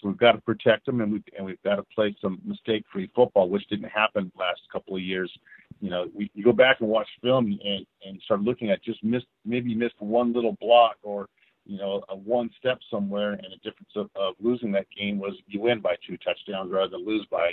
so 0.00 0.08
we've 0.08 0.18
got 0.18 0.32
to 0.32 0.40
protect 0.40 0.86
them, 0.86 1.00
and 1.00 1.12
we 1.12 1.22
and 1.36 1.46
we've 1.46 1.62
got 1.62 1.76
to 1.76 1.84
play 1.94 2.14
some 2.20 2.40
mistake-free 2.44 3.10
football, 3.14 3.48
which 3.48 3.66
didn't 3.68 3.88
happen 3.88 4.30
last 4.38 4.60
couple 4.72 4.96
of 4.96 5.02
years. 5.02 5.32
You 5.80 5.90
know, 5.90 6.06
we 6.14 6.30
you 6.34 6.44
go 6.44 6.52
back 6.52 6.80
and 6.80 6.88
watch 6.88 7.08
film 7.22 7.46
and 7.64 7.86
and 8.04 8.20
start 8.22 8.42
looking 8.42 8.70
at 8.70 8.82
just 8.82 9.02
missed 9.02 9.26
maybe 9.44 9.74
missed 9.74 10.00
one 10.00 10.32
little 10.32 10.56
block 10.60 10.96
or 11.02 11.28
you 11.68 11.76
know 11.76 12.02
a 12.08 12.16
one 12.16 12.50
step 12.58 12.78
somewhere, 12.90 13.32
and 13.32 13.44
the 13.52 13.56
difference 13.62 13.92
of, 13.94 14.10
of 14.16 14.34
losing 14.40 14.72
that 14.72 14.86
game 14.98 15.18
was 15.18 15.34
you 15.46 15.60
win 15.60 15.80
by 15.80 15.94
two 16.04 16.16
touchdowns 16.16 16.72
rather 16.72 16.88
than 16.88 17.06
lose 17.06 17.26
by 17.30 17.52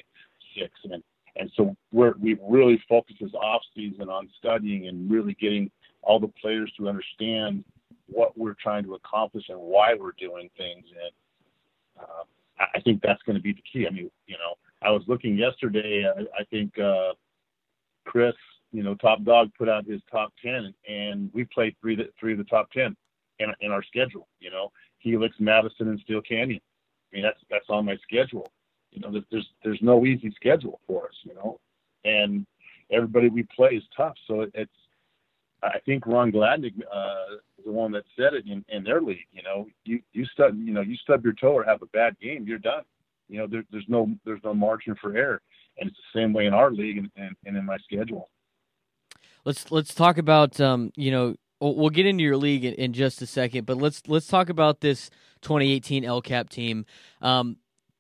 six. 0.58 0.72
And 0.86 1.04
and 1.36 1.52
so 1.56 1.76
we're, 1.92 2.14
we've 2.20 2.40
really 2.48 2.82
focused 2.88 3.20
this 3.20 3.34
off 3.34 3.62
season 3.76 4.10
on 4.10 4.30
studying 4.38 4.88
and 4.88 5.12
really 5.12 5.36
getting 5.40 5.70
all 6.02 6.18
the 6.20 6.32
players 6.42 6.72
to 6.78 6.88
understand 6.88 7.66
what 8.08 8.38
we're 8.38 8.56
trying 8.62 8.86
to 8.86 8.94
accomplish 8.96 9.44
and 9.50 9.60
why 9.60 9.96
we're 10.00 10.14
doing 10.18 10.50
things. 10.58 10.86
And 10.90 12.06
uh, 12.06 12.24
I 12.74 12.80
think 12.82 13.02
that's 13.02 13.22
going 13.24 13.36
to 13.36 13.42
be 13.42 13.52
the 13.52 13.64
key. 13.72 13.86
I 13.86 13.90
mean, 13.92 14.10
you 14.28 14.38
know, 14.38 14.56
I 14.82 14.92
was 14.92 15.04
looking 15.08 15.38
yesterday. 15.38 16.06
I, 16.08 16.22
I 16.40 16.46
think 16.46 16.80
uh, 16.80 17.14
Chris, 18.06 18.36
you 18.72 18.84
know, 18.84 18.96
Top 18.96 19.24
Dog 19.24 19.52
put 19.58 19.68
out 19.68 19.86
his 19.86 20.02
top 20.10 20.32
ten, 20.42 20.74
and 20.88 21.30
we 21.34 21.44
played 21.44 21.76
three 21.82 21.98
three 22.18 22.32
of 22.32 22.38
the 22.38 22.46
top 22.46 22.72
ten 22.72 22.96
in, 23.40 23.54
in 23.62 23.72
our 23.72 23.84
schedule. 23.84 24.28
You 24.40 24.52
know, 24.52 24.72
Helix, 25.00 25.36
Madison, 25.40 25.90
and 25.90 26.00
Steele 26.02 26.22
Canyon. 26.22 26.62
I 27.12 27.16
mean, 27.16 27.24
that's 27.24 27.40
that's 27.50 27.70
on 27.70 27.86
my 27.86 27.98
schedule 27.98 28.52
you 28.96 29.02
know, 29.02 29.22
there's 29.30 29.48
there's 29.64 29.82
no 29.82 30.06
easy 30.06 30.32
schedule 30.36 30.80
for 30.88 31.06
us, 31.06 31.16
you 31.24 31.36
know, 31.36 31.60
and 32.06 32.46
everybody 32.90 33.30
we 33.30 33.44
play 33.44 33.72
is 33.72 33.84
tough. 33.96 34.16
So 34.26 34.48
it's 34.54 34.72
I 35.62 35.80
think 35.86 36.08
Ron 36.08 36.32
Gladnick 36.32 36.74
uh, 36.94 37.36
is 37.58 37.66
the 37.66 37.72
one 37.72 37.92
that 37.92 38.04
said 38.18 38.34
it 38.34 38.46
in, 38.48 38.64
in 38.70 38.84
their 38.84 39.02
league. 39.02 39.28
You 39.34 39.44
know, 39.44 39.68
you 39.84 40.02
you 40.14 40.26
stub 40.26 40.56
you 40.58 40.74
know 40.74 40.82
you 40.82 40.96
stub 40.96 41.24
your 41.24 41.34
toe 41.34 41.54
or 41.54 41.64
have 41.64 41.82
a 41.82 41.88
bad 41.88 42.18
game, 42.20 42.46
you're 42.48 42.58
done. 42.58 42.84
You 43.28 43.40
know, 43.40 43.48
there, 43.48 43.66
there's 43.72 43.86
no 43.90 44.10
there's 44.24 44.44
no 44.44 44.54
margin 44.54 44.96
for 45.02 45.16
error, 45.16 45.42
and 45.78 45.90
it's 45.90 46.00
the 46.14 46.20
same 46.20 46.32
way 46.32 46.46
in 46.46 46.54
our 46.54 46.72
league 46.72 46.98
and, 46.98 47.12
and, 47.18 47.36
and 47.46 47.58
in 47.58 47.66
my 47.66 47.78
schedule. 47.80 48.30
Let's 49.44 49.72
let's 49.72 49.94
talk 49.94 50.18
about 50.18 50.62
um, 50.62 50.92
you 50.96 51.12
know 51.12 51.36
we'll 51.60 51.90
get 51.90 52.06
into 52.06 52.24
your 52.24 52.38
league 52.38 52.66
in, 52.66 52.74
in, 52.74 52.94
just 52.94 53.22
a 53.22 53.28
second, 53.28 53.66
but 53.66 53.78
let's 53.78 54.04
let's 54.08 54.28
talk 54.28 54.50
about 54.50 54.82
this 54.82 55.10
2018 55.42 56.04
El 56.04 56.22
Cap 56.22 56.50
team. 56.50 56.86
Um, 57.22 57.58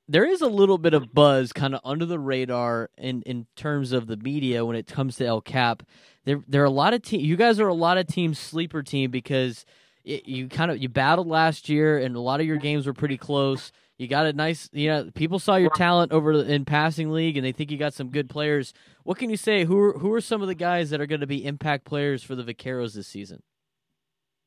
there 0.07 0.25
is 0.25 0.41
a 0.41 0.47
little 0.47 0.77
bit 0.77 0.93
of 0.93 1.13
buzz 1.13 1.51
kind 1.51 1.73
of 1.73 1.81
under 1.83 2.05
the 2.05 2.19
radar 2.19 2.91
in, 2.97 3.23
in 3.23 3.47
terms 3.55 3.91
of 3.91 4.07
the 4.07 4.17
media 4.17 4.63
when 4.63 4.75
it 4.75 4.87
comes 4.87 5.15
to 5.17 5.25
El 5.25 5.41
Cap. 5.41 5.83
There 6.25 6.41
there 6.47 6.61
are 6.61 6.65
a 6.65 6.71
lot 6.71 6.93
of 6.93 7.01
team. 7.01 7.21
You 7.21 7.35
guys 7.35 7.59
are 7.59 7.67
a 7.67 7.73
lot 7.73 7.97
of 7.97 8.07
team 8.07 8.33
sleeper 8.33 8.83
team 8.83 9.11
because 9.11 9.65
it, 10.03 10.27
you 10.27 10.47
kind 10.47 10.71
of 10.71 10.77
you 10.77 10.89
battled 10.89 11.27
last 11.27 11.69
year 11.69 11.97
and 11.97 12.15
a 12.15 12.19
lot 12.19 12.39
of 12.39 12.45
your 12.45 12.57
games 12.57 12.85
were 12.85 12.93
pretty 12.93 13.17
close. 13.17 13.71
You 13.97 14.07
got 14.09 14.25
a 14.25 14.33
nice, 14.33 14.69
you 14.73 14.89
know, 14.89 15.09
people 15.13 15.39
saw 15.39 15.55
your 15.55 15.69
talent 15.69 16.11
over 16.11 16.33
in 16.43 16.65
passing 16.65 17.11
league 17.11 17.37
and 17.37 17.45
they 17.45 17.53
think 17.53 17.71
you 17.71 17.77
got 17.77 17.93
some 17.93 18.09
good 18.09 18.29
players. 18.29 18.73
What 19.03 19.17
can 19.17 19.29
you 19.29 19.37
say? 19.37 19.63
Who 19.63 19.79
are, 19.79 19.93
who 19.93 20.11
are 20.13 20.19
some 20.19 20.41
of 20.41 20.49
the 20.49 20.55
guys 20.55 20.89
that 20.89 20.99
are 20.99 21.05
going 21.05 21.21
to 21.21 21.27
be 21.27 21.45
impact 21.45 21.85
players 21.85 22.21
for 22.21 22.35
the 22.35 22.43
Vaqueros 22.43 22.93
this 22.93 23.07
season? 23.07 23.41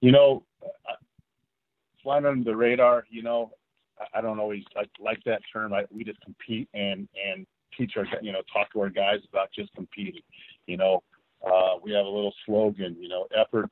You 0.02 0.12
know, 0.12 0.44
flying 2.02 2.26
under 2.26 2.44
the 2.44 2.56
radar. 2.56 3.04
You 3.10 3.22
know, 3.22 3.52
I 4.14 4.20
don't 4.20 4.38
always 4.38 4.64
like 4.74 4.90
like 4.98 5.22
that 5.24 5.40
term. 5.52 5.72
I, 5.72 5.84
we 5.90 6.04
just 6.04 6.20
compete 6.20 6.68
and 6.74 7.08
and 7.26 7.46
teach 7.76 7.92
our 7.96 8.06
you 8.22 8.32
know 8.32 8.42
talk 8.52 8.72
to 8.72 8.80
our 8.80 8.90
guys 8.90 9.18
about 9.30 9.50
just 9.54 9.72
competing. 9.74 10.22
You 10.66 10.76
know, 10.76 11.02
uh, 11.46 11.74
we 11.82 11.92
have 11.92 12.06
a 12.06 12.08
little 12.08 12.34
slogan. 12.46 12.96
You 12.98 13.08
know, 13.08 13.26
effort 13.36 13.70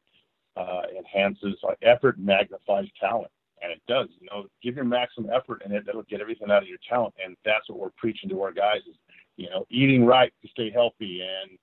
uh, 0.56 0.82
enhances 0.96 1.54
uh, 1.66 1.74
effort 1.82 2.18
magnifies 2.18 2.86
talent, 3.00 3.30
and 3.66 3.72
it 3.72 3.82
does. 3.88 4.08
You 4.20 4.28
know, 4.30 4.46
give 4.62 4.76
your 4.76 4.84
maximum 4.84 5.30
effort, 5.34 5.62
and 5.64 5.74
it, 5.74 5.84
it'll 5.88 6.02
get 6.04 6.20
everything 6.20 6.50
out 6.50 6.62
of 6.62 6.68
your 6.68 6.78
talent. 6.88 7.14
And 7.22 7.36
that's 7.44 7.68
what 7.68 7.78
we're 7.78 7.90
preaching 7.96 8.30
to 8.30 8.42
our 8.42 8.52
guys 8.52 8.80
is 8.88 8.96
you 9.36 9.50
know 9.50 9.66
eating 9.70 10.04
right 10.04 10.32
to 10.42 10.48
stay 10.48 10.70
healthy 10.70 11.22
and 11.22 11.58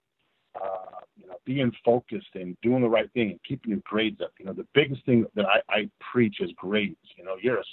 uh, 0.56 1.00
you 1.20 1.28
know, 1.28 1.36
being 1.46 1.72
focused 1.84 2.36
and 2.36 2.56
doing 2.62 2.82
the 2.82 2.90
right 2.90 3.12
thing 3.14 3.32
and 3.32 3.40
keeping 3.48 3.72
your 3.72 3.82
grades 3.86 4.22
up. 4.22 4.32
You 4.40 4.46
know, 4.46 4.54
the 4.54 4.68
biggest 4.74 5.06
thing 5.06 5.26
that 5.36 5.46
I, 5.46 5.62
I 5.70 5.90
preach 6.12 6.38
is 6.42 6.52
grades. 6.56 6.98
You 7.18 7.24
know, 7.24 7.36
you're 7.42 7.58
a 7.58 7.64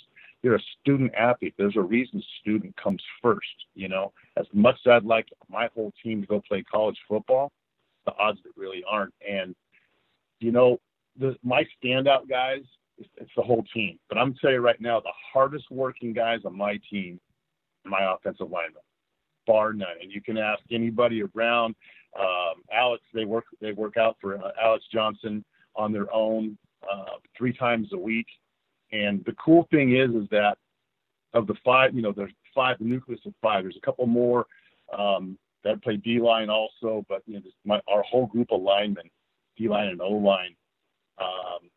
you're 0.42 0.56
a 0.56 0.62
student 0.80 1.14
athlete. 1.14 1.54
There's 1.58 1.76
a 1.76 1.82
reason 1.82 2.22
student 2.40 2.74
comes 2.82 3.02
first. 3.20 3.66
You 3.74 3.88
know, 3.88 4.12
as 4.38 4.46
much 4.52 4.76
as 4.86 4.92
I'd 4.92 5.04
like 5.04 5.28
my 5.50 5.68
whole 5.74 5.92
team 6.02 6.22
to 6.22 6.26
go 6.26 6.42
play 6.48 6.62
college 6.62 6.96
football, 7.06 7.52
the 8.06 8.12
odds 8.18 8.38
that 8.44 8.52
really 8.56 8.82
aren't. 8.88 9.14
And 9.28 9.54
you 10.38 10.52
know, 10.52 10.80
the, 11.18 11.36
my 11.42 11.64
standout 11.82 12.28
guys, 12.28 12.62
it's, 13.16 13.30
the 13.36 13.42
whole 13.42 13.64
team. 13.74 13.98
But 14.08 14.18
I'm 14.18 14.34
telling 14.34 14.56
you 14.56 14.60
right 14.60 14.80
now, 14.80 15.00
the 15.00 15.12
hardest 15.32 15.70
working 15.70 16.12
guys 16.12 16.40
on 16.44 16.56
my 16.56 16.78
team, 16.90 17.18
my 17.84 18.12
offensive 18.14 18.50
linemen, 18.50 18.82
bar 19.46 19.72
none. 19.72 19.88
And 20.02 20.12
you 20.12 20.20
can 20.20 20.38
ask 20.38 20.60
anybody 20.70 21.22
around. 21.34 21.74
Um, 22.18 22.62
Alex, 22.72 23.02
they 23.14 23.24
work 23.24 23.44
they 23.60 23.72
work 23.72 23.96
out 23.96 24.16
for 24.20 24.36
uh, 24.36 24.50
Alex 24.62 24.84
Johnson 24.92 25.44
on 25.76 25.92
their 25.92 26.12
own 26.12 26.58
uh, 26.82 27.18
three 27.36 27.52
times 27.52 27.88
a 27.92 27.98
week 27.98 28.26
and 28.92 29.24
the 29.24 29.32
cool 29.32 29.68
thing 29.70 29.96
is, 29.96 30.10
is 30.10 30.28
that 30.30 30.56
of 31.34 31.46
the 31.46 31.54
five, 31.64 31.94
you 31.94 32.02
know, 32.02 32.12
there's 32.12 32.32
five, 32.54 32.78
the 32.78 32.84
nucleus 32.84 33.20
of 33.26 33.34
five. 33.40 33.64
There's 33.64 33.76
a 33.76 33.86
couple 33.86 34.06
more 34.06 34.46
um, 34.96 35.38
that 35.62 35.82
play 35.82 35.96
D 35.96 36.20
line 36.20 36.50
also, 36.50 37.04
but 37.08 37.22
you 37.26 37.34
know, 37.34 37.40
my, 37.64 37.80
our 37.88 38.02
whole 38.02 38.26
group 38.26 38.48
of 38.50 38.62
linemen, 38.62 39.08
D 39.56 39.68
line 39.68 39.88
and 39.88 40.00
O 40.00 40.10
line, 40.10 40.56
um, 41.20 41.70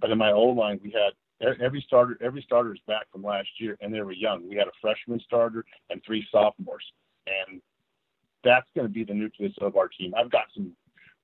but 0.00 0.10
in 0.10 0.18
my 0.18 0.32
old 0.32 0.56
line, 0.56 0.80
we 0.82 0.90
had 0.90 1.12
every 1.60 1.82
starter. 1.86 2.16
Every 2.20 2.42
starter 2.42 2.72
is 2.72 2.80
back 2.86 3.06
from 3.10 3.22
last 3.22 3.48
year, 3.58 3.76
and 3.80 3.92
they 3.92 4.00
were 4.00 4.12
young. 4.12 4.48
We 4.48 4.56
had 4.56 4.68
a 4.68 4.72
freshman 4.80 5.20
starter 5.20 5.64
and 5.90 6.02
three 6.04 6.26
sophomores, 6.30 6.84
and 7.26 7.60
that's 8.44 8.66
going 8.74 8.86
to 8.86 8.92
be 8.92 9.04
the 9.04 9.14
nucleus 9.14 9.54
of 9.60 9.76
our 9.76 9.88
team. 9.88 10.14
I've 10.16 10.30
got 10.30 10.44
some 10.54 10.72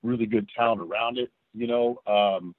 really 0.03 0.25
good 0.25 0.49
talent 0.55 0.81
around 0.81 1.17
it, 1.17 1.31
you 1.53 1.67
know, 1.67 1.99
um, 2.07 2.55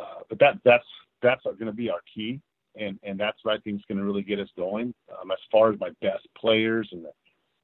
uh, 0.00 0.20
but 0.28 0.38
that 0.38 0.58
that's 0.64 0.84
that's 1.22 1.44
going 1.44 1.66
to 1.66 1.72
be 1.72 1.90
our 1.90 2.00
key, 2.12 2.40
and 2.76 2.98
and 3.02 3.18
that's 3.18 3.38
what 3.42 3.54
I 3.54 3.58
think 3.58 3.76
is 3.76 3.84
going 3.88 3.98
to 3.98 4.04
really 4.04 4.22
get 4.22 4.40
us 4.40 4.48
going. 4.56 4.94
Um, 5.10 5.30
as 5.30 5.38
far 5.50 5.72
as 5.72 5.80
my 5.80 5.90
best 6.00 6.26
players, 6.36 6.88
and 6.92 7.04
the, 7.04 7.10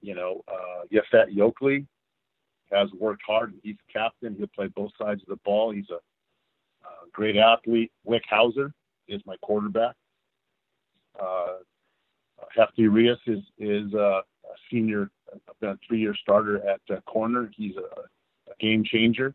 you 0.03 0.15
know, 0.15 0.43
uh, 0.49 0.85
Yafet 0.93 1.35
Yokley 1.35 1.87
has 2.73 2.89
worked 2.99 3.23
hard. 3.27 3.53
and 3.53 3.61
He's 3.63 3.77
a 3.89 3.93
captain. 3.93 4.35
He'll 4.37 4.49
play 4.49 4.69
both 4.69 4.91
sides 5.01 5.23
of 5.23 5.29
the 5.29 5.41
ball. 5.45 5.71
He's 5.73 5.91
a 5.91 5.99
great 7.13 7.37
athlete. 7.37 7.93
Wick 8.05 8.23
Hauser 8.29 8.73
is 9.09 9.21
my 9.27 9.37
quarterback. 9.43 9.95
Uh, 11.21 11.59
Hefty 12.55 12.89
Rios 12.89 13.19
is 13.27 13.41
is 13.59 13.93
uh, 13.95 14.21
a 14.21 14.23
senior, 14.71 15.11
been 15.61 15.71
a 15.71 15.79
three-year 15.87 16.15
starter 16.21 16.61
at 16.69 17.05
corner. 17.07 17.51
He's 17.57 17.75
a, 17.77 18.01
a 18.51 18.55
game 18.61 18.85
changer. 18.85 19.35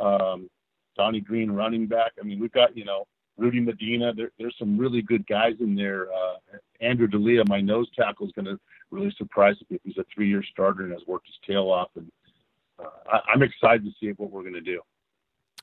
Um, 0.00 0.48
Donnie 0.96 1.20
Green, 1.20 1.50
running 1.50 1.86
back. 1.86 2.12
I 2.20 2.24
mean, 2.24 2.40
we've 2.40 2.52
got 2.52 2.76
you 2.76 2.84
know 2.84 3.06
Rudy 3.36 3.60
Medina. 3.60 4.12
There, 4.14 4.30
there's 4.38 4.56
some 4.58 4.78
really 4.78 5.02
good 5.02 5.26
guys 5.26 5.54
in 5.60 5.74
there. 5.74 6.08
Uh, 6.12 6.58
Andrew 6.80 7.06
D'Elia, 7.06 7.44
my 7.48 7.60
nose 7.60 7.88
tackle, 7.96 8.26
is 8.26 8.32
going 8.32 8.46
to 8.46 8.58
really 8.90 9.14
surprise 9.16 9.56
me. 9.70 9.78
He's 9.84 9.98
a 9.98 10.04
three-year 10.14 10.42
starter 10.52 10.84
and 10.84 10.92
has 10.92 11.02
worked 11.06 11.26
his 11.26 11.36
tail 11.46 11.70
off. 11.70 11.88
And 11.96 12.10
uh, 12.78 12.88
I, 13.10 13.20
I'm 13.32 13.42
excited 13.42 13.84
to 13.84 13.90
see 14.00 14.12
what 14.12 14.30
we're 14.30 14.42
going 14.42 14.54
to 14.54 14.60
do. 14.60 14.80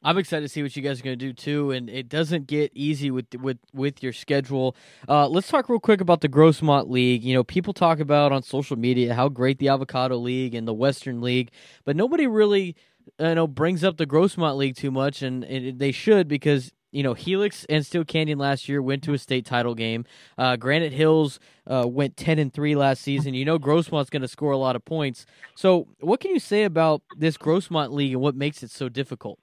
I'm 0.03 0.17
excited 0.17 0.41
to 0.41 0.49
see 0.49 0.61
what 0.61 0.75
you 0.75 0.81
guys 0.81 0.99
are 0.99 1.03
going 1.03 1.17
to 1.17 1.25
do 1.25 1.33
too, 1.33 1.71
and 1.71 1.89
it 1.89 2.09
doesn't 2.09 2.47
get 2.47 2.71
easy 2.73 3.09
with 3.09 3.33
with 3.35 3.57
with 3.73 4.03
your 4.03 4.13
schedule. 4.13 4.75
Uh, 5.07 5.27
let's 5.27 5.47
talk 5.47 5.69
real 5.69 5.79
quick 5.79 6.01
about 6.01 6.21
the 6.21 6.29
Grossmont 6.29 6.89
League. 6.89 7.23
You 7.23 7.33
know, 7.33 7.43
people 7.43 7.73
talk 7.73 7.99
about 7.99 8.31
on 8.31 8.43
social 8.43 8.77
media 8.77 9.13
how 9.13 9.29
great 9.29 9.59
the 9.59 9.69
Avocado 9.69 10.17
League 10.17 10.53
and 10.55 10.67
the 10.67 10.73
Western 10.73 11.21
League, 11.21 11.51
but 11.85 11.95
nobody 11.95 12.27
really 12.27 12.75
you 13.19 13.35
know 13.35 13.47
brings 13.47 13.83
up 13.83 13.97
the 13.97 14.05
Grossmont 14.05 14.57
League 14.57 14.75
too 14.75 14.91
much, 14.91 15.21
and 15.21 15.43
it, 15.45 15.79
they 15.79 15.91
should 15.91 16.27
because 16.27 16.71
you 16.93 17.01
know, 17.01 17.15
Helix 17.15 17.65
and 17.69 17.83
Steele 17.83 18.05
Canyon 18.05 18.37
last 18.37 18.69
year 18.69 18.79
went 18.79 19.03
to 19.03 19.13
a 19.13 19.17
state 19.17 19.45
title 19.45 19.73
game. 19.73 20.05
Uh, 20.37 20.55
Granite 20.55 20.93
Hills 20.93 21.39
uh, 21.65 21.85
went 21.87 22.15
ten 22.15 22.37
and 22.37 22.53
three 22.53 22.75
last 22.75 23.01
season. 23.01 23.33
You 23.33 23.45
know, 23.45 23.57
Grossmont's 23.57 24.11
going 24.11 24.21
to 24.21 24.27
score 24.27 24.51
a 24.51 24.57
lot 24.57 24.75
of 24.75 24.85
points. 24.85 25.25
So, 25.55 25.87
what 25.99 26.19
can 26.19 26.31
you 26.31 26.39
say 26.39 26.63
about 26.63 27.01
this 27.17 27.35
Grossmont 27.35 27.91
league 27.91 28.13
and 28.13 28.21
what 28.21 28.35
makes 28.35 28.61
it 28.61 28.69
so 28.69 28.89
difficult? 28.89 29.39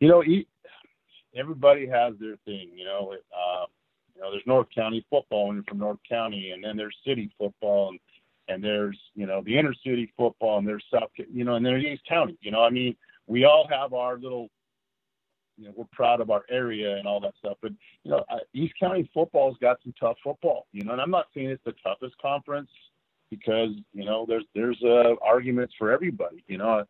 You 0.00 0.08
know, 0.08 0.22
everybody 1.36 1.86
has 1.86 2.14
their 2.18 2.36
thing. 2.44 2.70
You 2.74 2.84
know, 2.84 3.14
uh, 3.14 3.66
you 4.14 4.20
know, 4.20 4.30
there's 4.30 4.46
North 4.46 4.68
County 4.74 5.04
football 5.08 5.48
when 5.48 5.56
you're 5.56 5.64
from 5.64 5.78
North 5.78 6.00
County, 6.08 6.50
and 6.50 6.62
then 6.64 6.76
there's 6.76 6.96
city 7.06 7.30
football, 7.38 7.90
and 7.90 8.00
and 8.48 8.64
there's 8.64 8.98
you 9.14 9.26
know 9.26 9.42
the 9.44 9.56
inner 9.56 9.74
city 9.86 10.12
football, 10.16 10.58
and 10.58 10.66
there's 10.66 10.84
South, 10.92 11.10
you 11.16 11.44
know, 11.44 11.54
and 11.54 11.64
there's 11.64 11.84
East 11.84 12.02
County. 12.08 12.36
You 12.40 12.50
know, 12.50 12.62
I 12.62 12.70
mean, 12.70 12.96
we 13.26 13.44
all 13.44 13.68
have 13.70 13.92
our 13.92 14.18
little 14.18 14.48
you 15.60 15.66
know, 15.66 15.72
we're 15.76 15.84
proud 15.92 16.20
of 16.20 16.30
our 16.30 16.44
area 16.48 16.96
and 16.96 17.06
all 17.06 17.20
that 17.20 17.34
stuff. 17.38 17.58
But 17.60 17.72
you 18.02 18.10
know, 18.10 18.24
East 18.54 18.74
County 18.80 19.08
football's 19.12 19.56
got 19.60 19.78
some 19.82 19.94
tough 20.00 20.16
football. 20.24 20.66
You 20.72 20.84
know, 20.84 20.92
and 20.92 21.00
I'm 21.00 21.10
not 21.10 21.26
saying 21.34 21.50
it's 21.50 21.64
the 21.64 21.74
toughest 21.84 22.16
conference 22.20 22.70
because 23.30 23.70
you 23.92 24.04
know 24.04 24.24
there's 24.26 24.44
there's 24.54 24.82
uh, 24.82 25.14
arguments 25.22 25.74
for 25.78 25.92
everybody. 25.92 26.42
You 26.48 26.58
know, 26.58 26.84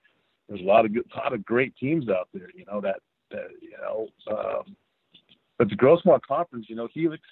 there's 0.51 0.61
a 0.61 0.64
lot 0.64 0.84
of 0.84 0.92
good, 0.92 1.05
a 1.14 1.18
lot 1.18 1.32
of 1.32 1.42
great 1.46 1.74
teams 1.76 2.11
out 2.11 2.28
there. 2.34 2.51
You 2.55 2.66
know 2.70 2.82
that 2.82 2.96
that 3.30 3.46
you 3.62 3.72
know, 3.80 4.09
um, 4.30 4.76
but 5.57 5.70
the 5.70 5.76
Grossmont 5.76 6.20
Conference, 6.28 6.66
you 6.68 6.76
know, 6.76 6.88
Helix. 6.92 7.22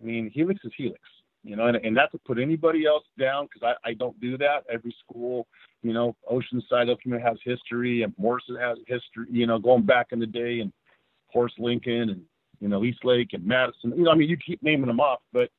I 0.00 0.04
mean, 0.04 0.30
Helix 0.34 0.60
is 0.64 0.72
Helix 0.76 1.00
you 1.42 1.56
know, 1.56 1.66
and, 1.66 1.76
and 1.76 1.94
not 1.94 2.12
to 2.12 2.18
put 2.18 2.38
anybody 2.38 2.86
else 2.86 3.04
down 3.18 3.46
because 3.46 3.74
I, 3.84 3.90
I 3.90 3.94
don't 3.94 4.18
do 4.20 4.36
that. 4.38 4.64
Every 4.70 4.94
school, 5.04 5.46
you 5.82 5.92
know, 5.92 6.14
Oceanside 6.30 6.88
Ultimate 6.88 7.22
has 7.22 7.38
history, 7.44 8.02
and 8.02 8.12
Morrison 8.18 8.56
has 8.56 8.78
history, 8.86 9.26
you 9.30 9.46
know, 9.46 9.58
going 9.58 9.84
back 9.84 10.08
in 10.12 10.18
the 10.18 10.26
day, 10.26 10.60
and 10.60 10.72
Horace 11.28 11.54
Lincoln, 11.58 12.10
and 12.10 12.22
you 12.60 12.68
know, 12.68 12.84
Eastlake 12.84 13.32
and 13.32 13.44
Madison. 13.44 13.92
You 13.96 14.04
know, 14.04 14.10
I 14.10 14.16
mean, 14.16 14.28
you 14.28 14.36
keep 14.36 14.62
naming 14.62 14.86
them 14.86 15.00
off, 15.00 15.20
but 15.32 15.50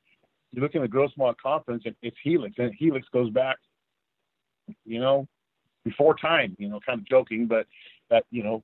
you 0.52 0.62
look 0.62 0.74
in 0.74 0.82
the 0.82 0.88
Grossmont 0.88 1.34
Conference, 1.42 1.82
and 1.84 1.96
it's 2.02 2.16
Helix, 2.22 2.54
and 2.58 2.72
Helix 2.78 3.08
goes 3.12 3.30
back, 3.30 3.56
you 4.84 5.00
know, 5.00 5.26
before 5.84 6.14
time. 6.16 6.56
You 6.58 6.68
know, 6.68 6.80
kind 6.84 7.00
of 7.00 7.06
joking, 7.06 7.46
but 7.46 7.66
that 8.10 8.24
you 8.30 8.42
know, 8.42 8.62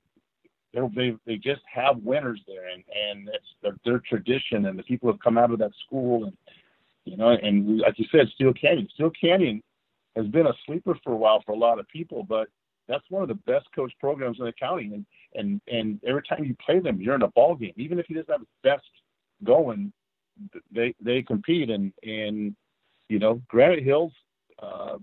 they 0.73 1.15
they 1.25 1.35
just 1.35 1.61
have 1.73 1.97
winners 2.03 2.41
there, 2.47 2.69
and 2.69 2.83
and 2.93 3.29
it's 3.29 3.45
their, 3.61 3.75
their 3.85 3.99
tradition, 3.99 4.65
and 4.65 4.77
the 4.77 4.83
people 4.83 5.11
have 5.11 5.19
come 5.19 5.37
out 5.37 5.51
of 5.51 5.59
that 5.59 5.71
school, 5.85 6.25
and 6.25 6.37
you 7.05 7.17
know, 7.17 7.29
and 7.29 7.79
like 7.79 7.97
you 7.97 8.05
said, 8.11 8.27
Steele 8.35 8.53
Canyon. 8.53 8.87
Steele 8.93 9.11
Canyon 9.19 9.63
has 10.15 10.27
been 10.27 10.47
a 10.47 10.53
sleeper 10.65 10.97
for 11.03 11.13
a 11.13 11.17
while 11.17 11.41
for 11.45 11.53
a 11.53 11.57
lot 11.57 11.79
of 11.79 11.87
people, 11.87 12.23
but 12.23 12.47
that's 12.87 13.03
one 13.09 13.21
of 13.21 13.29
the 13.29 13.35
best 13.35 13.67
coach 13.73 13.93
programs 13.99 14.39
in 14.39 14.45
the 14.45 14.53
county. 14.53 14.91
And 14.93 15.05
and 15.35 15.61
and 15.67 15.99
every 16.05 16.23
time 16.23 16.43
you 16.43 16.55
play 16.63 16.79
them, 16.79 17.01
you're 17.01 17.15
in 17.15 17.21
a 17.21 17.29
ball 17.29 17.55
game. 17.55 17.73
Even 17.77 17.99
if 17.99 18.05
he 18.07 18.13
doesn't 18.13 18.31
have 18.31 18.41
his 18.41 18.47
best 18.63 18.89
going, 19.43 19.91
they 20.71 20.93
they 21.01 21.21
compete. 21.21 21.69
And 21.69 21.93
and 22.03 22.55
you 23.07 23.19
know, 23.19 23.41
Granite 23.47 23.83
Hills. 23.83 24.13
Uh, 24.61 24.97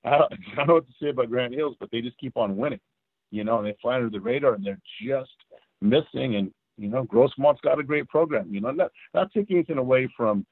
I 0.04 0.18
don't, 0.18 0.32
I 0.32 0.54
don't 0.56 0.66
know 0.66 0.74
what 0.74 0.86
to 0.86 0.92
say 1.00 1.10
about 1.10 1.30
Grand 1.30 1.54
Hills, 1.54 1.76
but 1.78 1.90
they 1.90 2.00
just 2.00 2.18
keep 2.18 2.36
on 2.36 2.56
winning. 2.56 2.80
You 3.30 3.44
know, 3.44 3.58
and 3.58 3.66
they 3.66 3.76
fly 3.80 3.96
under 3.96 4.10
the 4.10 4.20
radar, 4.20 4.54
and 4.54 4.64
they're 4.64 4.80
just 5.02 5.30
missing. 5.80 6.36
And 6.36 6.50
you 6.78 6.88
know, 6.88 7.04
Grossmont's 7.04 7.60
got 7.60 7.78
a 7.78 7.84
great 7.84 8.08
program. 8.08 8.52
You 8.52 8.60
know, 8.60 8.70
not 8.70 8.90
not 9.14 9.32
taking 9.32 9.56
anything 9.56 9.78
away 9.78 10.08
from 10.16 10.44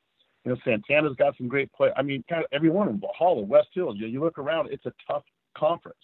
you 0.44 0.52
know, 0.52 0.58
Santana's 0.64 1.16
got 1.16 1.36
some 1.36 1.48
great 1.48 1.72
play. 1.72 1.90
I 1.96 2.02
mean, 2.02 2.24
kind 2.28 2.42
of 2.42 2.48
every 2.52 2.70
one 2.70 2.88
of 2.88 3.00
them, 3.00 3.10
Hall 3.16 3.44
West 3.44 3.68
Hills. 3.74 3.96
You, 3.98 4.06
you 4.06 4.20
look 4.22 4.38
around, 4.38 4.70
it's 4.70 4.86
a 4.86 4.92
tough 5.06 5.24
conference. 5.56 5.98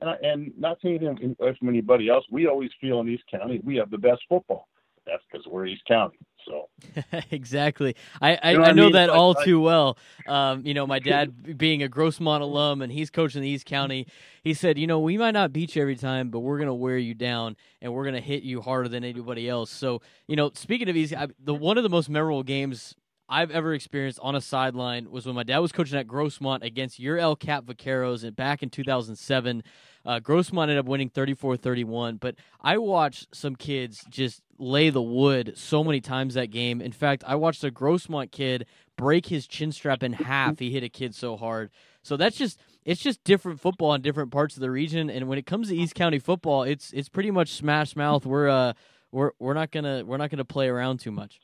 And, 0.00 0.10
I, 0.10 0.14
and 0.22 0.52
not 0.58 0.80
taking 0.80 1.06
anything 1.06 1.36
away 1.38 1.56
from 1.58 1.68
anybody 1.68 2.08
else, 2.08 2.24
we 2.30 2.46
always 2.46 2.70
feel 2.80 3.00
in 3.00 3.08
East 3.08 3.24
County 3.30 3.60
we 3.64 3.76
have 3.76 3.90
the 3.90 3.98
best 3.98 4.22
football. 4.28 4.68
That's 5.06 5.22
because 5.30 5.46
we're 5.46 5.66
East 5.66 5.84
County. 5.86 6.18
So 6.46 6.68
exactly, 7.30 7.94
I 8.20 8.38
I, 8.42 8.50
you 8.52 8.58
know, 8.58 8.64
I 8.64 8.72
know 8.72 8.82
I 8.82 8.86
mean? 8.86 8.92
that 8.94 9.10
all 9.10 9.34
too 9.34 9.60
well. 9.60 9.96
Um, 10.26 10.66
you 10.66 10.74
know, 10.74 10.86
my 10.86 10.98
dad 10.98 11.56
being 11.56 11.82
a 11.82 11.88
Grossmont 11.88 12.40
alum 12.40 12.82
and 12.82 12.90
he's 12.90 13.10
coaching 13.10 13.42
the 13.42 13.48
East 13.48 13.64
County. 13.66 14.06
He 14.42 14.54
said, 14.54 14.76
you 14.78 14.86
know, 14.86 14.98
we 14.98 15.16
might 15.18 15.32
not 15.32 15.52
beat 15.52 15.76
you 15.76 15.82
every 15.82 15.96
time, 15.96 16.30
but 16.30 16.40
we're 16.40 16.58
gonna 16.58 16.74
wear 16.74 16.98
you 16.98 17.14
down 17.14 17.56
and 17.80 17.92
we're 17.92 18.04
gonna 18.04 18.20
hit 18.20 18.42
you 18.42 18.60
harder 18.60 18.88
than 18.88 19.04
anybody 19.04 19.48
else. 19.48 19.70
So 19.70 20.02
you 20.26 20.36
know, 20.36 20.50
speaking 20.54 20.88
of 20.88 20.96
East, 20.96 21.14
I, 21.14 21.28
the 21.42 21.54
one 21.54 21.76
of 21.78 21.84
the 21.84 21.90
most 21.90 22.08
memorable 22.08 22.42
games 22.42 22.94
I've 23.28 23.50
ever 23.50 23.72
experienced 23.72 24.18
on 24.22 24.34
a 24.34 24.40
sideline 24.40 25.10
was 25.10 25.24
when 25.24 25.34
my 25.34 25.42
dad 25.42 25.60
was 25.60 25.72
coaching 25.72 25.98
at 25.98 26.06
Grossmont 26.06 26.62
against 26.62 26.98
your 26.98 27.18
El 27.18 27.34
Cap 27.34 27.64
Vaqueros 27.64 28.34
back 28.36 28.62
in 28.62 28.68
2007. 28.68 29.62
Uh, 30.04 30.20
Grossmont 30.20 30.64
ended 30.64 30.78
up 30.78 30.86
winning 30.86 31.08
34 31.08 31.56
31, 31.56 32.16
but 32.16 32.34
I 32.60 32.78
watched 32.78 33.34
some 33.34 33.56
kids 33.56 34.04
just 34.10 34.42
lay 34.58 34.90
the 34.90 35.02
wood 35.02 35.54
so 35.56 35.82
many 35.84 36.00
times 36.00 36.34
that 36.34 36.50
game. 36.50 36.80
In 36.80 36.92
fact, 36.92 37.24
I 37.26 37.34
watched 37.34 37.64
a 37.64 37.70
Grossmont 37.70 38.30
kid 38.30 38.66
break 38.96 39.26
his 39.26 39.46
chin 39.46 39.72
strap 39.72 40.02
in 40.02 40.12
half. 40.12 40.58
He 40.58 40.70
hit 40.70 40.82
a 40.82 40.88
kid 40.88 41.14
so 41.14 41.36
hard. 41.36 41.70
So 42.02 42.16
that's 42.16 42.36
just 42.36 42.60
it's 42.84 43.00
just 43.00 43.22
different 43.24 43.60
football 43.60 43.94
in 43.94 44.02
different 44.02 44.30
parts 44.30 44.56
of 44.56 44.60
the 44.60 44.70
region. 44.70 45.08
And 45.08 45.28
when 45.28 45.38
it 45.38 45.46
comes 45.46 45.68
to 45.68 45.76
East 45.76 45.94
County 45.94 46.18
football, 46.18 46.64
it's 46.64 46.92
it's 46.92 47.08
pretty 47.08 47.30
much 47.30 47.50
smash 47.50 47.94
mouth. 47.94 48.26
We're 48.26 48.48
uh 48.48 48.72
we're 49.12 49.32
we're 49.38 49.54
not 49.54 49.70
gonna 49.70 50.04
we're 50.04 50.16
not 50.16 50.30
gonna 50.30 50.44
play 50.44 50.68
around 50.68 50.98
too 50.98 51.12
much. 51.12 51.40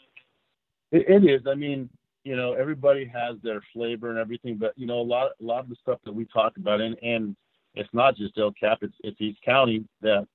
It, 0.90 1.08
it 1.08 1.24
is. 1.24 1.46
I 1.46 1.54
mean, 1.54 1.88
you 2.24 2.36
know, 2.36 2.54
everybody 2.54 3.04
has 3.06 3.36
their 3.42 3.60
flavor 3.72 4.10
and 4.10 4.18
everything, 4.18 4.56
but 4.56 4.72
you 4.76 4.86
know, 4.86 5.00
a 5.00 5.02
lot, 5.02 5.30
a 5.40 5.44
lot 5.44 5.60
of 5.60 5.68
the 5.68 5.76
stuff 5.80 5.98
that 6.04 6.12
we 6.12 6.24
talk 6.26 6.56
about, 6.56 6.80
and 6.80 6.96
and 7.02 7.36
it's 7.74 7.92
not 7.92 8.16
just 8.16 8.38
El 8.38 8.52
Cap, 8.52 8.78
it's 8.82 8.94
it's 9.02 9.20
East 9.20 9.38
County 9.44 9.84
that, 10.00 10.26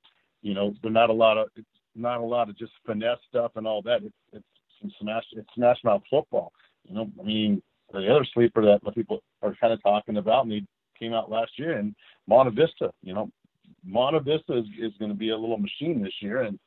you 0.41 0.53
know, 0.53 0.73
there's 0.81 0.93
not 0.93 1.09
a 1.09 1.13
lot 1.13 1.37
of, 1.37 1.47
not 1.95 2.19
a 2.19 2.25
lot 2.25 2.49
of 2.49 2.57
just 2.57 2.71
finesse 2.85 3.19
stuff 3.29 3.51
and 3.55 3.67
all 3.67 3.81
that. 3.83 4.03
It's 4.03 4.15
it's 4.31 4.45
some 4.81 4.91
smash, 5.01 5.23
it's 5.33 5.49
smash 5.55 5.77
mouth 5.83 6.01
football. 6.09 6.51
You 6.87 6.95
know, 6.95 7.09
I 7.19 7.23
mean, 7.23 7.61
the 7.91 8.09
other 8.09 8.25
sleeper 8.33 8.61
that 8.63 8.95
people 8.95 9.21
are 9.41 9.55
kind 9.59 9.73
of 9.73 9.81
talking 9.81 10.17
about, 10.17 10.45
and 10.45 10.53
he 10.53 10.67
came 10.97 11.13
out 11.13 11.31
last 11.31 11.51
year, 11.57 11.77
and 11.77 11.95
Monte 12.27 12.55
Vista. 12.55 12.91
You 13.01 13.13
know, 13.13 13.29
Monte 13.85 14.19
Vista 14.19 14.57
is, 14.57 14.65
is 14.79 14.93
going 14.99 15.11
to 15.11 15.17
be 15.17 15.29
a 15.29 15.37
little 15.37 15.57
machine 15.57 16.01
this 16.01 16.13
year, 16.21 16.43
and 16.43 16.59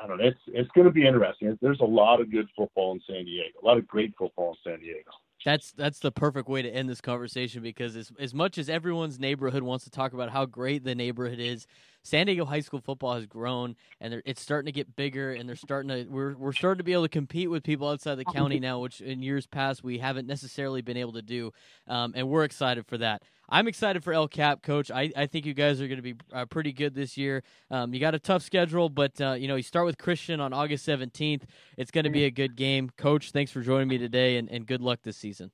I 0.00 0.06
don't 0.06 0.18
know. 0.18 0.24
It's 0.24 0.40
it's 0.48 0.70
going 0.72 0.86
to 0.86 0.92
be 0.92 1.06
interesting. 1.06 1.56
There's 1.60 1.80
a 1.80 1.84
lot 1.84 2.20
of 2.20 2.30
good 2.30 2.48
football 2.56 2.92
in 2.92 3.00
San 3.06 3.24
Diego. 3.24 3.58
A 3.62 3.66
lot 3.66 3.78
of 3.78 3.86
great 3.86 4.14
football 4.18 4.50
in 4.64 4.72
San 4.72 4.80
Diego. 4.80 5.10
That's 5.44 5.72
that's 5.72 6.00
the 6.00 6.12
perfect 6.12 6.48
way 6.48 6.62
to 6.62 6.68
end 6.68 6.88
this 6.88 7.00
conversation 7.00 7.62
because 7.62 7.96
as 7.96 8.12
as 8.18 8.34
much 8.34 8.58
as 8.58 8.68
everyone's 8.68 9.18
neighborhood 9.18 9.62
wants 9.62 9.84
to 9.84 9.90
talk 9.90 10.12
about 10.12 10.30
how 10.30 10.44
great 10.46 10.84
the 10.84 10.94
neighborhood 10.94 11.38
is, 11.38 11.66
San 12.08 12.26
Diego 12.26 12.46
high 12.46 12.60
school 12.60 12.80
football 12.80 13.14
has 13.14 13.26
grown, 13.26 13.76
and 14.00 14.22
it's 14.24 14.40
starting 14.40 14.66
to 14.66 14.72
get 14.72 14.96
bigger, 14.96 15.32
and 15.32 15.46
they're 15.46 15.56
starting 15.56 15.88
to 15.90 16.10
we're 16.10 16.34
we're 16.36 16.52
starting 16.52 16.78
to 16.78 16.84
be 16.84 16.94
able 16.94 17.02
to 17.02 17.08
compete 17.08 17.50
with 17.50 17.62
people 17.62 17.86
outside 17.86 18.14
the 18.14 18.24
county 18.24 18.58
now, 18.60 18.78
which 18.78 19.02
in 19.02 19.22
years 19.22 19.46
past 19.46 19.84
we 19.84 19.98
haven't 19.98 20.26
necessarily 20.26 20.80
been 20.80 20.96
able 20.96 21.12
to 21.12 21.22
do, 21.22 21.52
um, 21.86 22.14
and 22.16 22.28
we're 22.28 22.44
excited 22.44 22.86
for 22.86 22.96
that. 22.96 23.22
I'm 23.50 23.68
excited 23.68 24.02
for 24.02 24.12
El 24.12 24.28
Cap, 24.28 24.62
Coach. 24.62 24.90
I, 24.90 25.10
I 25.16 25.26
think 25.26 25.46
you 25.46 25.54
guys 25.54 25.80
are 25.80 25.88
going 25.88 25.96
to 25.96 26.02
be 26.02 26.14
uh, 26.32 26.44
pretty 26.46 26.72
good 26.72 26.94
this 26.94 27.16
year. 27.16 27.42
Um, 27.70 27.94
you 27.94 28.00
got 28.00 28.14
a 28.14 28.18
tough 28.18 28.42
schedule, 28.42 28.88
but 28.88 29.20
uh, 29.20 29.32
you 29.32 29.46
know 29.46 29.56
you 29.56 29.62
start 29.62 29.84
with 29.84 29.98
Christian 29.98 30.40
on 30.40 30.54
August 30.54 30.86
17th. 30.88 31.42
It's 31.76 31.90
going 31.90 32.04
to 32.04 32.10
be 32.10 32.24
a 32.24 32.30
good 32.30 32.56
game, 32.56 32.90
Coach. 32.96 33.32
Thanks 33.32 33.52
for 33.52 33.60
joining 33.60 33.88
me 33.88 33.98
today, 33.98 34.38
and, 34.38 34.50
and 34.50 34.66
good 34.66 34.80
luck 34.80 35.00
this 35.02 35.18
season. 35.18 35.50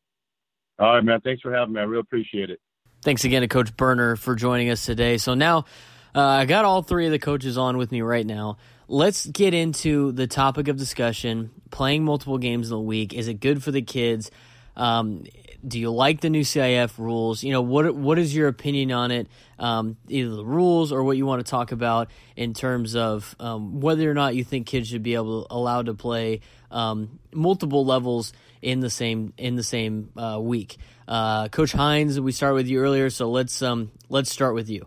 All 0.78 0.94
right, 0.94 1.05
man. 1.05 1.20
Thanks 1.20 1.43
for 1.43 1.52
having 1.52 1.74
me. 1.74 1.81
I 1.81 1.85
really 1.85 2.01
appreciate 2.01 2.51
it. 2.51 2.60
Thanks 3.02 3.24
again 3.24 3.43
to 3.43 3.48
Coach 3.48 3.76
Burner 3.76 4.16
for 4.16 4.35
joining 4.35 4.70
us 4.70 4.86
today. 4.86 5.18
So 5.18 5.35
now 5.35 5.66
uh, 6.15 6.20
I 6.20 6.45
got 6.45 6.65
all 6.65 6.82
three 6.82 7.07
of 7.07 7.12
the 7.12 7.19
coaches 7.19 7.59
on 7.59 7.77
with 7.77 7.91
me 7.91 8.01
right 8.03 8.27
now. 8.27 8.59
Let's 8.86 9.27
get 9.27 9.55
into 9.55 10.12
the 10.12 10.27
topic 10.27 10.69
of 10.69 10.77
discussion 10.77 11.51
playing 11.70 12.05
multiple 12.05 12.39
games 12.39 12.69
in 12.69 12.77
the 12.77 12.81
week. 12.81 13.15
Is 13.15 13.28
it 13.28 13.41
good 13.41 13.62
for 13.62 13.70
the 13.70 13.82
kids? 13.82 14.31
Um, 14.77 15.24
do 15.66 15.78
you 15.78 15.91
like 15.91 16.20
the 16.20 16.31
new 16.31 16.43
CIF 16.43 16.99
rules? 16.99 17.43
You 17.43 17.53
know, 17.53 17.62
what 17.62 17.95
what 17.95 18.19
is 18.19 18.35
your 18.35 18.49
opinion 18.49 18.93
on 18.93 19.11
it? 19.11 19.28
Um, 19.59 19.97
either 20.09 20.31
the 20.31 20.45
rules 20.45 20.93
or 20.93 21.03
what 21.03 21.16
you 21.16 21.27
want 21.27 21.45
to 21.45 21.51
talk 21.51 21.73
about 21.73 22.11
in 22.36 22.53
terms 22.55 22.95
of 22.95 23.35
um, 23.41 23.81
whether 23.81 24.11
or 24.11 24.15
not 24.15 24.35
you 24.35 24.45
think 24.45 24.66
kids 24.66 24.89
should 24.89 25.03
be 25.03 25.15
able 25.15 25.47
allowed 25.51 25.86
to 25.86 25.95
play 25.95 26.41
um, 26.70 27.19
multiple 27.32 27.85
levels 27.85 28.32
in 28.61 28.81
the 28.81 28.91
same 28.91 29.32
in 29.39 29.57
the 29.57 29.62
same 29.62 30.11
uh, 30.16 30.39
week. 30.41 30.77
Uh, 31.09 31.49
Coach 31.49 31.73
Hines, 31.73 32.20
we 32.20 32.32
started 32.32 32.55
with 32.55 32.69
you 32.69 32.81
earlier, 32.81 33.11
so 33.11 33.31
let's 33.31 33.62
um, 33.62 33.91
let's 34.09 34.31
start 34.31 34.55
with 34.55 34.69
you. 34.69 34.86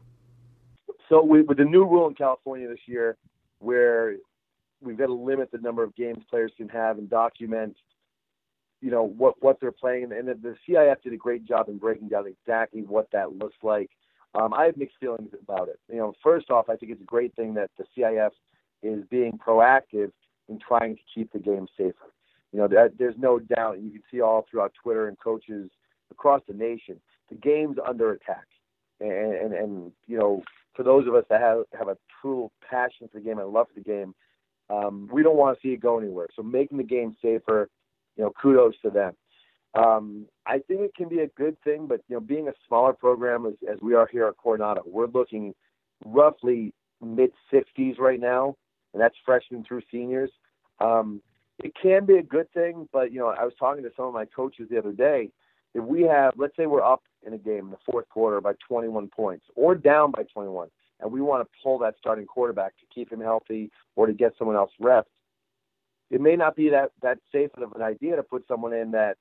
So 1.10 1.24
we, 1.24 1.42
with 1.42 1.58
the 1.58 1.66
new 1.66 1.86
rule 1.86 2.08
in 2.08 2.16
California 2.16 2.68
this 2.68 2.80
year, 2.86 3.18
where 3.60 4.16
we've 4.82 4.98
got 4.98 5.08
to 5.08 5.14
limit 5.14 5.52
the 5.52 5.58
number 5.60 5.84
of 5.84 5.96
games 5.96 6.24
players 6.30 6.52
can 6.58 6.70
have 6.70 6.98
and 6.98 7.10
document 7.10 7.76
you 8.82 8.92
know 8.92 9.04
what 9.04 9.42
what 9.42 9.60
they're 9.60 9.72
playing, 9.72 10.12
and 10.12 10.28
the, 10.28 10.36
the 10.36 10.56
CIF 10.68 11.02
did 11.02 11.14
a 11.14 11.18
great 11.18 11.46
job 11.46 11.68
in 11.70 11.78
breaking 11.78 12.10
down 12.10 12.26
exactly 12.28 12.82
what 12.82 13.10
that 13.12 13.34
looks 13.34 13.58
like. 13.64 13.90
Um, 14.36 14.54
I 14.54 14.66
have 14.66 14.78
mixed 14.78 14.98
feelings 15.00 15.32
about 15.42 15.68
it. 15.70 15.80
You 15.90 15.98
know, 15.98 16.14
first 16.22 16.52
off, 16.52 16.70
I 16.70 16.76
think 16.76 16.92
it's 16.92 17.02
a 17.02 17.06
great 17.06 17.36
thing 17.36 17.54
that 17.56 17.72
the 17.78 17.86
CIF 17.98 18.32
is 18.84 19.04
being 19.10 19.40
proactive 19.40 20.12
in 20.48 20.60
trying 20.60 20.96
to 20.96 21.02
keep 21.14 21.32
the 21.34 21.40
game 21.40 21.68
safer. 21.76 22.14
You 22.52 22.60
know, 22.60 22.68
that, 22.68 22.94
there's 23.00 23.16
no 23.18 23.40
doubt. 23.40 23.82
You 23.82 23.90
can 23.90 24.04
see 24.12 24.22
all 24.22 24.46
throughout 24.50 24.74
Twitter 24.82 25.08
and 25.08 25.18
coaches 25.20 25.70
across 26.12 26.42
the 26.48 26.54
nation, 26.54 27.00
the 27.30 27.36
game's 27.36 27.78
under 27.86 28.12
attack. 28.12 28.46
And, 29.00 29.12
and, 29.12 29.54
and 29.54 29.92
you 30.08 30.18
know, 30.18 30.44
for 30.76 30.84
those 30.84 31.08
of 31.08 31.16
us 31.16 31.26
that 31.30 31.42
have, 31.42 31.64
have 31.78 31.88
a 31.88 31.98
true 32.22 32.52
passion 32.70 33.08
for 33.12 33.20
the 33.20 33.26
game 33.26 33.40
and 33.40 33.50
love 33.50 33.68
for 33.68 33.80
the 33.80 33.84
game, 33.84 34.14
um, 34.70 35.10
we 35.12 35.24
don't 35.24 35.38
want 35.38 35.58
to 35.58 35.62
see 35.62 35.74
it 35.74 35.82
go 35.82 36.00
anywhere. 36.00 36.28
So 36.36 36.44
making 36.44 36.78
the 36.78 36.84
game 36.84 37.16
safer, 37.22 37.70
you 38.16 38.24
know, 38.24 38.32
kudos 38.42 38.76
to 38.84 38.90
them. 38.90 39.14
Um, 39.74 40.26
I 40.46 40.60
think 40.60 40.82
it 40.82 40.96
can 40.96 41.10
be 41.10 41.20
a 41.20 41.28
good 41.28 41.62
thing, 41.64 41.88
but 41.88 42.02
you 42.08 42.16
know, 42.16 42.20
being 42.20 42.48
a 42.48 42.54
smaller 42.68 42.94
program 42.94 43.46
as, 43.46 43.54
as 43.72 43.80
we 43.82 43.94
are 43.94 44.08
here 44.12 44.28
at 44.28 44.38
Coronado, 44.38 44.82
we're 44.86 45.08
looking 45.08 45.54
roughly 46.06 46.74
mid 47.02 47.32
60s 47.54 48.00
right 48.00 48.20
now, 48.20 48.56
and 48.94 49.02
that's 49.02 49.16
freshmen 49.26 49.64
through 49.64 49.82
seniors. 49.92 50.32
Um, 50.80 51.22
it 51.60 51.74
can 51.82 52.06
be 52.06 52.18
a 52.18 52.24
good 52.24 52.52
thing, 52.54 52.88
but 52.92 53.12
you 53.12 53.20
know, 53.20 53.28
I 53.28 53.44
was 53.44 53.54
talking 53.60 53.84
to 53.84 53.92
some 53.96 54.06
of 54.06 54.14
my 54.14 54.26
coaches 54.26 54.68
the 54.70 54.78
other 54.78 54.92
day. 54.92 55.32
If 55.74 55.84
we 55.84 56.04
have, 56.04 56.34
let's 56.38 56.56
say, 56.56 56.66
we're 56.66 56.84
up 56.84 57.04
in 57.26 57.34
a 57.34 57.38
game 57.38 57.66
in 57.66 57.72
the 57.72 57.78
fourth 57.86 58.10
quarter 58.10 58.42
by 58.42 58.54
21 58.68 59.10
points, 59.10 59.46
or 59.56 59.76
down 59.76 60.12
by 60.12 60.24
21, 60.24 60.70
and 61.00 61.12
we 61.12 61.22
want 61.22 61.46
to 61.46 61.60
pull 61.62 61.78
that 61.80 61.96
starting 62.00 62.26
quarterback 62.26 62.74
to 62.78 62.86
keep 62.94 63.12
him 63.12 63.22
healthy 63.22 63.70
or 63.96 64.08
to 64.08 64.14
get 64.14 64.34
someone 64.38 64.56
else 64.56 64.72
reps, 64.80 65.10
it 66.10 66.22
may 66.22 66.36
not 66.36 66.56
be 66.56 66.70
that 66.70 66.92
that 67.02 67.20
safe 67.32 67.52
of 67.58 67.74
an 67.74 67.82
idea 67.82 68.16
to 68.16 68.24
put 68.24 68.48
someone 68.48 68.74
in 68.74 68.92
that 68.92 69.18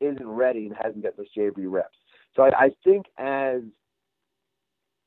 isn't 0.00 0.26
ready 0.26 0.66
and 0.66 0.76
hasn't 0.76 1.02
got 1.02 1.16
those 1.16 1.32
JV 1.36 1.70
reps. 1.70 1.96
So 2.36 2.42
I, 2.42 2.64
I 2.64 2.68
think 2.84 3.06
as 3.18 3.62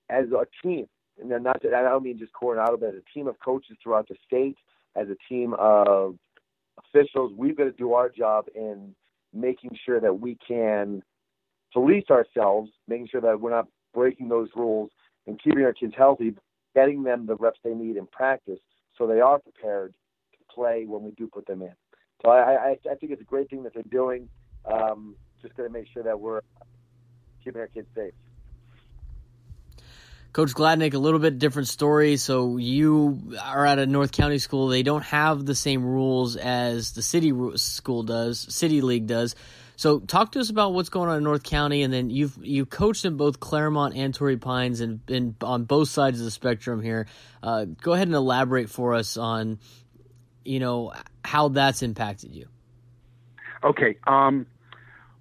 as 0.10 0.26
a 0.32 0.46
team, 0.64 0.88
and 1.20 1.44
not 1.44 1.62
that 1.64 1.74
I 1.74 1.82
don't 1.82 2.04
mean 2.04 2.18
just 2.18 2.34
Coronado, 2.34 2.78
but 2.78 2.90
as 2.90 2.96
a 2.96 3.14
team 3.14 3.28
of 3.28 3.40
coaches 3.40 3.78
throughout 3.82 4.08
the 4.08 4.16
state, 4.26 4.58
as 4.96 5.08
a 5.10 5.16
team 5.30 5.54
of 5.58 6.18
officials, 6.78 7.32
we've 7.36 7.58
got 7.58 7.66
to 7.66 7.72
do 7.72 7.94
our 7.94 8.10
job 8.10 8.46
in 8.56 8.96
making 9.36 9.78
sure 9.86 10.00
that 10.00 10.20
we 10.20 10.38
can 10.48 11.04
police 11.74 12.06
ourselves, 12.10 12.72
making 12.88 13.08
sure 13.08 13.22
that 13.22 13.40
we're 13.40 13.52
not 13.52 13.68
breaking 13.94 14.30
those 14.30 14.50
rules 14.56 14.90
and 15.28 15.42
keeping 15.42 15.64
our 15.64 15.74
kids 15.74 15.94
healthy, 15.98 16.34
getting 16.74 17.04
them 17.04 17.26
the 17.26 17.36
reps 17.36 17.60
they 17.64 17.74
need 17.74 17.98
in 17.98 18.08
practice 18.08 18.60
so 18.98 19.08
they 19.08 19.20
are 19.20 19.40
prepared 19.40 19.94
to 20.32 20.54
play 20.54 20.86
when 20.86 21.04
we 21.04 21.12
do 21.12 21.28
put 21.28 21.46
them 21.48 21.62
in. 21.62 21.74
So 22.22 22.30
I, 22.30 22.70
I, 22.70 22.78
I 22.90 22.96
think 22.96 23.12
it's 23.12 23.22
a 23.22 23.26
great 23.26 23.50
thing 23.50 23.64
that 23.64 23.74
they're 23.74 23.84
doing. 23.84 24.30
Um, 24.66 25.16
just 25.42 25.56
going 25.56 25.70
to 25.70 25.74
make 25.74 25.88
sure 25.94 26.04
that 26.04 26.20
we're 26.20 26.42
keeping 27.44 27.62
our 27.62 27.68
kids 27.68 27.88
safe. 27.94 28.14
Coach 30.36 30.52
Gladnick, 30.52 30.94
a 30.94 30.98
little 30.98 31.22
bit 31.22 31.40
different 31.40 31.70
story. 31.70 32.18
So 32.18 32.58
you 32.58 33.38
are 33.42 33.66
at 33.66 33.80
a 33.80 33.86
North 33.86 34.12
County 34.12 34.38
school. 34.38 34.68
They 34.68 34.84
don't 34.84 35.06
have 35.06 35.46
the 35.46 35.56
same 35.56 35.86
rules 35.86 36.36
as 36.36 36.92
the 36.92 37.02
city 37.02 37.32
school 37.56 38.04
does, 38.04 38.46
city 38.54 38.82
league 38.82 39.08
does. 39.08 39.34
So 39.78 40.00
talk 40.00 40.34
to 40.34 40.42
us 40.42 40.50
about 40.50 40.74
what's 40.74 40.90
going 40.90 41.10
on 41.10 41.20
in 41.20 41.24
North 41.24 41.44
County, 41.44 41.84
and 41.84 41.94
then 41.94 42.10
you've 42.10 42.38
you 42.42 42.66
coached 42.66 43.06
in 43.06 43.16
both 43.16 43.40
Claremont 43.40 43.96
and 43.96 44.14
Torrey 44.14 44.36
Pines, 44.36 44.82
and 44.82 45.06
been 45.06 45.38
on 45.40 45.64
both 45.64 45.88
sides 45.88 46.20
of 46.20 46.26
the 46.26 46.32
spectrum 46.32 46.82
here. 46.82 47.08
Uh, 47.42 47.64
go 47.64 47.94
ahead 47.94 48.10
and 48.10 48.16
elaborate 48.16 48.70
for 48.70 48.94
us 48.94 49.16
on 49.16 49.58
you 50.44 50.60
know, 50.60 50.92
how 51.24 51.48
that's 51.48 51.82
impacted 51.82 52.36
you. 52.36 52.48
Okay. 53.64 53.98
Um, 54.06 54.48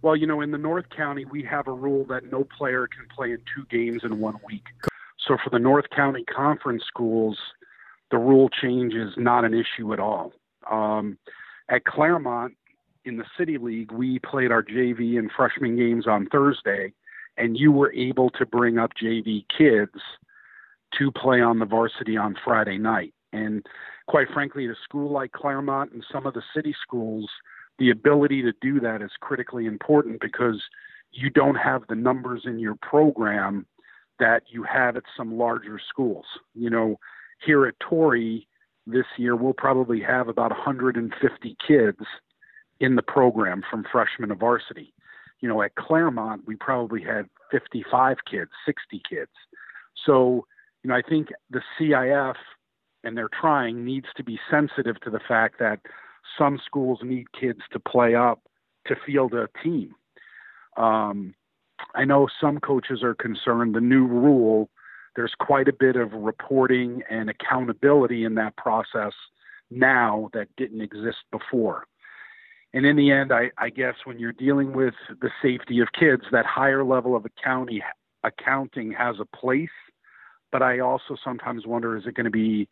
well, 0.02 0.16
you 0.16 0.26
know, 0.26 0.40
in 0.40 0.50
the 0.50 0.58
North 0.58 0.90
County, 0.90 1.24
we 1.24 1.44
have 1.44 1.68
a 1.68 1.72
rule 1.72 2.04
that 2.06 2.32
no 2.32 2.42
player 2.42 2.88
can 2.88 3.06
play 3.14 3.30
in 3.30 3.38
two 3.54 3.64
games 3.70 4.02
in 4.02 4.18
one 4.18 4.40
week. 4.44 4.64
So 5.26 5.36
for 5.42 5.50
the 5.50 5.58
North 5.58 5.86
County 5.94 6.24
Conference 6.24 6.82
schools, 6.86 7.38
the 8.10 8.18
rule 8.18 8.48
change 8.48 8.94
is 8.94 9.12
not 9.16 9.44
an 9.44 9.54
issue 9.54 9.92
at 9.92 10.00
all. 10.00 10.32
Um, 10.70 11.18
at 11.68 11.84
Claremont, 11.84 12.54
in 13.04 13.16
the 13.16 13.24
City 13.38 13.58
League, 13.58 13.92
we 13.92 14.18
played 14.18 14.50
our 14.50 14.62
JV 14.62 15.18
and 15.18 15.30
freshman 15.34 15.76
games 15.76 16.06
on 16.06 16.26
Thursday, 16.26 16.92
and 17.36 17.58
you 17.58 17.72
were 17.72 17.92
able 17.92 18.30
to 18.30 18.46
bring 18.46 18.78
up 18.78 18.92
JV 19.02 19.44
kids 19.56 20.00
to 20.98 21.10
play 21.10 21.40
on 21.40 21.58
the 21.58 21.66
varsity 21.66 22.16
on 22.16 22.36
Friday 22.44 22.78
night. 22.78 23.12
And 23.32 23.66
quite 24.06 24.28
frankly, 24.32 24.66
at 24.66 24.70
a 24.70 24.76
school 24.84 25.10
like 25.10 25.32
Claremont 25.32 25.92
and 25.92 26.04
some 26.10 26.26
of 26.26 26.34
the 26.34 26.42
city 26.54 26.74
schools, 26.82 27.28
the 27.78 27.90
ability 27.90 28.42
to 28.42 28.52
do 28.60 28.78
that 28.80 29.02
is 29.02 29.10
critically 29.20 29.66
important 29.66 30.20
because 30.20 30.62
you 31.10 31.30
don't 31.30 31.56
have 31.56 31.82
the 31.88 31.94
numbers 31.94 32.42
in 32.44 32.58
your 32.58 32.76
program 32.76 33.66
that 34.18 34.44
you 34.48 34.62
have 34.62 34.96
at 34.96 35.04
some 35.16 35.36
larger 35.36 35.80
schools. 35.88 36.24
You 36.54 36.70
know, 36.70 36.98
here 37.44 37.66
at 37.66 37.78
Torrey 37.80 38.46
this 38.86 39.06
year, 39.16 39.36
we'll 39.36 39.54
probably 39.54 40.00
have 40.00 40.28
about 40.28 40.50
150 40.50 41.56
kids 41.66 41.98
in 42.80 42.96
the 42.96 43.02
program 43.02 43.62
from 43.70 43.84
freshman 43.90 44.28
to 44.28 44.34
varsity. 44.34 44.92
You 45.40 45.48
know, 45.48 45.62
at 45.62 45.74
Claremont, 45.74 46.42
we 46.46 46.56
probably 46.56 47.02
had 47.02 47.28
55 47.50 48.18
kids, 48.30 48.50
60 48.66 49.02
kids. 49.08 49.30
So, 50.06 50.46
you 50.82 50.88
know, 50.88 50.96
I 50.96 51.02
think 51.02 51.28
the 51.50 51.60
CIF 51.78 52.36
and 53.04 53.16
they're 53.16 53.28
trying 53.28 53.84
needs 53.84 54.06
to 54.16 54.24
be 54.24 54.40
sensitive 54.50 54.98
to 55.00 55.10
the 55.10 55.20
fact 55.28 55.58
that 55.58 55.80
some 56.38 56.58
schools 56.64 57.00
need 57.02 57.26
kids 57.38 57.60
to 57.72 57.78
play 57.78 58.14
up 58.14 58.40
to 58.86 58.96
field 59.06 59.34
a 59.34 59.48
team. 59.62 59.94
Um, 60.76 61.34
I 61.94 62.04
know 62.04 62.28
some 62.40 62.60
coaches 62.60 63.02
are 63.02 63.14
concerned 63.14 63.74
the 63.74 63.80
new 63.80 64.06
rule, 64.06 64.68
there's 65.16 65.34
quite 65.38 65.68
a 65.68 65.72
bit 65.72 65.96
of 65.96 66.12
reporting 66.12 67.02
and 67.08 67.30
accountability 67.30 68.24
in 68.24 68.34
that 68.34 68.56
process 68.56 69.12
now 69.70 70.30
that 70.32 70.48
didn't 70.56 70.80
exist 70.80 71.18
before. 71.30 71.84
And 72.72 72.84
in 72.84 72.96
the 72.96 73.12
end, 73.12 73.32
I, 73.32 73.52
I 73.56 73.70
guess 73.70 73.94
when 74.04 74.18
you're 74.18 74.32
dealing 74.32 74.72
with 74.72 74.94
the 75.20 75.30
safety 75.40 75.78
of 75.78 75.88
kids, 75.98 76.22
that 76.32 76.44
higher 76.44 76.82
level 76.84 77.14
of 77.14 77.24
accounting, 77.24 77.80
accounting 78.24 78.92
has 78.92 79.16
a 79.20 79.36
place. 79.36 79.68
But 80.50 80.62
I 80.62 80.80
also 80.80 81.16
sometimes 81.22 81.66
wonder 81.66 81.96
is 81.96 82.06
it 82.06 82.14
going 82.14 82.24
to 82.24 82.30
be 82.30 82.68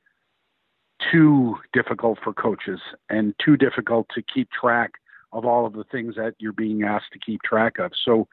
too 1.11 1.57
difficult 1.73 2.19
for 2.23 2.33
coaches 2.33 2.81
and 3.09 3.35
too 3.45 3.57
difficult 3.57 4.09
to 4.15 4.23
keep 4.23 4.49
track 4.51 4.93
of 5.33 5.45
all 5.45 5.67
of 5.67 5.73
the 5.73 5.85
things 5.85 6.17
that 6.17 6.35
you're 6.39 6.53
being 6.53 6.83
asked 6.83 7.13
to 7.13 7.19
keep 7.19 7.41
track 7.43 7.79
of. 7.79 7.93
So, 8.05 8.29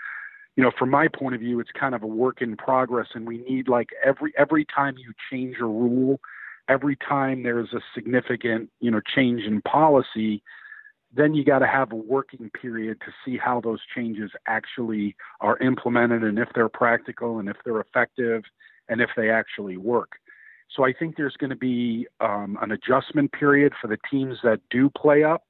you 0.60 0.66
know, 0.66 0.72
from 0.78 0.90
my 0.90 1.08
point 1.08 1.36
of 1.36 1.40
view, 1.40 1.62
it's 1.62 1.72
kind 1.72 1.96
of 1.96 2.04
a 2.04 2.06
work 2.06 2.42
in 2.42 2.58
progress, 2.58 3.08
and 3.14 3.26
we 3.26 3.38
need 3.38 3.70
like 3.70 3.92
every 4.04 4.34
every 4.38 4.66
time 4.66 4.96
you 4.98 5.14
change 5.32 5.56
a 5.62 5.64
rule, 5.64 6.20
every 6.68 6.98
time 6.98 7.44
there's 7.44 7.72
a 7.72 7.80
significant 7.96 8.70
you 8.82 8.92
know 8.92 9.00
change 9.16 9.44
in 9.44 9.62
policy, 9.62 10.44
then 11.16 11.34
you 11.34 11.46
got 11.46 11.60
to 11.60 11.66
have 11.66 11.94
a 11.94 11.96
working 11.96 12.50
period 12.50 13.00
to 13.06 13.14
see 13.24 13.38
how 13.38 13.62
those 13.62 13.80
changes 13.96 14.32
actually 14.50 15.16
are 15.40 15.58
implemented 15.60 16.26
and 16.26 16.38
if 16.38 16.50
they're 16.54 16.68
practical 16.68 17.40
and 17.40 17.48
if 17.48 17.56
they're 17.64 17.80
effective 17.80 18.44
and 18.90 19.00
if 19.00 19.12
they 19.16 19.30
actually 19.30 19.78
work. 19.78 20.18
So 20.76 20.84
I 20.84 20.92
think 20.92 21.16
there's 21.16 21.38
going 21.38 21.52
to 21.52 21.56
be 21.56 22.06
um, 22.20 22.58
an 22.62 22.74
adjustment 22.74 23.32
period 23.32 23.72
for 23.82 23.88
the 23.88 23.98
teams 24.12 24.40
that 24.44 24.60
do 24.70 24.90
play 24.90 25.24
up, 25.24 25.46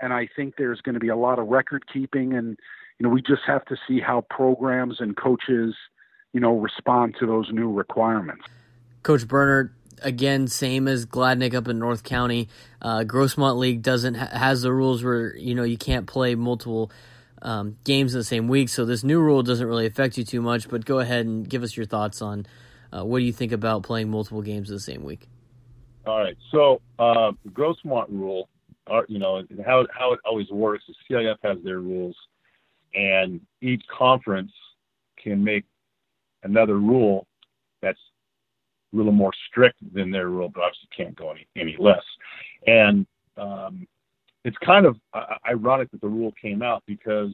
and 0.00 0.12
I 0.12 0.28
think 0.36 0.54
there's 0.56 0.82
going 0.82 0.94
to 0.94 1.00
be 1.00 1.08
a 1.08 1.16
lot 1.16 1.40
of 1.40 1.48
record 1.48 1.82
keeping, 1.92 2.34
and 2.34 2.56
you 2.98 3.06
know 3.06 3.10
we 3.10 3.22
just 3.22 3.42
have 3.46 3.64
to 3.66 3.76
see 3.86 4.00
how 4.00 4.22
programs 4.30 5.00
and 5.00 5.16
coaches, 5.16 5.74
you 6.32 6.40
know, 6.40 6.56
respond 6.58 7.16
to 7.20 7.26
those 7.26 7.48
new 7.52 7.72
requirements. 7.72 8.44
Coach 9.02 9.28
Burner, 9.28 9.72
again, 10.02 10.48
same 10.48 10.88
as 10.88 11.06
Gladnick 11.06 11.54
up 11.54 11.68
in 11.68 11.78
North 11.78 12.02
County. 12.02 12.48
Uh, 12.82 13.00
Grossmont 13.00 13.58
League 13.58 13.82
doesn't 13.82 14.14
ha- 14.14 14.30
has 14.32 14.62
the 14.62 14.72
rules 14.72 15.04
where 15.04 15.36
you 15.36 15.54
know 15.54 15.64
you 15.64 15.78
can't 15.78 16.06
play 16.06 16.34
multiple 16.34 16.90
um, 17.42 17.76
games 17.84 18.14
in 18.14 18.20
the 18.20 18.24
same 18.24 18.48
week, 18.48 18.68
so 18.68 18.84
this 18.84 19.04
new 19.04 19.20
rule 19.20 19.42
doesn't 19.42 19.66
really 19.66 19.86
affect 19.86 20.18
you 20.18 20.24
too 20.24 20.42
much. 20.42 20.68
But 20.68 20.84
go 20.84 20.98
ahead 21.00 21.26
and 21.26 21.48
give 21.48 21.62
us 21.62 21.76
your 21.76 21.86
thoughts 21.86 22.22
on 22.22 22.46
uh, 22.92 23.04
what 23.04 23.18
do 23.18 23.24
you 23.24 23.32
think 23.32 23.52
about 23.52 23.82
playing 23.82 24.10
multiple 24.10 24.42
games 24.42 24.70
in 24.70 24.76
the 24.76 24.80
same 24.80 25.02
week? 25.02 25.28
All 26.06 26.20
right, 26.20 26.36
so 26.52 26.80
uh, 26.98 27.32
the 27.44 27.50
Grossmont 27.50 28.08
rule, 28.08 28.48
are, 28.86 29.02
uh, 29.02 29.06
you 29.08 29.18
know 29.18 29.42
how 29.64 29.86
how 29.92 30.12
it 30.12 30.20
always 30.24 30.48
works 30.50 30.84
is 30.88 30.96
CIF 31.10 31.36
has 31.42 31.58
their 31.64 31.80
rules, 31.80 32.16
and 32.96 33.40
each 33.60 33.82
conference 33.96 34.52
can 35.22 35.42
make 35.42 35.64
another 36.42 36.78
rule 36.78 37.26
that's 37.82 37.98
a 38.92 38.96
little 38.96 39.12
more 39.12 39.32
strict 39.48 39.78
than 39.92 40.10
their 40.10 40.28
rule, 40.28 40.50
but 40.52 40.62
obviously 40.62 40.88
can't 40.96 41.16
go 41.16 41.30
any 41.30 41.46
any 41.56 41.76
less. 41.78 42.02
And 42.66 43.06
um, 43.36 43.86
it's 44.44 44.56
kind 44.64 44.86
of 44.86 44.96
uh, 45.12 45.34
ironic 45.46 45.90
that 45.90 46.00
the 46.00 46.08
rule 46.08 46.32
came 46.40 46.62
out 46.62 46.82
because 46.86 47.32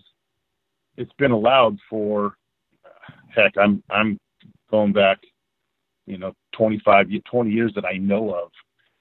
it's 0.97 1.13
been 1.19 1.31
allowed 1.31 1.79
for 1.89 2.35
heck 3.35 3.53
i'm 3.59 3.83
i'm 3.91 4.19
going 4.71 4.93
back 4.93 5.19
you 6.07 6.19
know 6.19 6.33
25 6.53 7.07
20 7.31 7.51
years 7.51 7.73
that 7.75 7.85
i 7.85 7.97
know 7.97 8.35
of 8.35 8.51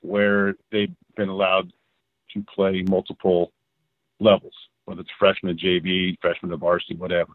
where 0.01 0.55
they've 0.71 0.93
been 1.15 1.29
allowed 1.29 1.71
to 2.33 2.43
play 2.53 2.83
multiple 2.87 3.51
levels 4.19 4.53
whether 4.91 5.01
it's 5.01 5.09
freshman 5.17 5.57
jv 5.57 6.15
freshman 6.21 6.55
varsity 6.57 6.95
whatever 6.95 7.33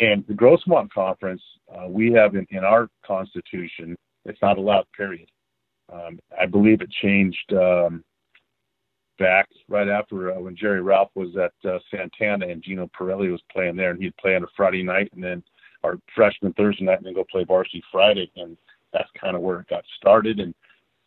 and 0.00 0.24
the 0.28 0.34
grossmont 0.34 0.90
conference 0.90 1.42
uh, 1.74 1.88
we 1.88 2.12
have 2.12 2.34
in, 2.34 2.46
in 2.50 2.64
our 2.64 2.88
constitution 3.06 3.96
it's 4.24 4.40
not 4.40 4.58
allowed 4.58 4.86
period 4.96 5.28
um, 5.92 6.18
i 6.40 6.46
believe 6.46 6.80
it 6.80 6.90
changed 7.02 7.52
um, 7.52 8.02
back 9.18 9.48
right 9.68 9.88
after 9.88 10.32
uh, 10.32 10.40
when 10.40 10.56
Jerry 10.56 10.80
Ralph 10.80 11.10
was 11.14 11.36
at 11.36 11.52
uh, 11.68 11.78
Santana 11.90 12.46
and 12.46 12.62
Gino 12.62 12.88
Pirelli 12.98 13.30
was 13.30 13.42
playing 13.52 13.76
there, 13.76 13.90
and 13.90 14.00
he'd 14.00 14.16
play 14.16 14.36
on 14.36 14.44
a 14.44 14.46
Friday 14.56 14.82
night 14.82 15.10
and 15.12 15.22
then 15.22 15.42
our 15.84 15.98
freshman 16.14 16.52
Thursday 16.54 16.84
night, 16.84 16.98
and 16.98 17.06
then 17.06 17.14
go 17.14 17.24
play 17.30 17.44
varsity 17.44 17.82
Friday, 17.92 18.30
and 18.36 18.56
that's 18.92 19.08
kind 19.20 19.36
of 19.36 19.42
where 19.42 19.60
it 19.60 19.68
got 19.68 19.84
started. 19.96 20.40
And 20.40 20.54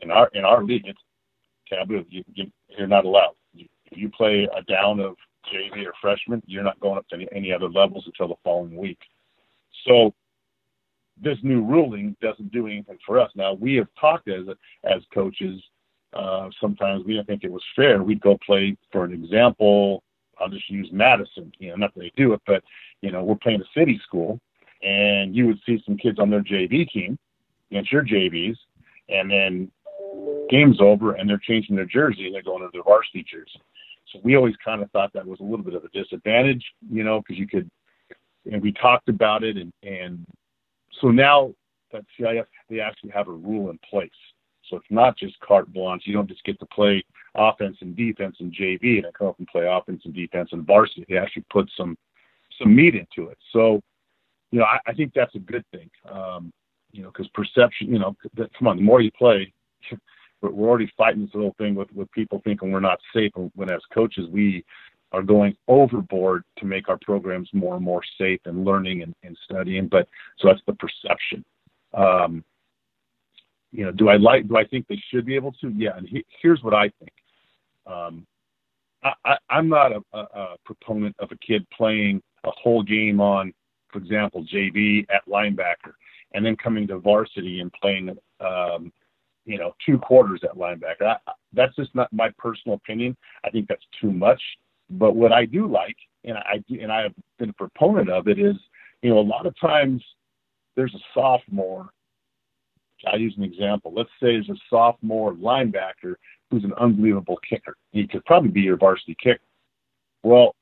in 0.02 0.12
our 0.12 0.30
in 0.34 0.46
our 0.46 0.64
league, 0.64 0.86
it's 0.86 1.00
taboo. 1.68 2.06
You, 2.10 2.24
you 2.34 2.52
you're 2.70 2.88
not 2.88 3.06
allowed. 3.06 3.36
You, 3.54 3.68
you 3.92 4.10
play 4.10 4.48
a 4.56 4.62
down 4.64 5.00
of 5.00 5.16
JV 5.54 5.86
or 5.86 5.94
freshman, 6.02 6.42
you're 6.46 6.64
not 6.64 6.80
going 6.80 6.98
up 6.98 7.08
to 7.10 7.16
any, 7.16 7.28
any 7.32 7.54
other 7.54 7.70
levels 7.70 8.04
until 8.06 8.28
the 8.28 8.36
following 8.44 8.76
week. 8.76 9.00
So 9.88 10.14
this 11.22 11.38
new 11.44 11.64
ruling 11.64 12.16
doesn't 12.22 12.52
do 12.52 12.68
anything 12.68 12.98
for 13.06 13.20
us. 13.20 13.32
Now 13.36 13.54
we 13.54 13.76
have 13.76 13.88
talked 14.00 14.28
as 14.28 14.46
as 14.84 15.02
coaches 15.14 15.62
uh, 16.14 16.50
sometimes 16.60 17.06
we 17.06 17.14
didn't 17.14 17.28
think 17.28 17.44
it 17.44 17.52
was 17.52 17.64
fair. 17.76 18.04
We'd 18.04 18.22
go 18.22 18.38
play, 18.46 18.76
for 18.92 19.06
an 19.06 19.14
example, 19.14 20.04
I'll 20.40 20.50
just 20.50 20.70
use 20.70 20.90
Madison. 20.92 21.52
You 21.60 21.70
know, 21.70 21.76
not 21.78 21.94
that 21.94 22.00
they 22.02 22.12
do 22.16 22.34
it, 22.34 22.42
but 22.46 22.64
you 23.02 23.12
know, 23.12 23.24
we're 23.24 23.36
playing 23.36 23.62
a 23.62 23.80
city 23.80 24.00
school, 24.06 24.40
and 24.84 25.36
you 25.36 25.48
would 25.48 25.60
see 25.66 25.82
some 25.86 25.98
kids 25.98 26.20
on 26.20 26.30
their 26.30 26.42
JV 26.42 26.90
team 26.90 27.18
against 27.70 27.92
your 27.92 28.04
JVs, 28.04 28.58
and 29.10 29.32
then 29.32 29.72
game's 30.50 30.82
over, 30.82 31.14
and 31.14 31.30
they're 31.30 31.38
changing 31.38 31.76
their 31.76 31.86
jersey 31.86 32.26
and 32.26 32.36
they're 32.36 32.44
going 32.44 32.62
to 32.62 32.70
their 32.74 32.84
varsity 32.84 33.24
jersey. 33.24 33.62
So 34.12 34.20
we 34.24 34.36
always 34.36 34.56
kind 34.64 34.82
of 34.82 34.92
thought 34.92 35.12
that 35.14 35.26
was 35.26 35.40
a 35.40 35.44
little 35.44 35.66
bit 35.66 35.74
of 35.74 35.84
a 35.84 35.90
disadvantage, 35.90 36.64
you 36.92 37.04
know, 37.04 37.22
because 37.22 37.38
you 37.40 37.48
could, 37.48 37.70
and 38.52 38.62
we 38.62 38.72
talked 38.74 39.10
about 39.10 39.44
it, 39.44 39.58
and 39.58 39.72
and 39.84 40.26
so 41.00 41.10
now 41.10 41.54
that 41.92 42.04
CIF 42.20 42.46
they 42.70 42.80
actually 42.80 43.12
have 43.12 43.28
a 43.28 43.34
rule 43.34 43.70
in 43.70 43.80
place 43.90 44.10
so 44.72 44.78
it's 44.78 44.86
not 44.90 45.18
just 45.18 45.40
carte 45.42 45.72
blanche. 45.72 46.04
You 46.06 46.14
don't 46.14 46.30
just 46.30 46.44
get 46.46 46.60
to 46.60 46.66
play 46.68 47.04
offense 47.36 47.78
and 47.82 47.96
defense 47.96 48.38
and 48.40 48.54
JV 48.54 49.04
and 49.04 49.14
come 49.14 49.28
up 49.28 49.38
and 49.38 49.48
play 49.48 49.68
offense 49.68 50.02
and 50.06 50.14
defense 50.14 50.50
and 50.54 50.66
varsity. 50.66 51.06
They 51.08 51.18
actually 51.18 51.46
put 51.52 51.70
some 51.76 51.98
some 52.58 52.76
meat 52.76 52.96
into 52.96 53.30
it. 53.30 53.38
So, 53.52 53.82
you 54.52 54.60
know, 54.60 54.66
I, 54.66 54.80
I 54.88 54.94
think 54.94 55.14
that's 55.14 55.36
a 55.36 55.40
good 55.40 55.66
thing. 55.72 55.90
Um, 56.10 56.54
you 56.92 57.04
know, 57.04 57.10
because 57.10 57.28
perception, 57.30 57.92
you 57.92 58.00
know, 58.00 58.16
that, 58.36 58.54
come 58.58 58.68
on, 58.68 58.78
the 58.78 58.84
more 58.84 59.02
you 59.02 59.12
play, 59.12 59.54
we're, 60.42 60.52
we're 60.52 60.70
already 60.70 60.92
fighting 60.98 61.22
this 61.22 61.34
little 61.34 61.56
thing 61.58 61.76
with 61.76 61.92
with 61.94 62.12
people 62.12 62.42
thinking 62.44 62.72
we're 62.72 62.80
not 62.80 63.00
safe. 63.14 63.32
When 63.56 63.72
as 63.72 63.82
coaches, 63.94 64.28
we 64.30 64.64
are 65.12 65.22
going 65.22 65.56
overboard 65.68 66.44
to 66.58 66.66
make 66.66 66.88
our 66.88 66.98
programs 67.02 67.50
more 67.54 67.76
and 67.76 67.84
more 67.84 68.02
safe 68.18 68.40
and 68.46 68.64
learning 68.64 69.04
and, 69.04 69.14
and 69.24 69.38
studying. 69.44 69.88
But 69.88 70.08
so 70.40 70.48
that's 70.48 70.62
the 70.68 70.74
perception. 70.74 71.44
Um, 71.94 72.44
you 73.72 73.86
know, 73.86 73.92
do 73.92 74.10
I 74.10 74.18
like? 74.18 74.48
Do 74.48 74.58
I 74.58 74.66
think 74.66 74.88
they 74.88 75.02
should 75.10 75.26
be 75.26 75.36
able 75.36 75.52
to? 75.54 75.70
Yeah. 75.70 75.98
And 75.98 76.08
he, 76.08 76.26
here's 76.42 76.64
what 76.64 76.74
I 76.74 76.92
think. 77.00 77.12
Um, 77.86 78.28
I, 79.04 79.38
am 79.50 79.70
not 79.70 79.92
a, 79.92 80.02
a, 80.14 80.20
a 80.20 80.56
proponent 80.66 81.16
of 81.20 81.32
a 81.32 81.38
kid 81.38 81.66
playing 81.76 82.22
a 82.44 82.52
whole 82.52 82.84
game 82.84 83.20
on, 83.20 83.54
for 83.92 84.00
example, 84.00 84.46
JV 84.46 85.06
at 85.10 85.26
linebacker, 85.28 85.94
and 86.34 86.46
then 86.46 86.56
coming 86.56 86.88
to 86.88 87.00
varsity 87.00 87.62
and 87.62 87.72
playing, 87.74 88.16
um, 88.40 88.92
you 89.46 89.58
know, 89.58 89.74
two 89.86 89.98
quarters 89.98 90.42
at 90.44 90.56
linebacker. 90.56 91.04
I, 91.04 91.32
that's 91.54 91.76
just 91.76 91.94
not 91.96 92.12
my 92.14 92.30
personal 92.38 92.76
opinion. 92.76 93.16
I 93.44 93.50
think 93.50 93.68
that's 93.68 93.86
too 94.00 94.12
much. 94.12 94.42
But 94.90 95.16
what 95.16 95.32
I 95.32 95.46
do 95.46 95.68
like, 95.68 95.96
and 96.24 96.38
I 96.38 96.64
and 96.70 96.92
I 96.92 97.04
have 97.04 97.14
been 97.40 97.50
a 97.50 97.54
proponent 97.54 98.10
of 98.10 98.28
it, 98.28 98.40
is 98.40 98.56
you 99.02 99.10
know 99.10 99.20
a 99.20 99.22
lot 99.22 99.46
of 99.46 99.56
times 99.60 100.04
there's 100.76 100.94
a 100.94 101.00
sophomore 101.14 101.90
I'll 103.08 103.20
use 103.20 103.34
an 103.38 103.44
example. 103.44 103.94
Let's 103.96 104.10
say 104.20 104.34
there's 104.34 104.50
a 104.50 104.56
sophomore 104.70 105.34
linebacker 105.34 106.16
who's 106.50 106.64
an 106.64 106.74
unbelievable 106.74 107.40
kicker. 107.48 107.76
He 107.92 108.08
could 108.08 108.26
probably 108.26 108.50
be 108.50 108.62
your 108.62 108.78
varsity 108.78 109.16
kicker. 109.22 109.42
Well, 110.24 110.56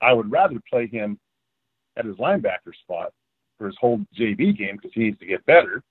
I 0.00 0.12
would 0.12 0.30
rather 0.30 0.60
play 0.68 0.86
him 0.86 1.18
at 1.96 2.04
his 2.04 2.16
linebacker 2.16 2.74
spot 2.82 3.12
for 3.58 3.66
his 3.66 3.76
whole 3.80 4.00
JV 4.18 4.56
game 4.56 4.76
because 4.76 4.92
he 4.94 5.04
needs 5.04 5.18
to 5.18 5.26
get 5.26 5.44
better, 5.46 5.82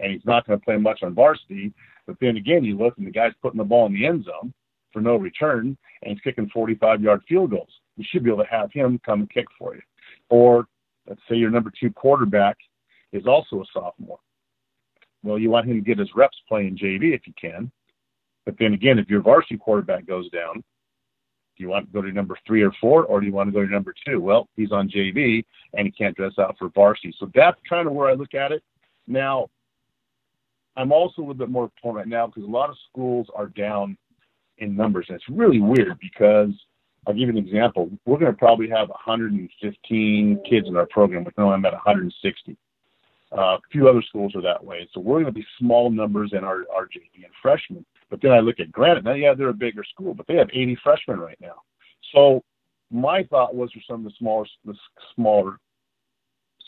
and 0.00 0.12
he's 0.12 0.24
not 0.24 0.46
going 0.46 0.58
to 0.58 0.64
play 0.64 0.76
much 0.76 1.02
on 1.02 1.14
varsity. 1.14 1.72
But 2.06 2.16
then 2.20 2.36
again, 2.36 2.64
you 2.64 2.76
look 2.76 2.96
and 2.98 3.06
the 3.06 3.12
guy's 3.12 3.32
putting 3.42 3.58
the 3.58 3.64
ball 3.64 3.86
in 3.86 3.94
the 3.94 4.06
end 4.06 4.24
zone 4.24 4.52
for 4.92 5.00
no 5.00 5.16
return, 5.16 5.76
and 6.02 6.12
he's 6.12 6.20
kicking 6.20 6.50
45-yard 6.54 7.22
field 7.28 7.50
goals. 7.50 7.70
You 7.96 8.04
should 8.08 8.24
be 8.24 8.30
able 8.30 8.44
to 8.44 8.50
have 8.50 8.72
him 8.72 9.00
come 9.04 9.20
and 9.20 9.30
kick 9.30 9.46
for 9.58 9.74
you. 9.74 9.82
Or 10.30 10.66
let's 11.06 11.20
say 11.28 11.36
your 11.36 11.50
number 11.50 11.70
two 11.78 11.90
quarterback 11.90 12.56
is 13.12 13.26
also 13.26 13.60
a 13.60 13.64
sophomore 13.72 14.18
well, 15.22 15.38
you 15.38 15.50
want 15.50 15.68
him 15.68 15.76
to 15.76 15.84
get 15.84 15.98
his 15.98 16.08
reps 16.14 16.36
playing 16.48 16.78
JV 16.78 17.14
if 17.14 17.26
you 17.26 17.34
can. 17.40 17.70
But 18.44 18.54
then 18.58 18.72
again, 18.72 18.98
if 18.98 19.08
your 19.08 19.20
varsity 19.20 19.58
quarterback 19.58 20.06
goes 20.06 20.30
down, 20.30 20.54
do 20.54 21.64
you 21.64 21.68
want 21.68 21.86
to 21.86 21.92
go 21.92 22.00
to 22.00 22.10
number 22.10 22.38
three 22.46 22.62
or 22.62 22.72
four, 22.80 23.04
or 23.04 23.20
do 23.20 23.26
you 23.26 23.32
want 23.32 23.48
to 23.48 23.52
go 23.52 23.64
to 23.64 23.70
number 23.70 23.94
two? 24.06 24.20
Well, 24.20 24.48
he's 24.56 24.72
on 24.72 24.88
JV 24.88 25.44
and 25.74 25.86
he 25.86 25.92
can't 25.92 26.16
dress 26.16 26.32
out 26.38 26.56
for 26.58 26.70
varsity. 26.70 27.14
So 27.18 27.30
that's 27.34 27.60
kind 27.68 27.86
of 27.86 27.92
where 27.92 28.08
I 28.08 28.14
look 28.14 28.34
at 28.34 28.50
it. 28.50 28.62
Now, 29.06 29.48
I'm 30.80 30.92
also 30.92 31.20
a 31.20 31.22
little 31.22 31.34
bit 31.34 31.50
more 31.50 31.70
torn 31.82 31.96
right 31.96 32.08
now 32.08 32.26
because 32.26 32.44
a 32.44 32.50
lot 32.50 32.70
of 32.70 32.76
schools 32.90 33.26
are 33.34 33.48
down 33.48 33.98
in 34.58 34.74
numbers. 34.74 35.06
And 35.08 35.16
it's 35.16 35.28
really 35.28 35.60
weird 35.60 35.98
because 36.00 36.50
I'll 37.06 37.12
give 37.12 37.28
you 37.28 37.30
an 37.30 37.38
example. 37.38 37.90
We're 38.06 38.18
going 38.18 38.32
to 38.32 38.38
probably 38.38 38.68
have 38.70 38.88
115 38.88 40.42
kids 40.48 40.68
in 40.68 40.76
our 40.76 40.86
program, 40.86 41.24
but 41.24 41.36
no, 41.36 41.52
I'm 41.52 41.64
at 41.66 41.72
160. 41.72 42.56
Uh, 43.32 43.40
a 43.40 43.58
few 43.70 43.88
other 43.88 44.02
schools 44.02 44.34
are 44.34 44.42
that 44.42 44.64
way. 44.64 44.88
So 44.92 45.00
we're 45.00 45.20
going 45.20 45.26
to 45.26 45.32
be 45.32 45.46
small 45.58 45.90
numbers 45.90 46.32
in 46.32 46.44
our, 46.44 46.64
our 46.74 46.86
JV 46.86 47.24
and 47.24 47.32
freshmen. 47.42 47.84
But 48.08 48.20
then 48.22 48.32
I 48.32 48.40
look 48.40 48.58
at 48.58 48.72
Granite. 48.72 49.04
Now, 49.04 49.12
yeah, 49.14 49.34
they're 49.34 49.50
a 49.50 49.54
bigger 49.54 49.84
school, 49.84 50.14
but 50.14 50.26
they 50.26 50.34
have 50.34 50.48
80 50.50 50.78
freshmen 50.82 51.20
right 51.20 51.38
now. 51.40 51.62
So 52.12 52.42
my 52.90 53.22
thought 53.24 53.54
was 53.54 53.70
for 53.70 53.80
some 53.86 54.04
of 54.04 54.04
the 54.04 54.16
smaller, 54.18 54.46
the 54.64 54.74
smaller 55.14 55.58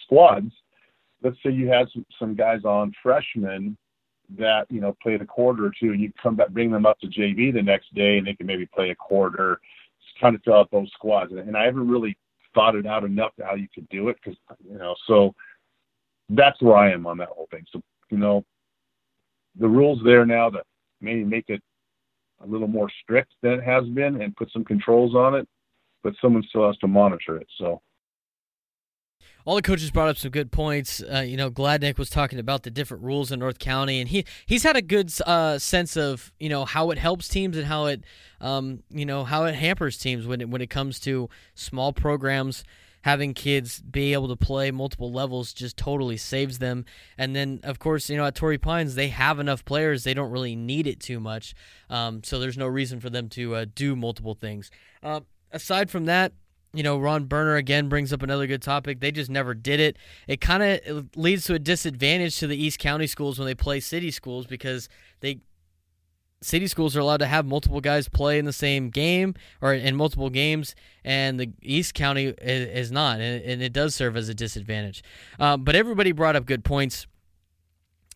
squads, 0.05 0.53
let's 1.23 1.37
say 1.43 1.51
you 1.51 1.69
had 1.69 1.89
some, 1.93 2.07
some 2.19 2.35
guys 2.35 2.65
on 2.65 2.93
freshmen 3.03 3.77
that 4.39 4.67
you 4.71 4.81
know 4.81 4.97
played 5.03 5.23
a 5.23 5.27
quarter 5.27 5.67
or 5.67 5.73
two, 5.79 5.93
and 5.93 6.01
you 6.01 6.13
come 6.23 6.37
back, 6.37 6.51
bring 6.51 6.71
them 6.71 6.87
up 6.87 6.99
to 7.01 7.07
JV 7.07 7.53
the 7.53 7.63
next 7.63 7.95
day, 7.95 8.19
and 8.19 8.27
they 8.27 8.35
can 8.35 8.47
maybe 8.47 8.67
play 8.67 8.91
a 8.91 8.95
quarter, 8.95 9.61
just 10.05 10.21
kind 10.21 10.35
of 10.35 10.43
fill 10.43 10.55
out 10.55 10.71
those 10.71 10.91
squads. 10.93 11.33
And, 11.33 11.57
I 11.57 11.65
haven't 11.65 11.89
really 11.89 12.17
thought 12.55 12.75
it 12.75 12.87
out 12.87 13.05
enough 13.05 13.35
to 13.37 13.45
how 13.45 13.55
you 13.55 13.69
could 13.75 13.89
do 13.89 14.09
it 14.09 14.17
because 14.23 14.39
you 14.69 14.79
know 14.79 14.95
so 15.07 15.35
that's 16.31 16.61
where 16.63 16.77
I 16.77 16.93
am 16.93 17.07
on 17.07 17.19
that 17.19 17.29
whole 17.29 17.49
thing. 17.51 17.65
So, 17.73 17.83
you 18.11 18.19
know, 18.19 18.45
the 19.59 19.69
rules 19.69 20.01
there 20.05 20.25
now 20.25 20.51
that 20.51 20.65
maybe 21.01 21.25
make 21.25 21.49
it 21.49 21.63
a 22.43 22.47
little 22.47 22.69
more 22.69 22.91
strict 23.03 23.33
than 23.43 23.53
it 23.53 23.65
has 23.65 23.85
been 23.89 24.21
and 24.21 24.37
put 24.37 24.51
some 24.53 24.65
controls 24.65 25.15
on 25.15 25.35
it, 25.35 25.47
but 26.03 26.15
someone 26.21 26.43
still 26.49 26.67
has 26.67 26.77
to 26.79 26.89
monitor 26.89 27.37
it. 27.37 27.47
So, 27.59 27.83
all 29.45 29.57
the 29.57 29.63
coaches 29.63 29.91
brought 29.91 30.09
up 30.09 30.17
some 30.17 30.31
good 30.31 30.53
points. 30.53 31.03
Uh, 31.03 31.21
you 31.21 31.37
know, 31.37 31.51
Gladnick 31.51 31.99
was 31.99 32.11
talking 32.11 32.39
about 32.39 32.63
the 32.63 32.71
different 32.71 33.03
rules 33.03 33.33
in 33.33 33.39
North 33.39 33.59
County, 33.59 34.01
and 34.01 34.09
he 34.09 34.25
he's 34.47 34.63
had 34.63 34.77
a 34.77 34.83
good 34.83 35.13
uh, 35.27 35.59
sense 35.59 35.97
of 35.97 36.33
you 36.39 36.49
know 36.49 36.65
how 36.65 36.91
it 36.91 36.99
helps 36.99 37.29
teams 37.29 37.57
and 37.57 37.67
how 37.67 37.87
it 37.87 38.05
um, 38.41 38.83
you 38.91 39.05
know 39.05 39.25
how 39.25 39.45
it 39.45 39.55
hampers 39.55 39.99
teams 39.99 40.27
when 40.27 40.41
it 40.41 40.49
when 40.49 40.63
it 40.63 40.71
comes 40.71 41.01
to 41.01 41.29
small 41.55 41.93
programs. 41.93 42.65
Having 43.05 43.35
kids 43.35 43.81
be 43.81 44.13
able 44.13 44.29
to 44.29 44.37
play 44.37 44.71
multiple 44.71 45.11
levels 45.11 45.53
just 45.53 45.77
totally 45.77 46.17
saves 46.17 46.61
them. 46.61 46.85
And 47.19 47.35
then, 47.35 47.59
of 47.65 47.81
course, 47.81 48.09
you 48.09 48.17
know 48.17 48.25
at 48.25 48.37
Torrey 48.37 48.59
Pines 48.59 48.95
they 48.95 49.09
have 49.09 49.41
enough 49.41 49.65
players; 49.65 50.05
they 50.05 50.15
don't 50.15 50.31
really 50.31 50.55
need 50.55 50.87
it 50.87 51.01
too 51.01 51.19
much. 51.19 51.53
Um, 51.91 52.23
so 52.23 52.39
there's 52.39 52.57
no 52.57 52.69
reason 52.69 53.01
for 53.01 53.11
them 53.11 53.29
to 53.31 53.57
uh, 53.57 53.67
do 53.75 53.97
multiple 53.97 54.35
things. 54.35 54.71
Uh, 55.03 55.21
aside 55.51 55.91
from 55.91 56.05
that, 56.05 56.33
you 56.73 56.83
know, 56.83 56.99
Ron 56.99 57.25
Burner 57.25 57.57
again 57.57 57.89
brings 57.89 58.13
up 58.13 58.23
another 58.23 58.47
good 58.47 58.63
topic. 58.63 59.01
They 59.01 59.11
just 59.11 59.31
never 59.31 59.55
did 59.55 59.81
it. 59.81 59.97
It 60.27 60.41
kind 60.41 60.63
of 60.63 61.11
leads 61.17 61.45
to 61.47 61.55
a 61.55 61.59
disadvantage 61.59 62.39
to 62.39 62.47
the 62.47 62.57
East 62.57 62.79
County 62.79 63.07
schools 63.07 63.39
when 63.39 63.47
they 63.47 63.55
play 63.55 63.81
city 63.81 64.11
schools 64.11 64.47
because 64.47 64.89
they 65.21 65.41
city 66.43 66.67
schools 66.67 66.97
are 66.97 67.01
allowed 67.01 67.19
to 67.19 67.27
have 67.27 67.47
multiple 67.47 67.81
guys 67.81 68.09
play 68.09 68.39
in 68.39 68.45
the 68.45 68.53
same 68.53 68.91
game 68.91 69.35
or 69.61 69.73
in 69.73 69.97
multiple 69.97 70.29
games, 70.29 70.75
and 71.05 71.39
the 71.39 71.53
East 71.63 71.95
County 71.95 72.27
is, 72.27 72.91
not, 72.91 73.21
and 73.21 73.63
it 73.63 73.73
does 73.73 73.95
serve 73.95 74.17
as 74.17 74.29
a 74.29 74.35
disadvantage. 74.35 75.03
Um, 75.39 75.63
but 75.63 75.77
everybody 75.77 76.13
brought 76.13 76.37
up 76.37 76.45
good 76.45 76.65
points 76.65 77.07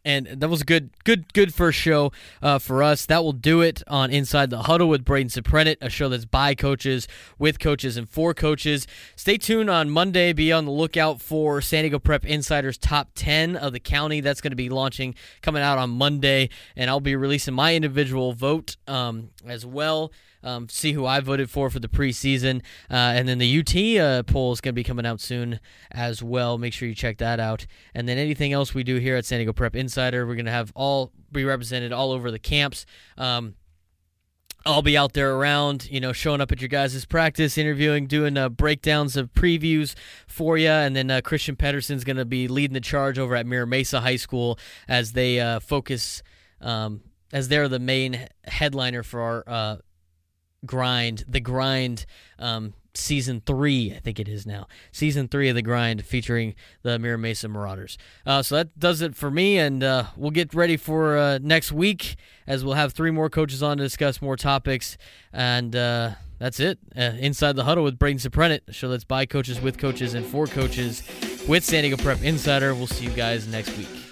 and 0.07 0.27
that 0.28 0.49
was 0.49 0.61
a 0.61 0.65
good, 0.65 0.91
good, 1.03 1.33
good 1.35 1.53
first 1.53 1.78
show 1.78 2.12
uh, 2.41 2.61
for 2.61 2.81
us. 2.81 3.05
That 3.07 3.24
will 3.24 3.33
do 3.33 3.61
it 3.61 3.83
on 3.89 4.12
Inside 4.12 4.51
the 4.51 4.62
Huddle 4.62 4.89
with 4.89 5.05
Braden 5.05 5.31
Soprenet, 5.31 5.78
a 5.81 5.91
show 5.91 6.09
that's 6.09 6.24
by 6.24 6.55
coaches, 6.55 7.09
with 7.41 7.59
coaches, 7.59 7.97
and 7.97 8.09
for 8.09 8.33
coaches. 8.33 8.87
Stay 9.16 9.37
tuned 9.37 9.69
on 9.69 9.91
Monday. 9.91 10.33
Be 10.33 10.53
on 10.53 10.65
the 10.65 10.70
lookout 10.70 11.20
for 11.20 11.61
San 11.61 11.83
Diego 11.83 11.99
Prep 11.99 12.24
Insiders 12.24 12.78
Top 12.78 13.09
10 13.16 13.57
of 13.57 13.73
the 13.73 13.81
county. 13.81 14.20
That's 14.20 14.41
going 14.41 14.53
to 14.53 14.57
be 14.57 14.69
launching, 14.69 15.16
coming 15.43 15.62
out 15.62 15.77
on 15.77 15.91
Monday, 15.91 16.51
and 16.77 16.89
I'll 16.89 17.01
be 17.01 17.16
releasing 17.16 17.55
my 17.55 17.74
individual 17.74 18.33
vote 18.33 18.77
um, 18.87 19.31
as 19.45 19.66
well 19.66 20.12
um, 20.43 20.69
see 20.69 20.93
who 20.93 21.07
I 21.07 21.21
voted 21.21 21.51
for 21.51 21.71
for 21.71 21.81
the 21.81 21.89
preseason. 21.89 22.63
Uh, 22.91 23.15
and 23.17 23.29
then 23.29 23.39
the 23.39 23.59
UT 23.61 24.01
uh, 24.01 24.23
poll 24.23 24.53
is 24.53 24.61
going 24.61 24.75
to 24.75 24.77
be 24.77 24.85
coming 24.85 25.07
out 25.07 25.21
soon 25.21 25.61
as 25.91 26.23
well. 26.23 26.59
Make 26.59 26.73
sure 26.73 26.89
you 26.89 26.95
check 26.95 27.19
that 27.19 27.41
out. 27.41 27.67
And 27.95 28.09
then 28.09 28.19
anything 28.19 28.53
else 28.53 28.75
we 28.75 28.85
do 28.85 28.97
here 28.97 29.17
at 29.17 29.25
San 29.25 29.39
Diego 29.39 29.53
Prep 29.53 29.77
Insider, 29.77 30.27
we're 30.27 30.35
going 30.35 30.47
to 30.47 30.53
have 30.53 30.73
all 30.75 31.13
be 31.33 31.45
represented 31.45 31.93
all 31.93 32.13
over 32.13 32.31
the 32.31 32.39
camps. 32.39 32.87
Um, 33.19 33.55
I'll 34.67 34.83
be 34.83 34.97
out 34.97 35.13
there 35.13 35.37
around, 35.37 35.89
you 35.91 36.01
know, 36.01 36.13
showing 36.13 36.41
up 36.41 36.51
at 36.51 36.61
your 36.61 36.69
guys' 36.69 37.05
practice, 37.05 37.57
interviewing, 37.57 38.07
doing 38.07 38.37
uh, 38.37 38.49
breakdowns 38.49 39.17
of 39.17 39.33
previews 39.33 39.95
for 40.27 40.59
you. 40.59 40.69
And 40.69 40.97
then 40.97 41.09
uh, 41.09 41.21
Christian 41.21 41.55
Pedersen's 41.55 42.03
going 42.03 42.17
to 42.17 42.25
be 42.25 42.49
leading 42.49 42.75
the 42.75 42.81
charge 42.81 43.17
over 43.17 43.37
at 43.37 43.47
Mira 43.47 43.67
Mesa 43.67 44.01
High 44.01 44.17
School 44.17 44.59
as 44.89 45.13
they 45.13 45.39
uh, 45.39 45.61
focus, 45.61 46.23
um, 46.61 47.03
as 47.33 47.47
they're 47.47 47.69
the 47.69 47.79
main 47.79 48.27
headliner 48.45 49.05
for 49.05 49.21
our 49.21 49.45
uh, 49.47 49.77
grind, 50.66 51.24
the 51.28 51.40
grind 51.40 52.06
um, 52.38 52.74
season 52.94 53.43
three, 53.44 53.93
I 53.94 54.01
think 54.01 54.18
it 54.18 54.28
is 54.28 54.47
now. 54.47 54.66
Season 54.93 55.28
three 55.28 55.48
of 55.48 55.55
the 55.55 55.62
grind 55.62 56.05
featuring 56.05 56.55
the 56.82 56.98
Mira 56.98 57.18
Mesa 57.18 57.48
Marauders. 57.48 57.98
Uh, 58.24 58.43
so 58.43 58.56
that 58.56 58.78
does 58.78 59.01
it 59.01 59.14
for 59.14 59.30
me, 59.30 59.59
and 59.59 59.82
uh, 59.82 60.05
we'll 60.16 60.30
get 60.30 60.55
ready 60.55 60.76
for 60.76 61.16
uh, 61.16 61.38
next 61.40 61.72
week 61.72 62.16
as 62.47 62.64
we'll 62.64 62.74
have 62.74 62.93
three 62.93 63.10
more 63.10 63.30
coaches 63.30 63.62
on 63.62 63.78
to 63.78 63.82
discuss 63.82 64.20
more 64.22 64.36
topics. 64.36 64.97
And 65.32 65.74
uh, 65.74 66.12
that's 66.38 66.60
it. 66.60 66.78
Uh, 66.97 67.12
Inside 67.18 67.56
the 67.56 67.64
Huddle 67.64 67.84
with 67.84 67.98
Braden 67.98 68.18
Soprenet, 68.18 68.60
a 68.68 68.72
show 68.72 68.88
that's 68.88 69.05
by 69.05 69.26
coaches, 69.26 69.60
with 69.60 69.78
coaches, 69.78 70.14
and 70.14 70.24
for 70.24 70.47
coaches 70.47 71.02
with 71.48 71.64
San 71.64 71.82
Diego 71.82 71.97
Prep 71.97 72.22
Insider. 72.22 72.74
We'll 72.74 72.86
see 72.86 73.05
you 73.05 73.10
guys 73.10 73.47
next 73.47 73.76
week. 73.76 74.06